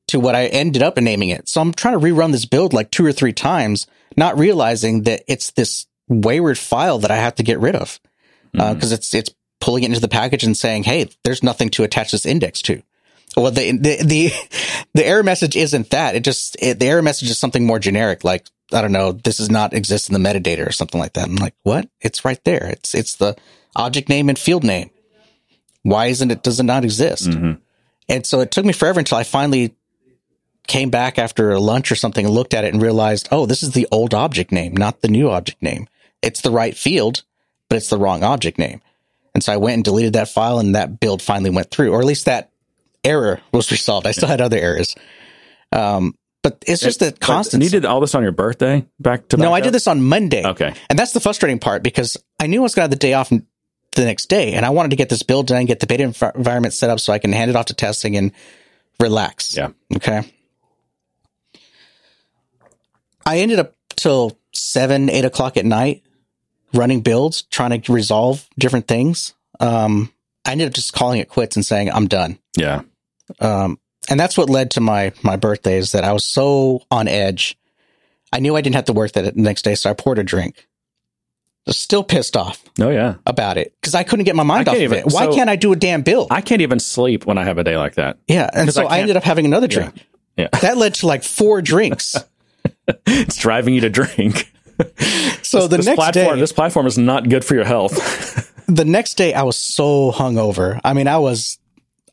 to 0.07 0.19
what 0.19 0.33
I 0.35 0.47
ended 0.47 0.81
up 0.81 0.97
naming 0.97 1.29
it. 1.29 1.47
So 1.47 1.61
I'm 1.61 1.73
trying 1.73 1.99
to 1.99 2.05
rerun 2.05 2.31
this 2.31 2.45
build 2.45 2.73
like 2.73 2.89
two 2.89 3.05
or 3.05 3.11
three 3.11 3.33
times, 3.33 3.85
not 4.17 4.37
realizing 4.37 5.03
that 5.03 5.23
it's 5.27 5.51
this 5.51 5.85
wayward 6.09 6.57
file 6.57 6.99
that 6.99 7.11
I 7.11 7.17
have 7.17 7.35
to 7.35 7.43
get 7.43 7.59
rid 7.59 7.75
of. 7.75 7.99
Because 8.73 8.91
it's 8.91 9.13
it's 9.13 9.29
pulling 9.61 9.83
it 9.83 9.87
into 9.87 9.99
the 9.99 10.07
package 10.07 10.43
and 10.43 10.57
saying, 10.57 10.83
"Hey, 10.83 11.09
there's 11.23 11.43
nothing 11.43 11.69
to 11.71 11.83
attach 11.83 12.11
this 12.11 12.25
index 12.25 12.61
to." 12.63 12.81
Well, 13.35 13.51
the 13.51 13.71
the 13.77 14.03
the, 14.03 14.31
the 14.95 15.05
error 15.05 15.21
message 15.23 15.55
isn't 15.55 15.91
that. 15.91 16.15
It 16.15 16.23
just 16.23 16.55
it, 16.59 16.79
the 16.79 16.87
error 16.87 17.01
message 17.03 17.29
is 17.29 17.37
something 17.37 17.65
more 17.65 17.77
generic, 17.77 18.23
like 18.23 18.47
I 18.73 18.81
don't 18.81 18.91
know, 18.91 19.11
this 19.11 19.37
does 19.37 19.49
not 19.51 19.73
exist 19.73 20.09
in 20.09 20.13
the 20.21 20.29
metadata 20.29 20.67
or 20.67 20.71
something 20.71 20.99
like 20.99 21.13
that. 21.13 21.27
I'm 21.27 21.35
like, 21.35 21.53
what? 21.63 21.87
It's 22.01 22.25
right 22.25 22.43
there. 22.45 22.65
It's 22.67 22.95
it's 22.95 23.15
the 23.15 23.35
object 23.75 24.09
name 24.09 24.27
and 24.29 24.39
field 24.39 24.63
name. 24.63 24.89
Why 25.83 26.07
isn't 26.07 26.31
it? 26.31 26.41
Does 26.43 26.59
it 26.59 26.63
not 26.63 26.83
exist? 26.83 27.29
Mhm. 27.29 27.59
And 28.09 28.25
so 28.25 28.39
it 28.39 28.51
took 28.51 28.65
me 28.65 28.73
forever 28.73 28.99
until 28.99 29.17
I 29.17 29.23
finally 29.23 29.75
came 30.67 30.89
back 30.89 31.17
after 31.17 31.51
a 31.51 31.59
lunch 31.59 31.91
or 31.91 31.95
something 31.95 32.25
and 32.25 32.33
looked 32.33 32.53
at 32.53 32.63
it 32.63 32.73
and 32.73 32.81
realized, 32.81 33.27
oh, 33.31 33.45
this 33.45 33.63
is 33.63 33.71
the 33.71 33.87
old 33.91 34.13
object 34.13 34.51
name, 34.51 34.75
not 34.75 35.01
the 35.01 35.07
new 35.07 35.29
object 35.29 35.61
name. 35.61 35.87
It's 36.21 36.41
the 36.41 36.51
right 36.51 36.75
field, 36.75 37.23
but 37.69 37.77
it's 37.77 37.89
the 37.89 37.97
wrong 37.97 38.23
object 38.23 38.57
name. 38.57 38.81
And 39.33 39.43
so 39.43 39.53
I 39.53 39.57
went 39.57 39.75
and 39.75 39.83
deleted 39.83 40.13
that 40.13 40.29
file 40.29 40.59
and 40.59 40.75
that 40.75 40.99
build 40.99 41.21
finally 41.21 41.49
went 41.49 41.71
through, 41.71 41.93
or 41.93 41.99
at 41.99 42.05
least 42.05 42.25
that 42.25 42.49
error 43.03 43.39
was 43.51 43.71
resolved. 43.71 44.07
I 44.07 44.11
still 44.11 44.27
had 44.27 44.41
other 44.41 44.57
errors. 44.57 44.95
Um, 45.71 46.15
but 46.43 46.63
it's 46.65 46.81
just 46.81 47.01
that 47.01 47.15
But 47.15 47.19
constant. 47.19 47.63
You 47.63 47.69
did 47.69 47.85
all 47.85 47.99
this 47.99 48.15
on 48.15 48.23
your 48.23 48.31
birthday? 48.31 48.85
Back 48.99 49.27
to 49.29 49.37
no, 49.37 49.53
I 49.53 49.59
up? 49.59 49.65
did 49.65 49.73
this 49.73 49.87
on 49.87 50.01
Monday. 50.01 50.45
Okay. 50.45 50.73
And 50.89 50.97
that's 50.97 51.11
the 51.11 51.19
frustrating 51.19 51.59
part 51.59 51.83
because 51.83 52.17
I 52.39 52.47
knew 52.47 52.61
I 52.61 52.63
was 52.63 52.73
going 52.73 52.81
to 52.81 52.83
have 52.85 52.91
the 52.91 52.95
day 52.95 53.13
off 53.13 53.29
the 53.29 54.05
next 54.05 54.27
day 54.27 54.53
and 54.53 54.65
I 54.65 54.69
wanted 54.69 54.89
to 54.89 54.95
get 54.95 55.09
this 55.09 55.23
build 55.23 55.47
done, 55.47 55.65
get 55.65 55.79
the 55.79 55.87
beta 55.87 56.03
env- 56.03 56.35
environment 56.35 56.73
set 56.73 56.89
up 56.89 56.99
so 56.99 57.11
I 57.11 57.19
can 57.19 57.33
hand 57.33 57.49
it 57.49 57.55
off 57.55 57.65
to 57.67 57.73
testing 57.73 58.15
and 58.15 58.31
relax. 58.99 59.57
Yeah. 59.57 59.69
Okay. 59.95 60.33
I 63.27 63.39
ended 63.39 63.59
up 63.59 63.75
till 63.95 64.39
seven, 64.53 65.09
eight 65.09 65.25
o'clock 65.25 65.57
at 65.57 65.65
night 65.65 66.03
running 66.73 67.01
builds, 67.01 67.43
trying 67.43 67.79
to 67.81 67.91
resolve 67.93 68.47
different 68.57 68.87
things. 68.87 69.33
Um, 69.59 70.11
I 70.45 70.51
ended 70.51 70.67
up 70.67 70.73
just 70.73 70.93
calling 70.93 71.19
it 71.19 71.29
quits 71.29 71.55
and 71.55 71.65
saying, 71.65 71.91
I'm 71.91 72.07
done. 72.07 72.39
Yeah. 72.55 72.81
Um, 73.39 73.79
and 74.09 74.19
that's 74.19 74.37
what 74.37 74.49
led 74.49 74.71
to 74.71 74.81
my, 74.81 75.11
my 75.23 75.35
birthday 75.35 75.77
is 75.77 75.91
that 75.91 76.03
I 76.03 76.13
was 76.13 76.23
so 76.23 76.81
on 76.89 77.07
edge. 77.07 77.57
I 78.31 78.39
knew 78.39 78.55
I 78.55 78.61
didn't 78.61 78.75
have 78.75 78.85
to 78.85 78.93
work 78.93 79.13
that 79.13 79.35
the 79.35 79.41
next 79.41 79.63
day. 79.63 79.75
So 79.75 79.89
I 79.89 79.93
poured 79.93 80.19
a 80.19 80.23
drink. 80.23 80.67
Still 81.69 82.03
pissed 82.03 82.37
off 82.37 82.63
Oh 82.79 82.89
yeah. 82.89 83.15
about 83.25 83.57
it 83.57 83.73
because 83.81 83.93
I 83.93 84.03
couldn't 84.03 84.23
get 84.23 84.37
my 84.37 84.43
mind 84.43 84.69
off 84.69 84.75
can't 84.75 84.85
of 84.85 84.93
it. 84.93 85.05
Why 85.07 85.25
so- 85.25 85.35
can't 85.35 85.49
I 85.49 85.57
do 85.57 85.73
a 85.73 85.75
damn 85.75 86.01
build? 86.01 86.27
I 86.31 86.39
can't 86.39 86.61
even 86.61 86.79
sleep 86.79 87.25
when 87.25 87.37
I 87.37 87.43
have 87.43 87.57
a 87.57 87.63
day 87.65 87.75
like 87.77 87.95
that. 87.95 88.19
yeah. 88.27 88.49
and 88.53 88.71
so 88.73 88.85
I 88.85 88.97
I, 88.97 88.99
ended 88.99 89.17
up 89.17 89.23
having 89.23 89.45
another 89.45 89.67
drink. 89.67 89.93
Yeah. 90.37 90.47
That 90.61 90.77
led 90.77 90.93
to 90.95 91.07
like 91.07 91.23
four 91.25 91.61
drinks. 91.73 92.15
It's 93.07 93.37
driving 93.37 93.73
you 93.73 93.81
to 93.81 93.89
drink. 93.89 94.51
So 95.41 95.67
the 95.67 95.77
this 95.77 95.85
next 95.85 95.95
platform, 95.95 96.35
day, 96.35 96.39
this 96.41 96.51
platform 96.51 96.85
is 96.85 96.97
not 96.97 97.29
good 97.29 97.43
for 97.43 97.55
your 97.55 97.63
health. 97.63 98.53
the 98.67 98.83
next 98.85 99.15
day 99.15 99.33
I 99.33 99.43
was 99.43 99.57
so 99.57 100.11
hungover. 100.11 100.79
I 100.83 100.93
mean, 100.93 101.07
I 101.07 101.17
was, 101.17 101.57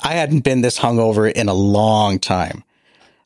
I 0.01 0.13
hadn't 0.13 0.45
been 0.45 0.61
this 0.61 0.79
hungover 0.79 1.31
in 1.31 1.49
a 1.49 1.53
long 1.53 2.21
time. 2.21 2.63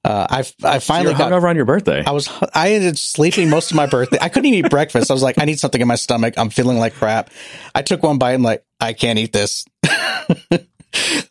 Uh, 0.05 0.27
I 0.31 0.39
I 0.65 0.79
finally 0.79 1.11
You're 1.11 1.19
got 1.19 1.31
hungover 1.31 1.49
on 1.49 1.57
your 1.57 1.67
birthday. 1.67 2.03
I 2.05 2.13
was 2.13 2.31
I 2.55 2.73
ended 2.73 2.97
sleeping 2.97 3.51
most 3.51 3.71
of 3.71 3.77
my 3.77 3.87
birthday. 3.87 4.19
I 4.21 4.29
couldn't 4.29 4.47
even 4.47 4.65
eat 4.65 4.71
breakfast. 4.71 5.11
I 5.11 5.15
was 5.15 5.23
like, 5.23 5.39
I 5.39 5.45
need 5.45 5.61
something 5.61 5.81
in 5.81 5.89
my 5.89 5.97
stomach. 5.97 6.35
I'm 6.39 6.51
feeling 6.51 6.79
like 6.79 6.95
crap. 6.95 7.31
I 7.75 7.83
took 7.83 8.03
one 8.03 8.17
bite 8.19 8.33
and 8.33 8.43
like, 8.43 8.65
I 8.81 8.93
can't 8.93 9.19
eat 9.19 9.33
this. 9.33 9.67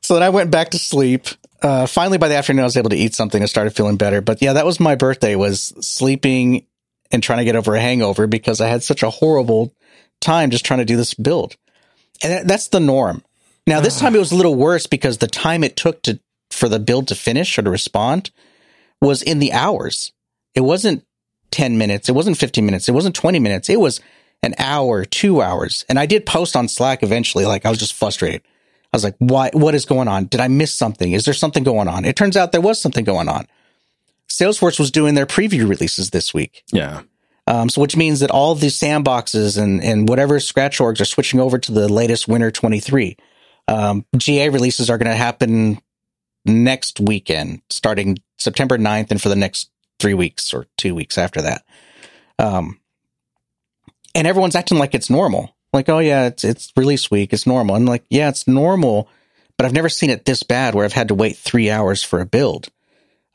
so 0.01 0.13
then 0.13 0.23
I 0.23 0.29
went 0.29 0.51
back 0.51 0.69
to 0.71 0.77
sleep. 0.77 1.27
Uh, 1.61 1.87
finally, 1.87 2.17
by 2.17 2.27
the 2.27 2.35
afternoon, 2.35 2.61
I 2.61 2.65
was 2.65 2.77
able 2.77 2.91
to 2.91 2.95
eat 2.95 3.15
something 3.15 3.41
and 3.41 3.49
started 3.49 3.75
feeling 3.75 3.97
better. 3.97 4.21
But 4.21 4.41
yeah, 4.41 4.53
that 4.53 4.65
was 4.65 4.79
my 4.79 4.95
birthday 4.95 5.35
was 5.35 5.73
sleeping 5.81 6.65
and 7.11 7.23
trying 7.23 7.39
to 7.39 7.45
get 7.45 7.55
over 7.55 7.75
a 7.75 7.81
hangover 7.81 8.27
because 8.27 8.61
I 8.61 8.67
had 8.67 8.83
such 8.83 9.03
a 9.03 9.09
horrible 9.09 9.73
time 10.21 10.51
just 10.51 10.65
trying 10.65 10.79
to 10.79 10.85
do 10.85 10.97
this 10.97 11.13
build. 11.13 11.55
And 12.23 12.47
that's 12.49 12.67
the 12.67 12.79
norm. 12.79 13.23
Now 13.65 13.81
this 13.81 13.99
time 13.99 14.15
it 14.15 14.19
was 14.19 14.31
a 14.31 14.35
little 14.35 14.55
worse 14.55 14.87
because 14.87 15.17
the 15.17 15.27
time 15.27 15.63
it 15.63 15.75
took 15.75 16.01
to 16.03 16.19
for 16.49 16.69
the 16.69 16.79
build 16.79 17.07
to 17.09 17.15
finish 17.15 17.57
or 17.57 17.61
to 17.61 17.69
respond 17.69 18.31
was 19.01 19.21
in 19.21 19.39
the 19.39 19.53
hours. 19.53 20.13
It 20.55 20.61
wasn't 20.61 21.05
10 21.51 21.77
minutes. 21.77 22.09
It 22.09 22.13
wasn't 22.13 22.37
15 22.37 22.65
minutes. 22.65 22.89
It 22.89 22.93
wasn't 22.93 23.15
20 23.15 23.39
minutes. 23.39 23.69
It 23.69 23.79
was 23.79 23.99
an 24.41 24.55
hour, 24.57 25.05
two 25.05 25.41
hours. 25.41 25.85
And 25.89 25.99
I 25.99 26.05
did 26.05 26.25
post 26.25 26.55
on 26.55 26.67
Slack 26.67 27.03
eventually. 27.03 27.45
Like 27.45 27.65
I 27.65 27.69
was 27.69 27.79
just 27.79 27.93
frustrated. 27.93 28.41
I 28.93 28.97
was 28.97 29.03
like, 29.03 29.15
why, 29.19 29.49
what 29.53 29.75
is 29.75 29.85
going 29.85 30.07
on? 30.07 30.25
Did 30.25 30.39
I 30.39 30.47
miss 30.47 30.73
something? 30.73 31.11
Is 31.11 31.25
there 31.25 31.33
something 31.33 31.63
going 31.63 31.87
on? 31.87 32.05
It 32.05 32.15
turns 32.15 32.37
out 32.37 32.51
there 32.51 32.61
was 32.61 32.81
something 32.81 33.03
going 33.03 33.27
on. 33.27 33.47
Salesforce 34.29 34.79
was 34.79 34.91
doing 34.91 35.15
their 35.15 35.25
preview 35.25 35.67
releases 35.67 36.11
this 36.11 36.33
week. 36.33 36.63
yeah. 36.71 37.01
Um, 37.47 37.69
so 37.69 37.79
which 37.79 37.95
means 37.95 38.19
that 38.19 38.29
all 38.29 38.55
these 38.55 38.77
sandboxes 38.77 39.57
and, 39.57 39.81
and 39.81 40.09
whatever 40.09 40.37
scratch 40.41 40.79
orgs 40.79 40.99
are 40.99 41.05
switching 41.05 41.39
over 41.39 41.57
to 41.57 41.71
the 41.71 41.87
latest 41.87 42.27
Winter 42.27 42.51
23. 42.51 43.15
Um, 43.69 44.05
GA 44.17 44.49
releases 44.49 44.89
are 44.89 44.97
going 44.97 45.09
to 45.09 45.15
happen 45.15 45.79
next 46.45 46.99
weekend, 46.99 47.61
starting 47.69 48.17
September 48.37 48.77
9th 48.77 49.11
and 49.11 49.21
for 49.21 49.29
the 49.29 49.35
next 49.35 49.69
three 49.97 50.13
weeks 50.13 50.53
or 50.53 50.67
two 50.77 50.93
weeks 50.93 51.17
after 51.17 51.41
that. 51.41 51.63
Um, 52.37 52.81
and 54.13 54.27
everyone's 54.27 54.55
acting 54.55 54.77
like 54.77 54.93
it's 54.93 55.09
normal. 55.09 55.55
Like, 55.77 55.89
oh 55.89 55.99
yeah, 55.99 56.25
it's, 56.25 56.43
it's 56.43 56.73
release 56.75 57.11
week. 57.11 57.33
It's 57.33 57.45
normal. 57.45 57.75
I'm 57.75 57.85
like, 57.85 58.03
yeah, 58.09 58.29
it's 58.29 58.47
normal, 58.47 59.09
but 59.57 59.67
I've 59.67 59.73
never 59.73 59.89
seen 59.89 60.09
it 60.09 60.25
this 60.25 60.41
bad 60.41 60.73
where 60.73 60.83
I've 60.83 60.93
had 60.93 61.09
to 61.09 61.15
wait 61.15 61.37
three 61.37 61.69
hours 61.69 62.03
for 62.03 62.19
a 62.19 62.25
build. 62.25 62.69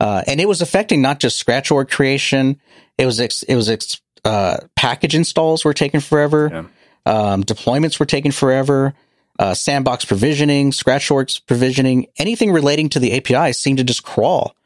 Uh, 0.00 0.24
and 0.26 0.40
it 0.40 0.48
was 0.48 0.60
affecting 0.60 1.00
not 1.00 1.20
just 1.20 1.38
scratch 1.38 1.70
org 1.70 1.88
creation. 1.88 2.60
It 2.98 3.06
was, 3.06 3.20
ex, 3.20 3.44
it 3.44 3.54
was, 3.54 3.70
ex, 3.70 4.00
uh, 4.24 4.56
package 4.74 5.14
installs 5.14 5.64
were 5.64 5.72
taking 5.72 6.00
forever. 6.00 6.50
Yeah. 6.52 6.64
Um, 7.06 7.44
deployments 7.44 8.00
were 8.00 8.06
taking 8.06 8.32
forever. 8.32 8.94
Uh, 9.38 9.54
sandbox 9.54 10.04
provisioning, 10.04 10.72
scratch 10.72 11.08
scratchworks 11.08 11.46
provisioning, 11.46 12.06
anything 12.18 12.50
relating 12.50 12.88
to 12.88 12.98
the 12.98 13.16
API 13.16 13.52
seemed 13.52 13.78
to 13.78 13.84
just 13.84 14.02
crawl. 14.02 14.56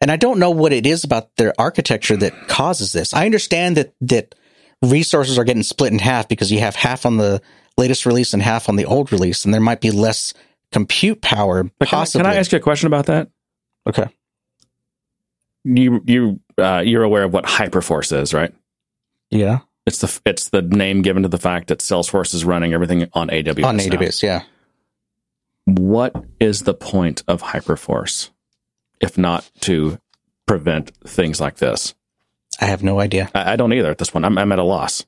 And 0.00 0.10
I 0.10 0.16
don't 0.16 0.38
know 0.38 0.50
what 0.50 0.72
it 0.72 0.86
is 0.86 1.04
about 1.04 1.36
their 1.36 1.52
architecture 1.58 2.16
that 2.16 2.48
causes 2.48 2.92
this. 2.92 3.12
I 3.12 3.26
understand 3.26 3.76
that, 3.76 3.92
that 4.00 4.34
resources 4.82 5.38
are 5.38 5.44
getting 5.44 5.62
split 5.62 5.92
in 5.92 5.98
half 5.98 6.28
because 6.28 6.50
you 6.50 6.60
have 6.60 6.74
half 6.76 7.04
on 7.06 7.16
the 7.16 7.40
latest 7.76 8.06
release 8.06 8.32
and 8.32 8.42
half 8.42 8.68
on 8.68 8.76
the 8.76 8.84
old 8.84 9.12
release, 9.12 9.44
and 9.44 9.52
there 9.52 9.60
might 9.60 9.80
be 9.80 9.90
less 9.90 10.34
compute 10.72 11.20
power 11.20 11.64
But 11.64 11.88
can, 11.88 11.96
I, 11.96 12.00
possibly. 12.00 12.24
can 12.24 12.32
I 12.32 12.36
ask 12.36 12.52
you 12.52 12.58
a 12.58 12.60
question 12.60 12.86
about 12.86 13.06
that? 13.06 13.28
okay. 13.88 14.06
You 15.62 16.02
you 16.06 16.40
uh, 16.56 16.82
you're 16.84 17.02
aware 17.02 17.24
of 17.24 17.34
what 17.34 17.44
Hyperforce 17.44 18.18
is, 18.18 18.32
right? 18.32 18.54
Yeah. 19.30 19.58
It's 19.84 19.98
the 19.98 20.20
it's 20.24 20.48
the 20.48 20.62
name 20.62 21.02
given 21.02 21.22
to 21.22 21.28
the 21.28 21.38
fact 21.38 21.68
that 21.68 21.80
Salesforce 21.80 22.32
is 22.34 22.46
running 22.46 22.72
everything 22.72 23.08
on 23.12 23.28
AWS. 23.28 23.64
On 23.64 23.76
now. 23.76 23.82
AWS. 23.82 24.22
Yeah. 24.22 24.42
What 25.66 26.24
is 26.40 26.62
the 26.62 26.72
point 26.72 27.22
of 27.28 27.42
Hyperforce, 27.42 28.30
if 29.02 29.18
not 29.18 29.50
to 29.60 29.98
prevent 30.46 30.92
things 31.06 31.40
like 31.40 31.56
this? 31.56 31.94
I 32.60 32.66
have 32.66 32.82
no 32.82 33.00
idea. 33.00 33.30
I, 33.34 33.52
I 33.52 33.56
don't 33.56 33.72
either 33.72 33.90
at 33.90 33.98
this 33.98 34.10
point. 34.10 34.24
I'm, 34.24 34.36
I'm 34.36 34.52
at 34.52 34.58
a 34.58 34.64
loss. 34.64 35.04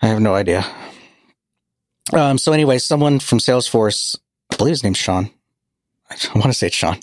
I 0.00 0.06
have 0.06 0.20
no 0.20 0.34
idea. 0.34 0.64
Um, 2.12 2.38
so 2.38 2.52
anyway, 2.52 2.78
someone 2.78 3.18
from 3.18 3.38
Salesforce, 3.38 4.18
I 4.52 4.56
believe 4.56 4.72
his 4.72 4.84
name's 4.84 4.98
Sean. 4.98 5.30
I 6.10 6.16
want 6.34 6.46
to 6.46 6.54
say 6.54 6.68
it's 6.68 6.76
Sean. 6.76 6.98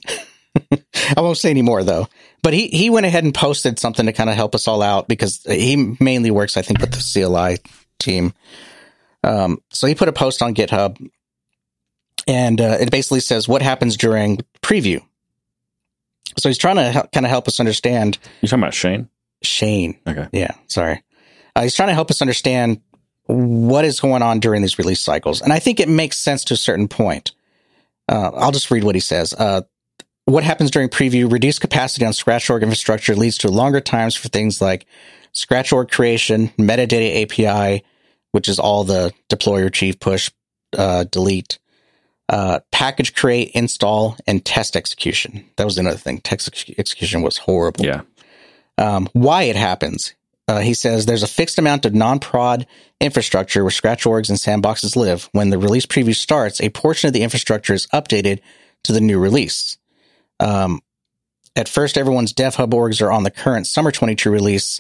I 1.18 1.22
won't 1.22 1.38
say 1.38 1.50
any 1.50 1.62
more 1.62 1.84
though. 1.84 2.08
But 2.44 2.54
he, 2.54 2.68
he 2.68 2.90
went 2.90 3.06
ahead 3.06 3.24
and 3.24 3.34
posted 3.34 3.80
something 3.80 4.06
to 4.06 4.14
kind 4.14 4.30
of 4.30 4.36
help 4.36 4.56
us 4.56 4.68
all 4.68 4.82
out 4.82 5.08
because 5.08 5.44
he 5.44 5.96
mainly 6.00 6.32
works, 6.32 6.58
I 6.58 6.62
think, 6.62 6.80
with 6.80 6.92
the 6.92 7.26
CLI 7.26 7.58
team. 8.00 8.34
Um, 9.24 9.62
so 9.72 9.88
he 9.88 9.96
put 9.96 10.08
a 10.08 10.14
post 10.14 10.42
on 10.42 10.56
GitHub 10.56 10.98
and 12.28 12.60
uh, 12.62 12.78
it 12.80 12.92
basically 12.92 13.20
says 13.22 13.48
what 13.48 13.62
happens 13.62 13.98
during 13.98 14.40
preview. 14.62 15.02
So 16.38 16.50
he's 16.50 16.58
trying 16.58 16.76
to 16.76 17.08
kind 17.14 17.26
of 17.26 17.30
help 17.30 17.48
us 17.48 17.60
understand 17.60 18.18
You 18.42 18.48
talking 18.48 18.64
about 18.64 18.74
Shane? 18.74 19.10
Shane. 19.44 20.00
Okay. 20.08 20.28
Yeah, 20.32 20.52
sorry. 20.68 21.04
Uh, 21.56 21.64
he's 21.64 21.76
trying 21.76 21.90
to 21.90 21.94
help 21.94 22.12
us 22.12 22.22
understand 22.22 22.82
what 23.26 23.84
is 23.86 24.00
going 24.00 24.22
on 24.22 24.40
during 24.40 24.62
these 24.62 24.78
release 24.78 25.00
cycles. 25.00 25.42
And 25.42 25.52
I 25.52 25.60
think 25.60 25.80
it 25.80 25.90
makes 25.90 26.18
sense 26.18 26.44
to 26.46 26.54
a 26.54 26.58
certain 26.58 26.88
point. 26.88 27.32
Uh, 28.10 28.32
I'll 28.36 28.52
just 28.52 28.72
read 28.72 28.84
what 28.84 28.96
he 28.96 29.02
says. 29.02 29.34
Uh, 29.34 29.62
what 30.26 30.44
happens 30.44 30.72
during 30.72 30.90
preview? 30.90 31.32
Reduced 31.32 31.62
capacity 31.62 32.06
on 32.06 32.12
ScratchOrg 32.14 32.62
infrastructure 32.62 33.16
leads 33.16 33.38
to 33.40 33.50
longer 33.50 33.82
times 33.82 34.16
for 34.16 34.30
things 34.30 34.62
like 34.62 34.86
ScratchOrg 35.34 35.92
creation, 35.92 36.50
metadata 36.58 37.24
API, 37.24 37.84
which 38.32 38.48
is 38.48 38.60
all 38.60 38.84
the 38.84 39.14
deploy, 39.30 39.64
retrieve, 39.64 40.00
push, 40.00 40.30
uh, 40.78 41.06
delete, 41.06 41.60
uh, 42.30 42.60
package 42.72 43.16
create, 43.16 43.52
install, 43.54 44.18
and 44.26 44.44
test 44.44 44.76
execution. 44.76 45.46
That 45.56 45.66
was 45.66 45.78
another 45.78 45.98
thing. 45.98 46.20
Test 46.20 46.50
ex- 46.50 46.78
execution 46.78 47.22
was 47.22 47.38
horrible 47.38 47.86
Yeah. 47.86 48.02
Um, 48.78 49.08
why 49.14 49.44
it 49.44 49.56
happens. 49.56 50.14
Uh, 50.48 50.60
he 50.60 50.74
says 50.74 51.06
there's 51.06 51.24
a 51.24 51.28
fixed 51.28 51.60
amount 51.60 51.86
of 51.86 51.94
non-prod 51.94 52.66
infrastructure 53.02 53.64
where 53.64 53.72
scratch 53.72 54.06
orgs 54.06 54.30
and 54.30 54.38
sandboxes 54.38 54.96
live. 54.96 55.30
When 55.34 55.50
the 55.50 55.58
release 55.58 55.86
preview 55.86 56.16
starts, 56.16 56.62
a 56.62 56.70
portion 56.70 57.08
of 57.08 57.14
the 57.14 57.24
infrastructure 57.24 57.74
is 57.74 57.88
updated 57.88 58.40
to 58.84 58.94
the 58.94 59.02
new 59.02 59.20
release. 59.20 59.78
Um, 60.40 60.82
at 61.56 61.68
first, 61.68 61.98
everyone's 61.98 62.34
Dev 62.34 62.56
Hub 62.56 62.72
orgs 62.72 63.02
are 63.02 63.12
on 63.12 63.24
the 63.24 63.32
current 63.32 63.68
Summer 63.68 63.92
22 63.92 64.30
release, 64.30 64.80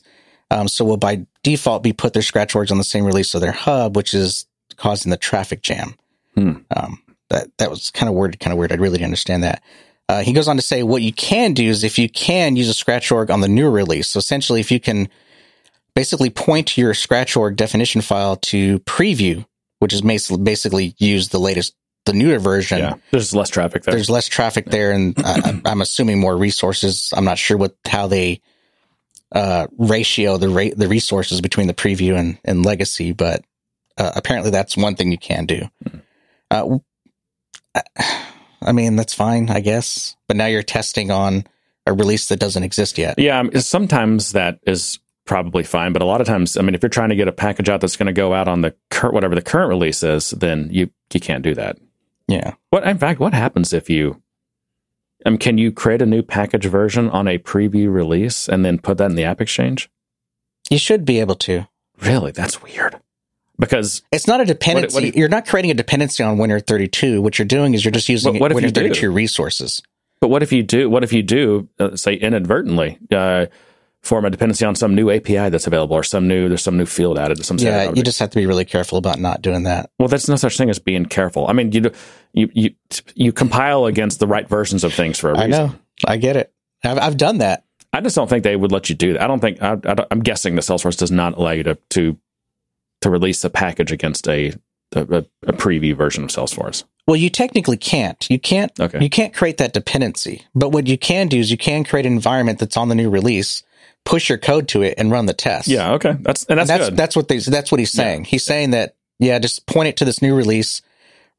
um, 0.51 0.67
so 0.67 0.85
will 0.85 0.97
by 0.97 1.25
default 1.43 1.83
be 1.83 1.91
put 1.91 2.13
their 2.13 2.21
scratch 2.21 2.53
orgs 2.53 2.71
on 2.71 2.77
the 2.77 2.83
same 2.83 3.03
release 3.03 3.33
of 3.33 3.41
their 3.41 3.51
hub, 3.51 3.95
which 3.95 4.13
is 4.13 4.45
causing 4.77 5.09
the 5.09 5.17
traffic 5.17 5.61
jam. 5.61 5.95
Hmm. 6.35 6.53
Um, 6.75 7.01
that 7.29 7.49
that 7.57 7.69
was 7.69 7.89
kind 7.91 8.07
of 8.07 8.15
worded, 8.15 8.39
kind 8.39 8.53
of 8.53 8.59
weird. 8.59 8.71
I 8.71 8.75
really 8.75 8.97
didn't 8.97 9.07
understand 9.07 9.43
that. 9.43 9.61
Uh, 10.09 10.21
he 10.21 10.31
goes 10.31 10.47
on 10.47 10.55
to 10.55 10.61
say 10.61 10.83
what 10.83 11.01
you 11.01 11.11
can 11.11 11.53
do 11.53 11.65
is 11.65 11.83
if 11.83 11.99
you 11.99 12.07
can 12.07 12.55
use 12.55 12.69
a 12.69 12.73
scratch 12.73 13.11
org 13.11 13.29
on 13.29 13.41
the 13.41 13.47
new 13.47 13.69
release. 13.69 14.07
So 14.07 14.19
essentially, 14.19 14.61
if 14.61 14.71
you 14.71 14.79
can 14.79 15.09
basically 15.95 16.29
point 16.29 16.77
your 16.77 16.93
scratch 16.93 17.35
org 17.35 17.55
definition 17.55 18.01
file 18.01 18.37
to 18.37 18.79
preview, 18.79 19.45
which 19.79 19.93
is 19.93 20.01
basically 20.01 20.43
basically 20.43 20.95
use 20.97 21.29
the 21.29 21.39
latest, 21.39 21.75
the 22.05 22.13
newer 22.13 22.39
version. 22.39 22.79
Yeah. 22.79 22.93
There's 23.11 23.35
less 23.35 23.49
traffic 23.49 23.83
there. 23.83 23.95
There's 23.95 24.09
less 24.09 24.27
traffic 24.27 24.67
there, 24.67 24.91
and 24.91 25.13
I, 25.17 25.61
I'm 25.65 25.81
assuming 25.81 26.19
more 26.19 26.37
resources. 26.37 27.13
I'm 27.15 27.25
not 27.25 27.37
sure 27.37 27.57
what 27.57 27.75
how 27.85 28.07
they 28.07 28.41
uh, 29.33 29.67
ratio 29.77 30.37
the 30.37 30.49
rate 30.49 30.77
the 30.77 30.87
resources 30.87 31.41
between 31.41 31.67
the 31.67 31.73
preview 31.73 32.17
and, 32.17 32.37
and 32.45 32.65
legacy, 32.65 33.11
but 33.11 33.43
uh, 33.97 34.11
apparently 34.15 34.51
that's 34.51 34.77
one 34.77 34.95
thing 34.95 35.11
you 35.11 35.17
can 35.17 35.45
do. 35.45 35.67
Uh, 36.49 36.77
I 37.75 37.81
mean, 38.71 38.95
that's 38.95 39.13
fine, 39.13 39.49
I 39.49 39.59
guess. 39.59 40.15
But 40.27 40.37
now 40.37 40.45
you're 40.45 40.63
testing 40.63 41.11
on 41.11 41.45
a 41.85 41.93
release 41.93 42.27
that 42.29 42.39
doesn't 42.39 42.63
exist 42.63 42.97
yet. 42.97 43.17
Yeah, 43.17 43.39
um, 43.39 43.51
sometimes 43.59 44.33
that 44.33 44.59
is 44.67 44.99
probably 45.25 45.63
fine, 45.63 45.93
but 45.93 46.01
a 46.01 46.05
lot 46.05 46.21
of 46.21 46.27
times, 46.27 46.57
I 46.57 46.61
mean, 46.61 46.75
if 46.75 46.81
you're 46.81 46.89
trying 46.89 47.09
to 47.09 47.15
get 47.15 47.27
a 47.27 47.33
package 47.33 47.69
out 47.69 47.81
that's 47.81 47.97
going 47.97 48.07
to 48.07 48.13
go 48.13 48.33
out 48.33 48.47
on 48.47 48.61
the 48.61 48.75
current 48.89 49.13
whatever 49.13 49.35
the 49.35 49.41
current 49.41 49.69
release 49.69 50.03
is, 50.03 50.31
then 50.31 50.69
you 50.71 50.89
you 51.13 51.19
can't 51.19 51.43
do 51.43 51.53
that. 51.55 51.77
Yeah. 52.27 52.53
What 52.69 52.87
in 52.87 52.97
fact, 52.97 53.19
what 53.19 53.33
happens 53.33 53.73
if 53.73 53.89
you? 53.89 54.21
Um, 55.25 55.37
can 55.37 55.57
you 55.57 55.71
create 55.71 56.01
a 56.01 56.05
new 56.05 56.21
package 56.21 56.65
version 56.65 57.09
on 57.09 57.27
a 57.27 57.39
preview 57.39 57.91
release 57.91 58.47
and 58.47 58.63
then 58.63 58.79
put 58.79 58.97
that 58.99 59.09
in 59.09 59.15
the 59.15 59.23
App 59.23 59.41
Exchange? 59.41 59.89
You 60.69 60.77
should 60.77 61.05
be 61.05 61.19
able 61.19 61.35
to. 61.35 61.67
Really, 62.01 62.31
that's 62.31 62.61
weird. 62.61 62.99
Because 63.59 64.03
It's 64.11 64.27
not 64.27 64.39
a 64.41 64.45
dependency. 64.45 64.93
what 64.95 65.13
do 65.13 65.19
you- 65.19 65.25
are 65.25 65.29
not 65.29 65.45
creating 65.47 65.71
a 65.71 65.73
dependency 65.73 66.23
on 66.23 66.37
Winter 66.37 66.59
32. 66.59 67.21
What 67.21 67.39
you're 67.39 67.45
doing 67.45 67.73
is 67.73 67.83
you're 67.83 67.91
just 67.91 68.09
using 68.09 68.37
what 68.39 68.51
if 68.51 68.55
Winter 68.55 68.67
you 68.67 68.71
do? 68.73 68.81
32 68.81 69.11
resources. 69.11 69.81
But 70.21 70.29
what 70.29 70.43
if 70.43 70.51
you 70.51 70.63
do? 70.63 70.89
What 70.89 71.03
if 71.03 71.13
you 71.13 71.23
do? 71.23 71.67
Uh, 71.79 71.95
say 71.95 72.13
inadvertently 72.15 72.97
uh, 73.11 73.47
form 74.01 74.25
a 74.25 74.29
dependency 74.29 74.65
on 74.65 74.75
some 74.75 74.95
new 74.95 75.09
API 75.11 75.49
that's 75.49 75.67
available, 75.67 75.95
or 75.95 76.03
some 76.03 76.27
new 76.27 76.47
there's 76.49 76.61
some 76.63 76.77
new 76.77 76.85
field 76.85 77.19
added, 77.19 77.43
some 77.45 77.57
Yeah, 77.57 77.91
you 77.93 78.03
just 78.03 78.19
have 78.19 78.29
to 78.31 78.37
be 78.37 78.45
really 78.45 78.65
careful 78.65 78.97
about 78.97 79.19
not 79.19 79.41
doing 79.41 79.63
that. 79.63 79.89
well, 79.99 80.07
that's 80.07 80.27
no 80.29 80.35
such 80.35 80.57
thing 80.57 80.69
as 80.69 80.79
being 80.79 81.05
careful. 81.05 81.47
I 81.47 81.53
mean, 81.53 81.71
you 81.71 81.91
you 82.33 82.49
you 82.53 82.69
you 83.15 83.31
compile 83.31 83.85
against 83.85 84.19
the 84.19 84.27
right 84.27 84.47
versions 84.47 84.83
of 84.83 84.93
things 84.93 85.19
for 85.19 85.31
a 85.31 85.33
reason. 85.33 85.53
I 85.53 85.57
know. 85.67 85.75
I 86.05 86.17
get 86.17 86.35
it. 86.35 86.51
I've, 86.83 86.97
I've 86.99 87.17
done 87.17 87.39
that. 87.39 87.65
I 87.93 88.01
just 88.01 88.15
don't 88.15 88.29
think 88.29 88.43
they 88.43 88.55
would 88.55 88.71
let 88.71 88.89
you 88.89 88.95
do 88.95 89.13
that. 89.13 89.21
I 89.21 89.27
don't 89.27 89.39
think. 89.39 89.61
I, 89.61 89.77
I, 89.85 89.95
I'm 90.11 90.19
guessing 90.21 90.55
that 90.55 90.61
Salesforce 90.61 90.97
does 90.97 91.11
not 91.11 91.37
allow 91.37 91.51
you 91.51 91.63
to 91.63 91.75
to 91.91 92.17
to 93.07 93.11
release 93.11 93.43
a 93.43 93.49
package 93.49 93.91
against 93.91 94.27
a 94.27 94.53
a, 94.95 95.25
a, 95.45 95.53
preview 95.53 95.95
version 95.95 96.23
of 96.23 96.29
Salesforce. 96.29 96.85
Well, 97.07 97.17
you 97.17 97.29
technically 97.29 97.75
can't. 97.75 98.25
You 98.29 98.39
can't. 98.39 98.71
Okay. 98.79 99.01
You 99.01 99.09
can't 99.09 99.33
create 99.33 99.57
that 99.57 99.73
dependency. 99.73 100.45
But 100.55 100.71
what 100.71 100.87
you 100.87 100.97
can 100.97 101.27
do 101.27 101.37
is 101.37 101.51
you 101.51 101.57
can 101.57 101.83
create 101.83 102.05
an 102.05 102.13
environment 102.13 102.59
that's 102.59 102.77
on 102.77 102.87
the 102.87 102.95
new 102.95 103.09
release, 103.09 103.63
push 104.05 104.29
your 104.29 104.37
code 104.37 104.69
to 104.69 104.83
it, 104.83 104.95
and 104.97 105.11
run 105.11 105.25
the 105.25 105.33
test. 105.33 105.67
Yeah, 105.67 105.93
okay, 105.93 106.15
that's 106.21 106.45
and 106.45 106.57
that's, 106.57 106.69
And 106.69 106.79
that's 106.79 106.89
good. 106.89 106.97
that's 106.97 107.15
what 107.17 107.27
they 107.27 107.39
that's 107.39 107.71
what 107.71 107.79
he's 107.79 107.91
saying. 107.91 108.25
He's 108.25 108.45
saying 108.45 108.71
that 108.71 108.95
yeah, 109.19 109.39
just 109.39 109.65
point 109.65 109.89
it 109.89 109.97
to 109.97 110.05
this 110.05 110.21
new 110.21 110.35
release, 110.35 110.81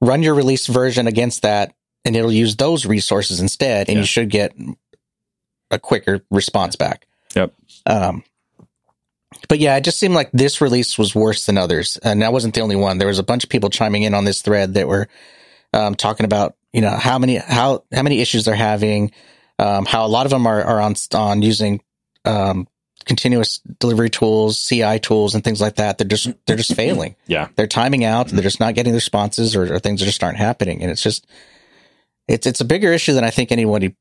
run 0.01 0.23
your 0.23 0.35
release 0.35 0.67
version 0.67 1.07
against 1.07 1.43
that, 1.43 1.75
and 2.05 2.15
it'll 2.15 2.33
use 2.33 2.57
those 2.57 2.85
resources 2.85 3.41
instead, 3.41 3.89
and 3.89 3.97
Yeah. 3.97 4.01
you 4.03 4.07
should 4.07 4.29
get 4.29 4.55
a 5.71 5.79
quicker 5.79 6.21
response 6.31 6.77
back. 6.77 7.07
Yep. 7.35 7.55
Um, 7.87 8.25
but 9.49 9.59
yeah, 9.59 9.77
it 9.77 9.85
just 9.85 9.99
seemed 9.99 10.15
like 10.15 10.31
this 10.33 10.61
release 10.61 10.99
was 10.99 11.15
worse 11.15 11.47
than 11.47 11.59
others, 11.59 11.99
and 12.03 12.25
I 12.25 12.31
wasn't 12.31 12.55
the 12.55 12.61
only 12.61 12.77
one. 12.77 12.99
There 12.99 13.09
was 13.09 13.19
a 13.19 13.25
bunch 13.25 13.45
of 13.45 13.51
people 13.51 13.71
chiming 13.71 14.03
in 14.03 14.15
on 14.15 14.25
this 14.25 14.43
thread 14.43 14.75
that 14.75 14.89
were 14.89 15.09
um, 15.73 15.95
talking 15.95 16.25
about 16.25 16.57
you 16.73 16.81
know 16.81 16.91
how 16.91 17.19
many 17.19 17.37
how 17.37 17.85
how 17.93 18.03
many 18.03 18.21
issues 18.21 18.45
they're 18.45 18.55
having, 18.55 19.13
um, 19.59 19.85
how 19.85 20.07
a 20.07 20.09
lot 20.09 20.27
of 20.27 20.31
them 20.31 20.47
are 20.47 20.63
are 20.63 20.81
on 20.81 20.95
on 21.15 21.43
using 21.43 21.83
um, 22.25 22.69
continuous 23.05 23.59
delivery 23.81 24.11
tools, 24.11 24.65
CI 24.67 24.99
tools, 24.99 25.35
and 25.35 25.45
things 25.45 25.61
like 25.61 25.77
that. 25.77 25.99
They're 25.99 26.09
just 26.09 26.31
they're 26.47 26.57
just 26.57 26.75
failing. 26.75 27.17
yeah, 27.27 27.49
They're 27.57 27.67
timing 27.67 28.05
out. 28.05 28.29
They're 28.29 28.43
just 28.43 28.61
not 28.61 28.75
getting 28.75 28.93
the 28.93 28.99
responses, 28.99 29.55
or, 29.55 29.75
or 29.75 29.79
things 29.79 30.03
just 30.03 30.23
aren't 30.23 30.39
happening. 30.39 30.83
And 30.83 30.91
it's 30.91 31.03
just 31.03 31.27
it's 32.29 32.47
it's 32.47 32.61
a 32.61 32.65
bigger 32.65 32.93
issue 32.93 33.13
than 33.13 33.25
I 33.25 33.31
think 33.31 33.53
anybody 33.53 33.95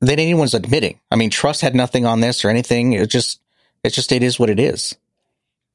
than 0.00 0.18
anyone's 0.18 0.54
admitting. 0.54 1.00
I 1.10 1.16
mean, 1.16 1.30
trust 1.30 1.60
had 1.60 1.74
nothing 1.74 2.06
on 2.06 2.20
this 2.20 2.44
or 2.44 2.48
anything. 2.48 2.92
It 2.92 3.06
just 3.08 3.41
it's 3.84 3.94
just 3.94 4.12
it 4.12 4.22
is 4.22 4.38
what 4.38 4.50
it 4.50 4.60
is. 4.60 4.96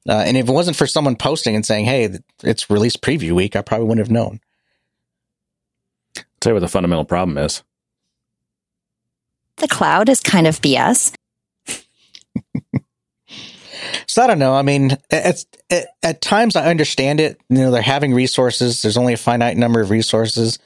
Uh, 0.08 0.22
and 0.26 0.36
if 0.36 0.48
it 0.48 0.52
wasn't 0.52 0.76
for 0.76 0.86
someone 0.86 1.16
posting 1.16 1.54
and 1.54 1.66
saying, 1.66 1.84
"Hey, 1.84 2.08
it's 2.42 2.70
release 2.70 2.96
preview 2.96 3.32
week," 3.32 3.56
I 3.56 3.62
probably 3.62 3.86
wouldn't 3.86 4.06
have 4.06 4.12
known. 4.12 4.40
tell 6.40 6.50
you 6.50 6.54
what 6.54 6.60
the 6.60 6.68
fundamental 6.68 7.04
problem 7.04 7.36
is. 7.36 7.62
The 9.56 9.68
cloud 9.68 10.08
is 10.08 10.20
kind 10.20 10.46
of 10.46 10.60
BS. 10.60 11.14
So 14.06 14.22
I 14.22 14.26
don't 14.26 14.38
know. 14.38 14.54
I 14.54 14.62
mean, 14.62 14.96
at, 15.10 15.44
at, 15.70 15.88
at 16.02 16.20
times 16.20 16.56
I 16.56 16.68
understand 16.70 17.20
it. 17.20 17.38
You 17.48 17.58
know, 17.58 17.70
they're 17.70 17.82
having 17.82 18.14
resources. 18.14 18.82
There's 18.82 18.96
only 18.96 19.12
a 19.12 19.18
finite 19.18 19.56
number 19.56 19.80
of 19.80 19.90
resources. 19.90 20.58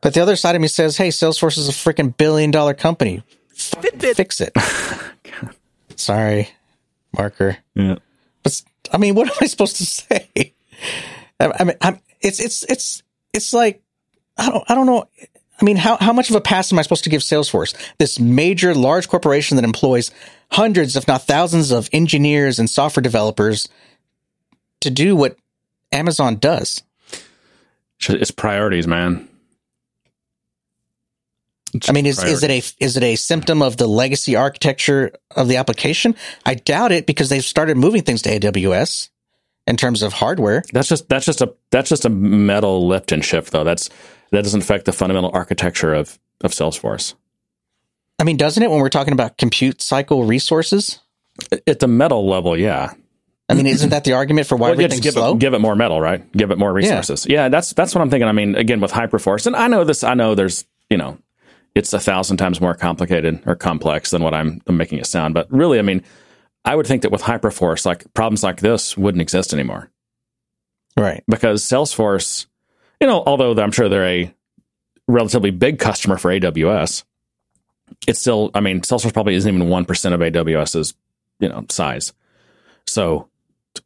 But 0.00 0.14
the 0.14 0.20
other 0.20 0.36
side 0.36 0.54
of 0.54 0.62
me 0.62 0.68
says, 0.68 0.96
hey, 0.96 1.08
Salesforce 1.08 1.58
is 1.58 1.68
a 1.68 1.72
freaking 1.72 2.16
billion 2.16 2.50
dollar 2.50 2.74
company. 2.74 3.22
F- 3.52 3.84
fix 4.16 4.40
it. 4.40 4.52
Sorry, 5.96 6.48
marker. 7.16 7.58
Yeah, 7.74 7.96
But 8.42 8.62
I 8.92 8.98
mean, 8.98 9.14
what 9.14 9.28
am 9.28 9.36
I 9.40 9.46
supposed 9.46 9.76
to 9.76 9.86
say? 9.86 10.54
I, 11.40 11.52
I 11.60 11.64
mean, 11.64 11.76
I'm, 11.80 12.00
it's 12.20 12.40
it's 12.40 12.62
it's 12.64 13.02
it's 13.32 13.52
like 13.52 13.82
I 14.36 14.50
don't 14.50 14.64
I 14.68 14.74
don't 14.74 14.86
know. 14.86 15.08
I 15.60 15.64
mean, 15.64 15.76
how 15.76 15.96
how 15.96 16.12
much 16.12 16.30
of 16.30 16.36
a 16.36 16.40
pass 16.40 16.72
am 16.72 16.78
I 16.78 16.82
supposed 16.82 17.04
to 17.04 17.10
give 17.10 17.22
Salesforce, 17.22 17.74
this 17.98 18.18
major 18.18 18.74
large 18.74 19.08
corporation 19.08 19.56
that 19.56 19.64
employs 19.64 20.10
hundreds, 20.50 20.96
if 20.96 21.08
not 21.08 21.22
thousands, 21.22 21.70
of 21.70 21.88
engineers 21.92 22.58
and 22.58 22.68
software 22.68 23.02
developers 23.02 23.68
to 24.80 24.90
do 24.90 25.16
what 25.16 25.36
Amazon 25.92 26.36
does? 26.36 26.82
it's 28.08 28.30
priorities, 28.30 28.86
man. 28.86 29.28
I 31.88 31.92
mean, 31.92 32.06
is 32.06 32.22
is 32.22 32.42
it 32.42 32.50
a 32.50 32.62
is 32.82 32.96
it 32.96 33.02
a 33.02 33.16
symptom 33.16 33.60
of 33.60 33.76
the 33.76 33.86
legacy 33.86 34.36
architecture 34.36 35.12
of 35.34 35.48
the 35.48 35.56
application? 35.56 36.14
I 36.44 36.54
doubt 36.54 36.92
it 36.92 37.06
because 37.06 37.28
they've 37.28 37.44
started 37.44 37.76
moving 37.76 38.02
things 38.02 38.22
to 38.22 38.38
AWS 38.38 39.10
in 39.66 39.76
terms 39.76 40.02
of 40.02 40.12
hardware. 40.12 40.62
That's 40.72 40.88
just 40.88 41.08
that's 41.08 41.26
just 41.26 41.40
a 41.42 41.54
that's 41.70 41.88
just 41.88 42.04
a 42.04 42.08
metal 42.08 42.86
lift 42.86 43.12
and 43.12 43.24
shift 43.24 43.52
though. 43.52 43.64
That's 43.64 43.90
that 44.30 44.42
doesn't 44.42 44.62
affect 44.62 44.84
the 44.84 44.92
fundamental 44.92 45.30
architecture 45.34 45.92
of 45.92 46.18
of 46.42 46.52
Salesforce. 46.52 47.14
I 48.18 48.24
mean, 48.24 48.36
doesn't 48.36 48.62
it 48.62 48.70
when 48.70 48.80
we're 48.80 48.88
talking 48.88 49.12
about 49.12 49.36
compute 49.36 49.82
cycle 49.82 50.24
resources? 50.24 51.00
At 51.66 51.80
the 51.80 51.88
metal 51.88 52.26
level, 52.26 52.56
yeah. 52.56 52.92
I 53.48 53.54
mean, 53.54 53.66
isn't 53.66 53.90
that 53.90 54.04
the 54.04 54.14
argument 54.14 54.46
for 54.46 54.56
why 54.56 54.70
Well, 54.70 54.80
yeah, 54.80 54.84
everything's 54.86 55.04
give 55.04 55.14
slow? 55.14 55.34
it 55.34 55.38
give 55.38 55.52
it 55.52 55.60
more 55.60 55.76
metal, 55.76 56.00
right? 56.00 56.30
Give 56.32 56.50
it 56.50 56.58
more 56.58 56.72
resources. 56.72 57.26
Yeah. 57.28 57.48
that's 57.48 57.72
that's 57.74 57.94
what 57.94 58.00
I'm 58.00 58.10
thinking. 58.10 58.28
I 58.28 58.32
mean, 58.32 58.54
again 58.54 58.80
with 58.80 58.92
Hyperforce, 58.92 59.46
and 59.46 59.54
I 59.54 59.68
know 59.68 59.84
this. 59.84 60.02
I 60.02 60.14
know 60.14 60.34
there's 60.34 60.64
you 60.90 60.96
know, 60.96 61.18
it's 61.76 61.92
a 61.92 62.00
thousand 62.00 62.38
times 62.38 62.58
more 62.58 62.74
complicated 62.74 63.42
or 63.44 63.54
complex 63.54 64.10
than 64.10 64.22
what 64.22 64.32
I'm, 64.32 64.62
I'm 64.66 64.78
making 64.78 64.98
it 64.98 65.06
sound. 65.06 65.34
But 65.34 65.52
really, 65.52 65.78
I 65.78 65.82
mean, 65.82 66.02
I 66.64 66.74
would 66.74 66.86
think 66.86 67.02
that 67.02 67.12
with 67.12 67.20
Hyperforce, 67.20 67.84
like 67.84 68.12
problems 68.14 68.42
like 68.42 68.60
this 68.60 68.96
wouldn't 68.96 69.20
exist 69.20 69.52
anymore. 69.52 69.90
right. 70.96 71.22
because 71.28 71.62
Salesforce, 71.62 72.46
you 72.98 73.06
know, 73.06 73.22
although 73.26 73.54
I'm 73.62 73.72
sure 73.72 73.90
they're 73.90 74.06
a 74.06 74.34
relatively 75.06 75.50
big 75.50 75.78
customer 75.78 76.16
for 76.16 76.30
AWS, 76.30 77.04
it's 78.08 78.20
still, 78.20 78.50
I 78.54 78.60
mean, 78.60 78.80
Salesforce 78.80 79.12
probably 79.12 79.34
isn't 79.34 79.54
even 79.54 79.68
1% 79.68 80.14
of 80.14 80.20
AWS's, 80.20 80.94
you 81.40 81.50
know, 81.50 81.66
size. 81.68 82.14
So 82.86 83.28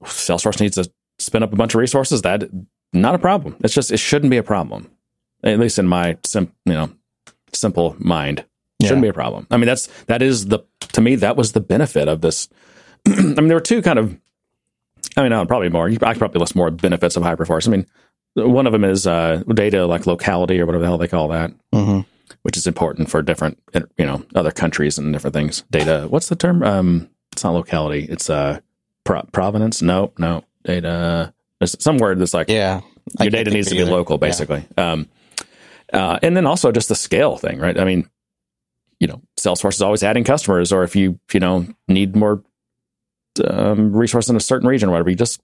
Salesforce 0.05 0.61
needs 0.61 0.77
to 0.77 0.89
spin 1.19 1.43
up 1.43 1.53
a 1.53 1.57
bunch 1.57 1.75
of 1.75 1.81
resources. 1.81 2.23
That 2.23 2.49
not 2.93 3.17
a 3.17 3.19
problem. 3.19 3.57
It's 3.65 3.75
just, 3.75 3.91
it 3.91 3.99
shouldn't 3.99 4.31
be 4.31 4.37
a 4.37 4.45
problem. 4.45 4.89
At 5.43 5.59
least 5.59 5.81
in 5.81 5.89
my, 5.89 6.19
sim, 6.25 6.53
you 6.65 6.75
know, 6.75 6.91
simple 7.53 7.97
mind. 7.99 8.45
Shouldn't 8.83 8.99
Yeah. 8.99 9.03
be 9.03 9.09
a 9.09 9.13
problem. 9.13 9.47
I 9.51 9.57
mean, 9.59 9.67
that's, 9.67 9.87
that 10.05 10.23
is 10.23 10.47
the, 10.47 10.61
to 10.93 11.01
me, 11.01 11.15
that 11.17 11.37
was 11.37 11.53
the 11.53 11.61
benefit 11.61 12.09
of 12.09 12.21
this. 12.23 12.49
I 13.07 13.11
mean, 13.23 13.49
there 13.49 13.57
were 13.57 13.61
two 13.61 13.83
kind 13.83 13.99
of 13.99 14.17
I 15.17 15.23
mean, 15.23 15.31
no, 15.31 15.45
probably 15.45 15.69
more. 15.71 15.89
I 15.89 15.97
could 15.97 16.19
probably 16.19 16.39
list 16.39 16.55
more 16.55 16.71
benefits 16.71 17.17
of 17.17 17.23
Hyperforce. 17.25 17.67
I 17.67 17.71
mean, 17.73 17.87
one 18.35 18.67
of 18.67 18.73
them 18.73 18.85
is 18.85 19.07
uh, 19.09 19.43
data 19.53 19.85
like 19.87 20.07
locality 20.07 20.61
or 20.61 20.67
whatever 20.67 20.83
the 20.83 20.89
hell 20.89 20.99
they 20.99 21.09
call 21.09 21.29
that, 21.29 21.53
hmm 21.73 22.01
which 22.43 22.57
is 22.57 22.67
important 22.69 23.11
for 23.11 23.21
different, 23.23 23.59
you 23.99 24.07
know, 24.07 24.25
other 24.37 24.53
countries 24.53 24.97
and 24.99 25.13
different 25.13 25.35
things. 25.35 25.65
Data. 25.71 26.07
What's 26.09 26.29
the 26.29 26.37
term? 26.37 26.63
Um, 26.63 27.11
it's 27.33 27.43
not 27.43 27.51
locality. 27.55 28.07
It's 28.09 28.31
uh, 28.31 28.61
pro- 29.05 29.25
provenance. 29.33 29.83
No, 29.83 30.13
no 30.17 30.45
data. 30.65 31.35
There's 31.59 31.77
some 31.83 31.99
word 31.99 32.19
that's 32.21 32.33
like 32.33 32.49
Yeah. 32.49 32.81
Your 33.21 33.31
data 33.31 33.51
needs 33.51 33.69
to 33.69 33.75
be 33.75 33.81
either. 33.81 33.91
local, 33.91 34.15
Yeah. 34.15 34.29
basically. 34.29 34.65
Um, 34.79 35.09
uh, 35.93 36.19
and 36.23 36.37
then 36.37 36.47
also 36.47 36.73
just 36.73 36.89
the 36.89 36.95
scale 36.95 37.37
thing, 37.37 37.59
right? 37.59 37.79
I 37.79 37.85
mean, 37.85 38.09
you 38.99 39.07
know, 39.07 39.23
Salesforce 39.39 39.75
is 39.75 39.83
always 39.83 40.03
adding 40.03 40.25
customers, 40.25 40.73
or 40.73 40.83
if 40.85 40.95
you 40.97 41.19
you 41.33 41.41
know 41.41 41.67
need 41.89 42.15
more 42.17 42.43
um, 43.47 43.93
resources 43.95 44.31
in 44.31 44.37
a 44.37 44.41
certain 44.41 44.69
region 44.69 44.89
or 44.89 44.93
whatever, 44.93 45.11
you 45.11 45.17
just 45.17 45.41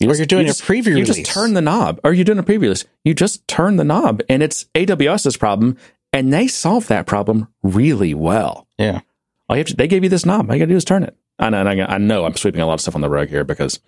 you 0.00 0.12
you're 0.12 0.26
doing 0.26 0.46
you 0.46 0.50
a 0.50 0.54
just- 0.54 0.62
preview 0.64 0.86
You 0.86 0.94
release. 0.96 1.16
just 1.16 1.26
turn 1.30 1.54
the 1.54 1.60
knob, 1.62 2.00
or 2.04 2.12
you're 2.12 2.24
doing 2.24 2.38
a 2.38 2.42
preview 2.42 2.62
release. 2.62 2.84
You 3.04 3.14
just 3.14 3.46
turn 3.48 3.76
the 3.76 3.84
knob, 3.84 4.22
and 4.28 4.42
it's 4.42 4.64
AWS's 4.74 5.36
problem, 5.36 5.76
and 6.12 6.32
they 6.32 6.48
solve 6.48 6.88
that 6.88 7.06
problem 7.06 7.48
really 7.62 8.14
well. 8.14 8.66
Yeah. 8.78 9.00
All 9.48 9.56
you 9.56 9.60
have 9.60 9.68
to, 9.68 9.76
they 9.76 9.86
gave 9.88 10.02
you 10.02 10.08
this 10.10 10.26
knob. 10.26 10.50
All 10.50 10.56
you 10.56 10.60
got 10.60 10.66
to 10.66 10.72
do 10.72 10.76
is 10.76 10.84
turn 10.84 11.02
it. 11.04 11.16
I 11.38 11.50
know, 11.50 11.60
and 11.64 11.68
I, 11.82 11.94
I 11.94 11.98
know 11.98 12.24
I'm 12.24 12.34
sweeping 12.34 12.60
a 12.60 12.66
lot 12.66 12.74
of 12.74 12.80
stuff 12.80 12.94
on 12.94 13.00
the 13.00 13.08
rug 13.08 13.28
here 13.28 13.44
because 13.44 13.78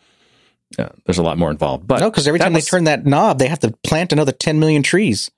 uh, 0.79 0.89
there's 1.05 1.19
a 1.19 1.23
lot 1.23 1.37
more 1.39 1.51
involved. 1.51 1.87
But 1.87 2.01
No, 2.01 2.11
because 2.11 2.29
every 2.29 2.39
time 2.39 2.53
was- 2.53 2.65
they 2.65 2.71
turn 2.71 2.85
that 2.85 3.05
knob, 3.07 3.39
they 3.39 3.49
have 3.49 3.59
to 3.61 3.73
plant 3.83 4.13
another 4.13 4.33
10 4.33 4.61
million 4.61 4.83
trees. 4.83 5.31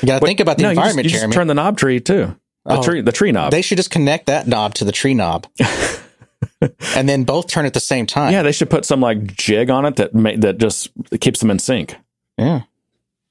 You 0.00 0.06
got 0.06 0.14
to 0.14 0.20
But- 0.20 0.26
think 0.26 0.40
about 0.40 0.56
the 0.56 0.62
no, 0.64 0.68
you 0.70 0.74
just- 0.76 0.78
environment, 0.80 1.04
you 1.12 1.18
just, 1.20 1.32
turn 1.32 1.46
the 1.46 1.54
knob 1.54 1.76
tree 1.78 2.00
too. 2.00 2.34
The 2.64 2.78
Oh. 2.78 2.82
tree, 2.82 3.00
the 3.00 3.12
tree 3.12 3.32
knob. 3.32 3.50
they 3.50 3.60
should 3.62 3.76
just 3.76 3.90
connect 3.90 4.26
that 4.26 4.46
knob 4.46 4.74
to 4.74 4.84
the 4.84 4.92
tree 4.92 5.14
knob. 5.14 5.46
and 6.96 7.08
then 7.08 7.24
both 7.24 7.48
turn 7.48 7.66
at 7.66 7.74
the 7.74 7.80
same 7.80 8.06
time. 8.06 8.32
yeah, 8.32 8.42
they 8.42 8.52
should 8.52 8.70
put 8.70 8.84
some 8.84 9.00
like 9.00 9.34
jig 9.36 9.70
on 9.70 9.84
it 9.84 9.96
that 9.96 10.14
ma- 10.14 10.36
that 10.38 10.58
just 10.58 10.90
keeps 11.20 11.40
them 11.40 11.50
in 11.50 11.58
sync. 11.58 11.96
Yeah. 12.38 12.62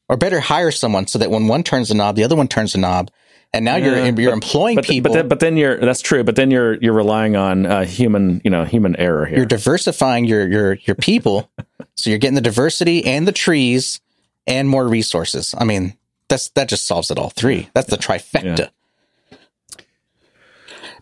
Or 0.09 0.17
better 0.17 0.41
hire 0.41 0.71
someone 0.71 1.07
so 1.07 1.17
that 1.19 1.31
when 1.31 1.47
one 1.47 1.63
turns 1.63 1.87
the 1.89 1.95
knob, 1.95 2.15
the 2.17 2.23
other 2.25 2.35
one 2.35 2.47
turns 2.49 2.73
the 2.73 2.79
knob. 2.79 3.09
And 3.53 3.65
now 3.65 3.75
you're 3.75 4.05
you're 4.19 4.31
employing 4.33 4.75
But 4.75 4.85
people. 4.85 5.11
but 5.11 5.17
then, 5.17 5.27
but 5.27 5.39
then 5.41 5.57
you're 5.57 5.77
that's 5.77 6.01
true. 6.01 6.23
But 6.23 6.35
then 6.37 6.51
you're 6.51 6.75
you're 6.75 6.93
relying 6.93 7.35
on 7.35 7.65
uh, 7.65 7.83
human 7.85 8.41
you 8.45 8.49
know 8.49 8.63
human 8.63 8.95
error 8.97 9.25
here. 9.25 9.37
you're 9.39 9.45
diversifying 9.45 10.23
your 10.25 10.47
your 10.47 10.73
your 10.83 10.95
people. 10.95 11.49
so 11.95 12.09
you're 12.09 12.19
getting 12.19 12.35
the 12.35 12.41
diversity 12.41 13.05
and 13.05 13.27
the 13.27 13.31
trees 13.33 13.99
and 14.47 14.69
more 14.69 14.87
resources. 14.87 15.53
I 15.57 15.65
mean, 15.65 15.97
that's 16.31 16.49
that 16.49 16.67
just 16.69 16.87
solves 16.87 17.11
it 17.11 17.19
all 17.19 17.29
three. 17.29 17.69
That's 17.75 17.89
the 17.89 17.97
trifecta. 17.97 18.69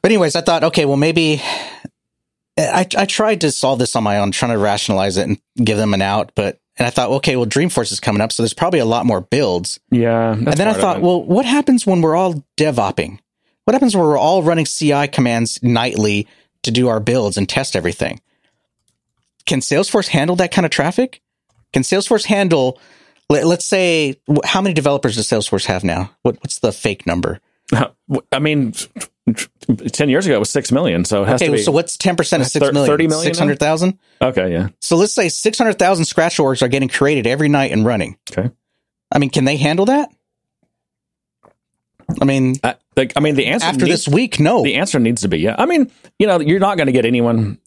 But 0.01 0.11
anyways, 0.11 0.35
I 0.35 0.41
thought, 0.41 0.63
okay, 0.65 0.85
well 0.85 0.97
maybe 0.97 1.41
I 2.57 2.85
I 2.97 3.05
tried 3.05 3.41
to 3.41 3.51
solve 3.51 3.79
this 3.79 3.95
on 3.95 4.03
my 4.03 4.19
own, 4.19 4.31
trying 4.31 4.51
to 4.51 4.57
rationalize 4.57 5.17
it 5.17 5.27
and 5.27 5.39
give 5.63 5.77
them 5.77 5.93
an 5.93 6.01
out, 6.01 6.31
but 6.35 6.59
and 6.77 6.85
I 6.87 6.89
thought, 6.89 7.09
okay, 7.09 7.35
well 7.35 7.45
Dreamforce 7.45 7.91
is 7.91 7.99
coming 7.99 8.21
up, 8.21 8.31
so 8.31 8.43
there's 8.43 8.53
probably 8.53 8.79
a 8.79 8.85
lot 8.85 9.05
more 9.05 9.21
builds. 9.21 9.79
yeah, 9.91 10.33
and 10.33 10.47
then 10.47 10.67
I 10.67 10.73
thought, 10.73 11.01
well, 11.01 11.21
what 11.23 11.45
happens 11.45 11.85
when 11.85 12.01
we're 12.01 12.15
all 12.15 12.43
DevOpping? 12.57 13.19
What 13.65 13.73
happens 13.73 13.95
when 13.95 14.05
we're 14.05 14.17
all 14.17 14.41
running 14.41 14.65
CI 14.65 15.07
commands 15.07 15.61
nightly 15.61 16.27
to 16.63 16.71
do 16.71 16.87
our 16.87 16.99
builds 16.99 17.37
and 17.37 17.47
test 17.47 17.75
everything? 17.75 18.19
Can 19.45 19.59
Salesforce 19.59 20.07
handle 20.07 20.35
that 20.37 20.51
kind 20.51 20.65
of 20.65 20.71
traffic? 20.71 21.21
Can 21.73 21.83
Salesforce 21.83 22.25
handle, 22.25 22.79
let, 23.29 23.45
us 23.45 23.65
say, 23.65 24.19
how 24.43 24.61
many 24.61 24.73
developers 24.73 25.15
does 25.15 25.27
Salesforce 25.27 25.65
have 25.65 25.83
now? 25.83 26.11
What, 26.23 26.37
what's 26.43 26.59
the 26.59 26.71
fake 26.71 27.05
number? 27.05 27.39
I 28.31 28.39
mean, 28.39 28.73
ten 29.91 30.09
years 30.09 30.25
ago 30.25 30.35
it 30.35 30.39
was 30.39 30.49
six 30.49 30.71
million. 30.71 31.05
So 31.05 31.21
it 31.23 31.27
has 31.27 31.41
Okay, 31.41 31.51
to 31.51 31.57
be. 31.57 31.61
so 31.61 31.71
what's 31.71 31.95
ten 31.97 32.15
percent 32.15 32.41
of 32.41 32.47
six 32.47 32.63
million? 32.71 32.87
30 32.87 33.07
million? 33.07 33.25
Six 33.25 33.37
hundred 33.37 33.59
thousand. 33.59 33.99
okay, 34.21 34.51
yeah, 34.51 34.69
So 34.79 34.95
let's 34.95 35.13
say 35.13 35.29
six 35.29 35.57
hundred 35.59 35.77
thousand 35.77 36.05
scratch 36.05 36.37
orgs 36.37 36.63
are 36.63 36.67
getting 36.67 36.89
created 36.89 37.27
every 37.27 37.47
night 37.49 37.71
and 37.71 37.85
running. 37.85 38.17
okay. 38.31 38.49
I 39.11 39.19
mean, 39.19 39.29
can 39.29 39.45
they 39.45 39.57
handle 39.57 39.85
that? 39.85 40.09
I 42.21 42.25
mean, 42.25 42.55
I, 42.63 42.75
like, 42.97 43.13
I 43.15 43.19
mean, 43.19 43.35
the 43.35 43.45
answer 43.45 43.67
after 43.67 43.85
needs- 43.85 44.05
this 44.05 44.13
week, 44.13 44.39
no. 44.39 44.63
the 44.63 44.75
answer 44.75 44.97
needs 44.99 45.21
to 45.21 45.27
be 45.27 45.37
yeah. 45.39 45.55
I 45.57 45.67
mean, 45.67 45.91
you 46.17 46.25
know, 46.25 46.39
you're 46.39 46.59
not 46.59 46.77
going 46.77 46.87
to 46.87 46.91
get 46.93 47.05
anyone 47.05 47.59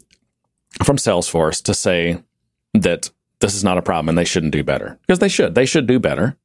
from 0.82 0.96
Salesforce 0.96 1.62
to 1.64 1.74
say 1.74 2.18
that 2.74 3.10
this 3.42 3.54
is 3.54 3.62
not 3.62 3.76
a 3.76 3.82
problem 3.82 4.08
and 4.08 4.16
they 4.16 4.24
shouldn't 4.24 4.52
do 4.52 4.64
better 4.64 4.98
because 5.02 5.18
they 5.18 5.28
should. 5.28 5.54
They 5.54 5.66
should 5.66 5.86
do 5.86 5.98
better. 5.98 6.36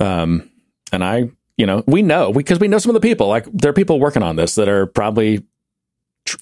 Um, 0.00 0.48
and 0.92 1.02
I, 1.04 1.30
you 1.56 1.66
know, 1.66 1.82
we 1.86 2.02
know 2.02 2.32
because 2.32 2.60
we 2.60 2.68
know 2.68 2.78
some 2.78 2.90
of 2.90 2.94
the 3.00 3.06
people. 3.06 3.28
Like 3.28 3.46
there 3.52 3.70
are 3.70 3.74
people 3.74 4.00
working 4.00 4.22
on 4.22 4.36
this 4.36 4.54
that 4.54 4.68
are 4.68 4.86
probably 4.86 5.42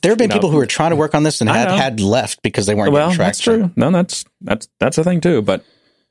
there 0.02 0.10
have 0.12 0.18
been 0.18 0.24
you 0.24 0.28
know- 0.28 0.34
people 0.34 0.50
who 0.50 0.58
are 0.58 0.66
trying 0.66 0.90
to 0.90 0.96
work 0.96 1.14
on 1.14 1.22
this 1.22 1.40
and 1.40 1.48
had 1.48 1.70
had 1.70 2.00
left 2.00 2.42
because 2.42 2.66
they 2.66 2.74
weren't 2.74 2.92
well. 2.92 3.08
getting 3.08 3.18
That's 3.24 3.40
true. 3.40 3.70
No, 3.76 3.90
that's 3.90 4.24
that's 4.40 4.68
that's 4.78 4.98
a 4.98 5.04
thing 5.04 5.20
too. 5.20 5.42
But 5.42 5.64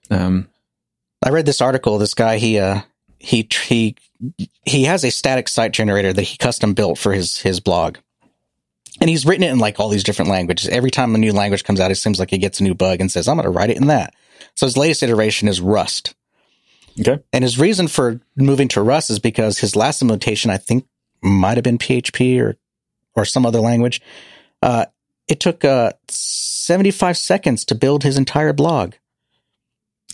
um, 0.10 0.48
I 1.24 1.30
read 1.30 1.46
this 1.46 1.62
article. 1.62 1.98
This 1.98 2.14
guy, 2.14 2.38
he 2.38 2.60
uh, 2.60 2.82
he 3.20 3.48
he 3.66 3.96
he 4.66 4.84
has 4.86 5.04
a 5.04 5.12
static 5.12 5.48
site 5.48 5.72
generator 5.72 6.14
that 6.14 6.22
he 6.24 6.38
custom 6.38 6.74
built 6.74 6.98
for 6.98 7.14
his 7.14 7.38
his 7.38 7.60
blog, 7.60 7.98
and 9.02 9.10
he's 9.10 9.26
written 9.26 9.44
it 9.44 9.52
in 9.52 9.60
like 9.60 9.80
all 9.80 9.90
these 9.90 10.04
different 10.04 10.32
languages. 10.32 10.68
Every 10.70 10.92
time 10.92 11.16
a 11.16 11.18
new 11.18 11.34
language 11.34 11.64
comes 11.64 11.80
out, 11.80 11.92
it 11.92 11.96
seems 11.96 12.20
like 12.20 12.30
he 12.30 12.38
gets 12.38 12.60
a 12.60 12.64
new 12.64 12.76
bug 12.76 13.00
and 13.02 13.12
says, 13.12 13.28
"I'm 13.28 13.36
going 13.38 13.46
to 13.46 13.50
write 13.50 13.70
it 13.70 13.78
in 13.78 13.88
that." 13.88 14.14
So 14.56 14.66
his 14.66 14.78
latest 14.78 15.04
iteration 15.04 15.48
is 15.48 15.62
Rust, 15.62 16.16
okay, 17.00 17.20
and 17.32 17.44
his 17.44 17.60
reason 17.60 17.88
for 17.88 18.20
moving 18.36 18.68
to 18.70 18.82
Rust 18.82 19.10
is 19.10 19.20
because 19.20 19.60
his 19.60 19.76
last 19.76 20.02
implementation, 20.02 20.52
I 20.52 20.58
think, 20.58 20.86
might 21.22 21.58
have 21.58 21.64
been 21.64 21.78
PHP 21.78 22.42
or 22.42 22.58
or 23.16 23.26
some 23.26 23.46
other 23.46 23.60
language. 23.60 24.02
Uh, 24.62 24.86
it 25.28 25.40
took 25.40 25.64
uh, 25.64 25.94
75 26.10 27.18
seconds 27.18 27.66
to 27.66 27.76
build 27.76 28.04
his 28.04 28.18
entire 28.18 28.52
blog. 28.54 28.94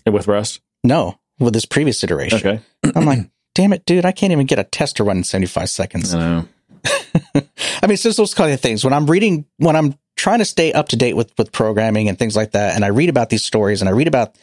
with 0.05 0.27
Rust. 0.27 0.59
No, 0.83 1.19
with 1.39 1.53
his 1.53 1.65
previous 1.65 2.03
iteration. 2.03 2.37
Okay, 2.39 2.59
I'm 2.95 3.05
like, 3.05 3.29
damn 3.55 3.73
it, 3.73 3.85
dude, 3.85 4.05
I 4.05 4.11
can't 4.11 4.31
even 4.31 4.45
get 4.45 4.59
a 4.59 4.63
test 4.63 4.97
to 4.97 5.03
run 5.03 5.17
in 5.17 5.23
75 5.23 5.69
seconds. 5.69 6.13
I 6.13 6.19
know. 6.19 6.47
I 7.35 7.87
mean, 7.87 7.93
it's 7.93 8.03
just 8.03 8.17
those 8.17 8.33
kind 8.33 8.53
of 8.53 8.59
things. 8.59 8.83
When 8.83 8.93
I'm 8.93 9.05
reading, 9.07 9.45
when 9.57 9.75
I'm 9.75 9.97
trying 10.15 10.39
to 10.39 10.45
stay 10.45 10.71
up 10.73 10.89
to 10.89 10.95
date 10.95 11.15
with, 11.15 11.31
with 11.37 11.51
programming 11.51 12.09
and 12.09 12.17
things 12.17 12.35
like 12.35 12.51
that, 12.51 12.75
and 12.75 12.85
I 12.85 12.87
read 12.87 13.09
about 13.09 13.29
these 13.29 13.43
stories 13.43 13.81
and 13.81 13.89
I 13.89 13.91
read 13.91 14.07
about 14.07 14.35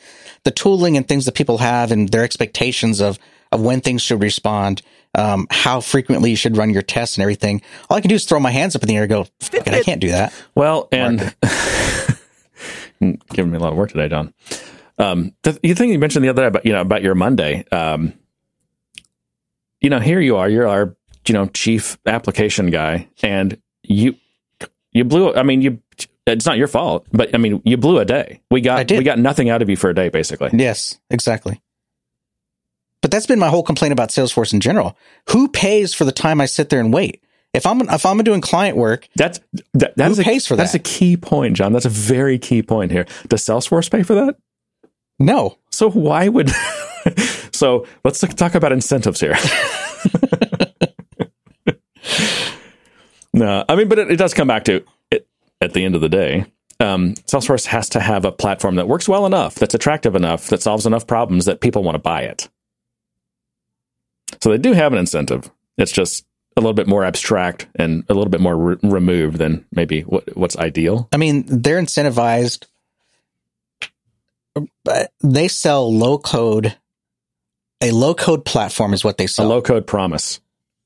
the 0.45 0.51
tooling 0.51 0.97
and 0.97 1.07
things 1.07 1.25
that 1.27 1.35
people 1.35 1.59
have 1.59 1.93
and 1.93 2.09
their 2.09 2.25
expectations 2.25 3.01
of, 3.01 3.19
of 3.53 3.61
when 3.61 3.81
things 3.81 4.03
should 4.03 4.21
respond, 4.21 4.83
um, 5.15 5.47
how 5.51 5.81
frequently 5.81 6.31
you 6.31 6.37
should 6.37 6.57
run 6.57 6.71
your 6.71 6.83
tests 6.83 7.17
and 7.17 7.23
everything. 7.23 7.63
All 7.89 7.97
I 7.97 8.01
can 8.01 8.09
do 8.09 8.15
is 8.15 8.25
throw 8.25 8.41
my 8.41 8.51
hands 8.51 8.75
up 8.75 8.83
in 8.83 8.89
the 8.89 8.97
air 8.97 9.03
and 9.03 9.11
go, 9.11 9.27
Fuck 9.41 9.67
it, 9.67 9.75
I 9.75 9.83
can't 9.83 10.01
do 10.01 10.11
that. 10.11 10.33
Well, 10.55 10.89
and 10.91 11.35
giving 13.01 13.51
me 13.51 13.59
a 13.59 13.61
lot 13.61 13.73
of 13.73 13.79
work 13.79 13.91
today, 13.91 14.09
John. 14.09 14.33
Um, 14.99 15.35
the, 15.43 15.59
you 15.63 15.75
think 15.75 15.93
you 15.93 15.99
mentioned 15.99 16.25
the 16.25 16.29
other 16.29 16.43
day 16.43 16.49
about 16.49 16.67
you 16.67 16.73
know 16.73 16.81
about 16.81 17.03
your 17.03 17.15
Monday. 17.15 17.65
Um, 17.73 18.15
you 19.81 19.91
know, 19.91 19.99
here 19.99 20.21
you 20.21 20.37
are. 20.37 20.49
You're 20.49 20.69
our 20.69 20.97
you 21.27 21.33
know 21.35 21.47
chief 21.49 21.99
application 22.07 22.71
guy, 22.71 23.09
and 23.23 23.61
you 23.83 24.15
you 24.93 25.05
blew. 25.05 25.35
I 25.35 25.43
mean, 25.43 25.63
you. 25.63 25.81
It's 26.25 26.47
not 26.47 26.57
your 26.57 26.69
fault, 26.69 27.05
but 27.13 27.35
I 27.35 27.39
mean, 27.39 27.61
you 27.65 27.77
blew 27.77 27.99
a 27.99 28.05
day. 28.05 28.41
We 28.51 28.61
got 28.61 28.89
we 28.91 29.03
got 29.03 29.19
nothing 29.19 29.51
out 29.51 29.61
of 29.61 29.69
you 29.69 29.77
for 29.77 29.91
a 29.91 29.95
day, 29.95 30.09
basically. 30.09 30.51
Yes, 30.53 31.01
exactly. 31.11 31.61
But 33.01 33.11
that's 33.11 33.27
been 33.27 33.41
my 33.41 33.49
whole 33.49 33.65
complaint 33.65 33.91
about 33.93 34.11
Salesforce 34.11 34.53
in 34.53 34.61
general. 34.61 34.97
Who 35.31 35.49
pays 35.49 35.93
for 35.93 36.05
the 36.05 36.13
time 36.13 36.41
I 36.41 36.47
sit 36.47 36.69
there 36.69 36.79
and 36.79 36.95
wait? 36.95 37.21
If 37.53 37.67
I'm 37.67 37.81
if 37.91 38.07
I'm 38.07 38.19
doing 38.19 38.41
client 38.41 38.77
work, 38.77 39.09
That's 39.17 39.41
that, 39.75 39.95
that's 39.97 40.15
Who 40.17 40.23
a, 40.23 40.25
pays 40.25 40.47
for 40.47 40.55
That's 40.55 40.73
that? 40.73 40.79
a 40.81 40.83
key 40.85 41.17
point, 41.17 41.57
John. 41.57 41.73
That's 41.73 41.85
a 41.85 41.91
very 41.91 42.39
key 42.39 42.63
point 42.63 42.93
here. 42.93 43.05
Does 43.27 43.43
Salesforce 43.43 43.91
pay 43.91 44.05
for 44.05 44.15
that? 44.15 44.37
no. 45.19 45.59
So 45.71 45.91
why 45.91 46.29
would? 46.29 46.51
so 47.53 47.85
let's 48.05 48.21
talk 48.21 48.55
about 48.55 48.71
incentives 48.71 49.19
here. 49.21 49.35
no, 53.33 53.65
I 53.69 53.77
mean, 53.77 53.89
but 53.89 53.99
it, 53.99 54.11
it 54.11 54.17
does 54.17 54.35
come 54.35 54.49
back 54.49 54.65
to 54.65 54.85
it 55.11 55.27
at 55.61 55.73
the 55.73 55.85
end 55.85 55.95
of 55.95 56.01
the 56.01 56.09
day. 56.09 56.47
Um, 56.81 57.15
Salesforce 57.15 57.67
has 57.67 57.89
to 57.91 58.01
have 58.01 58.25
a 58.25 58.33
platform 58.33 58.75
that 58.75 58.89
works 58.89 59.09
well 59.09 59.25
enough, 59.25 59.55
that's 59.55 59.75
attractive 59.75 60.17
enough, 60.17 60.49
that 60.49 60.63
solves 60.63 60.85
enough 60.85 61.07
problems 61.07 61.45
that 61.45 61.61
people 61.61 61.83
want 61.85 61.95
to 61.95 62.01
buy 62.01 62.23
it. 62.23 62.49
So 64.41 64.51
they 64.51 64.59
do 64.59 64.73
have 64.73 64.93
an 64.93 64.99
incentive. 64.99 65.51
It's 65.79 65.93
just 65.93 66.27
a 66.57 66.61
little 66.61 66.75
bit 66.75 66.89
more 66.89 67.05
abstract 67.05 67.69
and 67.77 68.05
a 68.09 68.15
little 68.15 68.31
bit 68.31 68.41
more 68.41 68.57
re- 68.57 68.77
removed 68.83 69.39
than 69.39 69.65
maybe 69.73 70.03
what, 70.03 70.37
what's 70.37 70.57
ideal. 70.57 71.09
I 71.13 71.17
mean, 71.17 71.45
they're 71.47 71.81
incentivized. 71.81 72.67
But 74.85 75.13
they 75.23 75.49
sell 75.49 75.95
low 75.95 76.19
code. 76.19 76.77
A 77.81 77.91
low 77.91 78.15
code 78.15 78.45
platform 78.45 78.93
is 78.93 79.03
what 79.03 79.17
they 79.17 79.27
sell. 79.27 79.47
A 79.47 79.49
low 79.49 79.63
code 79.63 79.87
promise. 79.87 80.41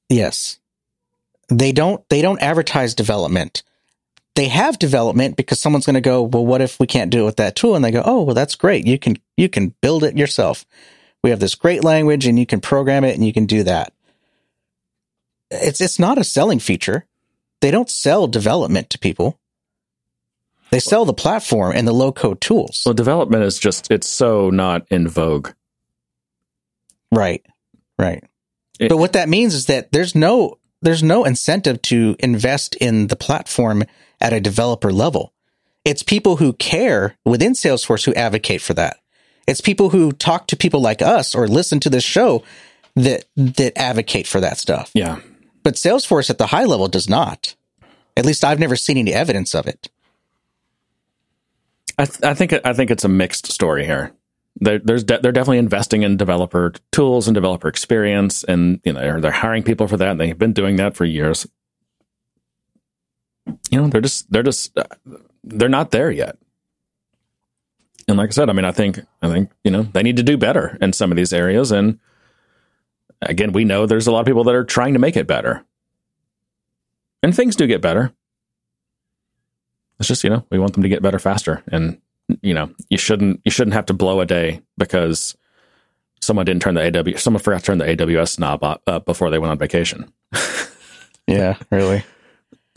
yes. 0.09 0.59
They 1.49 1.73
don't 1.73 2.07
they 2.09 2.23
don't 2.23 2.41
advertise 2.43 2.95
development. 2.95 3.63
They 4.35 4.49
have 4.49 4.79
development 4.79 5.37
because 5.37 5.61
someone's 5.61 5.87
going 5.87 5.95
to 5.95 6.01
go, 6.01 6.23
"Well, 6.23 6.45
what 6.45 6.61
if 6.61 6.79
we 6.79 6.87
can't 6.87 7.11
do 7.11 7.23
it 7.23 7.27
with 7.27 7.37
that 7.37 7.57
tool?" 7.57 7.75
And 7.75 7.85
they 7.85 7.91
go, 7.91 8.03
"Oh, 8.05 8.23
well 8.23 8.35
that's 8.35 8.55
great. 8.55 8.87
You 8.87 8.99
can 8.99 9.17
you 9.37 9.49
can 9.49 9.75
build 9.81 10.05
it 10.05 10.17
yourself. 10.17 10.67
We 11.23 11.31
have 11.31 11.41
this 11.41 11.55
great 11.55 11.83
language 11.85 12.27
and 12.27 12.39
you 12.39 12.47
can 12.47 12.61
program 12.61 13.05
it 13.05 13.15
and 13.15 13.25
you 13.25 13.33
can 13.33 13.47
do 13.47 13.63
that." 13.63 13.93
It's 15.51 15.81
it's 15.81 15.99
not 15.99 16.19
a 16.19 16.25
selling 16.25 16.59
feature. 16.59 17.07
They 17.61 17.71
don't 17.71 17.89
sell 17.91 18.27
development 18.27 18.91
to 18.91 18.99
people. 18.99 19.39
They 20.71 20.81
sell 20.81 21.05
the 21.05 21.15
platform 21.15 21.73
and 21.77 21.87
the 21.87 21.93
low 21.93 22.11
code 22.13 22.41
tools. 22.41 22.83
Well, 22.85 22.93
development 22.93 23.45
is 23.45 23.57
just, 23.57 23.89
it's 23.91 24.09
so 24.09 24.51
not 24.51 24.85
in 24.91 25.07
vogue. 25.07 25.51
Right. 27.13 27.45
Right. 27.99 28.25
It- 28.79 28.89
but 28.89 28.97
what 28.99 29.13
that 29.15 29.29
means 29.29 29.55
is 29.55 29.67
that 29.67 29.93
there's 29.93 30.15
no 30.15 30.59
there's 30.83 31.03
no 31.03 31.25
incentive 31.25 31.83
to 31.83 32.17
invest 32.19 32.75
in 32.77 33.09
the 33.09 33.17
platform 33.17 33.85
at 34.21 34.33
a 34.33 34.41
developer 34.41 34.93
level. 34.93 35.33
It's 35.85 36.03
people 36.03 36.37
who 36.37 36.53
care 36.55 37.17
within 37.25 37.53
Salesforce 37.53 38.05
who 38.05 38.15
advocate 38.15 38.61
for 38.61 38.75
that. 38.75 38.99
It's 39.47 39.61
people 39.61 39.91
who 39.91 40.13
talk 40.13 40.49
to 40.49 40.57
people 40.57 40.81
like 40.81 41.01
us 41.01 41.35
or 41.35 41.47
listen 41.47 41.79
to 41.81 41.91
this 41.91 42.05
show 42.05 42.43
that 42.97 43.25
that 43.37 43.79
advocate 43.79 44.27
for 44.27 44.41
that 44.41 44.59
stuff. 44.59 44.91
Yeah. 44.95 45.21
But 45.63 45.75
Salesforce 45.75 46.31
at 46.31 46.39
the 46.39 46.49
high 46.49 46.65
level 46.65 46.89
does 46.89 47.09
not. 47.09 47.55
At 48.17 48.27
least 48.27 48.45
I've 48.45 48.59
never 48.59 48.77
seen 48.77 48.97
any 48.97 49.13
evidence 49.13 49.55
of 49.55 49.67
it. 49.67 49.89
I, 51.99 52.05
th- 52.05 52.23
I 52.23 52.35
think 52.35 52.53
I 52.65 52.73
think 52.73 52.91
it's 52.91 53.05
a 53.05 53.09
mixed 53.09 53.51
story 53.53 53.85
here. 53.85 54.13
They're, 54.59 54.79
there's 54.79 55.05
de- 55.05 55.19
they're 55.19 55.33
definitely 55.33 55.59
investing 55.59 56.03
in 56.03 56.17
developer 56.17 56.73
tools 56.91 57.29
and 57.29 57.35
developer 57.35 57.69
experience, 57.69 58.43
and 58.45 58.81
you 58.85 58.93
know 58.93 59.01
they're, 59.01 59.21
they're 59.21 59.31
hiring 59.31 59.63
people 59.63 59.87
for 59.87 59.99
that. 59.99 60.13
And 60.13 60.21
they've 60.21 60.39
been 60.39 60.55
doing 60.55 60.77
that 60.77 60.97
for 60.97 61.05
years. 61.05 61.47
You 63.71 63.81
know, 63.81 63.89
they're 63.89 64.01
just 64.01 64.31
they're 64.33 64.43
just 64.43 64.77
uh, 64.79 64.85
they're 65.45 65.69
not 65.69 65.91
there 65.91 66.11
yet. 66.11 66.39
And 68.09 68.17
like 68.17 68.29
I 68.29 68.33
said, 68.33 68.49
I 68.49 68.55
mean, 68.55 68.65
I 68.65 68.73
think 68.73 69.01
I 69.21 69.29
think 69.29 69.51
you 69.63 69.71
know 69.71 69.83
they 69.83 70.03
need 70.03 70.17
to 70.17 70.23
do 70.23 70.39
better 70.39 70.79
in 70.81 70.93
some 70.95 71.11
of 71.11 71.17
these 71.17 71.35
areas. 71.35 71.71
And 71.71 71.99
again, 73.21 73.53
we 73.53 73.65
know 73.65 73.85
there's 73.85 74.07
a 74.07 74.13
lot 74.13 74.21
of 74.21 74.27
people 74.27 74.45
that 74.45 74.55
are 74.55 74.65
trying 74.65 74.95
to 74.95 74.99
make 74.99 75.17
it 75.17 75.27
better, 75.27 75.65
and 77.23 77.37
things 77.37 77.57
do 77.57 77.67
get 77.67 77.83
better. 77.83 78.13
It's 79.99 80.09
just 80.09 80.25
you 80.25 80.31
know 80.31 80.47
we 80.51 80.59
want 80.59 80.73
them 80.73 80.83
to 80.83 80.89
get 80.89 81.03
better 81.03 81.19
faster, 81.19 81.63
and 81.67 82.01
you 82.43 82.55
know 82.55 82.71
you 82.91 82.99
shouldn't 82.99 83.41
you 83.45 83.51
shouldn't 83.51 83.75
have 83.75 83.87
to 83.87 83.95
blow 83.95 84.21
a 84.21 84.27
day 84.27 84.61
because 84.79 85.37
someone 86.21 86.45
didn't 86.47 86.63
turn 86.63 86.75
the 86.75 86.83
AW 87.15 87.17
someone 87.17 87.43
forgot 87.43 87.61
to 87.61 87.67
turn 87.67 87.79
the 87.79 87.85
AWS 87.85 88.39
knob 88.39 88.65
up, 88.65 88.83
up 88.87 88.93
uh, 88.93 88.99
before 89.01 89.31
they 89.31 89.39
went 89.39 89.51
on 89.53 89.59
vacation. 89.59 90.13
Yeah, 91.29 91.57
really. 91.73 92.05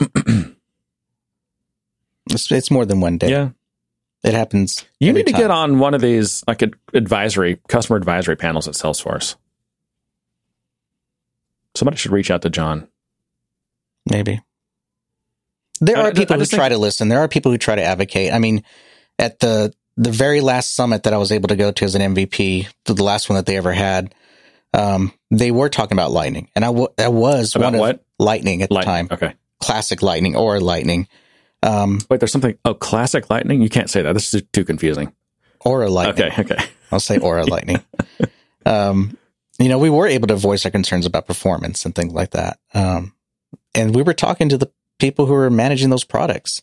it's, 2.30 2.50
it's 2.50 2.70
more 2.70 2.84
than 2.84 3.00
one 3.00 3.18
day. 3.18 3.30
Yeah, 3.30 3.50
It 4.24 4.34
happens. 4.34 4.84
you 4.98 5.12
need 5.12 5.26
to 5.26 5.32
time. 5.32 5.40
get 5.40 5.50
on 5.50 5.78
one 5.78 5.94
of 5.94 6.00
these 6.00 6.42
like 6.46 6.62
advisory 6.94 7.60
customer 7.68 7.96
advisory 7.96 8.36
panels 8.36 8.68
at 8.68 8.74
Salesforce. 8.74 9.36
Somebody 11.76 11.96
should 11.96 12.12
reach 12.12 12.30
out 12.30 12.42
to 12.42 12.50
John. 12.50 12.88
Maybe. 14.10 14.40
There 15.80 15.96
I- 15.96 16.08
are 16.08 16.12
people 16.12 16.34
who 16.36 16.42
just 16.42 16.52
try 16.52 16.68
to 16.68 16.78
listen. 16.78 17.08
There 17.08 17.20
are 17.20 17.28
people 17.28 17.52
who 17.52 17.58
try 17.58 17.76
to 17.76 17.82
advocate. 17.84 18.32
I 18.32 18.38
mean, 18.38 18.64
at 19.20 19.38
the 19.38 19.72
the 19.96 20.10
very 20.10 20.40
last 20.40 20.74
summit 20.74 21.02
that 21.04 21.12
I 21.12 21.18
was 21.18 21.30
able 21.30 21.48
to 21.48 21.56
go 21.56 21.70
to 21.70 21.84
as 21.84 21.94
an 21.94 22.14
MVP, 22.14 22.66
the 22.86 23.04
last 23.04 23.28
one 23.28 23.36
that 23.36 23.44
they 23.46 23.56
ever 23.56 23.72
had, 23.72 24.14
um, 24.72 25.12
they 25.30 25.50
were 25.50 25.68
talking 25.68 25.94
about 25.96 26.10
Lightning, 26.10 26.48
and 26.56 26.64
I, 26.64 26.68
w- 26.68 26.88
I 26.98 27.08
was 27.08 27.54
About 27.54 27.66
one 27.66 27.74
of 27.74 27.80
what? 27.80 28.04
Lightning 28.18 28.62
at 28.62 28.70
the 28.70 28.80
time, 28.80 29.08
Okay. 29.10 29.34
classic 29.60 30.00
Lightning 30.02 30.36
or 30.36 30.58
Lightning, 30.60 31.06
um, 31.62 32.00
Wait, 32.08 32.18
there's 32.20 32.32
something. 32.32 32.56
Oh, 32.64 32.72
classic 32.72 33.28
lightning. 33.28 33.60
You 33.60 33.68
can't 33.68 33.90
say 33.90 34.00
that. 34.02 34.14
This 34.14 34.32
is 34.32 34.42
too 34.52 34.64
confusing. 34.64 35.12
or 35.62 35.82
a 35.82 35.90
Lightning. 35.90 36.26
Okay. 36.32 36.40
Okay. 36.54 36.64
I'll 36.92 36.98
say 37.00 37.18
Aura 37.18 37.44
Lightning. 37.44 37.82
Um, 38.64 39.16
you 39.58 39.68
know, 39.68 39.78
we 39.78 39.90
were 39.90 40.06
able 40.06 40.28
to 40.28 40.36
voice 40.36 40.64
our 40.64 40.70
concerns 40.70 41.04
about 41.06 41.26
performance 41.26 41.84
and 41.84 41.94
things 41.94 42.12
like 42.14 42.30
that. 42.30 42.58
Um, 42.72 43.12
and 43.74 43.94
we 43.94 44.02
were 44.02 44.14
talking 44.14 44.48
to 44.48 44.56
the 44.56 44.70
people 44.98 45.26
who 45.26 45.34
were 45.34 45.50
managing 45.50 45.90
those 45.90 46.04
products. 46.04 46.62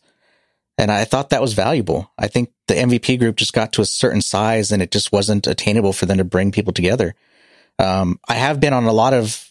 And 0.78 0.92
I 0.92 1.04
thought 1.04 1.30
that 1.30 1.42
was 1.42 1.54
valuable. 1.54 2.10
I 2.16 2.28
think 2.28 2.52
the 2.68 2.74
MVP 2.74 3.18
group 3.18 3.36
just 3.36 3.52
got 3.52 3.72
to 3.72 3.82
a 3.82 3.86
certain 3.86 4.22
size 4.22 4.70
and 4.70 4.80
it 4.80 4.92
just 4.92 5.10
wasn't 5.10 5.48
attainable 5.48 5.92
for 5.92 6.06
them 6.06 6.18
to 6.18 6.24
bring 6.24 6.52
people 6.52 6.72
together. 6.72 7.16
Um, 7.80 8.20
I 8.28 8.34
have 8.34 8.60
been 8.60 8.72
on 8.72 8.84
a 8.84 8.92
lot 8.92 9.12
of 9.12 9.50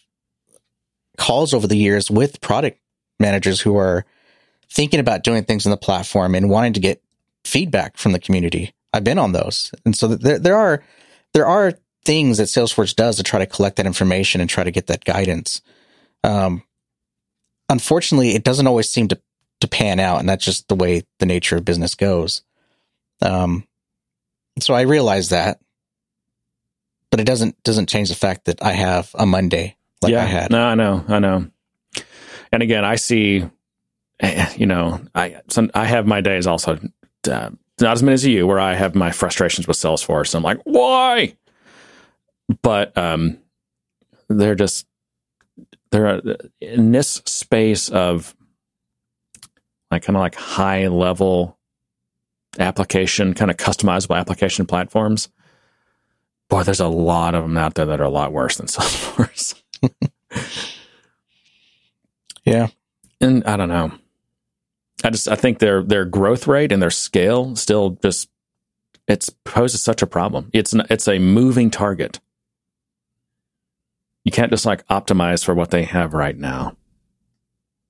calls 1.18 1.54
over 1.54 1.68
the 1.68 1.78
years 1.78 2.10
with 2.10 2.40
product 2.40 2.80
managers 3.20 3.60
who 3.60 3.78
are 3.78 4.06
thinking 4.70 5.02
about 5.02 5.24
doing 5.24 5.44
things 5.44 5.66
in 5.66 5.72
the 5.72 5.78
platform 5.78 6.34
and 6.34 6.50
wanting 6.50 6.74
to 6.74 6.80
get 6.80 7.04
feedback 7.44 7.98
from 7.98 8.14
the 8.14 8.20
community. 8.20 8.74
I've 8.94 9.04
been 9.04 9.20
on 9.20 9.34
those. 9.34 9.72
And 9.86 9.96
so 9.96 10.08
there, 10.08 10.40
there 10.40 10.56
are, 10.56 10.84
there 11.34 11.46
are 11.46 11.74
things 12.06 12.38
that 12.38 12.46
Salesforce 12.46 12.96
does 12.96 13.18
to 13.18 13.24
try 13.24 13.40
to 13.40 13.46
collect 13.46 13.76
that 13.78 13.86
information 13.86 14.40
and 14.40 14.50
try 14.50 14.64
to 14.64 14.72
get 14.72 14.88
that 14.88 15.04
guidance. 15.04 15.62
Um, 16.24 16.64
unfortunately, 17.68 18.34
it 18.34 18.44
doesn't 18.44 18.68
always 18.68 18.90
seem 18.90 19.10
to, 19.10 19.20
to 19.62 19.68
pan 19.68 20.00
out. 20.00 20.20
And 20.20 20.30
that's 20.30 20.46
just 20.46 20.68
the 20.68 20.76
way 20.76 21.04
the 21.20 21.26
nature 21.26 21.58
of 21.58 21.66
business 21.66 21.96
goes. 21.96 22.44
Um, 23.22 23.68
so 24.60 24.74
I 24.74 24.82
realize 24.82 25.30
that, 25.30 25.60
but 27.10 27.20
it 27.20 27.26
doesn't, 27.26 27.62
doesn't 27.64 27.90
change 27.90 28.10
the 28.10 28.16
fact 28.16 28.46
that 28.46 28.62
I 28.62 28.74
have 28.74 29.12
a 29.16 29.26
Monday 29.26 29.78
like 30.02 30.12
yeah, 30.12 30.24
I 30.24 30.26
had. 30.26 30.52
No, 30.52 30.64
I 30.64 30.76
know, 30.76 31.04
I 31.08 31.20
know. 31.20 31.48
And 32.52 32.64
again, 32.64 32.86
I 32.86 32.96
see, 32.96 33.44
eh, 34.20 34.54
you 34.56 34.66
know, 34.66 35.02
I 35.16 35.42
some, 35.50 35.72
I 35.74 35.86
have 35.86 36.08
my 36.08 36.22
days 36.22 36.48
also, 36.48 36.80
uh, 37.30 37.50
not 37.80 37.94
as 37.94 38.04
many 38.04 38.14
as 38.14 38.26
you, 38.26 38.48
where 38.48 38.60
I 38.60 38.74
have 38.74 38.96
my 38.96 39.12
frustrations 39.12 39.68
with 39.68 39.78
Salesforce. 39.78 40.34
I'm 40.34 40.44
like, 40.44 40.60
why? 40.64 41.36
But 42.62 42.98
um, 42.98 43.40
they're 44.30 44.56
just 44.56 44.88
they're 45.92 46.22
in 46.60 46.92
this 46.92 47.22
space 47.26 47.90
of 47.90 48.36
like 49.92 50.04
kind 50.04 50.16
of 50.18 50.22
like 50.22 50.36
high 50.36 50.88
level 50.88 51.58
application, 52.60 53.34
kind 53.34 53.52
of 53.52 53.58
customizable 53.58 54.18
application 54.18 54.66
platforms. 54.66 55.30
Boy, 56.50 56.64
there's 56.64 56.80
a 56.80 56.88
lot 56.88 57.36
of 57.36 57.44
them 57.44 57.58
out 57.58 57.76
there 57.76 57.86
that 57.86 58.00
are 58.00 58.06
a 58.06 58.10
lot 58.10 58.32
worse 58.32 58.58
than 58.58 58.68
Salesforce. 58.68 59.62
yeah. 62.46 62.68
And 63.20 63.44
I 63.46 63.58
don't 63.58 63.70
know. 63.70 63.92
I 65.04 65.10
just 65.10 65.28
I 65.28 65.36
think 65.36 65.60
their 65.60 65.84
their 65.84 66.06
growth 66.06 66.48
rate 66.48 66.72
and 66.72 66.82
their 66.82 66.90
scale 66.90 67.56
still 67.56 67.92
just 68.02 68.30
it's 69.08 69.30
poses 69.30 69.82
such 69.84 70.02
a 70.02 70.08
problem. 70.08 70.50
It's 70.54 70.74
it's 70.90 71.08
a 71.08 71.20
moving 71.20 71.70
target. 71.70 72.20
You 74.24 74.32
can't 74.32 74.52
just 74.52 74.66
like 74.66 74.86
optimize 74.88 75.46
for 75.46 75.54
what 75.54 75.72
they 75.72 75.84
have 75.84 76.14
right 76.14 76.38
now. 76.38 76.76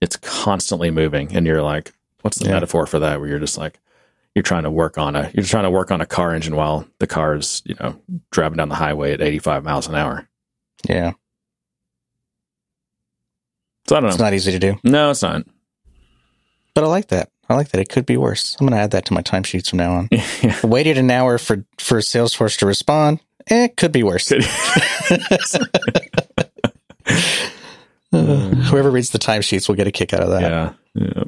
It's 0.02 0.18
constantly 0.18 0.92
moving, 0.92 1.36
and 1.36 1.46
you're 1.46 1.64
like, 1.64 1.94
what's 2.22 2.38
the 2.38 2.46
yeah. 2.46 2.54
metaphor 2.54 2.86
for 2.86 3.00
that? 3.00 3.20
Where 3.20 3.30
you're 3.30 3.40
just 3.40 3.58
like, 3.58 3.80
you're 4.36 4.44
trying 4.44 4.64
to 4.64 4.72
work 4.72 5.00
on 5.00 5.16
a 5.16 5.32
you're 5.34 5.44
trying 5.44 5.64
to 5.64 5.72
work 5.72 5.90
on 5.90 6.00
a 6.00 6.06
car 6.06 6.36
engine 6.36 6.56
while 6.56 6.88
the 7.00 7.08
car 7.08 7.36
is 7.36 7.64
you 7.66 7.76
know 7.80 8.00
driving 8.32 8.58
down 8.58 8.70
the 8.70 8.76
highway 8.76 9.14
at 9.14 9.22
85 9.22 9.64
miles 9.64 9.88
an 9.88 9.96
hour. 9.96 10.28
Yeah. 10.88 11.14
So 13.88 13.96
I 13.96 14.00
don't 14.00 14.04
know. 14.04 14.10
It's 14.10 14.20
not 14.20 14.34
easy 14.34 14.52
to 14.52 14.60
do. 14.60 14.80
No, 14.84 15.10
it's 15.10 15.24
not. 15.24 15.44
But 16.76 16.84
I 16.84 16.88
like 16.88 17.08
that. 17.08 17.32
I 17.50 17.56
like 17.56 17.70
that. 17.70 17.82
It 17.82 17.90
could 17.90 18.06
be 18.06 18.18
worse. 18.18 18.56
I'm 18.60 18.68
going 18.68 18.78
to 18.78 18.84
add 18.84 18.92
that 18.92 19.06
to 19.06 19.14
my 19.14 19.22
timesheets 19.22 19.70
from 19.70 19.78
now 19.78 19.94
on. 19.94 20.10
yeah. 20.12 20.60
Waited 20.64 20.98
an 20.98 21.10
hour 21.10 21.38
for 21.38 21.66
for 21.80 22.00
Salesforce 22.00 22.60
to 22.60 22.68
respond. 22.68 23.20
Eh, 23.50 23.66
it 23.66 23.78
could 23.78 23.92
be 23.92 24.04
worse. 24.04 24.32
uh, 28.14 28.18
whoever 28.18 28.90
reads 28.90 29.10
the 29.10 29.20
timesheets 29.20 29.68
will 29.68 29.76
get 29.76 29.88
a 29.88 29.92
kick 29.92 30.14
out 30.14 30.22
of 30.24 30.30
that. 30.30 30.42
Yeah. 30.94 31.24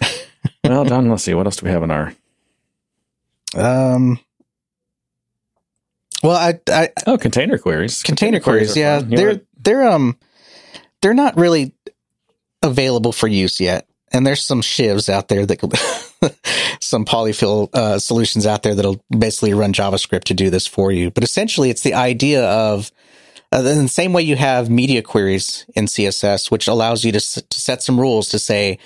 yeah. 0.00 0.08
well, 0.64 0.84
Don, 0.84 1.08
let's 1.08 1.22
see. 1.22 1.34
What 1.34 1.46
else 1.46 1.56
do 1.56 1.66
we 1.66 1.72
have 1.72 1.82
in 1.82 1.90
our? 1.90 2.14
Um. 3.56 4.18
Well, 6.22 6.36
I, 6.36 6.58
I 6.68 6.88
oh 7.06 7.18
container 7.18 7.58
queries. 7.58 8.02
Container, 8.02 8.38
container 8.38 8.42
queries, 8.42 8.72
queries 8.72 8.76
yeah, 8.76 9.00
they're 9.00 9.40
they're 9.58 9.88
um 9.88 10.18
they're 11.02 11.14
not 11.14 11.36
really 11.36 11.74
available 12.62 13.12
for 13.12 13.28
use 13.28 13.60
yet 13.60 13.86
and 14.14 14.24
there's 14.24 14.44
some 14.44 14.60
shims 14.62 15.08
out 15.08 15.28
there 15.28 15.44
that 15.44 15.60
some 16.80 17.04
polyfill 17.04 17.68
uh, 17.74 17.98
solutions 17.98 18.46
out 18.46 18.62
there 18.62 18.74
that'll 18.74 19.04
basically 19.10 19.52
run 19.54 19.72
JavaScript 19.72 20.24
to 20.24 20.34
do 20.34 20.50
this 20.50 20.66
for 20.68 20.92
you. 20.92 21.10
But 21.10 21.24
essentially, 21.24 21.68
it's 21.68 21.82
the 21.82 21.94
idea 21.94 22.44
of 22.48 22.92
uh, 23.54 23.58
in 23.58 23.82
the 23.82 23.88
same 23.88 24.12
way 24.12 24.22
you 24.22 24.36
have 24.36 24.68
media 24.68 25.02
queries 25.02 25.64
in 25.74 25.86
CSS, 25.86 26.50
which 26.50 26.66
allows 26.66 27.04
you 27.04 27.12
to, 27.12 27.16
s- 27.16 27.42
to 27.48 27.60
set 27.60 27.82
some 27.82 27.98
rules 27.98 28.30
to 28.30 28.38
say 28.38 28.78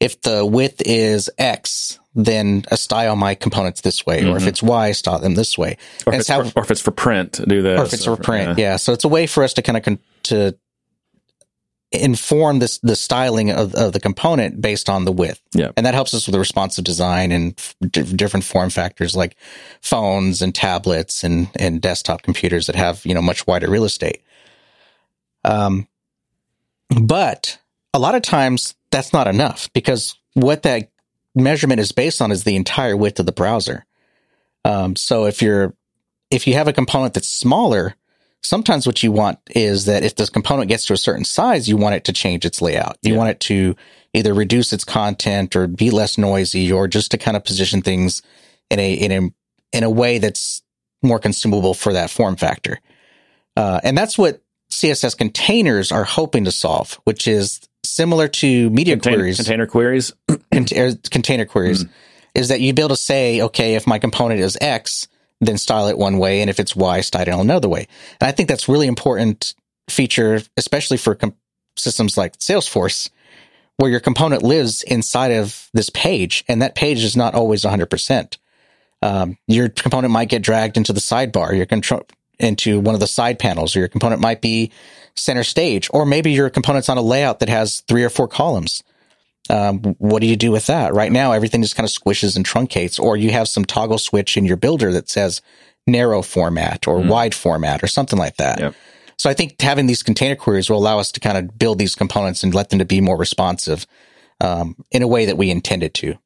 if 0.00 0.20
the 0.22 0.44
width 0.44 0.82
is 0.84 1.30
X, 1.38 1.98
then 2.14 2.64
a 2.70 2.76
style 2.76 3.14
my 3.14 3.34
components 3.34 3.82
this 3.82 4.04
way, 4.04 4.20
mm-hmm. 4.20 4.30
or 4.30 4.36
if 4.36 4.42
mm-hmm. 4.42 4.48
it's 4.48 4.62
Y, 4.62 4.92
style 4.92 5.18
them 5.20 5.34
this 5.34 5.56
way. 5.56 5.76
Or 6.06 6.14
if, 6.14 6.20
it's, 6.20 6.28
how, 6.28 6.44
for, 6.44 6.60
or 6.60 6.62
if 6.64 6.70
it's 6.70 6.80
for 6.80 6.90
print, 6.90 7.40
do 7.46 7.62
this. 7.62 7.80
Or 7.80 7.84
if 7.84 7.92
it's 7.92 8.04
for 8.04 8.16
print, 8.16 8.58
yeah. 8.58 8.70
yeah. 8.72 8.76
So 8.76 8.92
it's 8.92 9.04
a 9.04 9.08
way 9.08 9.26
for 9.26 9.44
us 9.44 9.54
to 9.54 9.62
kind 9.62 9.76
of 9.76 9.84
con- 9.84 9.98
to 10.24 10.56
inform 11.92 12.58
this 12.58 12.78
the 12.78 12.96
styling 12.96 13.50
of, 13.50 13.74
of 13.74 13.92
the 13.92 14.00
component 14.00 14.60
based 14.60 14.88
on 14.88 15.04
the 15.04 15.12
width. 15.12 15.40
Yeah. 15.54 15.70
And 15.76 15.86
that 15.86 15.94
helps 15.94 16.14
us 16.14 16.26
with 16.26 16.32
the 16.32 16.38
responsive 16.38 16.84
design 16.84 17.30
and 17.30 17.56
d- 17.80 18.02
different 18.02 18.44
form 18.44 18.70
factors 18.70 19.14
like 19.14 19.36
phones 19.80 20.42
and 20.42 20.54
tablets 20.54 21.22
and 21.22 21.48
and 21.58 21.80
desktop 21.80 22.22
computers 22.22 22.66
that 22.66 22.76
have, 22.76 23.04
you 23.06 23.14
know, 23.14 23.22
much 23.22 23.46
wider 23.46 23.70
real 23.70 23.84
estate. 23.84 24.22
Um 25.44 25.86
but 26.90 27.58
a 27.94 27.98
lot 27.98 28.14
of 28.14 28.22
times 28.22 28.74
that's 28.90 29.12
not 29.12 29.28
enough 29.28 29.72
because 29.72 30.18
what 30.34 30.64
that 30.64 30.90
measurement 31.34 31.80
is 31.80 31.92
based 31.92 32.20
on 32.20 32.32
is 32.32 32.44
the 32.44 32.56
entire 32.56 32.96
width 32.96 33.20
of 33.20 33.26
the 33.26 33.32
browser. 33.32 33.86
Um 34.64 34.96
so 34.96 35.26
if 35.26 35.40
you're 35.40 35.72
if 36.32 36.48
you 36.48 36.54
have 36.54 36.66
a 36.66 36.72
component 36.72 37.14
that's 37.14 37.28
smaller, 37.28 37.94
sometimes 38.42 38.86
what 38.86 39.02
you 39.02 39.12
want 39.12 39.38
is 39.50 39.86
that 39.86 40.04
if 40.04 40.16
this 40.16 40.30
component 40.30 40.68
gets 40.68 40.86
to 40.86 40.92
a 40.92 40.96
certain 40.96 41.24
size, 41.24 41.68
you 41.68 41.76
want 41.76 41.94
it 41.94 42.04
to 42.04 42.12
change 42.12 42.44
its 42.44 42.62
layout. 42.62 42.96
You 43.02 43.12
yeah. 43.12 43.18
want 43.18 43.30
it 43.30 43.40
to 43.40 43.76
either 44.14 44.32
reduce 44.34 44.72
its 44.72 44.84
content 44.84 45.56
or 45.56 45.66
be 45.66 45.90
less 45.90 46.16
noisy 46.16 46.72
or 46.72 46.88
just 46.88 47.10
to 47.10 47.18
kind 47.18 47.36
of 47.36 47.44
position 47.44 47.82
things 47.82 48.22
in 48.70 48.78
a, 48.78 48.94
in 48.94 49.12
a, 49.12 49.76
in 49.76 49.84
a 49.84 49.90
way 49.90 50.18
that's 50.18 50.62
more 51.02 51.18
consumable 51.18 51.74
for 51.74 51.92
that 51.92 52.10
form 52.10 52.36
factor. 52.36 52.80
Uh, 53.56 53.80
and 53.82 53.96
that's 53.96 54.16
what 54.16 54.42
CSS 54.72 55.16
containers 55.16 55.92
are 55.92 56.04
hoping 56.04 56.44
to 56.44 56.52
solve, 56.52 57.00
which 57.04 57.28
is 57.28 57.60
similar 57.84 58.28
to 58.28 58.70
media 58.70 58.94
container, 58.94 59.16
queries. 59.18 59.36
Container 59.36 59.66
queries. 59.66 60.12
container 61.10 61.44
queries 61.44 61.84
mm. 61.84 61.90
is 62.34 62.48
that 62.48 62.60
you'd 62.60 62.76
be 62.76 62.82
able 62.82 62.90
to 62.90 62.96
say, 62.96 63.42
okay, 63.42 63.74
if 63.74 63.86
my 63.86 63.98
component 63.98 64.40
is 64.40 64.58
X, 64.60 65.08
then 65.40 65.58
style 65.58 65.88
it 65.88 65.98
one 65.98 66.18
way. 66.18 66.40
And 66.40 66.50
if 66.50 66.58
it's 66.58 66.76
Y, 66.76 67.00
style 67.00 67.22
it 67.22 67.28
another 67.28 67.68
way. 67.68 67.86
And 68.20 68.28
I 68.28 68.32
think 68.32 68.48
that's 68.48 68.68
really 68.68 68.86
important 68.86 69.54
feature, 69.88 70.42
especially 70.56 70.96
for 70.96 71.14
com- 71.14 71.36
systems 71.76 72.16
like 72.16 72.38
Salesforce, 72.38 73.10
where 73.76 73.90
your 73.90 74.00
component 74.00 74.42
lives 74.42 74.82
inside 74.82 75.32
of 75.32 75.68
this 75.74 75.90
page 75.90 76.44
and 76.48 76.62
that 76.62 76.74
page 76.74 77.04
is 77.04 77.16
not 77.16 77.34
always 77.34 77.62
100%. 77.62 78.38
Um, 79.02 79.36
your 79.46 79.68
component 79.68 80.12
might 80.12 80.30
get 80.30 80.42
dragged 80.42 80.76
into 80.76 80.92
the 80.92 81.00
sidebar, 81.00 81.54
your 81.54 81.66
control 81.66 82.06
into 82.38 82.80
one 82.80 82.94
of 82.94 83.00
the 83.00 83.06
side 83.06 83.38
panels, 83.38 83.76
or 83.76 83.80
your 83.80 83.88
component 83.88 84.20
might 84.20 84.40
be 84.40 84.70
center 85.14 85.44
stage, 85.44 85.88
or 85.92 86.04
maybe 86.04 86.32
your 86.32 86.50
component's 86.50 86.88
on 86.88 86.98
a 86.98 87.02
layout 87.02 87.40
that 87.40 87.48
has 87.48 87.80
three 87.82 88.04
or 88.04 88.10
four 88.10 88.28
columns. 88.28 88.82
Um, 89.50 89.80
what 89.98 90.20
do 90.20 90.26
you 90.26 90.36
do 90.36 90.50
with 90.50 90.66
that? 90.66 90.94
Right 90.94 91.12
now, 91.12 91.32
everything 91.32 91.62
just 91.62 91.76
kind 91.76 91.88
of 91.88 91.92
squishes 91.92 92.36
and 92.36 92.44
truncates, 92.44 92.98
or 92.98 93.16
you 93.16 93.30
have 93.30 93.48
some 93.48 93.64
toggle 93.64 93.98
switch 93.98 94.36
in 94.36 94.44
your 94.44 94.56
builder 94.56 94.92
that 94.92 95.08
says 95.08 95.42
narrow 95.86 96.22
format 96.22 96.88
or 96.88 96.98
mm. 96.98 97.08
wide 97.08 97.34
format 97.34 97.82
or 97.82 97.86
something 97.86 98.18
like 98.18 98.36
that. 98.36 98.60
Yep. 98.60 98.74
So 99.18 99.30
I 99.30 99.34
think 99.34 99.60
having 99.60 99.86
these 99.86 100.02
container 100.02 100.36
queries 100.36 100.68
will 100.68 100.78
allow 100.78 100.98
us 100.98 101.10
to 101.12 101.20
kind 101.20 101.38
of 101.38 101.58
build 101.58 101.78
these 101.78 101.94
components 101.94 102.42
and 102.42 102.54
let 102.54 102.70
them 102.70 102.78
to 102.80 102.84
be 102.84 103.00
more 103.00 103.16
responsive 103.16 103.86
um, 104.40 104.76
in 104.90 105.02
a 105.02 105.08
way 105.08 105.24
that 105.26 105.38
we 105.38 105.50
intended 105.50 105.94
to, 105.94 106.18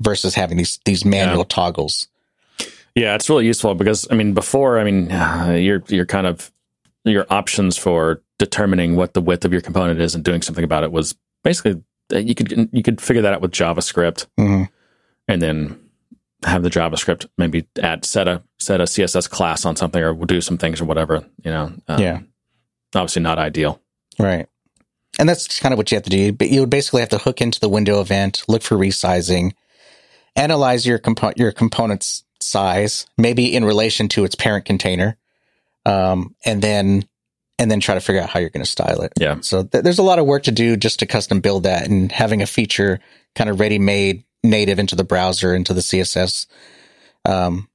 versus 0.00 0.34
having 0.34 0.56
these 0.56 0.78
these 0.84 1.04
manual 1.04 1.38
yeah. 1.38 1.44
toggles. 1.48 2.08
Yeah, 2.94 3.14
it's 3.14 3.28
really 3.30 3.46
useful 3.46 3.74
because 3.74 4.06
I 4.10 4.14
mean, 4.14 4.34
before 4.34 4.78
I 4.78 4.84
mean, 4.84 5.10
uh, 5.10 5.56
you're 5.58 5.82
you're 5.88 6.06
kind 6.06 6.26
of 6.26 6.52
your 7.04 7.26
options 7.30 7.76
for 7.76 8.22
determining 8.38 8.96
what 8.96 9.14
the 9.14 9.20
width 9.20 9.44
of 9.44 9.52
your 9.52 9.60
component 9.60 10.00
is 10.00 10.14
and 10.14 10.24
doing 10.24 10.42
something 10.42 10.64
about 10.64 10.84
it 10.84 10.92
was 10.92 11.14
basically 11.42 11.82
you 12.10 12.34
could 12.34 12.68
you 12.72 12.82
could 12.82 13.00
figure 13.00 13.22
that 13.22 13.34
out 13.34 13.40
with 13.40 13.52
JavaScript, 13.52 14.26
mm-hmm. 14.38 14.64
and 15.28 15.42
then 15.42 15.78
have 16.44 16.62
the 16.62 16.70
JavaScript 16.70 17.26
maybe 17.38 17.66
add 17.80 18.04
set 18.04 18.28
a 18.28 18.42
set 18.58 18.80
a 18.80 18.84
CSS 18.84 19.28
class 19.30 19.64
on 19.64 19.76
something 19.76 20.02
or 20.02 20.14
do 20.14 20.40
some 20.40 20.58
things 20.58 20.80
or 20.80 20.84
whatever. 20.84 21.24
You 21.44 21.50
know, 21.50 21.72
um, 21.88 22.00
yeah, 22.00 22.20
obviously 22.94 23.22
not 23.22 23.38
ideal, 23.38 23.80
right? 24.18 24.48
And 25.18 25.28
that's 25.28 25.60
kind 25.60 25.72
of 25.72 25.78
what 25.78 25.90
you 25.90 25.96
have 25.96 26.04
to 26.04 26.10
do. 26.10 26.32
But 26.32 26.50
you 26.50 26.60
would 26.60 26.70
basically 26.70 27.00
have 27.00 27.10
to 27.10 27.18
hook 27.18 27.40
into 27.40 27.60
the 27.60 27.68
window 27.68 28.00
event, 28.00 28.44
look 28.48 28.62
for 28.62 28.76
resizing, 28.76 29.52
analyze 30.36 30.86
your 30.86 30.98
compo- 30.98 31.34
your 31.36 31.52
component's 31.52 32.24
size, 32.40 33.06
maybe 33.16 33.54
in 33.54 33.64
relation 33.64 34.08
to 34.08 34.24
its 34.24 34.34
parent 34.34 34.64
container, 34.64 35.16
um, 35.86 36.34
and 36.44 36.62
then 36.62 37.04
and 37.58 37.70
then 37.70 37.80
try 37.80 37.94
to 37.94 38.00
figure 38.00 38.20
out 38.20 38.30
how 38.30 38.40
you're 38.40 38.50
going 38.50 38.64
to 38.64 38.70
style 38.70 39.02
it. 39.02 39.12
Yeah. 39.18 39.40
So 39.40 39.64
th- 39.64 39.84
there's 39.84 39.98
a 39.98 40.02
lot 40.02 40.18
of 40.18 40.26
work 40.26 40.44
to 40.44 40.52
do 40.52 40.76
just 40.76 40.98
to 41.00 41.06
custom 41.06 41.40
build 41.40 41.64
that, 41.64 41.86
and 41.88 42.10
having 42.10 42.42
a 42.42 42.46
feature 42.46 43.00
kind 43.34 43.48
of 43.50 43.60
ready 43.60 43.78
made 43.78 44.24
native 44.42 44.78
into 44.78 44.96
the 44.96 45.04
browser 45.04 45.54
into 45.54 45.72
the 45.72 45.80
CSS 45.80 46.46
um, 47.24 47.68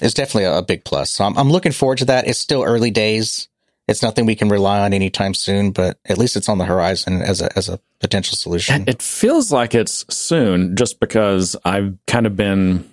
is 0.00 0.14
definitely 0.14 0.44
a, 0.44 0.58
a 0.58 0.62
big 0.62 0.84
plus. 0.84 1.10
So 1.10 1.24
I'm, 1.24 1.36
I'm 1.36 1.50
looking 1.50 1.72
forward 1.72 1.98
to 1.98 2.04
that. 2.06 2.26
It's 2.26 2.38
still 2.38 2.62
early 2.62 2.90
days. 2.90 3.48
It's 3.88 4.02
nothing 4.02 4.26
we 4.26 4.36
can 4.36 4.48
rely 4.48 4.80
on 4.80 4.92
anytime 4.92 5.34
soon, 5.34 5.72
but 5.72 5.98
at 6.04 6.16
least 6.16 6.36
it's 6.36 6.48
on 6.48 6.58
the 6.58 6.64
horizon 6.64 7.20
as 7.20 7.42
a 7.42 7.56
as 7.58 7.68
a 7.68 7.80
potential 8.00 8.36
solution. 8.36 8.84
It 8.86 9.02
feels 9.02 9.50
like 9.50 9.74
it's 9.74 10.04
soon 10.14 10.76
just 10.76 11.00
because 11.00 11.56
I've 11.64 11.96
kind 12.06 12.26
of 12.26 12.36
been 12.36 12.88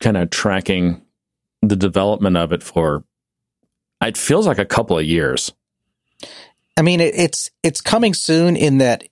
kind 0.00 0.16
of 0.16 0.30
tracking 0.30 1.00
the 1.62 1.76
development 1.76 2.36
of 2.36 2.52
it 2.52 2.62
for 2.62 3.04
it 4.02 4.16
feels 4.16 4.48
like 4.48 4.58
a 4.58 4.64
couple 4.64 4.98
of 4.98 5.04
years. 5.04 5.52
I 6.76 6.82
mean, 6.82 7.00
it, 7.00 7.14
it's 7.16 7.50
it's 7.62 7.80
coming 7.80 8.14
soon 8.14 8.56
in 8.56 8.78
that 8.78 9.04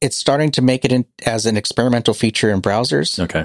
it's 0.00 0.16
starting 0.16 0.50
to 0.52 0.62
make 0.62 0.84
it 0.84 0.92
in, 0.92 1.04
as 1.26 1.46
an 1.46 1.56
experimental 1.56 2.14
feature 2.14 2.50
in 2.50 2.60
browsers. 2.62 3.18
Okay. 3.18 3.44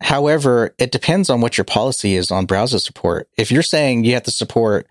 However, 0.00 0.74
it 0.78 0.92
depends 0.92 1.28
on 1.28 1.40
what 1.42 1.58
your 1.58 1.66
policy 1.66 2.16
is 2.16 2.30
on 2.30 2.46
browser 2.46 2.78
support. 2.78 3.28
If 3.36 3.50
you're 3.52 3.62
saying 3.62 4.04
you 4.04 4.14
have 4.14 4.22
to 4.22 4.30
support 4.30 4.86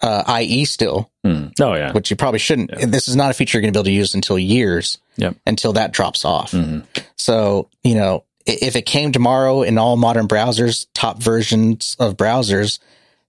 uh, 0.00 0.40
IE 0.40 0.64
still, 0.64 1.10
Hmm. 1.24 1.48
Oh 1.60 1.74
yeah. 1.74 1.92
which 1.92 2.10
you 2.10 2.16
probably 2.16 2.40
shouldn't, 2.40 2.70
Yeah. 2.76 2.86
this 2.86 3.06
is 3.06 3.14
not 3.14 3.30
a 3.30 3.34
feature 3.34 3.58
you're 3.58 3.62
going 3.62 3.72
to 3.72 3.76
be 3.76 3.80
able 3.80 3.84
to 3.84 3.92
use 3.92 4.14
until 4.14 4.38
years, 4.38 4.98
Yep. 5.18 5.36
until 5.46 5.72
that 5.74 5.92
drops 5.92 6.24
off. 6.24 6.50
Mhm. 6.52 6.84
So, 7.16 7.68
you 7.84 7.94
know, 7.94 8.24
if 8.46 8.74
it 8.74 8.86
came 8.86 9.12
tomorrow 9.12 9.62
in 9.62 9.78
all 9.78 9.96
modern 9.96 10.26
browsers, 10.26 10.86
top 10.94 11.22
versions 11.22 11.94
of 12.00 12.16
browsers, 12.16 12.78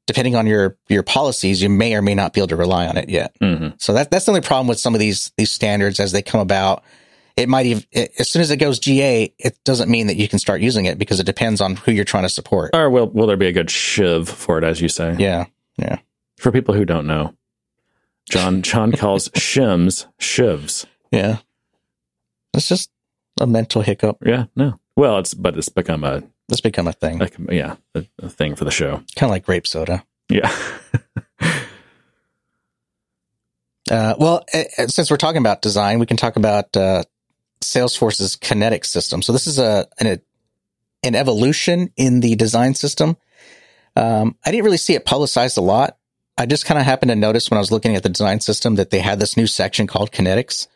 depending 0.07 0.35
on 0.35 0.47
your 0.47 0.77
your 0.87 1.03
policies, 1.03 1.61
you 1.61 1.69
may 1.69 1.93
or 1.95 2.01
may 2.01 2.15
not 2.15 2.33
be 2.33 2.41
able 2.41 2.47
to 2.49 2.55
rely 2.55 2.87
on 2.87 2.97
it 2.97 3.09
yet. 3.09 3.33
Mhm. 3.41 3.73
So 3.81 3.93
that 3.93 4.09
that's 4.11 4.25
the 4.25 4.31
only 4.31 4.41
problem 4.41 4.67
with 4.67 4.79
some 4.79 4.93
of 4.93 4.99
these 4.99 5.31
these 5.37 5.51
standards 5.51 5.99
as 5.99 6.11
they 6.11 6.21
come 6.21 6.41
about. 6.41 6.83
It 7.37 7.47
might 7.47 7.67
even 7.67 7.83
as 8.19 8.29
soon 8.29 8.41
as 8.41 8.51
it 8.51 8.57
goes 8.57 8.79
GA, 8.79 9.33
it 9.39 9.57
doesn't 9.63 9.89
mean 9.89 10.07
that 10.07 10.17
you 10.17 10.27
can 10.27 10.39
start 10.39 10.59
using 10.61 10.85
it 10.85 10.97
because 10.97 11.19
it 11.21 11.25
depends 11.25 11.61
on 11.61 11.77
who 11.77 11.91
you're 11.91 12.03
trying 12.03 12.23
to 12.23 12.29
support. 12.29 12.71
Or 12.75 12.89
will 12.89 13.07
will 13.07 13.27
there 13.27 13.37
be 13.37 13.47
a 13.47 13.53
good 13.53 13.69
shiv 13.71 14.27
for 14.27 14.57
it, 14.57 14.63
as 14.65 14.81
you 14.81 14.89
say? 14.89 15.15
Yeah, 15.17 15.45
yeah, 15.77 15.99
For 16.37 16.51
people 16.51 16.73
who 16.73 16.83
don't 16.83 17.07
know, 17.07 17.33
John 18.29 18.61
John 18.61 18.91
calls 18.91 19.29
shims 19.35 20.05
shivs. 20.19 20.85
yeah. 21.11 21.37
It's 22.53 22.67
just 22.67 22.89
a 23.39 23.47
mental 23.47 23.83
hiccup. 23.83 24.17
Yeah. 24.25 24.45
No. 24.55 24.79
Well, 24.97 25.19
it's 25.19 25.33
but 25.33 25.57
it's 25.57 25.69
become 25.69 26.03
a 26.03 26.23
It's 26.49 26.61
become 26.61 26.87
a 26.87 26.93
thing, 26.93 27.19
like 27.19 27.35
yeah 27.49 27.75
a, 27.95 28.05
a 28.19 28.29
thing 28.29 28.55
for 28.55 28.65
the 28.65 28.71
show. 28.71 28.97
kind 29.15 29.29
of 29.29 29.31
like 29.31 29.45
grape 29.45 29.67
soda. 29.67 30.03
Yeah. 30.29 30.53
Uh, 33.89 34.13
well, 34.19 34.45
uh, 34.53 34.87
since 34.87 35.09
we're 35.09 35.17
talking 35.17 35.39
about 35.39 35.61
design, 35.61 35.99
we 35.99 36.05
can 36.05 36.17
talk 36.17 36.35
about 36.35 36.75
uh, 36.77 37.03
Salesforce's 37.61 38.35
Kinetic 38.35 38.85
system. 38.85 39.21
So 39.21 39.33
this 39.33 39.47
is 39.47 39.57
a 39.57 39.87
an, 39.99 40.21
an 41.03 41.15
evolution 41.15 41.91
in 41.97 42.19
the 42.19 42.35
design 42.35 42.75
system. 42.75 43.17
Um, 43.95 44.37
I 44.45 44.51
didn't 44.51 44.65
really 44.65 44.77
see 44.77 44.93
it 44.93 45.05
publicized 45.05 45.57
a 45.57 45.61
lot. 45.61 45.97
I 46.37 46.45
just 46.45 46.65
kind 46.65 46.79
of 46.79 46.85
happened 46.85 47.09
to 47.09 47.15
notice 47.15 47.49
when 47.49 47.57
I 47.57 47.61
was 47.61 47.71
looking 47.71 47.95
at 47.95 48.03
the 48.03 48.09
design 48.09 48.39
system 48.39 48.75
that 48.75 48.91
they 48.91 48.99
had 48.99 49.19
this 49.19 49.35
new 49.35 49.47
section 49.47 49.87
called 49.87 50.11
Kinetics, 50.11 50.67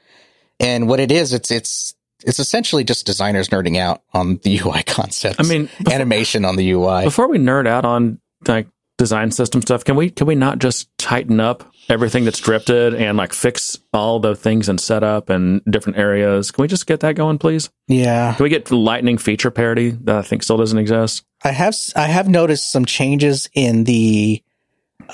and 0.59 0.89
what 0.89 0.99
it 0.99 1.11
is, 1.11 1.34
it's 1.34 1.51
it's 1.51 1.95
it's 2.26 2.39
essentially 2.39 2.84
just 2.84 3.05
designers 3.05 3.49
nerding 3.49 3.78
out 3.78 4.01
on 4.13 4.38
the 4.43 4.59
UI 4.63 4.84
concepts. 4.84 5.39
I 5.39 5.43
mean, 5.43 5.69
before, 5.78 5.93
animation 5.93 6.45
on 6.45 6.55
the 6.55 6.71
UI. 6.71 7.03
before 7.03 7.28
we 7.28 7.38
nerd 7.38 7.67
out 7.67 7.86
on 7.86 8.19
like 8.47 8.67
design 8.97 9.32
system 9.32 9.61
stuff, 9.61 9.84
can 9.84 9.95
we 9.95 10.09
can 10.09 10.28
we 10.28 10.36
not 10.36 10.59
just 10.59 10.89
tighten 10.97 11.39
up 11.39 11.69
everything 11.89 12.24
that's 12.24 12.39
drifted 12.39 12.93
and 12.93 13.17
like 13.17 13.34
fix 13.34 13.78
all 13.93 14.19
the 14.19 14.36
things 14.36 14.69
in 14.69 14.78
setup 14.78 15.30
and 15.30 15.61
different 15.69 15.97
areas? 15.97 16.51
Can 16.51 16.61
we 16.61 16.67
just 16.67 16.88
get 16.88 17.01
that 17.01 17.15
going, 17.15 17.38
please? 17.38 17.69
Yeah, 17.88 18.34
Can 18.36 18.43
we 18.43 18.49
get 18.49 18.71
lightning 18.71 19.17
feature 19.17 19.51
parity 19.51 19.91
that 19.91 20.15
I 20.15 20.21
think 20.21 20.43
still 20.43 20.57
doesn't 20.57 20.78
exist? 20.78 21.24
I 21.43 21.51
have 21.51 21.76
I 21.95 22.07
have 22.07 22.28
noticed 22.28 22.71
some 22.71 22.86
changes 22.86 23.49
in 23.53 23.84
the 23.84 24.41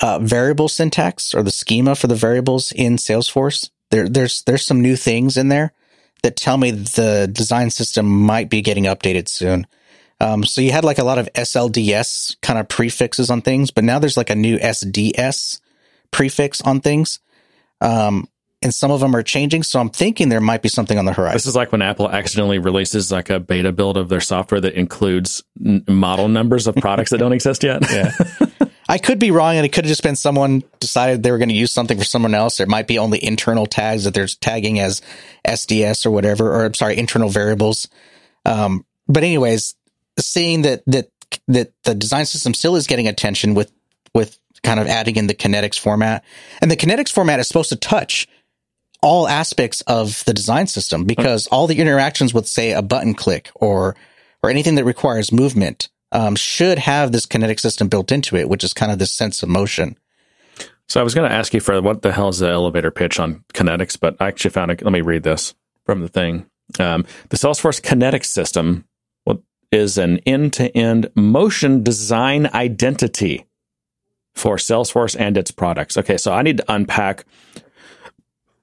uh, 0.00 0.18
variable 0.20 0.68
syntax 0.68 1.34
or 1.34 1.42
the 1.42 1.50
schema 1.50 1.94
for 1.96 2.06
the 2.06 2.14
variables 2.14 2.72
in 2.72 2.96
Salesforce. 2.96 3.70
There, 3.90 4.08
there's 4.08 4.42
there's 4.42 4.64
some 4.64 4.80
new 4.80 4.94
things 4.94 5.36
in 5.36 5.48
there 5.48 5.72
that 6.22 6.36
tell 6.36 6.56
me 6.56 6.70
the 6.70 7.28
design 7.30 7.70
system 7.70 8.06
might 8.06 8.50
be 8.50 8.62
getting 8.62 8.84
updated 8.84 9.28
soon. 9.28 9.66
Um, 10.20 10.44
so 10.44 10.60
you 10.60 10.70
had 10.70 10.84
like 10.84 10.98
a 10.98 11.04
lot 11.04 11.18
of 11.18 11.32
SLDS 11.32 12.36
kind 12.42 12.58
of 12.58 12.68
prefixes 12.68 13.30
on 13.30 13.40
things, 13.40 13.70
but 13.70 13.84
now 13.84 13.98
there's 13.98 14.16
like 14.16 14.30
a 14.30 14.34
new 14.34 14.58
SDS 14.58 15.60
prefix 16.10 16.60
on 16.60 16.80
things. 16.80 17.20
Um, 17.80 18.28
and 18.62 18.74
some 18.74 18.90
of 18.90 19.00
them 19.00 19.16
are 19.16 19.22
changing. 19.22 19.62
So 19.62 19.80
I'm 19.80 19.88
thinking 19.88 20.28
there 20.28 20.40
might 20.40 20.60
be 20.60 20.68
something 20.68 20.98
on 20.98 21.06
the 21.06 21.14
horizon. 21.14 21.36
This 21.36 21.46
is 21.46 21.56
like 21.56 21.72
when 21.72 21.80
Apple 21.80 22.10
accidentally 22.10 22.58
releases 22.58 23.10
like 23.10 23.30
a 23.30 23.40
beta 23.40 23.72
build 23.72 23.96
of 23.96 24.10
their 24.10 24.20
software 24.20 24.60
that 24.60 24.74
includes 24.74 25.42
n- 25.64 25.82
model 25.88 26.28
numbers 26.28 26.66
of 26.66 26.74
products 26.76 27.10
that 27.10 27.18
don't 27.18 27.32
exist 27.32 27.62
yet. 27.62 27.82
Yeah. 27.90 28.12
I 28.90 28.98
could 28.98 29.20
be 29.20 29.30
wrong, 29.30 29.54
and 29.54 29.64
it 29.64 29.68
could 29.68 29.84
have 29.84 29.90
just 29.90 30.02
been 30.02 30.16
someone 30.16 30.64
decided 30.80 31.22
they 31.22 31.30
were 31.30 31.38
going 31.38 31.48
to 31.48 31.54
use 31.54 31.70
something 31.70 31.96
for 31.96 32.04
someone 32.04 32.34
else. 32.34 32.56
There 32.56 32.66
might 32.66 32.88
be 32.88 32.98
only 32.98 33.24
internal 33.24 33.66
tags 33.66 34.02
that 34.02 34.14
they're 34.14 34.26
tagging 34.26 34.80
as 34.80 35.00
SDS 35.46 36.06
or 36.06 36.10
whatever, 36.10 36.52
or 36.52 36.64
I'm 36.64 36.74
sorry, 36.74 36.98
internal 36.98 37.28
variables. 37.28 37.86
Um, 38.44 38.84
but 39.06 39.22
anyways, 39.22 39.76
seeing 40.18 40.62
that 40.62 40.82
that 40.88 41.08
that 41.46 41.72
the 41.84 41.94
design 41.94 42.26
system 42.26 42.52
still 42.52 42.74
is 42.74 42.88
getting 42.88 43.06
attention 43.06 43.54
with 43.54 43.70
with 44.12 44.36
kind 44.64 44.80
of 44.80 44.88
adding 44.88 45.14
in 45.14 45.28
the 45.28 45.34
kinetics 45.34 45.78
format, 45.78 46.24
and 46.60 46.68
the 46.68 46.76
kinetics 46.76 47.12
format 47.12 47.38
is 47.38 47.46
supposed 47.46 47.68
to 47.68 47.76
touch 47.76 48.26
all 49.02 49.28
aspects 49.28 49.82
of 49.82 50.24
the 50.24 50.34
design 50.34 50.66
system 50.66 51.04
because 51.04 51.46
all 51.46 51.68
the 51.68 51.78
interactions 51.78 52.34
with 52.34 52.48
say 52.48 52.72
a 52.72 52.82
button 52.82 53.14
click 53.14 53.52
or 53.54 53.94
or 54.42 54.50
anything 54.50 54.74
that 54.74 54.84
requires 54.84 55.30
movement 55.30 55.90
um, 56.12 56.36
should 56.36 56.78
have 56.78 57.12
this 57.12 57.26
kinetic 57.26 57.58
system 57.58 57.88
built 57.88 58.12
into 58.12 58.36
it, 58.36 58.48
which 58.48 58.64
is 58.64 58.72
kind 58.72 58.92
of 58.92 58.98
this 58.98 59.12
sense 59.12 59.42
of 59.42 59.48
motion. 59.48 59.96
So 60.88 61.00
I 61.00 61.04
was 61.04 61.14
going 61.14 61.28
to 61.28 61.34
ask 61.34 61.54
you 61.54 61.60
for 61.60 61.80
what 61.80 62.02
the 62.02 62.12
hell 62.12 62.28
is 62.28 62.38
the 62.38 62.48
elevator 62.48 62.90
pitch 62.90 63.20
on 63.20 63.44
kinetics, 63.54 63.98
but 63.98 64.16
I 64.18 64.28
actually 64.28 64.50
found 64.50 64.70
it. 64.70 64.82
Let 64.82 64.92
me 64.92 65.02
read 65.02 65.22
this 65.22 65.54
from 65.84 66.00
the 66.00 66.08
thing. 66.08 66.46
Um, 66.78 67.04
the 67.28 67.36
Salesforce 67.36 67.82
kinetic 67.82 68.24
system 68.24 68.84
is 69.70 69.98
an 69.98 70.18
end-to-end 70.26 71.10
motion 71.14 71.82
design 71.82 72.48
identity 72.52 73.46
for 74.34 74.56
Salesforce 74.56 75.16
and 75.18 75.36
its 75.36 75.50
products. 75.50 75.96
Okay, 75.96 76.16
so 76.16 76.32
I 76.32 76.42
need 76.42 76.58
to 76.58 76.72
unpack 76.72 77.24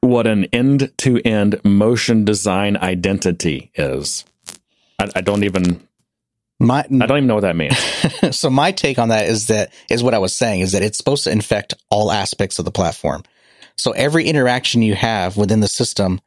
what 0.01 0.27
an 0.27 0.45
end-to-end 0.45 1.63
motion 1.63 2.25
design 2.25 2.77
identity 2.77 3.71
is. 3.75 4.25
I, 4.99 5.09
I 5.15 5.21
don't 5.21 5.43
even. 5.43 5.86
My 6.59 6.79
I 6.79 7.05
don't 7.05 7.17
even 7.17 7.27
know 7.27 7.35
what 7.35 7.41
that 7.41 7.55
means. 7.55 7.77
so 8.37 8.49
my 8.49 8.71
take 8.71 8.97
on 8.97 9.09
that 9.09 9.27
is 9.27 9.47
that 9.47 9.71
is 9.89 10.01
what 10.01 10.13
I 10.13 10.17
was 10.17 10.33
saying 10.33 10.61
is 10.61 10.71
that 10.71 10.81
it's 10.81 10.97
supposed 10.97 11.23
to 11.25 11.31
infect 11.31 11.75
all 11.89 12.11
aspects 12.11 12.57
of 12.57 12.65
the 12.65 12.71
platform. 12.71 13.23
So 13.75 13.91
every 13.91 14.27
interaction 14.27 14.81
you 14.81 14.95
have 14.95 15.37
within 15.37 15.59
the 15.59 15.67
system 15.67 16.19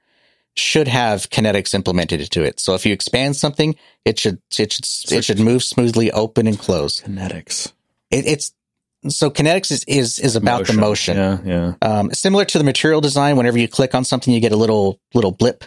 should 0.57 0.89
have 0.89 1.31
kinetics 1.31 1.75
implemented 1.75 2.21
into 2.21 2.45
it. 2.45 2.61
So 2.61 2.75
if 2.75 2.87
you 2.87 2.93
expand 2.93 3.37
something, 3.37 3.75
it 4.05 4.19
should 4.19 4.41
it 4.59 4.73
should 4.73 5.13
it 5.13 5.25
should 5.25 5.41
move 5.41 5.65
smoothly, 5.65 6.13
open 6.13 6.47
and 6.47 6.59
close. 6.59 7.01
Kinetics. 7.01 7.73
It, 8.11 8.27
it's 8.27 8.53
so 9.09 9.31
kinetics 9.31 9.73
is 9.73 9.85
is, 9.85 10.19
is 10.19 10.37
about 10.37 10.67
the 10.67 10.75
motion. 10.75 11.17
Yeah, 11.17 11.39
yeah. 11.45 11.75
Um, 11.83 12.13
similar 12.13 12.45
to 12.45 12.59
the 12.59 12.65
material 12.65 13.01
design, 13.01 13.37
whenever 13.37 13.59
you 13.59 13.67
click 13.67 13.95
on 13.95 14.05
something, 14.05 14.33
you 14.33 14.41
get 14.41 14.53
a 14.53 14.57
little 14.57 15.01
little 15.15 15.33
blip 15.33 15.65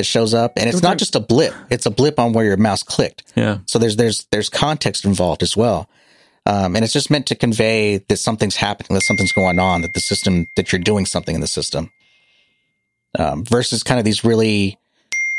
that 0.00 0.04
shows 0.04 0.32
up, 0.32 0.54
and 0.56 0.66
it's 0.66 0.82
not 0.82 0.96
just 0.96 1.14
a 1.14 1.20
blip; 1.20 1.52
it's 1.68 1.84
a 1.84 1.90
blip 1.90 2.18
on 2.18 2.32
where 2.32 2.44
your 2.46 2.56
mouse 2.56 2.82
clicked. 2.82 3.22
Yeah. 3.36 3.58
So 3.66 3.78
there's 3.78 3.96
there's 3.96 4.24
there's 4.30 4.48
context 4.48 5.04
involved 5.04 5.42
as 5.42 5.58
well, 5.58 5.90
um, 6.46 6.74
and 6.74 6.82
it's 6.82 6.94
just 6.94 7.10
meant 7.10 7.26
to 7.26 7.34
convey 7.34 7.98
that 7.98 8.16
something's 8.16 8.56
happening, 8.56 8.94
that 8.94 9.02
something's 9.02 9.32
going 9.32 9.58
on, 9.58 9.82
that 9.82 9.92
the 9.92 10.00
system 10.00 10.46
that 10.56 10.72
you're 10.72 10.80
doing 10.80 11.04
something 11.04 11.34
in 11.34 11.42
the 11.42 11.46
system. 11.46 11.92
Um, 13.18 13.44
versus 13.44 13.82
kind 13.82 13.98
of 13.98 14.04
these 14.06 14.24
really, 14.24 14.78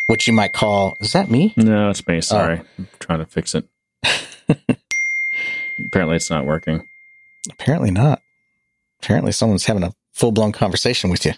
what 0.08 0.28
you 0.28 0.34
might 0.34 0.54
call, 0.54 0.96
is 1.00 1.14
that 1.14 1.32
me? 1.32 1.54
No, 1.56 1.90
it's 1.90 2.06
me. 2.06 2.22
Sorry. 2.22 2.62
I'm 2.78 2.88
trying 3.00 3.20
to 3.20 3.26
fix 3.26 3.56
it. 3.56 3.66
Apparently, 5.80 6.18
it's 6.18 6.30
not 6.30 6.46
working. 6.46 6.88
Apparently 7.50 7.90
not. 7.90 8.22
Apparently, 9.02 9.32
someone's 9.32 9.66
having 9.66 9.84
a 9.84 9.94
full 10.14 10.32
blown 10.32 10.52
conversation 10.52 11.10
with 11.10 11.26
you. 11.26 11.32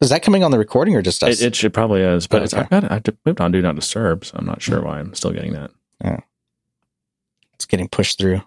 Is 0.00 0.08
that 0.10 0.22
coming 0.22 0.42
on 0.42 0.50
the 0.50 0.58
recording 0.58 0.96
or 0.96 1.02
just 1.02 1.22
us? 1.22 1.40
It, 1.40 1.48
it 1.48 1.56
should 1.56 1.74
probably 1.74 2.00
is, 2.00 2.26
but 2.26 2.40
Oh, 2.40 2.44
it's, 2.44 2.54
okay. 2.54 2.62
I've 2.62 2.70
got. 2.70 2.90
I 2.90 3.02
moved 3.26 3.40
on 3.40 3.52
Do 3.52 3.60
Not 3.60 3.74
Disturb, 3.74 4.24
so 4.24 4.36
I'm 4.38 4.46
not 4.46 4.62
sure 4.62 4.82
why 4.82 4.98
I'm 4.98 5.14
still 5.14 5.32
getting 5.32 5.52
that. 5.52 5.70
Yeah. 6.02 6.20
It's 7.54 7.66
getting 7.66 7.88
pushed 7.88 8.18
through. 8.18 8.40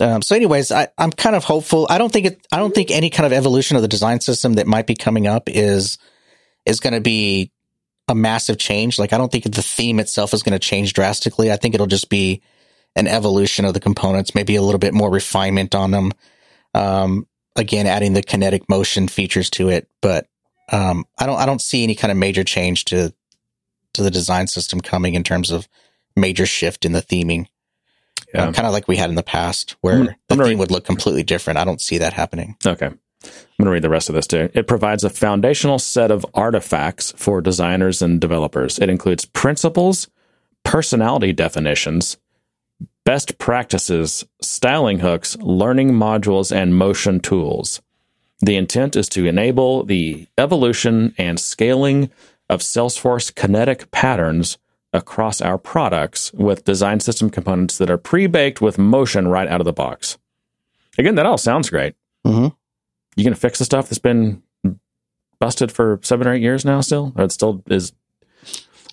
Um, 0.00 0.22
so, 0.22 0.34
anyways, 0.36 0.70
I, 0.72 0.88
I'm 0.96 1.10
kind 1.10 1.36
of 1.36 1.44
hopeful. 1.44 1.86
I 1.90 1.98
don't 1.98 2.12
think 2.12 2.26
it. 2.26 2.46
I 2.52 2.58
don't 2.58 2.74
think 2.74 2.90
any 2.90 3.10
kind 3.10 3.26
of 3.26 3.32
evolution 3.32 3.76
of 3.76 3.82
the 3.82 3.88
design 3.88 4.20
system 4.20 4.54
that 4.54 4.66
might 4.66 4.86
be 4.86 4.94
coming 4.94 5.26
up 5.26 5.48
is 5.48 5.98
is 6.64 6.80
going 6.80 6.94
to 6.94 7.00
be 7.00 7.50
a 8.08 8.14
massive 8.14 8.58
change. 8.58 8.98
Like, 8.98 9.12
I 9.12 9.18
don't 9.18 9.30
think 9.30 9.44
the 9.44 9.62
theme 9.62 9.98
itself 9.98 10.32
is 10.32 10.42
going 10.42 10.52
to 10.52 10.58
change 10.58 10.92
drastically. 10.92 11.50
I 11.50 11.56
think 11.56 11.74
it'll 11.74 11.86
just 11.86 12.08
be 12.08 12.40
an 12.94 13.08
evolution 13.08 13.64
of 13.64 13.74
the 13.74 13.80
components, 13.80 14.34
maybe 14.34 14.54
a 14.56 14.62
little 14.62 14.78
bit 14.78 14.94
more 14.94 15.10
refinement 15.10 15.74
on 15.74 15.90
them. 15.90 16.12
Um, 16.74 17.26
again, 17.56 17.86
adding 17.86 18.12
the 18.14 18.22
kinetic 18.22 18.68
motion 18.68 19.08
features 19.08 19.50
to 19.50 19.68
it, 19.68 19.88
but 20.00 20.26
um, 20.70 21.04
I 21.18 21.26
don't 21.26 21.38
I 21.38 21.46
don't 21.46 21.60
see 21.60 21.82
any 21.84 21.94
kind 21.94 22.10
of 22.10 22.16
major 22.18 22.44
change 22.44 22.84
to 22.86 23.12
to 23.94 24.02
the 24.02 24.10
design 24.10 24.46
system 24.46 24.80
coming 24.80 25.14
in 25.14 25.22
terms 25.22 25.50
of 25.50 25.68
major 26.16 26.46
shift 26.46 26.84
in 26.84 26.92
the 26.92 27.02
theming. 27.02 27.46
Yeah. 28.34 28.44
Uh, 28.44 28.52
kind 28.52 28.66
of 28.66 28.72
like 28.72 28.88
we 28.88 28.96
had 28.96 29.10
in 29.10 29.16
the 29.16 29.22
past, 29.22 29.76
where 29.82 29.94
I'm- 29.94 30.14
the 30.28 30.34
I'm 30.34 30.38
theme 30.44 30.58
would 30.58 30.70
look 30.70 30.84
completely 30.86 31.22
different. 31.22 31.58
I 31.58 31.64
don't 31.64 31.80
see 31.80 31.98
that 31.98 32.14
happening. 32.14 32.56
Okay. 32.64 32.86
I'm 32.86 33.30
going 33.58 33.66
to 33.66 33.70
read 33.70 33.82
the 33.84 33.90
rest 33.90 34.08
of 34.08 34.14
this 34.14 34.26
too. 34.26 34.48
It 34.54 34.66
provides 34.66 35.04
a 35.04 35.10
foundational 35.10 35.78
set 35.78 36.10
of 36.10 36.26
artifacts 36.34 37.12
for 37.16 37.40
designers 37.40 38.02
and 38.02 38.20
developers. 38.20 38.78
It 38.78 38.88
includes 38.88 39.26
principles, 39.26 40.08
personality 40.64 41.32
definitions, 41.32 42.16
best 43.04 43.38
practices, 43.38 44.24
styling 44.40 45.00
hooks, 45.00 45.36
learning 45.38 45.90
modules, 45.92 46.54
and 46.54 46.76
motion 46.76 47.20
tools. 47.20 47.80
The 48.40 48.56
intent 48.56 48.96
is 48.96 49.08
to 49.10 49.26
enable 49.26 49.84
the 49.84 50.26
evolution 50.36 51.14
and 51.18 51.38
scaling 51.38 52.10
of 52.48 52.60
Salesforce 52.60 53.34
kinetic 53.34 53.90
patterns 53.90 54.58
across 54.92 55.40
our 55.40 55.56
products 55.58 56.32
with 56.34 56.64
design 56.64 57.00
system 57.00 57.30
components 57.30 57.78
that 57.78 57.90
are 57.90 57.98
pre 57.98 58.26
baked 58.26 58.60
with 58.60 58.78
motion 58.78 59.28
right 59.28 59.48
out 59.48 59.60
of 59.60 59.64
the 59.64 59.72
box. 59.72 60.18
Again, 60.98 61.14
that 61.14 61.26
all 61.26 61.38
sounds 61.38 61.70
great 61.70 61.94
Mm-hmm. 62.26 62.48
you 63.16 63.24
gonna 63.24 63.34
fix 63.34 63.58
the 63.58 63.64
stuff 63.64 63.88
that's 63.88 63.98
been 63.98 64.42
busted 65.40 65.72
for 65.72 65.98
seven 66.02 66.28
or 66.28 66.34
eight 66.34 66.42
years 66.42 66.64
now 66.64 66.80
still 66.80 67.12
or 67.16 67.24
it 67.24 67.32
still 67.32 67.64
is 67.66 67.92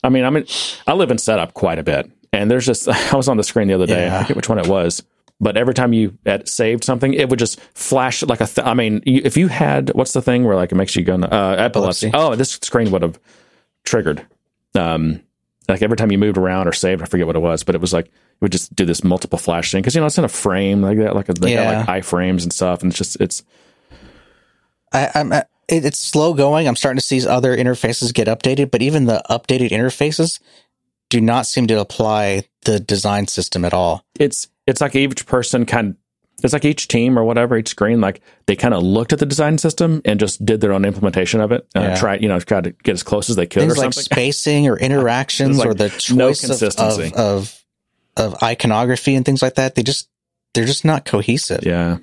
i 0.04 0.10
mean 0.10 0.26
i 0.26 0.32
mean 0.32 0.48
i 0.88 0.94
live 0.94 1.12
in 1.12 1.20
setup 1.20 1.54
quite 1.54 1.78
a 1.78 1.84
bit 1.84 2.10
and 2.34 2.50
there's 2.50 2.66
just 2.66 2.88
i 3.14 3.16
was 3.16 3.28
on 3.28 3.38
the 3.38 3.44
screen 3.44 3.68
the 3.68 3.74
other 3.74 3.86
day 3.88 4.08
i 4.08 4.22
forget 4.22 4.36
which 4.36 4.50
one 4.50 4.60
it 4.60 4.68
was 4.68 5.04
but 5.42 5.56
every 5.58 5.74
time 5.74 5.94
you 5.94 6.18
had 6.26 6.48
saved 6.50 6.84
something 6.84 7.14
it 7.14 7.30
would 7.30 7.40
just 7.40 7.60
flash 7.74 8.22
like 8.24 8.42
a 8.42 8.46
th- 8.48 8.66
i 8.68 8.74
mean 8.74 9.02
you, 9.06 9.22
if 9.24 9.38
you 9.38 9.48
had 9.48 9.90
what's 9.96 10.14
the 10.14 10.22
thing 10.22 10.44
where 10.44 10.56
like 10.56 10.72
it 10.72 10.76
makes 10.76 10.96
you 10.96 11.04
go 11.04 11.16
uh 11.16 11.56
epilepsy, 11.58 12.08
Epilepsy. 12.08 12.12
oh 12.14 12.36
this 12.36 12.52
screen 12.62 12.92
would 12.92 13.02
have 13.02 13.20
triggered 13.84 14.26
um 14.76 15.22
like 15.68 15.82
every 15.82 15.96
time 15.98 16.12
you 16.12 16.18
moved 16.18 16.38
around 16.38 16.68
or 16.68 16.74
saved 16.74 17.02
i 17.02 17.06
forget 17.06 17.26
what 17.28 17.36
it 17.36 17.42
was 17.42 17.64
but 17.64 17.76
it 17.76 17.82
was 17.82 17.94
like 17.94 18.06
it 18.08 18.12
would 18.42 18.52
just 18.52 18.76
do 18.76 18.86
this 18.86 19.04
multiple 19.04 19.38
flash 19.40 19.72
thing 19.72 19.82
because 19.82 19.96
you 19.96 20.02
know 20.02 20.08
it's 20.08 20.18
in 20.18 20.24
a 20.24 20.30
frame 20.30 20.82
like 20.82 20.98
that 20.98 21.16
like 21.16 21.30
a, 21.30 21.34
they 21.34 21.54
Yeah. 21.54 21.64
got 21.84 21.88
like 21.88 22.04
iframes 22.04 22.44
and 22.44 22.52
stuff 22.54 22.82
and 22.84 22.92
it's 22.92 22.98
just 22.98 23.20
it's 23.22 23.44
I, 24.92 25.10
I'm 25.16 25.32
it, 25.34 25.46
it's 25.68 26.00
slow 26.00 26.34
going. 26.34 26.68
I'm 26.68 26.76
starting 26.76 26.98
to 27.00 27.06
see 27.06 27.26
other 27.28 27.56
interfaces 27.56 28.12
get 28.12 28.28
updated, 28.28 28.72
but 28.72 28.82
even 28.82 29.06
the 29.06 29.22
updated 29.30 29.70
interfaces 29.70 30.40
do 31.10 31.20
not 31.22 31.46
seem 31.46 31.68
to 31.68 31.80
apply 31.80 32.44
the 32.64 32.80
design 32.80 33.28
system 33.28 33.66
at 33.66 33.74
all. 33.74 34.06
it's 34.20 34.48
it's 34.68 34.82
like 34.82 34.96
each 34.96 35.26
person 35.26 35.66
kind 35.66 35.90
of, 35.92 35.96
it's 36.44 36.54
like 36.54 36.64
each 36.66 36.88
team 36.88 37.18
or 37.18 37.24
whatever 37.24 37.58
each 37.58 37.70
screen 37.70 38.00
like 38.02 38.22
they 38.46 38.56
kind 38.56 38.74
of 38.74 38.84
looked 38.84 39.12
at 39.14 39.20
the 39.20 39.26
design 39.26 39.58
system 39.58 40.02
and 40.06 40.20
just 40.20 40.46
did 40.46 40.62
their 40.62 40.72
own 40.74 40.86
implementation 40.86 41.42
of 41.42 41.52
it 41.52 41.68
uh, 41.76 41.80
Yeah. 41.82 41.96
try 41.96 42.16
you 42.18 42.28
know 42.28 42.40
try 42.40 42.62
to 42.62 42.72
get 42.72 42.94
as 42.94 43.04
close 43.04 43.30
as 43.30 43.36
they 43.36 43.46
could 43.48 43.62
Things 43.62 43.74
or 43.74 43.82
like 43.82 43.94
something 43.94 44.04
spacing 44.16 44.68
or 44.68 44.78
interactions 44.78 45.58
like, 45.58 45.68
or 45.68 45.74
the 45.74 45.90
choice 45.90 46.12
no 46.12 46.30
of- 46.30 46.40
consistency. 46.40 47.12
of, 47.16 47.16
of 47.16 47.64
of 48.18 48.44
iconography 48.44 49.16
and 49.16 49.26
things 49.26 49.42
like 49.42 49.56
that. 49.56 49.76
They 49.76 49.84
just 49.84 50.10
they're 50.54 50.66
just 50.66 50.84
not 50.86 51.06
cohesive. 51.06 51.64
yeah 51.66 51.98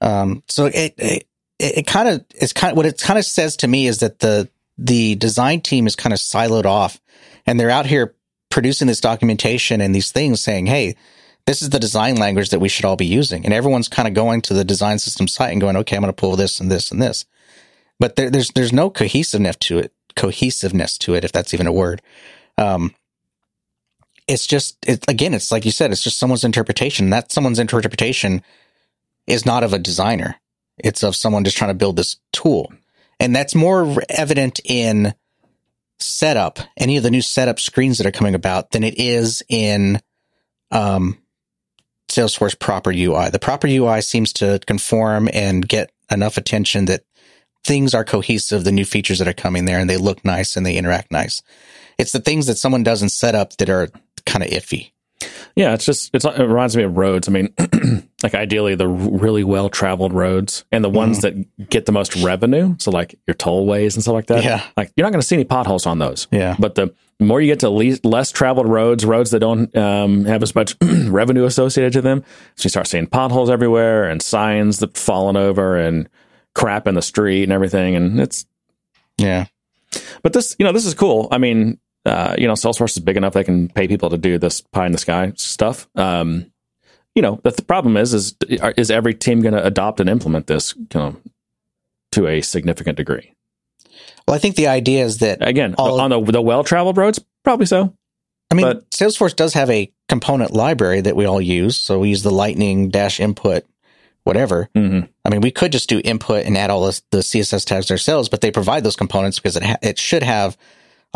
Um, 0.00 0.42
so 0.48 0.66
it 0.66 0.94
it, 0.98 1.26
it 1.58 1.86
kind 1.86 2.08
of 2.08 2.24
it's 2.34 2.52
kind 2.52 2.72
of 2.72 2.76
what 2.76 2.86
it 2.86 3.00
kind 3.00 3.18
of 3.18 3.24
says 3.24 3.56
to 3.58 3.68
me 3.68 3.86
is 3.86 3.98
that 4.00 4.18
the 4.18 4.48
the 4.78 5.14
design 5.14 5.60
team 5.60 5.86
is 5.86 5.96
kind 5.96 6.12
of 6.12 6.18
siloed 6.18 6.66
off, 6.66 7.00
and 7.46 7.58
they're 7.58 7.70
out 7.70 7.86
here 7.86 8.14
producing 8.56 8.86
this 8.86 9.02
documentation 9.02 9.82
and 9.82 9.94
these 9.94 10.10
things 10.10 10.42
saying, 10.42 10.64
"Hey, 10.64 10.96
this 11.44 11.60
is 11.60 11.68
the 11.68 11.78
design 11.78 12.16
language 12.16 12.48
that 12.48 12.58
we 12.58 12.70
should 12.70 12.86
all 12.86 12.96
be 12.96 13.04
using," 13.04 13.44
and 13.44 13.52
everyone's 13.52 13.86
kind 13.86 14.08
of 14.08 14.14
going 14.14 14.40
to 14.40 14.54
the 14.54 14.64
design 14.64 14.98
system 14.98 15.28
site 15.28 15.52
and 15.52 15.60
going, 15.60 15.76
"Okay, 15.76 15.94
I'm 15.94 16.00
going 16.00 16.08
to 16.08 16.18
pull 16.18 16.36
this 16.36 16.58
and 16.58 16.72
this 16.72 16.90
and 16.90 17.02
this," 17.02 17.26
but 18.00 18.16
there, 18.16 18.30
there's 18.30 18.48
there's 18.54 18.72
no 18.72 18.88
cohesiveness 18.88 19.56
to 19.56 19.78
it, 19.78 19.92
cohesiveness 20.14 20.96
to 20.96 21.14
it, 21.14 21.22
if 21.22 21.32
that's 21.32 21.52
even 21.52 21.66
a 21.66 21.72
word. 21.72 22.00
Um, 22.56 22.94
it's 24.26 24.46
just 24.46 24.78
it, 24.86 25.04
again, 25.06 25.34
it's 25.34 25.52
like 25.52 25.66
you 25.66 25.70
said, 25.70 25.92
it's 25.92 26.02
just 26.02 26.18
someone's 26.18 26.42
interpretation. 26.42 27.10
That 27.10 27.32
someone's 27.32 27.58
interpretation 27.58 28.42
is 29.26 29.44
not 29.44 29.64
of 29.64 29.74
a 29.74 29.78
designer. 29.78 30.36
It's 30.78 31.02
of 31.02 31.14
someone 31.14 31.44
just 31.44 31.58
trying 31.58 31.72
to 31.72 31.74
build 31.74 31.96
this 31.96 32.16
tool. 32.32 32.72
And 33.20 33.36
that's 33.36 33.54
more 33.54 34.02
evident 34.08 34.60
in 34.64 35.14
setup, 35.98 36.58
any 36.76 36.96
of 36.96 37.02
the 37.02 37.10
new 37.10 37.22
setup 37.22 37.60
screens 37.60 37.98
that 37.98 38.06
are 38.06 38.12
coming 38.12 38.34
about 38.34 38.70
than 38.70 38.84
it 38.84 38.98
is 38.98 39.42
in 39.48 40.00
um, 40.70 41.18
Salesforce 42.08 42.58
proper 42.58 42.90
UI. 42.90 43.30
The 43.30 43.38
proper 43.38 43.66
UI 43.66 44.00
seems 44.02 44.32
to 44.34 44.60
conform 44.66 45.28
and 45.32 45.66
get 45.66 45.90
enough 46.10 46.36
attention 46.36 46.86
that 46.86 47.02
things 47.64 47.94
are 47.94 48.04
cohesive, 48.04 48.64
the 48.64 48.72
new 48.72 48.84
features 48.84 49.18
that 49.18 49.28
are 49.28 49.32
coming 49.32 49.64
there 49.64 49.78
and 49.78 49.90
they 49.90 49.96
look 49.96 50.24
nice 50.24 50.56
and 50.56 50.64
they 50.64 50.76
interact 50.76 51.10
nice. 51.10 51.42
It's 51.98 52.12
the 52.12 52.20
things 52.20 52.46
that 52.46 52.58
someone 52.58 52.84
does 52.84 53.02
in 53.02 53.08
setup 53.08 53.56
that 53.56 53.68
are 53.68 53.88
kind 54.24 54.44
of 54.44 54.50
iffy. 54.50 54.92
Yeah 55.56 55.72
it's 55.72 55.84
just 55.86 56.10
it's 56.14 56.24
it 56.24 56.38
reminds 56.38 56.76
me 56.76 56.82
of 56.82 56.96
roads 56.96 57.26
i 57.28 57.32
mean 57.32 57.52
like 58.22 58.34
ideally 58.34 58.74
the 58.74 58.86
really 58.86 59.42
well 59.44 59.70
traveled 59.70 60.12
roads 60.12 60.64
and 60.70 60.84
the 60.84 60.90
ones 60.90 61.22
that 61.22 61.34
get 61.70 61.86
the 61.86 61.92
most 61.92 62.14
revenue 62.16 62.74
so 62.78 62.90
like 62.90 63.18
your 63.26 63.34
tollways 63.34 63.94
and 63.94 64.02
stuff 64.02 64.12
like 64.12 64.26
that 64.26 64.44
Yeah. 64.44 64.62
like 64.76 64.92
you're 64.96 65.04
not 65.06 65.12
going 65.12 65.20
to 65.22 65.26
see 65.26 65.36
any 65.36 65.44
potholes 65.44 65.86
on 65.86 65.98
those 65.98 66.26
Yeah. 66.30 66.54
But 66.58 66.74
the 66.74 66.94
more 67.18 67.40
you 67.40 67.46
get 67.50 67.60
to 67.60 67.70
least, 67.70 68.04
less 68.04 68.30
traveled 68.30 68.68
roads, 68.68 69.06
roads 69.06 69.30
that 69.30 69.38
don't 69.38 69.74
um, 69.74 70.26
have 70.26 70.42
as 70.42 70.54
much 70.54 70.76
revenue 70.82 71.44
associated 71.46 71.94
to 71.94 72.02
them, 72.02 72.22
so 72.56 72.66
you 72.66 72.68
start 72.70 72.86
seeing 72.86 73.06
potholes 73.06 73.48
everywhere 73.48 74.04
and 74.04 74.20
signs 74.20 74.80
that 74.80 74.98
falling 74.98 75.34
over 75.36 75.78
and 75.78 76.10
crap 76.54 76.86
in 76.86 76.94
the 76.94 77.00
street 77.00 77.44
and 77.44 77.52
everything. 77.52 77.96
And 77.96 78.20
it's, 78.20 78.44
Yeah. 79.16 79.46
but 80.22 80.34
this, 80.34 80.56
you 80.58 80.66
know, 80.66 80.72
this 80.72 80.84
is 80.84 80.92
cool. 80.92 81.28
I 81.30 81.38
mean, 81.38 81.78
uh, 82.06 82.34
you 82.38 82.46
know, 82.46 82.54
Salesforce 82.54 82.96
is 82.96 83.02
big 83.02 83.16
enough 83.16 83.32
they 83.34 83.44
can 83.44 83.68
pay 83.68 83.88
people 83.88 84.10
to 84.10 84.18
do 84.18 84.38
this 84.38 84.60
pie 84.60 84.86
in 84.86 84.92
the 84.92 84.98
sky 84.98 85.32
stuff. 85.36 85.88
Um, 85.96 86.50
you 87.14 87.22
know, 87.22 87.40
the, 87.42 87.50
the 87.50 87.62
problem 87.64 87.96
is, 87.96 88.14
is 88.14 88.36
is 88.48 88.90
every 88.90 89.14
team 89.14 89.40
going 89.42 89.54
to 89.54 89.64
adopt 89.64 90.00
and 90.00 90.08
implement 90.08 90.46
this, 90.46 90.74
you 90.76 90.86
know, 90.94 91.16
to 92.12 92.26
a 92.28 92.40
significant 92.42 92.96
degree? 92.96 93.32
Well, 94.26 94.34
I 94.34 94.38
think 94.38 94.56
the 94.56 94.68
idea 94.68 95.04
is 95.04 95.18
that 95.18 95.38
Again, 95.46 95.74
on 95.78 96.10
the 96.10 96.20
the 96.32 96.42
well 96.42 96.64
traveled 96.64 96.96
roads, 96.96 97.18
probably 97.44 97.66
so. 97.66 97.94
I 98.50 98.54
mean, 98.54 98.66
But- 98.66 98.90
Salesforce 98.90 99.34
does 99.34 99.54
have 99.54 99.70
a 99.70 99.90
component 100.08 100.52
library 100.52 101.00
that 101.00 101.16
we 101.16 101.24
all 101.24 101.40
use. 101.40 101.76
So 101.76 101.98
we 101.98 102.10
use 102.10 102.22
the 102.22 102.30
Lightning 102.30 102.90
dash 102.90 103.18
input, 103.18 103.64
whatever. 104.24 104.68
hmm 104.74 105.00
I 105.24 105.30
mean, 105.30 105.40
we 105.40 105.50
could 105.50 105.72
just 105.72 105.88
do 105.88 106.00
input 106.04 106.44
and 106.44 106.56
add 106.56 106.70
all 106.70 106.84
this, 106.86 107.02
the 107.10 107.18
CSS 107.18 107.64
tags 107.64 107.90
ourselves, 107.90 108.28
but 108.28 108.40
they 108.42 108.52
provide 108.52 108.84
those 108.84 108.94
components 108.94 109.38
because 109.40 109.56
it 109.56 109.64
ha- 109.64 109.78
it 109.82 109.98
should 109.98 110.22
have 110.22 110.56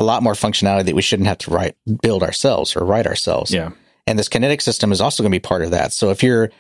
a 0.01 0.03
lot 0.03 0.23
more 0.23 0.33
functionality 0.33 0.87
that 0.87 0.95
we 0.95 1.03
shouldn't 1.03 1.29
have 1.29 1.39
to 1.39 1.51
write 1.51 1.77
build 2.03 2.23
ourselves 2.23 2.75
or 2.75 2.85
write 2.85 3.07
ourselves. 3.07 3.53
Yeah. 3.53 3.71
And 4.07 4.19
this 4.19 4.29
kinetic 4.29 4.61
system 4.61 4.91
is 4.93 5.01
also 5.01 5.23
going 5.23 5.31
to 5.31 5.37
be 5.37 5.41
part 5.41 5.63
of 5.63 5.71
that. 5.71 5.93
So 5.93 6.11
if 6.11 6.23
you're 6.23 6.51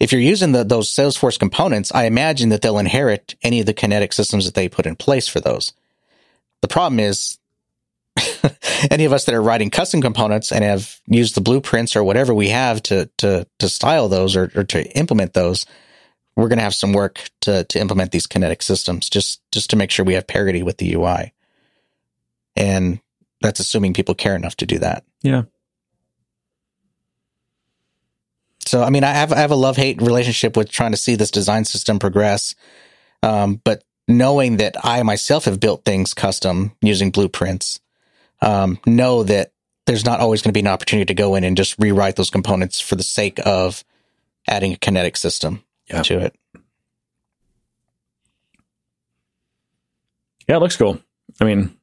if 0.00 0.12
you're 0.12 0.20
using 0.20 0.52
the, 0.52 0.64
those 0.64 0.90
Salesforce 0.90 1.38
components, 1.38 1.92
I 1.92 2.04
imagine 2.04 2.50
that 2.50 2.62
they'll 2.62 2.78
inherit 2.78 3.34
any 3.42 3.60
of 3.60 3.66
the 3.66 3.74
kinetic 3.74 4.12
systems 4.12 4.44
that 4.44 4.54
they 4.54 4.68
put 4.68 4.86
in 4.86 4.94
place 4.96 5.26
for 5.26 5.40
those. 5.40 5.72
The 6.60 6.68
problem 6.68 7.00
is 7.00 7.38
any 8.90 9.04
of 9.04 9.12
us 9.12 9.24
that 9.24 9.34
are 9.34 9.42
writing 9.42 9.70
custom 9.70 10.00
components 10.00 10.52
and 10.52 10.64
have 10.64 11.00
used 11.06 11.34
the 11.34 11.40
blueprints 11.40 11.96
or 11.96 12.04
whatever 12.04 12.34
we 12.34 12.48
have 12.48 12.82
to 12.84 13.08
to 13.18 13.46
to 13.58 13.68
style 13.68 14.08
those 14.08 14.36
or, 14.36 14.50
or 14.54 14.64
to 14.64 14.84
implement 14.96 15.34
those, 15.34 15.66
we're 16.36 16.48
going 16.48 16.58
to 16.58 16.64
have 16.64 16.74
some 16.74 16.92
work 16.92 17.30
to 17.42 17.64
to 17.64 17.78
implement 17.78 18.10
these 18.10 18.26
kinetic 18.26 18.62
systems 18.62 19.08
just 19.08 19.40
just 19.52 19.70
to 19.70 19.76
make 19.76 19.90
sure 19.90 20.04
we 20.04 20.14
have 20.14 20.26
parity 20.26 20.62
with 20.64 20.78
the 20.78 20.94
UI. 20.94 21.32
And 22.58 23.00
that's 23.40 23.60
assuming 23.60 23.94
people 23.94 24.14
care 24.16 24.34
enough 24.34 24.56
to 24.56 24.66
do 24.66 24.78
that. 24.80 25.04
Yeah. 25.22 25.42
So, 28.66 28.82
I 28.82 28.90
mean, 28.90 29.04
I 29.04 29.12
have 29.12 29.32
I 29.32 29.36
have 29.38 29.50
a 29.52 29.56
love 29.56 29.76
hate 29.76 30.02
relationship 30.02 30.56
with 30.56 30.70
trying 30.70 30.90
to 30.90 30.96
see 30.98 31.14
this 31.14 31.30
design 31.30 31.64
system 31.64 31.98
progress, 31.98 32.54
um, 33.22 33.60
but 33.64 33.82
knowing 34.08 34.58
that 34.58 34.76
I 34.84 35.02
myself 35.04 35.44
have 35.46 35.60
built 35.60 35.84
things 35.84 36.12
custom 36.12 36.72
using 36.82 37.10
blueprints, 37.10 37.80
um, 38.42 38.78
know 38.84 39.22
that 39.22 39.52
there's 39.86 40.04
not 40.04 40.20
always 40.20 40.42
going 40.42 40.50
to 40.50 40.56
be 40.56 40.60
an 40.60 40.66
opportunity 40.66 41.06
to 41.06 41.14
go 41.14 41.34
in 41.34 41.44
and 41.44 41.56
just 41.56 41.76
rewrite 41.78 42.16
those 42.16 42.28
components 42.28 42.78
for 42.80 42.96
the 42.96 43.02
sake 43.02 43.38
of 43.46 43.84
adding 44.46 44.72
a 44.72 44.76
kinetic 44.76 45.16
system 45.16 45.62
Yeah. 45.88 46.02
to 46.02 46.18
it. 46.18 46.36
Yeah, 50.46 50.56
it 50.56 50.60
looks 50.60 50.76
cool. 50.76 50.98
I 51.40 51.44
mean, 51.44 51.70
I 51.74 51.77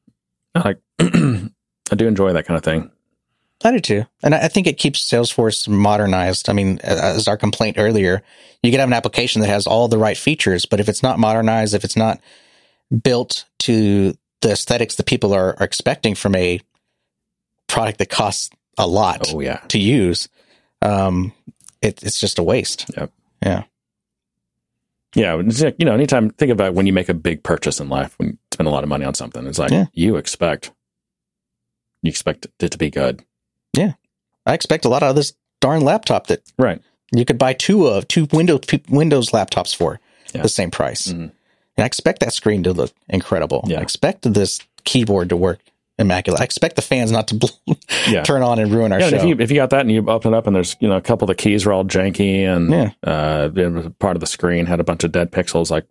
like 0.60 0.80
I 1.00 1.94
do 1.94 2.06
enjoy 2.06 2.32
that 2.32 2.46
kind 2.46 2.58
of 2.58 2.64
thing. 2.64 2.90
I 3.64 3.70
do 3.72 3.80
too. 3.80 4.04
And 4.22 4.34
I 4.34 4.48
think 4.48 4.66
it 4.66 4.78
keeps 4.78 5.08
Salesforce 5.08 5.66
modernized. 5.66 6.50
I 6.50 6.52
mean, 6.52 6.78
as 6.82 7.26
our 7.26 7.38
complaint 7.38 7.76
earlier, 7.78 8.22
you 8.62 8.70
could 8.70 8.80
have 8.80 8.88
an 8.88 8.92
application 8.92 9.40
that 9.40 9.48
has 9.48 9.66
all 9.66 9.88
the 9.88 9.98
right 9.98 10.16
features, 10.16 10.66
but 10.66 10.78
if 10.78 10.88
it's 10.88 11.02
not 11.02 11.18
modernized, 11.18 11.74
if 11.74 11.84
it's 11.84 11.96
not 11.96 12.20
built 13.02 13.46
to 13.60 14.16
the 14.42 14.52
aesthetics 14.52 14.96
that 14.96 15.06
people 15.06 15.32
are, 15.32 15.58
are 15.58 15.64
expecting 15.64 16.14
from 16.14 16.34
a 16.34 16.60
product 17.66 17.98
that 17.98 18.10
costs 18.10 18.50
a 18.76 18.86
lot 18.86 19.32
Oh 19.32 19.40
yeah. 19.40 19.60
to 19.68 19.78
use, 19.78 20.28
um, 20.82 21.32
it, 21.80 22.02
it's 22.02 22.20
just 22.20 22.38
a 22.38 22.42
waste. 22.42 22.90
Yep. 22.96 23.12
Yeah. 23.42 23.62
Yeah, 25.14 25.32
like, 25.32 25.76
you 25.78 25.86
know, 25.86 25.94
anytime 25.94 26.28
think 26.28 26.52
about 26.52 26.74
when 26.74 26.86
you 26.86 26.92
make 26.92 27.08
a 27.08 27.14
big 27.14 27.42
purchase 27.42 27.80
in 27.80 27.88
life, 27.88 28.14
when 28.18 28.36
spend 28.56 28.66
a 28.68 28.70
lot 28.70 28.82
of 28.82 28.88
money 28.88 29.04
on 29.04 29.12
something, 29.14 29.46
it's 29.46 29.58
like 29.58 29.70
Yeah. 29.70 29.86
you 29.92 30.16
expect 30.16 30.72
you 32.02 32.08
expect 32.10 32.46
it 32.60 32.70
to 32.70 32.78
be 32.78 32.90
good, 32.90 33.22
Yeah. 33.76 33.92
I 34.46 34.54
expect 34.54 34.84
a 34.84 34.88
lot 34.88 35.02
out 35.02 35.10
of 35.10 35.16
this 35.16 35.34
darn 35.60 35.82
laptop 35.82 36.28
that 36.28 36.40
right? 36.58 36.80
you 37.12 37.24
could 37.24 37.38
buy 37.38 37.52
two 37.52 37.86
of 37.86 38.06
two 38.08 38.28
Windows 38.32 38.60
Windows 38.88 39.30
laptops 39.30 39.74
for 39.74 40.00
Yeah. 40.34 40.42
the 40.42 40.48
same 40.48 40.70
price. 40.70 41.08
Mhm. 41.08 41.12
And 41.20 41.32
I 41.78 41.84
expect 41.84 42.20
that 42.20 42.32
screen 42.32 42.62
to 42.62 42.72
look 42.72 42.92
incredible. 43.08 43.64
Yeah. 43.66 43.78
I 43.80 43.82
expect 43.82 44.32
this 44.32 44.60
keyboard 44.84 45.28
to 45.30 45.36
work 45.36 45.58
immaculate. 45.98 46.40
I 46.40 46.44
expect 46.44 46.76
the 46.76 46.82
fans 46.82 47.10
not 47.10 47.28
to 47.28 47.34
bl- 47.34 47.46
Yeah. 48.08 48.22
turn 48.22 48.42
on 48.42 48.58
and 48.58 48.70
ruin 48.72 48.92
our 48.92 49.00
Yeah, 49.00 49.08
show. 49.10 49.16
if 49.16 49.24
you 49.24 49.36
if 49.40 49.50
you 49.50 49.56
got 49.56 49.70
that 49.70 49.80
and 49.80 49.90
you 49.90 50.08
open 50.08 50.32
it 50.32 50.36
up 50.36 50.46
and 50.46 50.54
there's 50.54 50.76
you 50.80 50.88
know 50.88 50.96
a 50.96 51.00
couple 51.02 51.24
of 51.28 51.36
the 51.36 51.42
keys 51.42 51.66
were 51.66 51.72
all 51.72 51.84
janky 51.84 52.44
and 52.46 52.70
Yeah. 52.70 52.90
uh, 53.02 53.48
part 53.98 54.16
of 54.16 54.20
the 54.20 54.26
screen 54.26 54.66
had 54.66 54.78
a 54.80 54.84
bunch 54.84 55.02
of 55.04 55.10
dead 55.12 55.32
pixels, 55.32 55.70
like 55.70 55.84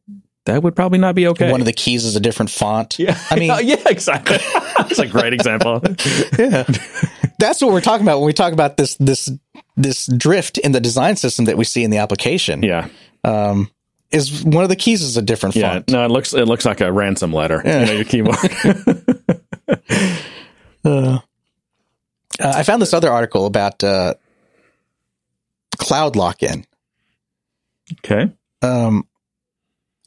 that 0.46 0.62
would 0.64 0.76
probably 0.76 1.00
not 1.00 1.16
be 1.16 1.28
okay. 1.28 1.52
One 1.52 1.60
of 1.62 1.66
the 1.66 1.74
keys 1.74 2.06
is 2.06 2.16
a 2.16 2.20
different 2.20 2.50
font. 2.52 2.98
yeah, 3.00 3.18
I 3.30 3.36
mean- 3.36 3.52
yeah, 3.64 3.82
exactly. 3.88 4.38
That's 4.78 5.00
a 5.00 5.08
great 5.08 5.34
example. 5.34 5.82
yeah. 6.40 6.64
That's 7.40 7.62
what 7.62 7.72
we're 7.74 7.82
talking 7.82 8.06
about 8.06 8.20
when 8.20 8.28
we 8.28 8.34
talk 8.34 8.54
about 8.54 8.78
this 8.78 8.96
this 8.98 9.30
this 9.76 10.06
drift 10.08 10.58
in 10.58 10.72
the 10.72 10.80
design 10.80 11.16
system 11.18 11.46
that 11.46 11.58
we 11.58 11.64
see 11.66 11.84
in 11.84 11.90
the 11.92 11.98
application. 11.98 12.64
Yeah, 12.64 12.88
Um, 13.24 13.70
is 14.12 14.44
one 14.44 14.64
of 14.64 14.70
the 14.70 14.76
keys 14.78 15.02
is 15.02 15.18
a 15.18 15.22
different 15.22 15.56
yeah. 15.56 15.74
font. 15.74 15.90
No, 15.92 16.06
it 16.06 16.12
looks 16.12 16.34
it 16.34 16.46
looks 16.46 16.64
like 16.66 16.80
a 16.82 16.92
ransom 16.92 17.34
letter. 17.34 17.62
Yeah. 17.66 17.80
You 17.82 17.86
know, 17.88 17.92
your 17.94 18.06
keyboard. 18.06 18.38
Uh, 20.86 21.18
uh, 22.40 22.54
I 22.56 22.64
found 22.64 22.82
this 22.82 22.94
other 22.94 23.10
article 23.10 23.46
about 23.48 23.84
uh, 23.84 24.14
cloud 25.78 26.16
lock-in. 26.16 26.66
okay. 28.06 28.32
Um, 28.62 29.08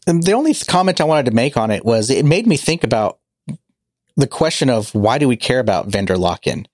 the 0.08 0.32
only 0.32 0.54
comment 0.54 1.00
I 1.00 1.04
wanted 1.04 1.26
to 1.26 1.32
make 1.32 1.56
on 1.56 1.70
it 1.70 1.84
was 1.84 2.10
it 2.10 2.24
made 2.24 2.46
me 2.46 2.56
think 2.56 2.82
about 2.82 3.18
the 4.16 4.26
question 4.26 4.70
of 4.70 4.94
why 4.94 5.18
do 5.18 5.28
we 5.28 5.36
care 5.36 5.60
about 5.60 5.86
vendor 5.86 6.16
lock-in? 6.16 6.66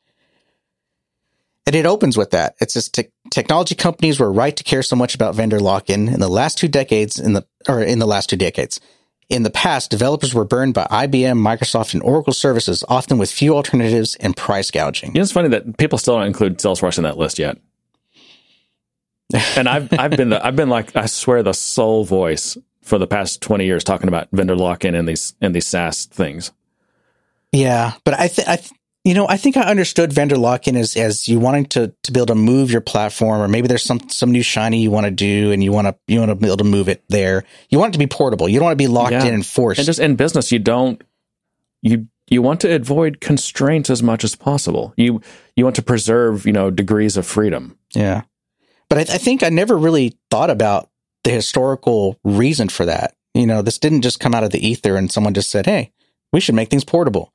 And 1.66 1.74
it 1.74 1.86
opens 1.86 2.16
with 2.16 2.30
that. 2.30 2.54
It 2.60 2.70
says 2.70 2.88
te- 2.88 3.08
technology 3.30 3.74
companies 3.74 4.20
were 4.20 4.32
right 4.32 4.56
to 4.56 4.64
care 4.64 4.82
so 4.82 4.96
much 4.96 5.14
about 5.14 5.34
vendor 5.34 5.60
lock-in 5.60 6.08
in 6.08 6.20
the 6.20 6.28
last 6.28 6.58
two 6.58 6.68
decades 6.68 7.18
in 7.18 7.32
the 7.32 7.46
or 7.68 7.82
in 7.82 7.98
the 7.98 8.06
last 8.06 8.30
two 8.30 8.36
decades. 8.36 8.80
In 9.30 9.42
the 9.42 9.50
past, 9.50 9.90
developers 9.90 10.34
were 10.34 10.44
burned 10.44 10.74
by 10.74 10.84
IBM, 10.84 11.38
Microsoft, 11.38 11.94
and 11.94 12.02
Oracle 12.02 12.34
services, 12.34 12.84
often 12.88 13.16
with 13.16 13.32
few 13.32 13.54
alternatives 13.56 14.16
and 14.16 14.36
price 14.36 14.70
gouging. 14.70 15.10
You 15.10 15.14
know, 15.14 15.22
it's 15.22 15.32
funny 15.32 15.48
that 15.48 15.78
people 15.78 15.96
still 15.96 16.18
don't 16.18 16.26
include 16.26 16.58
Salesforce 16.58 16.98
in 16.98 17.04
that 17.04 17.16
list 17.16 17.38
yet. 17.38 17.58
And 19.56 19.68
I've 19.68 19.88
I've 19.98 20.10
been 20.10 20.28
the 20.28 20.44
I've 20.44 20.54
been 20.54 20.68
like 20.68 20.94
I 20.94 21.06
swear 21.06 21.42
the 21.42 21.54
sole 21.54 22.04
voice 22.04 22.58
for 22.84 22.98
the 22.98 23.06
past 23.06 23.40
twenty 23.40 23.64
years 23.66 23.82
talking 23.84 24.08
about 24.08 24.28
vendor 24.32 24.54
lock 24.56 24.84
in 24.84 24.94
and 24.94 25.08
these 25.08 25.34
and 25.40 25.54
these 25.54 25.66
SaaS 25.66 26.04
things. 26.06 26.52
Yeah, 27.52 27.92
but 28.04 28.18
I 28.18 28.28
think 28.28 28.48
I, 28.48 28.56
th- 28.56 28.72
you 29.04 29.14
know, 29.14 29.28
I 29.28 29.36
think 29.36 29.56
I 29.56 29.62
understood 29.62 30.12
vendor 30.12 30.36
lock-in 30.36 30.76
as 30.76 30.96
as 30.96 31.28
you 31.28 31.38
wanting 31.38 31.66
to 31.66 31.94
to 32.02 32.12
be 32.12 32.18
able 32.18 32.26
to 32.26 32.34
move 32.34 32.70
your 32.70 32.80
platform, 32.80 33.40
or 33.40 33.48
maybe 33.48 33.68
there's 33.68 33.82
some 33.84 34.00
some 34.08 34.32
new 34.32 34.42
shiny 34.42 34.82
you 34.82 34.90
want 34.90 35.04
to 35.06 35.10
do, 35.10 35.52
and 35.52 35.62
you 35.62 35.70
want 35.72 35.86
to 35.86 35.94
you 36.08 36.18
want 36.18 36.30
to 36.30 36.34
be 36.36 36.46
able 36.46 36.56
to 36.58 36.64
move 36.64 36.88
it 36.88 37.04
there. 37.08 37.44
You 37.68 37.78
want 37.78 37.90
it 37.90 37.92
to 37.94 37.98
be 37.98 38.06
portable. 38.06 38.48
You 38.48 38.58
don't 38.58 38.64
want 38.66 38.78
to 38.78 38.82
be 38.82 38.88
locked 38.88 39.12
Yeah. 39.12 39.24
in 39.26 39.34
and 39.34 39.46
forced. 39.46 39.78
And 39.78 39.86
just 39.86 40.00
in 40.00 40.16
business, 40.16 40.50
you 40.50 40.58
don't 40.58 41.02
you 41.82 42.08
you 42.28 42.40
want 42.42 42.60
to 42.62 42.74
avoid 42.74 43.20
constraints 43.20 43.90
as 43.90 44.02
much 44.02 44.24
as 44.24 44.34
possible. 44.34 44.94
You 44.96 45.20
you 45.54 45.64
want 45.64 45.76
to 45.76 45.82
preserve 45.82 46.46
you 46.46 46.52
know 46.52 46.70
degrees 46.70 47.16
of 47.16 47.26
freedom. 47.26 47.78
yeah, 47.94 48.22
but 48.88 48.98
I, 48.98 49.00
I 49.02 49.18
think 49.18 49.42
I 49.42 49.50
never 49.50 49.76
really 49.76 50.18
thought 50.30 50.50
about 50.50 50.88
the 51.24 51.30
historical 51.30 52.18
reason 52.22 52.68
for 52.68 52.86
that. 52.86 53.14
You 53.34 53.46
know, 53.46 53.62
this 53.62 53.78
didn't 53.78 54.02
just 54.02 54.20
come 54.20 54.34
out 54.34 54.44
of 54.44 54.50
the 54.50 54.64
ether, 54.64 54.96
and 54.96 55.10
someone 55.10 55.34
just 55.34 55.50
said, 55.50 55.66
"Hey, 55.66 55.90
we 56.32 56.40
should 56.40 56.54
make 56.54 56.70
things 56.70 56.84
portable." 56.84 57.32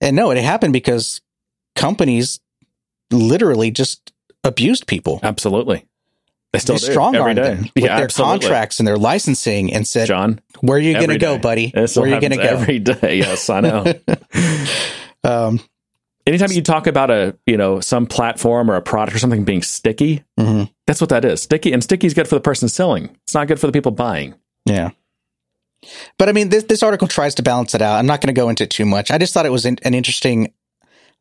And 0.00 0.16
no, 0.16 0.30
it 0.30 0.42
happened 0.42 0.72
because 0.72 1.20
companies 1.76 2.40
literally 3.10 3.70
just 3.70 4.12
abused 4.42 4.86
people. 4.86 5.20
Absolutely, 5.22 5.84
they 6.52 6.58
still 6.58 6.76
they 6.76 6.90
strong 6.90 7.14
armed 7.16 7.36
them 7.36 7.70
with 7.74 7.84
yeah, 7.84 7.96
their 7.96 8.04
absolutely. 8.04 8.38
contracts 8.40 8.78
and 8.78 8.88
their 8.88 8.96
licensing 8.96 9.74
and 9.74 9.86
said, 9.86 10.06
John. 10.06 10.40
"Where 10.60 10.78
are 10.78 10.80
you 10.80 10.94
going 10.94 11.10
to 11.10 11.18
go, 11.18 11.38
buddy? 11.38 11.70
Where 11.74 11.84
are 11.84 12.06
you 12.06 12.20
going 12.20 12.30
to 12.30 12.36
go?" 12.36 12.42
every 12.42 12.78
day? 12.78 13.18
Yes, 13.18 13.50
I 13.50 13.60
know. 13.60 13.92
um, 15.24 15.60
Anytime 16.30 16.52
you 16.52 16.62
talk 16.62 16.86
about 16.86 17.10
a 17.10 17.36
you 17.44 17.56
know 17.56 17.80
some 17.80 18.06
platform 18.06 18.70
or 18.70 18.76
a 18.76 18.82
product 18.82 19.16
or 19.16 19.18
something 19.18 19.44
being 19.44 19.62
sticky, 19.62 20.22
mhm, 20.38 20.70
that's 20.86 21.00
what 21.00 21.10
that 21.10 21.24
is. 21.24 21.42
Sticky 21.42 21.72
and 21.72 21.82
sticky 21.82 22.06
is 22.06 22.14
good 22.14 22.28
for 22.28 22.36
the 22.36 22.40
person 22.40 22.68
selling. 22.68 23.16
It's 23.24 23.34
not 23.34 23.48
good 23.48 23.58
for 23.58 23.66
the 23.66 23.72
people 23.72 23.90
buying. 23.90 24.34
Yeah. 24.64 24.90
But 26.18 26.28
I 26.28 26.32
mean, 26.32 26.50
this, 26.50 26.64
this 26.64 26.82
article 26.82 27.08
tries 27.08 27.34
to 27.36 27.42
balance 27.42 27.74
it 27.74 27.82
out. 27.82 27.98
I'm 27.98 28.06
not 28.06 28.20
going 28.20 28.32
to 28.32 28.38
go 28.38 28.48
into 28.48 28.64
it 28.64 28.70
too 28.70 28.84
much. 28.84 29.10
I 29.10 29.18
just 29.18 29.34
thought 29.34 29.46
it 29.46 29.52
was 29.52 29.66
an, 29.66 29.78
an 29.82 29.94
interesting 29.94 30.52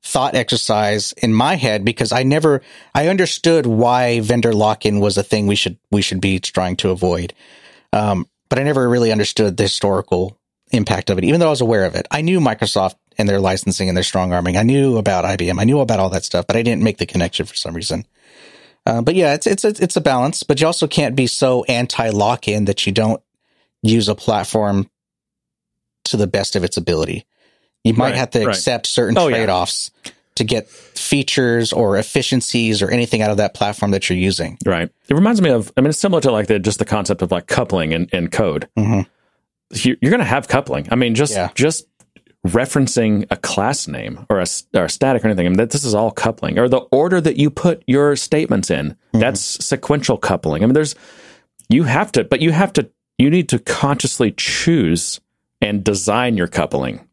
thought 0.03 0.36
exercise 0.36 1.14
in 1.14 1.34
my 1.34 1.56
head 1.56 1.84
because 1.84 2.11
I 2.11 2.23
never, 2.23 2.61
I 2.94 3.07
understood 3.07 3.65
why 3.65 4.19
vendor 4.19 4.53
lock-in 4.53 4.99
was 4.99 5.18
a 5.18 5.23
thing 5.23 5.48
we 5.48 5.56
should, 5.56 5.77
we 5.91 6.02
should 6.02 6.22
be 6.22 6.40
trying 6.40 6.76
to 6.77 6.90
avoid. 6.90 7.34
Um, 7.94 8.27
but 8.49 8.60
I 8.60 8.64
never 8.64 8.88
really 8.88 9.11
understood 9.11 9.57
the 9.57 9.64
historical 9.64 10.38
impact 10.72 11.10
of 11.10 11.18
it, 11.18 11.23
even 11.23 11.40
though 11.40 11.48
I 11.48 11.52
was 11.52 11.61
aware 11.61 11.86
of 11.86 11.95
it. 11.95 12.06
I 12.11 12.22
knew 12.22 12.40
Microsoft 12.40 12.95
and 13.20 13.30
their 13.30 13.40
licensing 13.40 13.88
and 13.90 13.96
their 13.96 14.04
strong 14.04 14.34
arming. 14.34 14.58
I 14.58 14.64
knew 14.64 14.98
about 14.98 15.26
IBM. 15.26 15.60
I 15.60 15.66
knew 15.66 15.80
about 15.82 16.00
all 16.00 16.10
that 16.10 16.24
stuff, 16.24 16.48
but 16.48 16.56
I 16.56 16.64
didn't 16.64 16.82
make 16.84 16.98
the 16.98 17.06
connection 17.06 17.46
for 17.46 17.56
some 17.56 17.76
reason. 17.76 18.06
Uh, 18.86 19.02
but 19.02 19.14
yeah, 19.14 19.34
it's, 19.36 19.46
it's, 19.46 19.64
a, 19.66 19.70
it's 19.80 19.96
a 19.98 20.02
balance, 20.02 20.41
but 20.41 20.60
you 20.62 20.66
also 20.66 20.88
can't 20.88 21.16
be 21.16 21.28
so 21.28 21.64
anti 21.66 22.10
lock-in 22.10 22.66
that 22.66 22.88
you 22.88 22.91
don't 22.94 23.22
use 23.84 24.08
a 24.10 24.16
platform 24.16 24.90
to 26.06 26.18
the 26.18 26.28
best 26.28 26.56
of 26.56 26.64
its 26.64 26.78
ability. 26.78 27.26
You 27.84 27.94
might 27.94 28.12
Right, 28.12 28.16
have 28.16 28.30
to 28.32 28.40
right. 28.40 28.48
accept 28.56 28.88
certain 28.88 29.18
Oh, 29.18 29.30
trade-offs 29.30 29.91
to 30.36 30.44
get 30.44 30.70
features 30.70 31.74
or 31.74 31.98
efficiencies 31.98 32.82
or 32.82 32.90
anything 32.90 33.22
out 33.22 33.30
of 33.32 33.38
that 33.38 33.54
platform 33.54 33.91
that 33.91 34.10
you're 34.10 34.18
using. 34.18 34.58
Right. 34.66 34.90
It 35.10 35.14
reminds 35.14 35.41
me 35.41 35.50
of. 35.50 35.72
I 35.76 35.82
mean, 35.82 35.90
it's 35.90 36.00
similar 36.00 36.22
to 36.22 36.32
like 36.32 36.48
the 36.48 36.60
just 36.60 36.80
the 36.80 36.86
concept 36.86 37.22
of 37.22 37.32
like 37.32 37.48
coupling 37.48 37.91
in, 37.91 38.06
in 38.14 38.30
code. 38.30 38.70
Mhm. 38.78 39.06
You- 39.74 39.98
You're 40.02 40.10
going 40.12 40.20
to 40.20 40.26
have 40.26 40.48
coupling. 40.48 40.88
I 40.91 40.96
mean, 40.96 41.14
just 41.16 41.34
Yeah. 41.34 41.50
just 41.56 41.86
referencing 42.52 43.26
a 43.30 43.38
class 43.38 43.88
name 43.88 44.26
or 44.30 44.40
a, 44.40 44.46
or 44.74 44.86
a 44.86 44.90
static 44.90 45.24
or 45.24 45.28
anything. 45.28 45.46
I 45.46 45.50
mean, 45.50 45.58
that 45.58 45.72
this 45.72 45.84
is 45.84 45.94
all 45.94 46.12
coupling 46.12 46.60
or 46.60 46.68
the 46.68 46.82
order 46.92 47.22
that 47.22 47.38
you 47.38 47.50
put 47.50 47.84
your 47.88 48.16
statements 48.16 48.70
in. 48.70 48.92
Mm-hmm. 48.92 49.20
That's 49.20 49.42
sequential 49.42 50.18
coupling. 50.18 50.64
I 50.64 50.66
mean, 50.66 50.74
there's 50.74 50.96
you 51.70 51.84
have 51.84 52.12
to, 52.14 52.24
but 52.24 52.42
you 52.42 52.52
have 52.52 52.74
to. 52.74 52.90
You 53.18 53.30
need 53.30 53.50
to 53.50 53.60
consciously 53.60 54.32
choose 54.32 55.20
and 55.62 55.84
design 55.84 56.38
your 56.38 56.48
coupling 56.48 57.06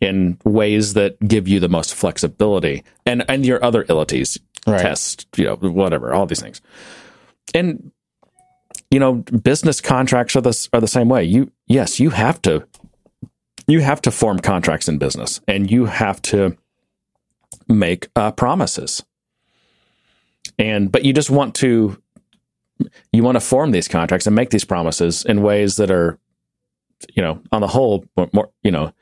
in 0.00 0.36
ways 0.44 0.94
that 0.94 1.18
give 1.20 1.46
you 1.46 1.60
the 1.60 1.68
most 1.68 1.94
flexibility 1.94 2.82
and 3.06 3.24
and 3.28 3.46
your 3.46 3.64
other 3.64 3.82
abilities 3.82 4.38
Right. 4.66 4.80
test, 4.80 5.26
you 5.36 5.44
know, 5.44 5.56
whatever, 5.56 6.14
all 6.14 6.24
these 6.26 6.40
things. 6.40 6.60
And 7.52 7.90
you 8.92 9.00
know, 9.00 9.14
business 9.14 9.80
contracts 9.80 10.36
are 10.36 10.40
the 10.40 10.68
are 10.72 10.80
the 10.80 10.86
same 10.86 11.08
way. 11.08 11.24
You 11.24 11.50
yes, 11.66 11.98
you 11.98 12.10
have 12.10 12.40
to 12.42 12.66
you 13.66 13.80
have 13.80 14.02
to 14.02 14.10
form 14.10 14.38
contracts 14.38 14.88
in 14.88 14.98
business, 14.98 15.40
and 15.48 15.70
you 15.70 15.86
have 15.86 16.20
to 16.22 16.56
make 17.68 18.08
uh, 18.16 18.32
promises. 18.32 19.04
And 20.58 20.90
but 20.92 21.04
you 21.04 21.12
just 21.12 21.30
want 21.30 21.54
to 21.56 22.00
you 23.12 23.22
want 23.22 23.36
to 23.36 23.40
form 23.40 23.70
these 23.70 23.88
contracts 23.88 24.26
and 24.26 24.34
make 24.36 24.50
these 24.50 24.64
promises 24.64 25.24
in 25.24 25.42
ways 25.42 25.76
that 25.76 25.90
are, 25.90 26.18
you 27.14 27.22
know, 27.22 27.40
on 27.52 27.60
the 27.60 27.68
whole, 27.68 28.04
more, 28.32 28.50
you 28.64 28.72
know, 28.72 28.92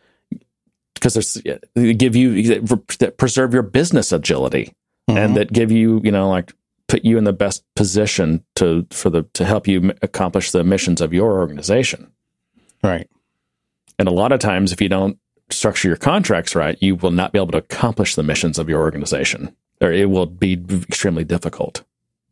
because 0.95 1.15
there's 1.15 1.35
they 1.75 1.95
give 1.95 2.15
you 2.15 2.61
that 2.61 3.15
preserve 3.17 3.55
your 3.55 3.63
business 3.63 4.13
agility 4.13 4.75
Mhm. 5.09 5.17
and 5.17 5.37
that 5.37 5.53
give 5.53 5.73
you 5.73 6.01
you 6.05 6.13
know 6.13 6.29
like 6.29 6.53
put 6.89 7.05
you 7.05 7.17
in 7.17 7.25
the 7.25 7.33
best 7.33 7.65
position 7.75 8.45
to 8.57 8.87
for 8.91 9.09
the 9.11 9.23
to 9.33 9.45
help 9.45 9.67
you 9.67 9.93
accomplish 10.03 10.51
the 10.51 10.63
missions 10.63 11.01
of 11.01 11.13
your 11.15 11.39
organization 11.39 12.13
right. 12.85 13.09
And 14.01 14.09
a 14.09 14.13
lot 14.13 14.33
of 14.33 14.41
times 14.41 14.73
if 14.73 14.81
you 14.81 14.89
don't 14.89 15.17
structure 15.51 15.87
your 15.89 15.97
contracts 15.97 16.55
right 16.57 16.77
you 16.81 16.97
will 16.97 17.11
not 17.11 17.33
be 17.33 17.39
able 17.39 17.53
to 17.53 17.59
accomplish 17.59 18.15
the 18.17 18.23
missions 18.23 18.59
of 18.59 18.69
your 18.69 18.81
organization 18.81 19.55
or 19.81 19.93
it 19.93 20.09
will 20.11 20.27
be 20.27 20.55
extremely 20.89 21.25
difficult 21.25 21.85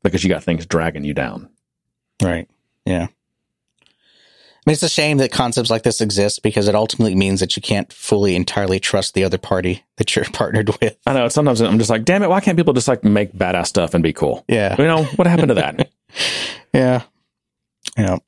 because 0.03 0.23
you 0.25 0.29
got 0.31 0.43
things 0.43 0.67
dragging 0.67 1.05
you 1.05 1.15
down 1.15 1.49
Right. 2.23 2.49
Yeah. 2.85 3.07
I 3.07 4.71
mean, 4.71 4.73
it's 4.75 4.83
a 4.83 4.89
shame 4.89 5.19
that 5.19 5.31
concepts 5.33 5.71
like 5.71 5.83
this 5.85 6.01
exist 6.01 6.43
because 6.43 6.69
it 6.69 6.75
ultimately 6.75 7.15
means 7.15 7.41
that 7.41 7.55
you 7.57 7.63
can't 7.63 7.91
fully 7.93 8.35
entirely 8.37 8.81
trust 8.81 9.15
the 9.15 9.25
other 9.25 9.39
party 9.39 9.85
that 9.97 10.15
you're 10.15 10.25
partnered 10.33 10.71
with. 10.81 10.97
i 11.07 11.13
know 11.15 11.29
sometimes 11.29 11.61
i'm 11.61 11.79
just 11.79 11.91
like 11.91 12.05
damn 12.05 12.23
it 12.23 12.29
why 12.29 12.41
can't 12.41 12.57
people 12.59 12.75
just 12.75 12.89
like 12.89 13.03
make 13.05 13.33
badass 13.33 13.67
stuff 13.69 13.95
and 13.95 14.03
be 14.03 14.13
cool 14.13 14.45
Yeah. 14.49 14.75
you 14.79 14.85
know 14.87 15.05
what 15.05 15.27
happened 15.27 15.49
to 15.49 15.55
that 15.55 15.91
Yeah. 16.75 17.03
Yeah. 17.97 18.19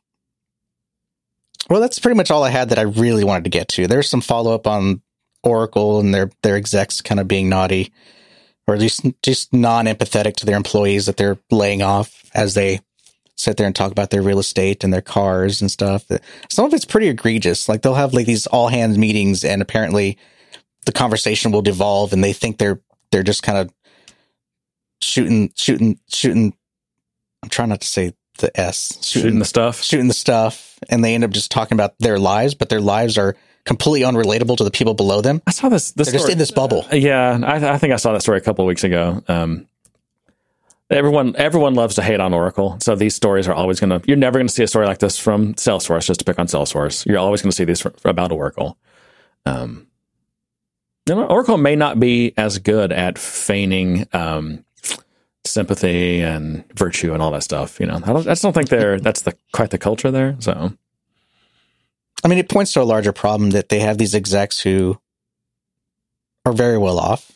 Well, 1.71 1.81
that's 1.81 2.01
pretty 2.01 2.17
much 2.17 2.33
all 2.33 2.43
I 2.43 2.51
had 2.51 2.71
that 2.71 2.81
I 2.81 2.83
really 2.83 3.23
wanted 3.23 3.45
to 3.45 3.51
get 3.51 3.69
to. 3.69 3.87
There's 3.87 4.11
some 4.11 4.21
follow 4.21 4.53
up 4.53 4.67
on 4.67 5.03
Oracle 5.45 6.01
and 6.01 6.13
their 6.13 6.31
their 6.43 6.57
execs 6.57 7.01
kind 7.01 7.21
of 7.21 7.29
being 7.29 7.49
naughty 7.49 7.93
or 8.67 8.77
just 8.77 9.07
just 9.23 9.53
non 9.53 9.87
empathetic 9.87 10.35
to 10.37 10.47
their 10.47 10.57
employees 10.57 11.07
that 11.07 11.17
they're 11.17 11.39
laying 11.51 11.81
off 11.81 12.29
as 12.35 12.55
they 12.55 12.81
sit 13.37 13.57
there 13.57 13.67
and 13.67 13.75
talk 13.75 13.93
about 13.93 14.11
their 14.11 14.21
real 14.21 14.41
estate 14.41 14.85
and 14.85 14.93
their 14.93 15.01
cars 15.01 15.63
and 15.63 15.71
stuff. 15.71 16.05
Some 16.51 16.67
of 16.67 16.75
it's 16.75 16.85
pretty 16.85 17.09
egregious. 17.09 17.69
Like 17.69 17.83
they'll 17.83 17.95
have 17.95 18.13
like 18.13 18.27
these 18.27 18.47
all 18.49 18.69
hands 18.69 18.99
meetings 18.99 19.45
and 19.45 19.63
apparently 19.63 20.19
the 20.87 20.93
conversation 20.93 21.53
will 21.53 21.63
devolve 21.63 22.13
and 22.13 22.23
they 22.23 22.33
think 22.33 22.59
they're 22.59 22.81
they're 23.13 23.23
just 23.23 23.43
kind 23.43 23.59
of 23.59 23.73
shooting 25.01 25.53
shooting 25.55 26.01
shooting 26.09 26.53
I'm 27.43 27.49
trying 27.49 27.71
not 27.71 27.81
to 27.81 27.87
say 27.87 28.13
the 28.41 28.61
S. 28.61 28.99
Shooting 29.03 29.39
the 29.39 29.45
stuff. 29.45 29.83
shooting 29.83 30.09
the 30.09 30.15
stuff 30.15 30.79
and 30.89 31.05
they 31.05 31.15
end 31.15 31.25
up 31.25 31.31
just 31.31 31.51
talking 31.51 31.77
about 31.77 31.99
their 31.99 32.19
lives, 32.19 32.55
but 32.55 32.69
their 32.69 32.81
lives 32.81 33.19
are 33.19 33.37
completely 33.65 34.01
unrelatable 34.01 34.57
to 34.57 34.65
the 34.65 34.71
people 34.71 34.95
below 34.95 35.21
them. 35.21 35.43
I 35.47 35.51
saw 35.51 35.69
this. 35.69 35.93
this 35.93 36.09
They're 36.09 36.19
just 36.19 36.31
in 36.31 36.39
this 36.39 36.51
bubble. 36.51 36.87
Uh, 36.91 36.97
Yeah, 36.97 37.39
I, 37.43 37.75
I 37.75 37.79
think 37.79 37.93
I 37.93 37.97
saw 37.97 38.13
that 38.13 38.23
story 38.23 38.39
a 38.39 38.41
couple 38.41 38.65
of 38.65 38.69
weeks 38.69 38.85
ago. 38.85 39.23
Um, 39.29 39.67
everyone, 40.91 41.37
everyone 41.37 41.75
loves 41.75 41.97
to 41.97 42.03
hate 42.03 42.21
on 42.21 42.35
Oracle, 42.35 42.79
so 42.81 42.95
these 42.95 43.15
stories 43.15 43.47
are 43.49 43.55
always 43.55 43.81
going 43.81 43.91
to. 43.91 44.07
You're 44.07 44.17
never 44.17 44.39
going 44.39 44.49
to 44.49 44.53
see 44.53 44.65
a 44.65 44.69
story 44.69 44.87
like 44.87 44.99
this 44.99 45.19
from 45.19 45.55
Salesforce. 45.55 46.07
Just 46.07 46.21
to 46.21 46.25
pick 46.25 46.39
on 46.39 46.47
Salesforce, 46.47 47.07
you're 47.07 47.19
always 47.19 47.43
going 47.43 47.51
to 47.51 47.57
see 47.57 47.65
these 47.65 47.81
fr- 47.81 47.89
about 48.05 48.33
Oracle. 48.33 48.79
Um, 49.47 49.87
Oracle 51.09 51.57
may 51.57 51.75
not 51.77 51.99
be 51.99 52.35
as 52.37 52.59
good 52.59 52.93
at 52.93 53.19
feigning 53.19 54.07
um, 54.13 54.65
sympathy 55.45 56.21
and 56.21 56.65
virtue 56.75 57.13
and 57.13 57.23
all 57.23 57.31
that 57.33 57.43
stuff. 57.43 57.81
You 57.81 57.87
know, 57.87 57.97
I, 57.97 58.13
don't, 58.13 58.27
I 58.27 58.33
just 58.33 58.43
don't 58.43 58.53
think 58.53 58.69
they're 58.69 59.01
that's 59.01 59.23
the 59.23 59.35
quite 59.53 59.71
the 59.71 59.79
culture 59.79 60.11
there. 60.11 60.37
So 60.39 60.73
I 62.23 62.29
mean, 62.29 62.39
it 62.39 62.49
points 62.49 62.73
to 62.73 62.83
a 62.83 62.85
larger 62.85 63.13
problem 63.13 63.51
that 63.51 63.69
they 63.69 63.81
have 63.81 63.99
these 63.99 64.15
execs 64.15 64.61
who 64.61 65.01
are 66.45 66.53
very 66.53 66.79
well 66.79 66.99
off 66.99 67.33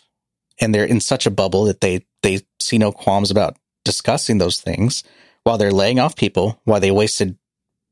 and 0.60 0.74
they're 0.74 0.85
in 0.85 1.01
such 1.01 1.26
a 1.26 1.31
bubble 1.31 1.64
that 1.64 1.81
they, 1.81 2.05
they 2.22 2.40
see 2.60 2.78
no 2.78 2.93
qualms 2.93 3.31
about 3.31 3.56
discussing 3.85 4.39
those 4.39 4.60
things 4.60 5.02
while 5.43 5.59
they're 5.59 5.72
laying 5.72 5.98
off 5.98 6.16
people, 6.16 6.60
while 6.64 6.81
they 6.81 6.90
wasted 6.90 7.36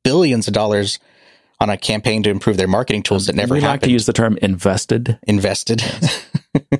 billions 0.04 0.48
of 0.48 0.54
dollars 0.54 0.98
on 1.62 1.70
a 1.70 1.76
campaign 1.76 2.22
to 2.24 2.30
improve 2.30 2.56
their 2.56 2.66
marketing 2.68 3.02
tools 3.02 3.26
that 3.26 3.36
never 3.36 3.54
happened. 3.54 3.62
we 3.62 3.68
like 3.68 3.80
to 3.82 3.90
use 3.90 4.06
the 4.06 4.12
term 4.12 4.36
invested. 4.42 5.18
invested. 5.22 5.82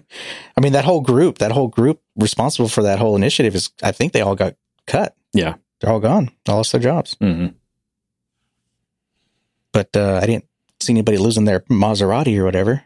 I 0.56 0.60
mean, 0.60 0.72
that 0.72 0.84
whole 0.84 1.00
group, 1.00 1.38
that 1.38 1.52
whole 1.52 1.68
group 1.68 2.02
responsible 2.16 2.68
for 2.68 2.82
that 2.82 2.98
whole 2.98 3.14
initiative 3.16 3.54
is, 3.54 3.70
I 3.82 3.92
think 3.92 4.12
they 4.12 4.20
all 4.20 4.34
got 4.34 4.54
cut. 4.86 5.14
Yeah. 5.32 5.54
They're 5.80 5.90
all 5.90 6.00
gone. 6.00 6.30
All 6.48 6.56
lost 6.56 6.72
their 6.72 6.80
jobs. 6.80 7.16
hmm 7.20 7.46
But, 9.72 9.96
uh, 9.96 10.20
I 10.22 10.26
didn't 10.26 10.46
see 10.80 10.92
anybody 10.92 11.18
losing 11.18 11.44
their 11.44 11.60
Maserati 11.60 12.36
or 12.38 12.44
whatever. 12.44 12.82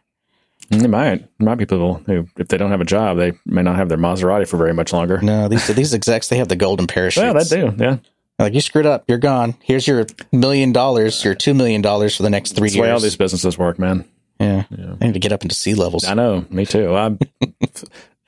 They 0.71 0.87
might. 0.89 1.19
There 1.39 1.47
might 1.47 1.57
be 1.57 1.67
people 1.67 2.03
who, 2.07 2.27
if 2.37 2.49
they 2.49 2.57
don't 2.59 2.71
have 2.73 2.81
a 2.81 2.85
job, 2.87 3.19
they 3.19 3.33
may 3.47 3.63
not 3.63 3.77
have 3.77 3.89
their 3.89 3.99
Maserati 3.99 4.49
for 4.49 4.57
very 4.57 4.75
much 4.75 4.93
longer. 4.93 5.21
No, 5.23 5.47
these 5.49 5.67
these 5.69 5.95
execs 5.95 6.29
they 6.29 6.39
have 6.39 6.49
the 6.49 6.57
golden 6.57 6.89
parachutes. 6.89 7.23
Yeah, 7.53 7.61
they 7.61 7.71
do. 7.71 7.77
Yeah, 7.85 7.99
Like 8.39 8.53
you 8.53 8.61
screwed 8.61 8.87
up, 8.87 9.05
you're 9.09 9.19
gone. 9.19 9.55
Here's 9.63 9.87
your 9.87 10.07
million 10.31 10.73
dollars, 10.73 11.25
your 11.25 11.35
two 11.35 11.55
million 11.55 11.81
dollars 11.81 12.17
for 12.17 12.23
the 12.23 12.31
next 12.31 12.53
three 12.53 12.69
that's 12.69 12.75
the 12.75 12.81
way 12.83 12.91
all 12.91 13.01
these 13.01 13.17
businesses 13.17 13.57
work, 13.57 13.79
man. 13.79 14.05
yeah. 14.39 14.65
Yeah. 14.71 14.95
I 15.01 15.07
need 15.07 15.15
to 15.15 15.19
get 15.21 15.33
up 15.33 15.43
into 15.43 15.55
C-levels. 15.55 16.05
I 16.05 16.15
know. 16.15 16.45
Me 16.51 16.67
too. 16.67 16.95
I'm. 16.95 17.19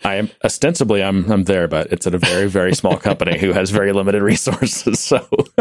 I 0.05 0.15
am 0.15 0.31
ostensibly 0.45 1.03
I'm 1.03 1.31
I'm 1.31 1.43
there, 1.45 1.67
but 1.69 1.93
it's 1.93 2.07
at 2.07 2.15
a 2.15 2.19
very 2.19 2.49
very 2.49 2.75
small 2.75 2.97
company 3.09 3.37
who 3.39 3.53
has 3.53 3.71
very 3.71 3.93
limited 3.93 4.23
resources. 4.23 5.01
So, 5.01 5.27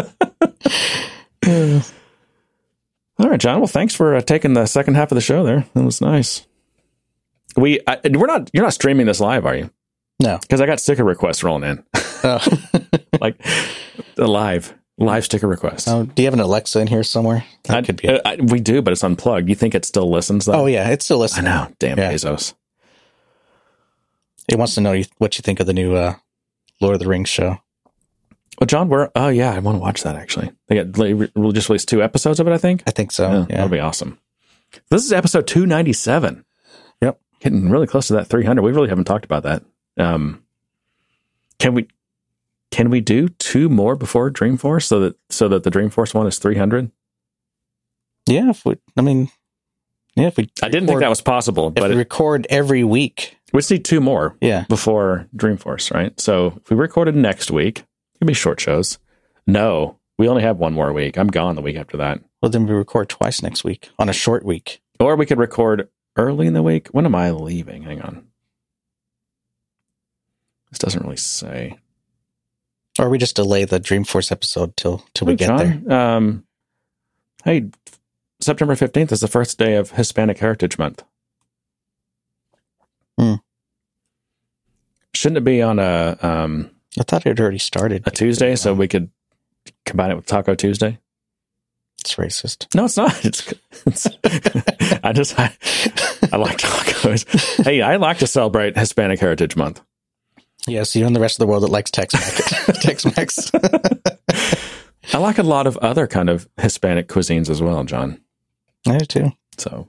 all 1.47 3.29
right, 3.29 3.39
John. 3.39 3.59
Well, 3.59 3.67
thanks 3.67 3.95
for 3.95 4.15
uh, 4.15 4.21
taking 4.21 4.53
the 4.53 4.65
second 4.65 4.95
half 4.95 5.11
of 5.11 5.15
the 5.15 5.21
show. 5.21 5.43
There, 5.43 5.65
that 5.73 5.83
was 5.83 6.01
nice. 6.01 6.45
We 7.55 7.79
I, 7.87 7.99
we're 8.13 8.27
not 8.27 8.49
you're 8.53 8.63
not 8.63 8.73
streaming 8.73 9.07
this 9.07 9.19
live, 9.19 9.45
are 9.45 9.55
you? 9.55 9.71
No. 10.19 10.37
because 10.39 10.61
I 10.61 10.65
got 10.65 10.79
sticker 10.79 11.03
requests 11.03 11.43
rolling 11.43 11.63
in, 11.69 11.83
Oh. 12.23 12.39
like 13.21 13.41
the 14.15 14.27
live 14.27 14.73
live 14.97 15.25
sticker 15.25 15.47
requests. 15.47 15.87
oh, 15.87 16.05
do 16.05 16.21
you 16.23 16.25
have 16.27 16.33
an 16.33 16.39
Alexa 16.39 16.79
in 16.79 16.87
here 16.87 17.03
somewhere? 17.03 17.43
That 17.65 17.77
I- 17.77 17.81
could 17.83 18.01
be. 18.01 18.07
uh, 18.09 18.19
I- 18.25 18.35
we 18.37 18.59
do, 18.59 18.81
but 18.81 18.91
it's 18.93 19.03
unplugged. 19.03 19.47
You 19.49 19.55
think 19.55 19.75
it 19.75 19.85
still 19.85 20.09
listens 20.09 20.45
though? 20.45 20.53
oh 20.53 20.65
yeah, 20.65 20.89
it 20.89 21.01
still 21.01 21.19
listens. 21.19 21.45
I 21.45 21.49
know. 21.49 21.73
Damn 21.79 21.97
Yeah. 21.97 22.11
Bezos. 22.13 22.53
It 24.49 24.57
wants 24.57 24.75
to 24.75 24.81
know 24.81 25.01
what 25.17 25.37
you 25.37 25.41
think 25.41 25.59
of 25.59 25.67
the 25.67 25.73
new 25.73 25.95
uh, 25.95 26.15
Lord 26.79 26.93
of 26.95 26.99
the 26.99 27.07
Rings 27.07 27.29
show. 27.29 27.57
Well, 28.59 28.65
John, 28.67 28.89
we're 28.89 29.09
oh 29.15 29.27
yeah, 29.29 29.51
I 29.53 29.59
want 29.59 29.75
to 29.75 29.81
watch 29.81 30.03
that 30.03 30.15
actually. 30.15 30.51
They 30.67 30.75
got 30.83 30.93
they 30.93 31.13
re- 31.13 31.31
just 31.51 31.69
released 31.69 31.89
two 31.89 32.01
episodes 32.01 32.39
of 32.39 32.47
it, 32.47 32.51
I 32.53 32.57
think. 32.57 32.81
I 32.87 32.91
think 32.91 33.11
so. 33.11 33.29
yeah, 33.29 33.39
Yeah. 33.41 33.45
that'll 33.57 33.69
be 33.69 33.79
awesome. 33.79 34.19
This 34.89 35.05
is 35.05 35.13
episode 35.13 35.47
two 35.47 35.65
ninety 35.65 35.93
seven. 35.93 36.43
Yep. 37.01 37.19
getting 37.41 37.69
really 37.69 37.87
close 37.87 38.07
to 38.07 38.13
that 38.13 38.27
three 38.27 38.45
hundred. 38.45 38.63
We 38.63 38.71
really 38.71 38.89
haven't 38.89 39.05
talked 39.05 39.25
about 39.25 39.43
that. 39.43 39.63
Um, 39.97 40.43
can 41.59 41.73
we 41.73 41.87
can 42.71 42.89
we 42.89 43.01
do 43.01 43.27
two 43.29 43.69
more 43.69 43.95
before 43.95 44.29
Dreamforce 44.31 44.83
so 44.83 44.99
that 44.99 45.15
so 45.29 45.47
that 45.47 45.63
the 45.63 45.71
Dreamforce 45.71 46.13
one 46.13 46.27
is 46.27 46.37
three 46.39 46.57
hundred? 46.57 46.91
Yeah, 48.27 48.49
if 48.49 48.65
we, 48.65 48.75
I 48.97 49.01
mean, 49.01 49.29
yeah, 50.15 50.27
if 50.27 50.37
we, 50.37 50.49
I 50.61 50.67
didn't 50.67 50.87
think 50.87 50.99
that 50.99 51.09
was 51.09 51.21
possible, 51.21 51.69
if 51.69 51.75
but 51.75 51.89
we 51.89 51.95
it, 51.95 51.97
record 51.97 52.45
every 52.49 52.83
week. 52.83 53.37
we 53.53 53.61
need 53.69 53.85
two 53.85 54.01
more. 54.01 54.35
Yeah, 54.41 54.65
before 54.67 55.27
Dreamforce, 55.35 55.93
right? 55.93 56.19
So 56.19 56.59
if 56.61 56.69
we 56.69 56.75
recorded 56.75 57.15
next 57.15 57.51
week, 57.51 57.85
it'd 58.15 58.27
be 58.27 58.33
short 58.33 58.59
shows. 58.59 58.99
No, 59.47 59.97
we 60.17 60.27
only 60.27 60.41
have 60.41 60.57
one 60.57 60.73
more 60.73 60.91
week. 60.91 61.17
I'm 61.17 61.27
gone 61.29 61.55
the 61.55 61.61
week 61.61 61.77
after 61.77 61.95
that. 61.97 62.19
well 62.41 62.49
then 62.49 62.65
we 62.67 62.73
record 62.73 63.07
twice 63.07 63.41
next 63.41 63.63
week 63.63 63.89
on 63.97 64.09
a 64.09 64.13
short 64.13 64.43
week. 64.43 64.81
Or 64.99 65.15
we 65.15 65.25
could 65.25 65.37
record 65.39 65.87
early 66.17 66.47
in 66.47 66.53
the 66.53 66.63
week. 66.63 66.87
When 66.89 67.05
am 67.05 67.15
I 67.15 67.31
leaving? 67.31 67.83
Hang 67.83 68.01
on. 68.01 68.27
This 70.71 70.79
doesn't 70.79 71.03
really 71.03 71.17
say. 71.17 71.77
Or 72.99 73.09
we 73.09 73.17
just 73.17 73.35
delay 73.35 73.65
the 73.65 73.79
Dreamforce 73.79 74.31
episode 74.31 74.75
till 74.75 75.03
till 75.13 75.27
we 75.27 75.35
get 75.35 75.55
there. 75.57 75.93
Um, 75.93 76.45
hey, 77.43 77.69
September 78.41 78.75
15th 78.75 79.11
is 79.11 79.19
the 79.19 79.27
first 79.27 79.57
day 79.57 79.75
of 79.75 79.91
Hispanic 79.91 80.39
Heritage 80.39 80.77
Month. 80.77 81.03
Hmm. 83.19 83.35
Shouldn't 85.13 85.37
it 85.37 85.43
be 85.43 85.61
on 85.61 85.79
a 85.79 86.17
um, 86.21 86.71
I 86.99 87.03
thought 87.03 87.25
it 87.25 87.29
had 87.29 87.39
already 87.39 87.57
started. 87.59 88.03
a 88.07 88.11
Tuesday 88.11 88.55
so 88.55 88.73
we 88.73 88.87
could 88.87 89.09
combine 89.85 90.11
it 90.11 90.15
with 90.15 90.25
Taco 90.25 90.55
Tuesday? 90.55 90.99
It's 92.01 92.15
racist. 92.15 92.73
No, 92.75 92.85
it's 92.85 92.97
not. 92.97 93.25
It's, 93.25 93.53
it's 93.85 94.07
I 95.03 95.13
just 95.13 95.37
I, 95.39 95.55
I 96.31 96.37
like 96.37 96.57
tacos. 96.57 97.25
Hey, 97.65 97.81
I 97.81 97.97
like 97.97 98.19
to 98.19 98.27
celebrate 98.27 98.77
Hispanic 98.77 99.19
Heritage 99.19 99.55
Month. 99.55 99.81
Yes, 100.67 100.95
you 100.95 101.05
and 101.05 101.15
the 101.15 101.19
rest 101.19 101.35
of 101.35 101.39
the 101.39 101.47
world 101.47 101.63
that 101.63 101.71
likes 101.71 101.91
Tex-Mex. 101.91 102.81
Tex-Mex. 102.81 103.51
I 105.13 105.17
like 105.19 105.37
a 105.37 105.43
lot 105.43 105.67
of 105.67 105.77
other 105.77 106.07
kind 106.07 106.29
of 106.29 106.47
Hispanic 106.57 107.07
cuisines 107.07 107.49
as 107.49 107.61
well, 107.61 107.83
John. 107.85 108.19
I 108.87 108.97
do 108.97 109.05
too. 109.05 109.31
So, 109.57 109.87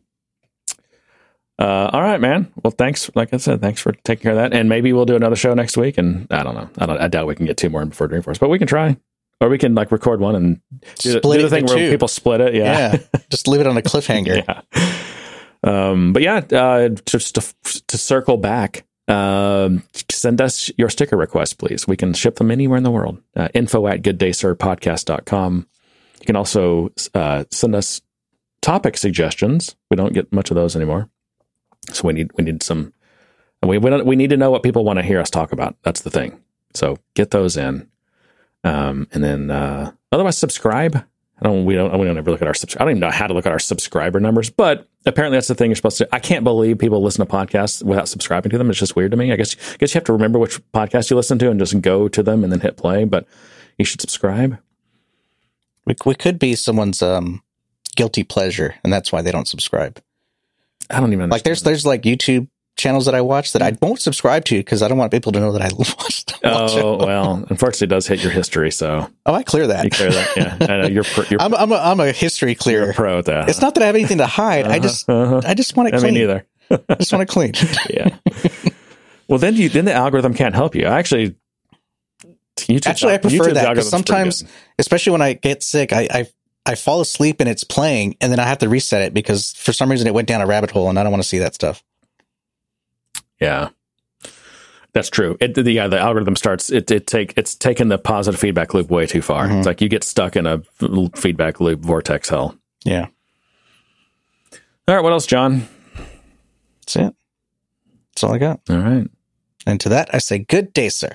uh, 1.58 1.90
all 1.92 2.00
right, 2.02 2.20
man. 2.20 2.52
Well, 2.62 2.70
thanks. 2.70 3.10
Like 3.16 3.34
I 3.34 3.38
said, 3.38 3.60
thanks 3.60 3.80
for 3.80 3.92
taking 4.04 4.22
care 4.22 4.32
of 4.32 4.38
that. 4.38 4.52
And 4.52 4.68
maybe 4.68 4.92
we'll 4.92 5.04
do 5.06 5.16
another 5.16 5.34
show 5.36 5.54
next 5.54 5.76
week. 5.76 5.98
And 5.98 6.26
I 6.30 6.42
don't 6.44 6.54
know. 6.54 6.70
I 6.78 6.86
don't. 6.86 6.98
I 7.00 7.08
doubt 7.08 7.26
we 7.26 7.34
can 7.34 7.46
get 7.46 7.56
two 7.56 7.68
more 7.68 7.82
in 7.82 7.88
before 7.88 8.08
Dreamforce, 8.08 8.38
but 8.38 8.48
we 8.48 8.58
can 8.58 8.68
try. 8.68 8.96
Or 9.40 9.48
we 9.48 9.58
can 9.58 9.74
like 9.74 9.90
record 9.92 10.20
one 10.20 10.34
and 10.36 10.60
do, 11.00 11.12
the- 11.12 11.18
Split 11.18 11.40
do 11.40 11.46
it 11.46 11.48
the 11.48 11.56
thing 11.56 11.66
where 11.66 11.76
two. 11.78 11.90
people 11.90 12.08
split 12.08 12.40
it. 12.40 12.54
Yeah. 12.54 12.96
Just 13.30 13.46
leave 13.48 13.60
it 13.60 13.66
on 13.66 13.76
a 13.76 13.82
cliffhanger. 13.82 14.44
yeah. 14.46 14.62
Um, 15.64 16.12
but 16.12 16.22
yeah, 16.22 16.36
uh, 16.52 16.88
just 16.90 17.34
to, 17.34 17.82
to 17.88 17.98
circle 17.98 18.36
back, 18.36 18.84
um, 19.08 19.82
send 20.10 20.40
us 20.40 20.70
your 20.76 20.90
sticker 20.90 21.16
requests, 21.16 21.54
please. 21.54 21.88
We 21.88 21.96
can 21.96 22.12
ship 22.12 22.36
them 22.36 22.50
anywhere 22.50 22.76
in 22.76 22.84
the 22.84 22.90
world. 22.90 23.20
Uh, 23.34 23.48
info 23.54 23.86
at 23.86 24.02
gooddaysirpodcast.com. 24.02 25.66
You 26.20 26.26
can 26.26 26.36
also 26.36 26.92
uh, 27.14 27.44
send 27.50 27.74
us 27.74 28.02
topic 28.60 28.96
suggestions. 28.96 29.76
We 29.90 29.96
don't 29.96 30.12
get 30.12 30.32
much 30.32 30.50
of 30.50 30.56
those 30.56 30.76
anymore. 30.76 31.08
So 31.92 32.06
we 32.06 32.12
need, 32.12 32.30
we 32.36 32.44
need 32.44 32.62
some, 32.62 32.92
we, 33.62 33.78
we, 33.78 34.02
we 34.02 34.16
need 34.16 34.30
to 34.30 34.36
know 34.36 34.50
what 34.50 34.62
people 34.62 34.84
want 34.84 34.98
to 34.98 35.04
hear 35.04 35.20
us 35.20 35.30
talk 35.30 35.52
about. 35.52 35.76
That's 35.82 36.02
the 36.02 36.10
thing. 36.10 36.42
So 36.74 36.98
get 37.14 37.30
those 37.30 37.56
in. 37.56 37.88
Um, 38.64 39.08
and 39.12 39.24
then, 39.24 39.50
uh, 39.50 39.92
otherwise 40.12 40.36
subscribe. 40.36 41.02
I 41.40 41.46
don't, 41.46 41.64
we 41.64 41.74
don't, 41.74 41.96
we 41.98 42.04
don't 42.04 42.18
ever 42.18 42.30
look 42.30 42.42
at 42.42 42.48
our, 42.48 42.54
subs- 42.54 42.76
I 42.76 42.80
don't 42.80 42.90
even 42.90 43.00
know 43.00 43.10
how 43.10 43.26
to 43.26 43.34
look 43.34 43.46
at 43.46 43.52
our 43.52 43.58
subscriber 43.58 44.18
numbers, 44.18 44.50
but 44.50 44.88
apparently 45.06 45.36
that's 45.36 45.48
the 45.48 45.54
thing 45.54 45.70
you're 45.70 45.76
supposed 45.76 45.98
to, 45.98 46.08
I 46.12 46.18
can't 46.18 46.42
believe 46.42 46.78
people 46.78 47.02
listen 47.02 47.24
to 47.24 47.32
podcasts 47.32 47.82
without 47.82 48.08
subscribing 48.08 48.50
to 48.50 48.58
them. 48.58 48.70
It's 48.70 48.78
just 48.78 48.96
weird 48.96 49.12
to 49.12 49.16
me. 49.16 49.32
I 49.32 49.36
guess, 49.36 49.54
I 49.74 49.76
guess 49.76 49.94
you 49.94 49.98
have 49.98 50.04
to 50.04 50.12
remember 50.12 50.38
which 50.38 50.60
podcast 50.72 51.10
you 51.10 51.16
listen 51.16 51.38
to 51.38 51.50
and 51.50 51.60
just 51.60 51.80
go 51.80 52.08
to 52.08 52.22
them 52.22 52.42
and 52.42 52.52
then 52.52 52.60
hit 52.60 52.76
play, 52.76 53.04
but 53.04 53.26
you 53.78 53.84
should 53.84 54.00
subscribe. 54.00 54.58
We, 55.84 55.94
we 56.04 56.14
could 56.14 56.38
be 56.38 56.54
someone's 56.56 57.02
um, 57.02 57.42
guilty 57.94 58.24
pleasure, 58.24 58.74
and 58.82 58.92
that's 58.92 59.12
why 59.12 59.22
they 59.22 59.32
don't 59.32 59.48
subscribe. 59.48 60.02
I 60.90 61.00
don't 61.00 61.12
even 61.12 61.30
Like 61.30 61.44
there's 61.44 61.62
there's 61.62 61.86
like 61.86 62.02
YouTube 62.02 62.48
channels 62.78 63.04
that 63.04 63.14
I 63.14 63.20
watch 63.20 63.52
that 63.52 63.60
I 63.60 63.76
won't 63.82 64.00
subscribe 64.00 64.46
to 64.46 64.56
because 64.56 64.82
I 64.82 64.88
don't 64.88 64.96
want 64.96 65.12
people 65.12 65.32
to 65.32 65.40
know 65.40 65.52
that 65.52 65.60
I 65.60 65.68
watched. 65.76 66.38
Oh, 66.42 66.96
well, 67.04 67.44
unfortunately 67.50 67.86
it 67.86 67.90
does 67.90 68.06
hit 68.06 68.22
your 68.22 68.32
history. 68.32 68.70
So 68.70 69.10
Oh, 69.26 69.34
I 69.34 69.42
clear 69.42 69.66
that. 69.66 69.84
you 69.84 69.90
clear 69.90 70.10
that. 70.10 70.36
Yeah. 70.36 70.56
I 70.60 70.66
know 70.82 70.86
you're, 70.88 71.04
pro, 71.04 71.24
you're, 71.28 71.40
I'm 71.42 71.54
I'm 71.54 71.72
a, 71.72 71.76
I'm 71.76 72.00
a 72.00 72.12
history 72.12 72.54
clearer. 72.54 72.94
pro 72.94 73.18
at 73.18 73.26
that. 73.26 73.50
It's 73.50 73.60
not 73.60 73.74
that 73.74 73.82
I 73.82 73.86
have 73.86 73.96
anything 73.96 74.18
to 74.18 74.26
hide. 74.26 74.66
I 74.66 74.78
just 74.78 75.08
Uh-huh. 75.10 75.42
I 75.44 75.52
just 75.54 75.76
want 75.76 75.90
it 75.90 75.94
I 75.94 75.98
clean. 75.98 76.14
mean, 76.14 76.22
neither. 76.22 76.46
I 76.88 76.94
just 76.94 77.12
want 77.12 77.22
it 77.22 77.28
clean. 77.28 77.52
yeah. 77.90 78.16
Well, 79.28 79.38
then 79.38 79.56
you 79.56 79.68
then 79.68 79.84
the 79.84 79.92
algorithm 79.92 80.32
can't 80.32 80.54
help 80.54 80.74
you. 80.74 80.86
I 80.86 80.98
Actually, 80.98 81.34
YouTube, 82.56 82.86
Actually, 82.86 83.14
I 83.14 83.18
prefer 83.18 83.36
YouTube's 83.44 83.54
that 83.54 83.68
because 83.70 83.88
sometimes, 83.90 84.44
especially 84.78 85.12
when 85.12 85.22
I 85.22 85.34
get 85.34 85.62
sick, 85.62 85.92
I, 85.92 86.08
I 86.10 86.26
I 86.66 86.74
fall 86.74 87.00
asleep 87.00 87.40
and 87.40 87.48
it's 87.48 87.64
playing, 87.64 88.16
and 88.20 88.30
then 88.32 88.38
I 88.40 88.44
have 88.44 88.58
to 88.58 88.68
reset 88.68 89.02
it 89.02 89.14
because 89.14 89.52
for 89.52 89.72
some 89.72 89.90
reason 89.90 90.06
it 90.06 90.14
went 90.14 90.28
down 90.28 90.40
a 90.40 90.46
rabbit 90.46 90.70
hole, 90.70 90.88
and 90.90 90.98
I 90.98 91.02
don't 91.02 91.12
want 91.12 91.22
to 91.22 91.28
see 91.28 91.38
that 91.38 91.54
stuff. 91.54 91.82
Yeah, 93.40 93.68
that's 94.92 95.10
true. 95.10 95.36
It, 95.40 95.54
the, 95.54 95.70
yeah, 95.70 95.86
the 95.88 95.98
algorithm 95.98 96.36
starts. 96.36 96.70
It, 96.70 96.90
it 96.90 97.06
take 97.06 97.34
it's 97.36 97.54
taken 97.54 97.88
the 97.88 97.98
positive 97.98 98.40
feedback 98.40 98.74
loop 98.74 98.90
way 98.90 99.06
too 99.06 99.22
far. 99.22 99.46
Mhm. 99.46 99.58
It's 99.58 99.66
like 99.66 99.80
you 99.80 99.88
get 99.88 100.04
stuck 100.04 100.36
in 100.36 100.46
a 100.46 100.62
feedback 101.16 101.60
loop 101.60 101.80
vortex 101.80 102.28
hell. 102.28 102.56
Yeah, 102.84 103.06
All 104.86 104.94
right, 104.94 105.02
what 105.02 105.12
else, 105.12 105.26
John? 105.26 105.68
that's 106.80 106.96
it. 106.96 107.14
That's 108.14 108.24
all 108.24 108.32
I 108.34 108.38
got. 108.38 108.60
All 108.70 108.78
right. 108.78 109.06
And 109.66 109.78
to 109.80 109.88
that, 109.90 110.14
I 110.14 110.18
say, 110.18 110.38
good 110.38 110.72
day, 110.72 110.88
sir. 110.88 111.10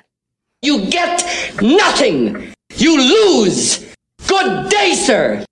You 0.62 0.86
get 0.90 1.24
nothing. 1.62 2.54
You 2.76 2.98
lose. 3.02 3.84
Good 4.28 4.70
day, 4.70 4.94
sir. 4.94 5.44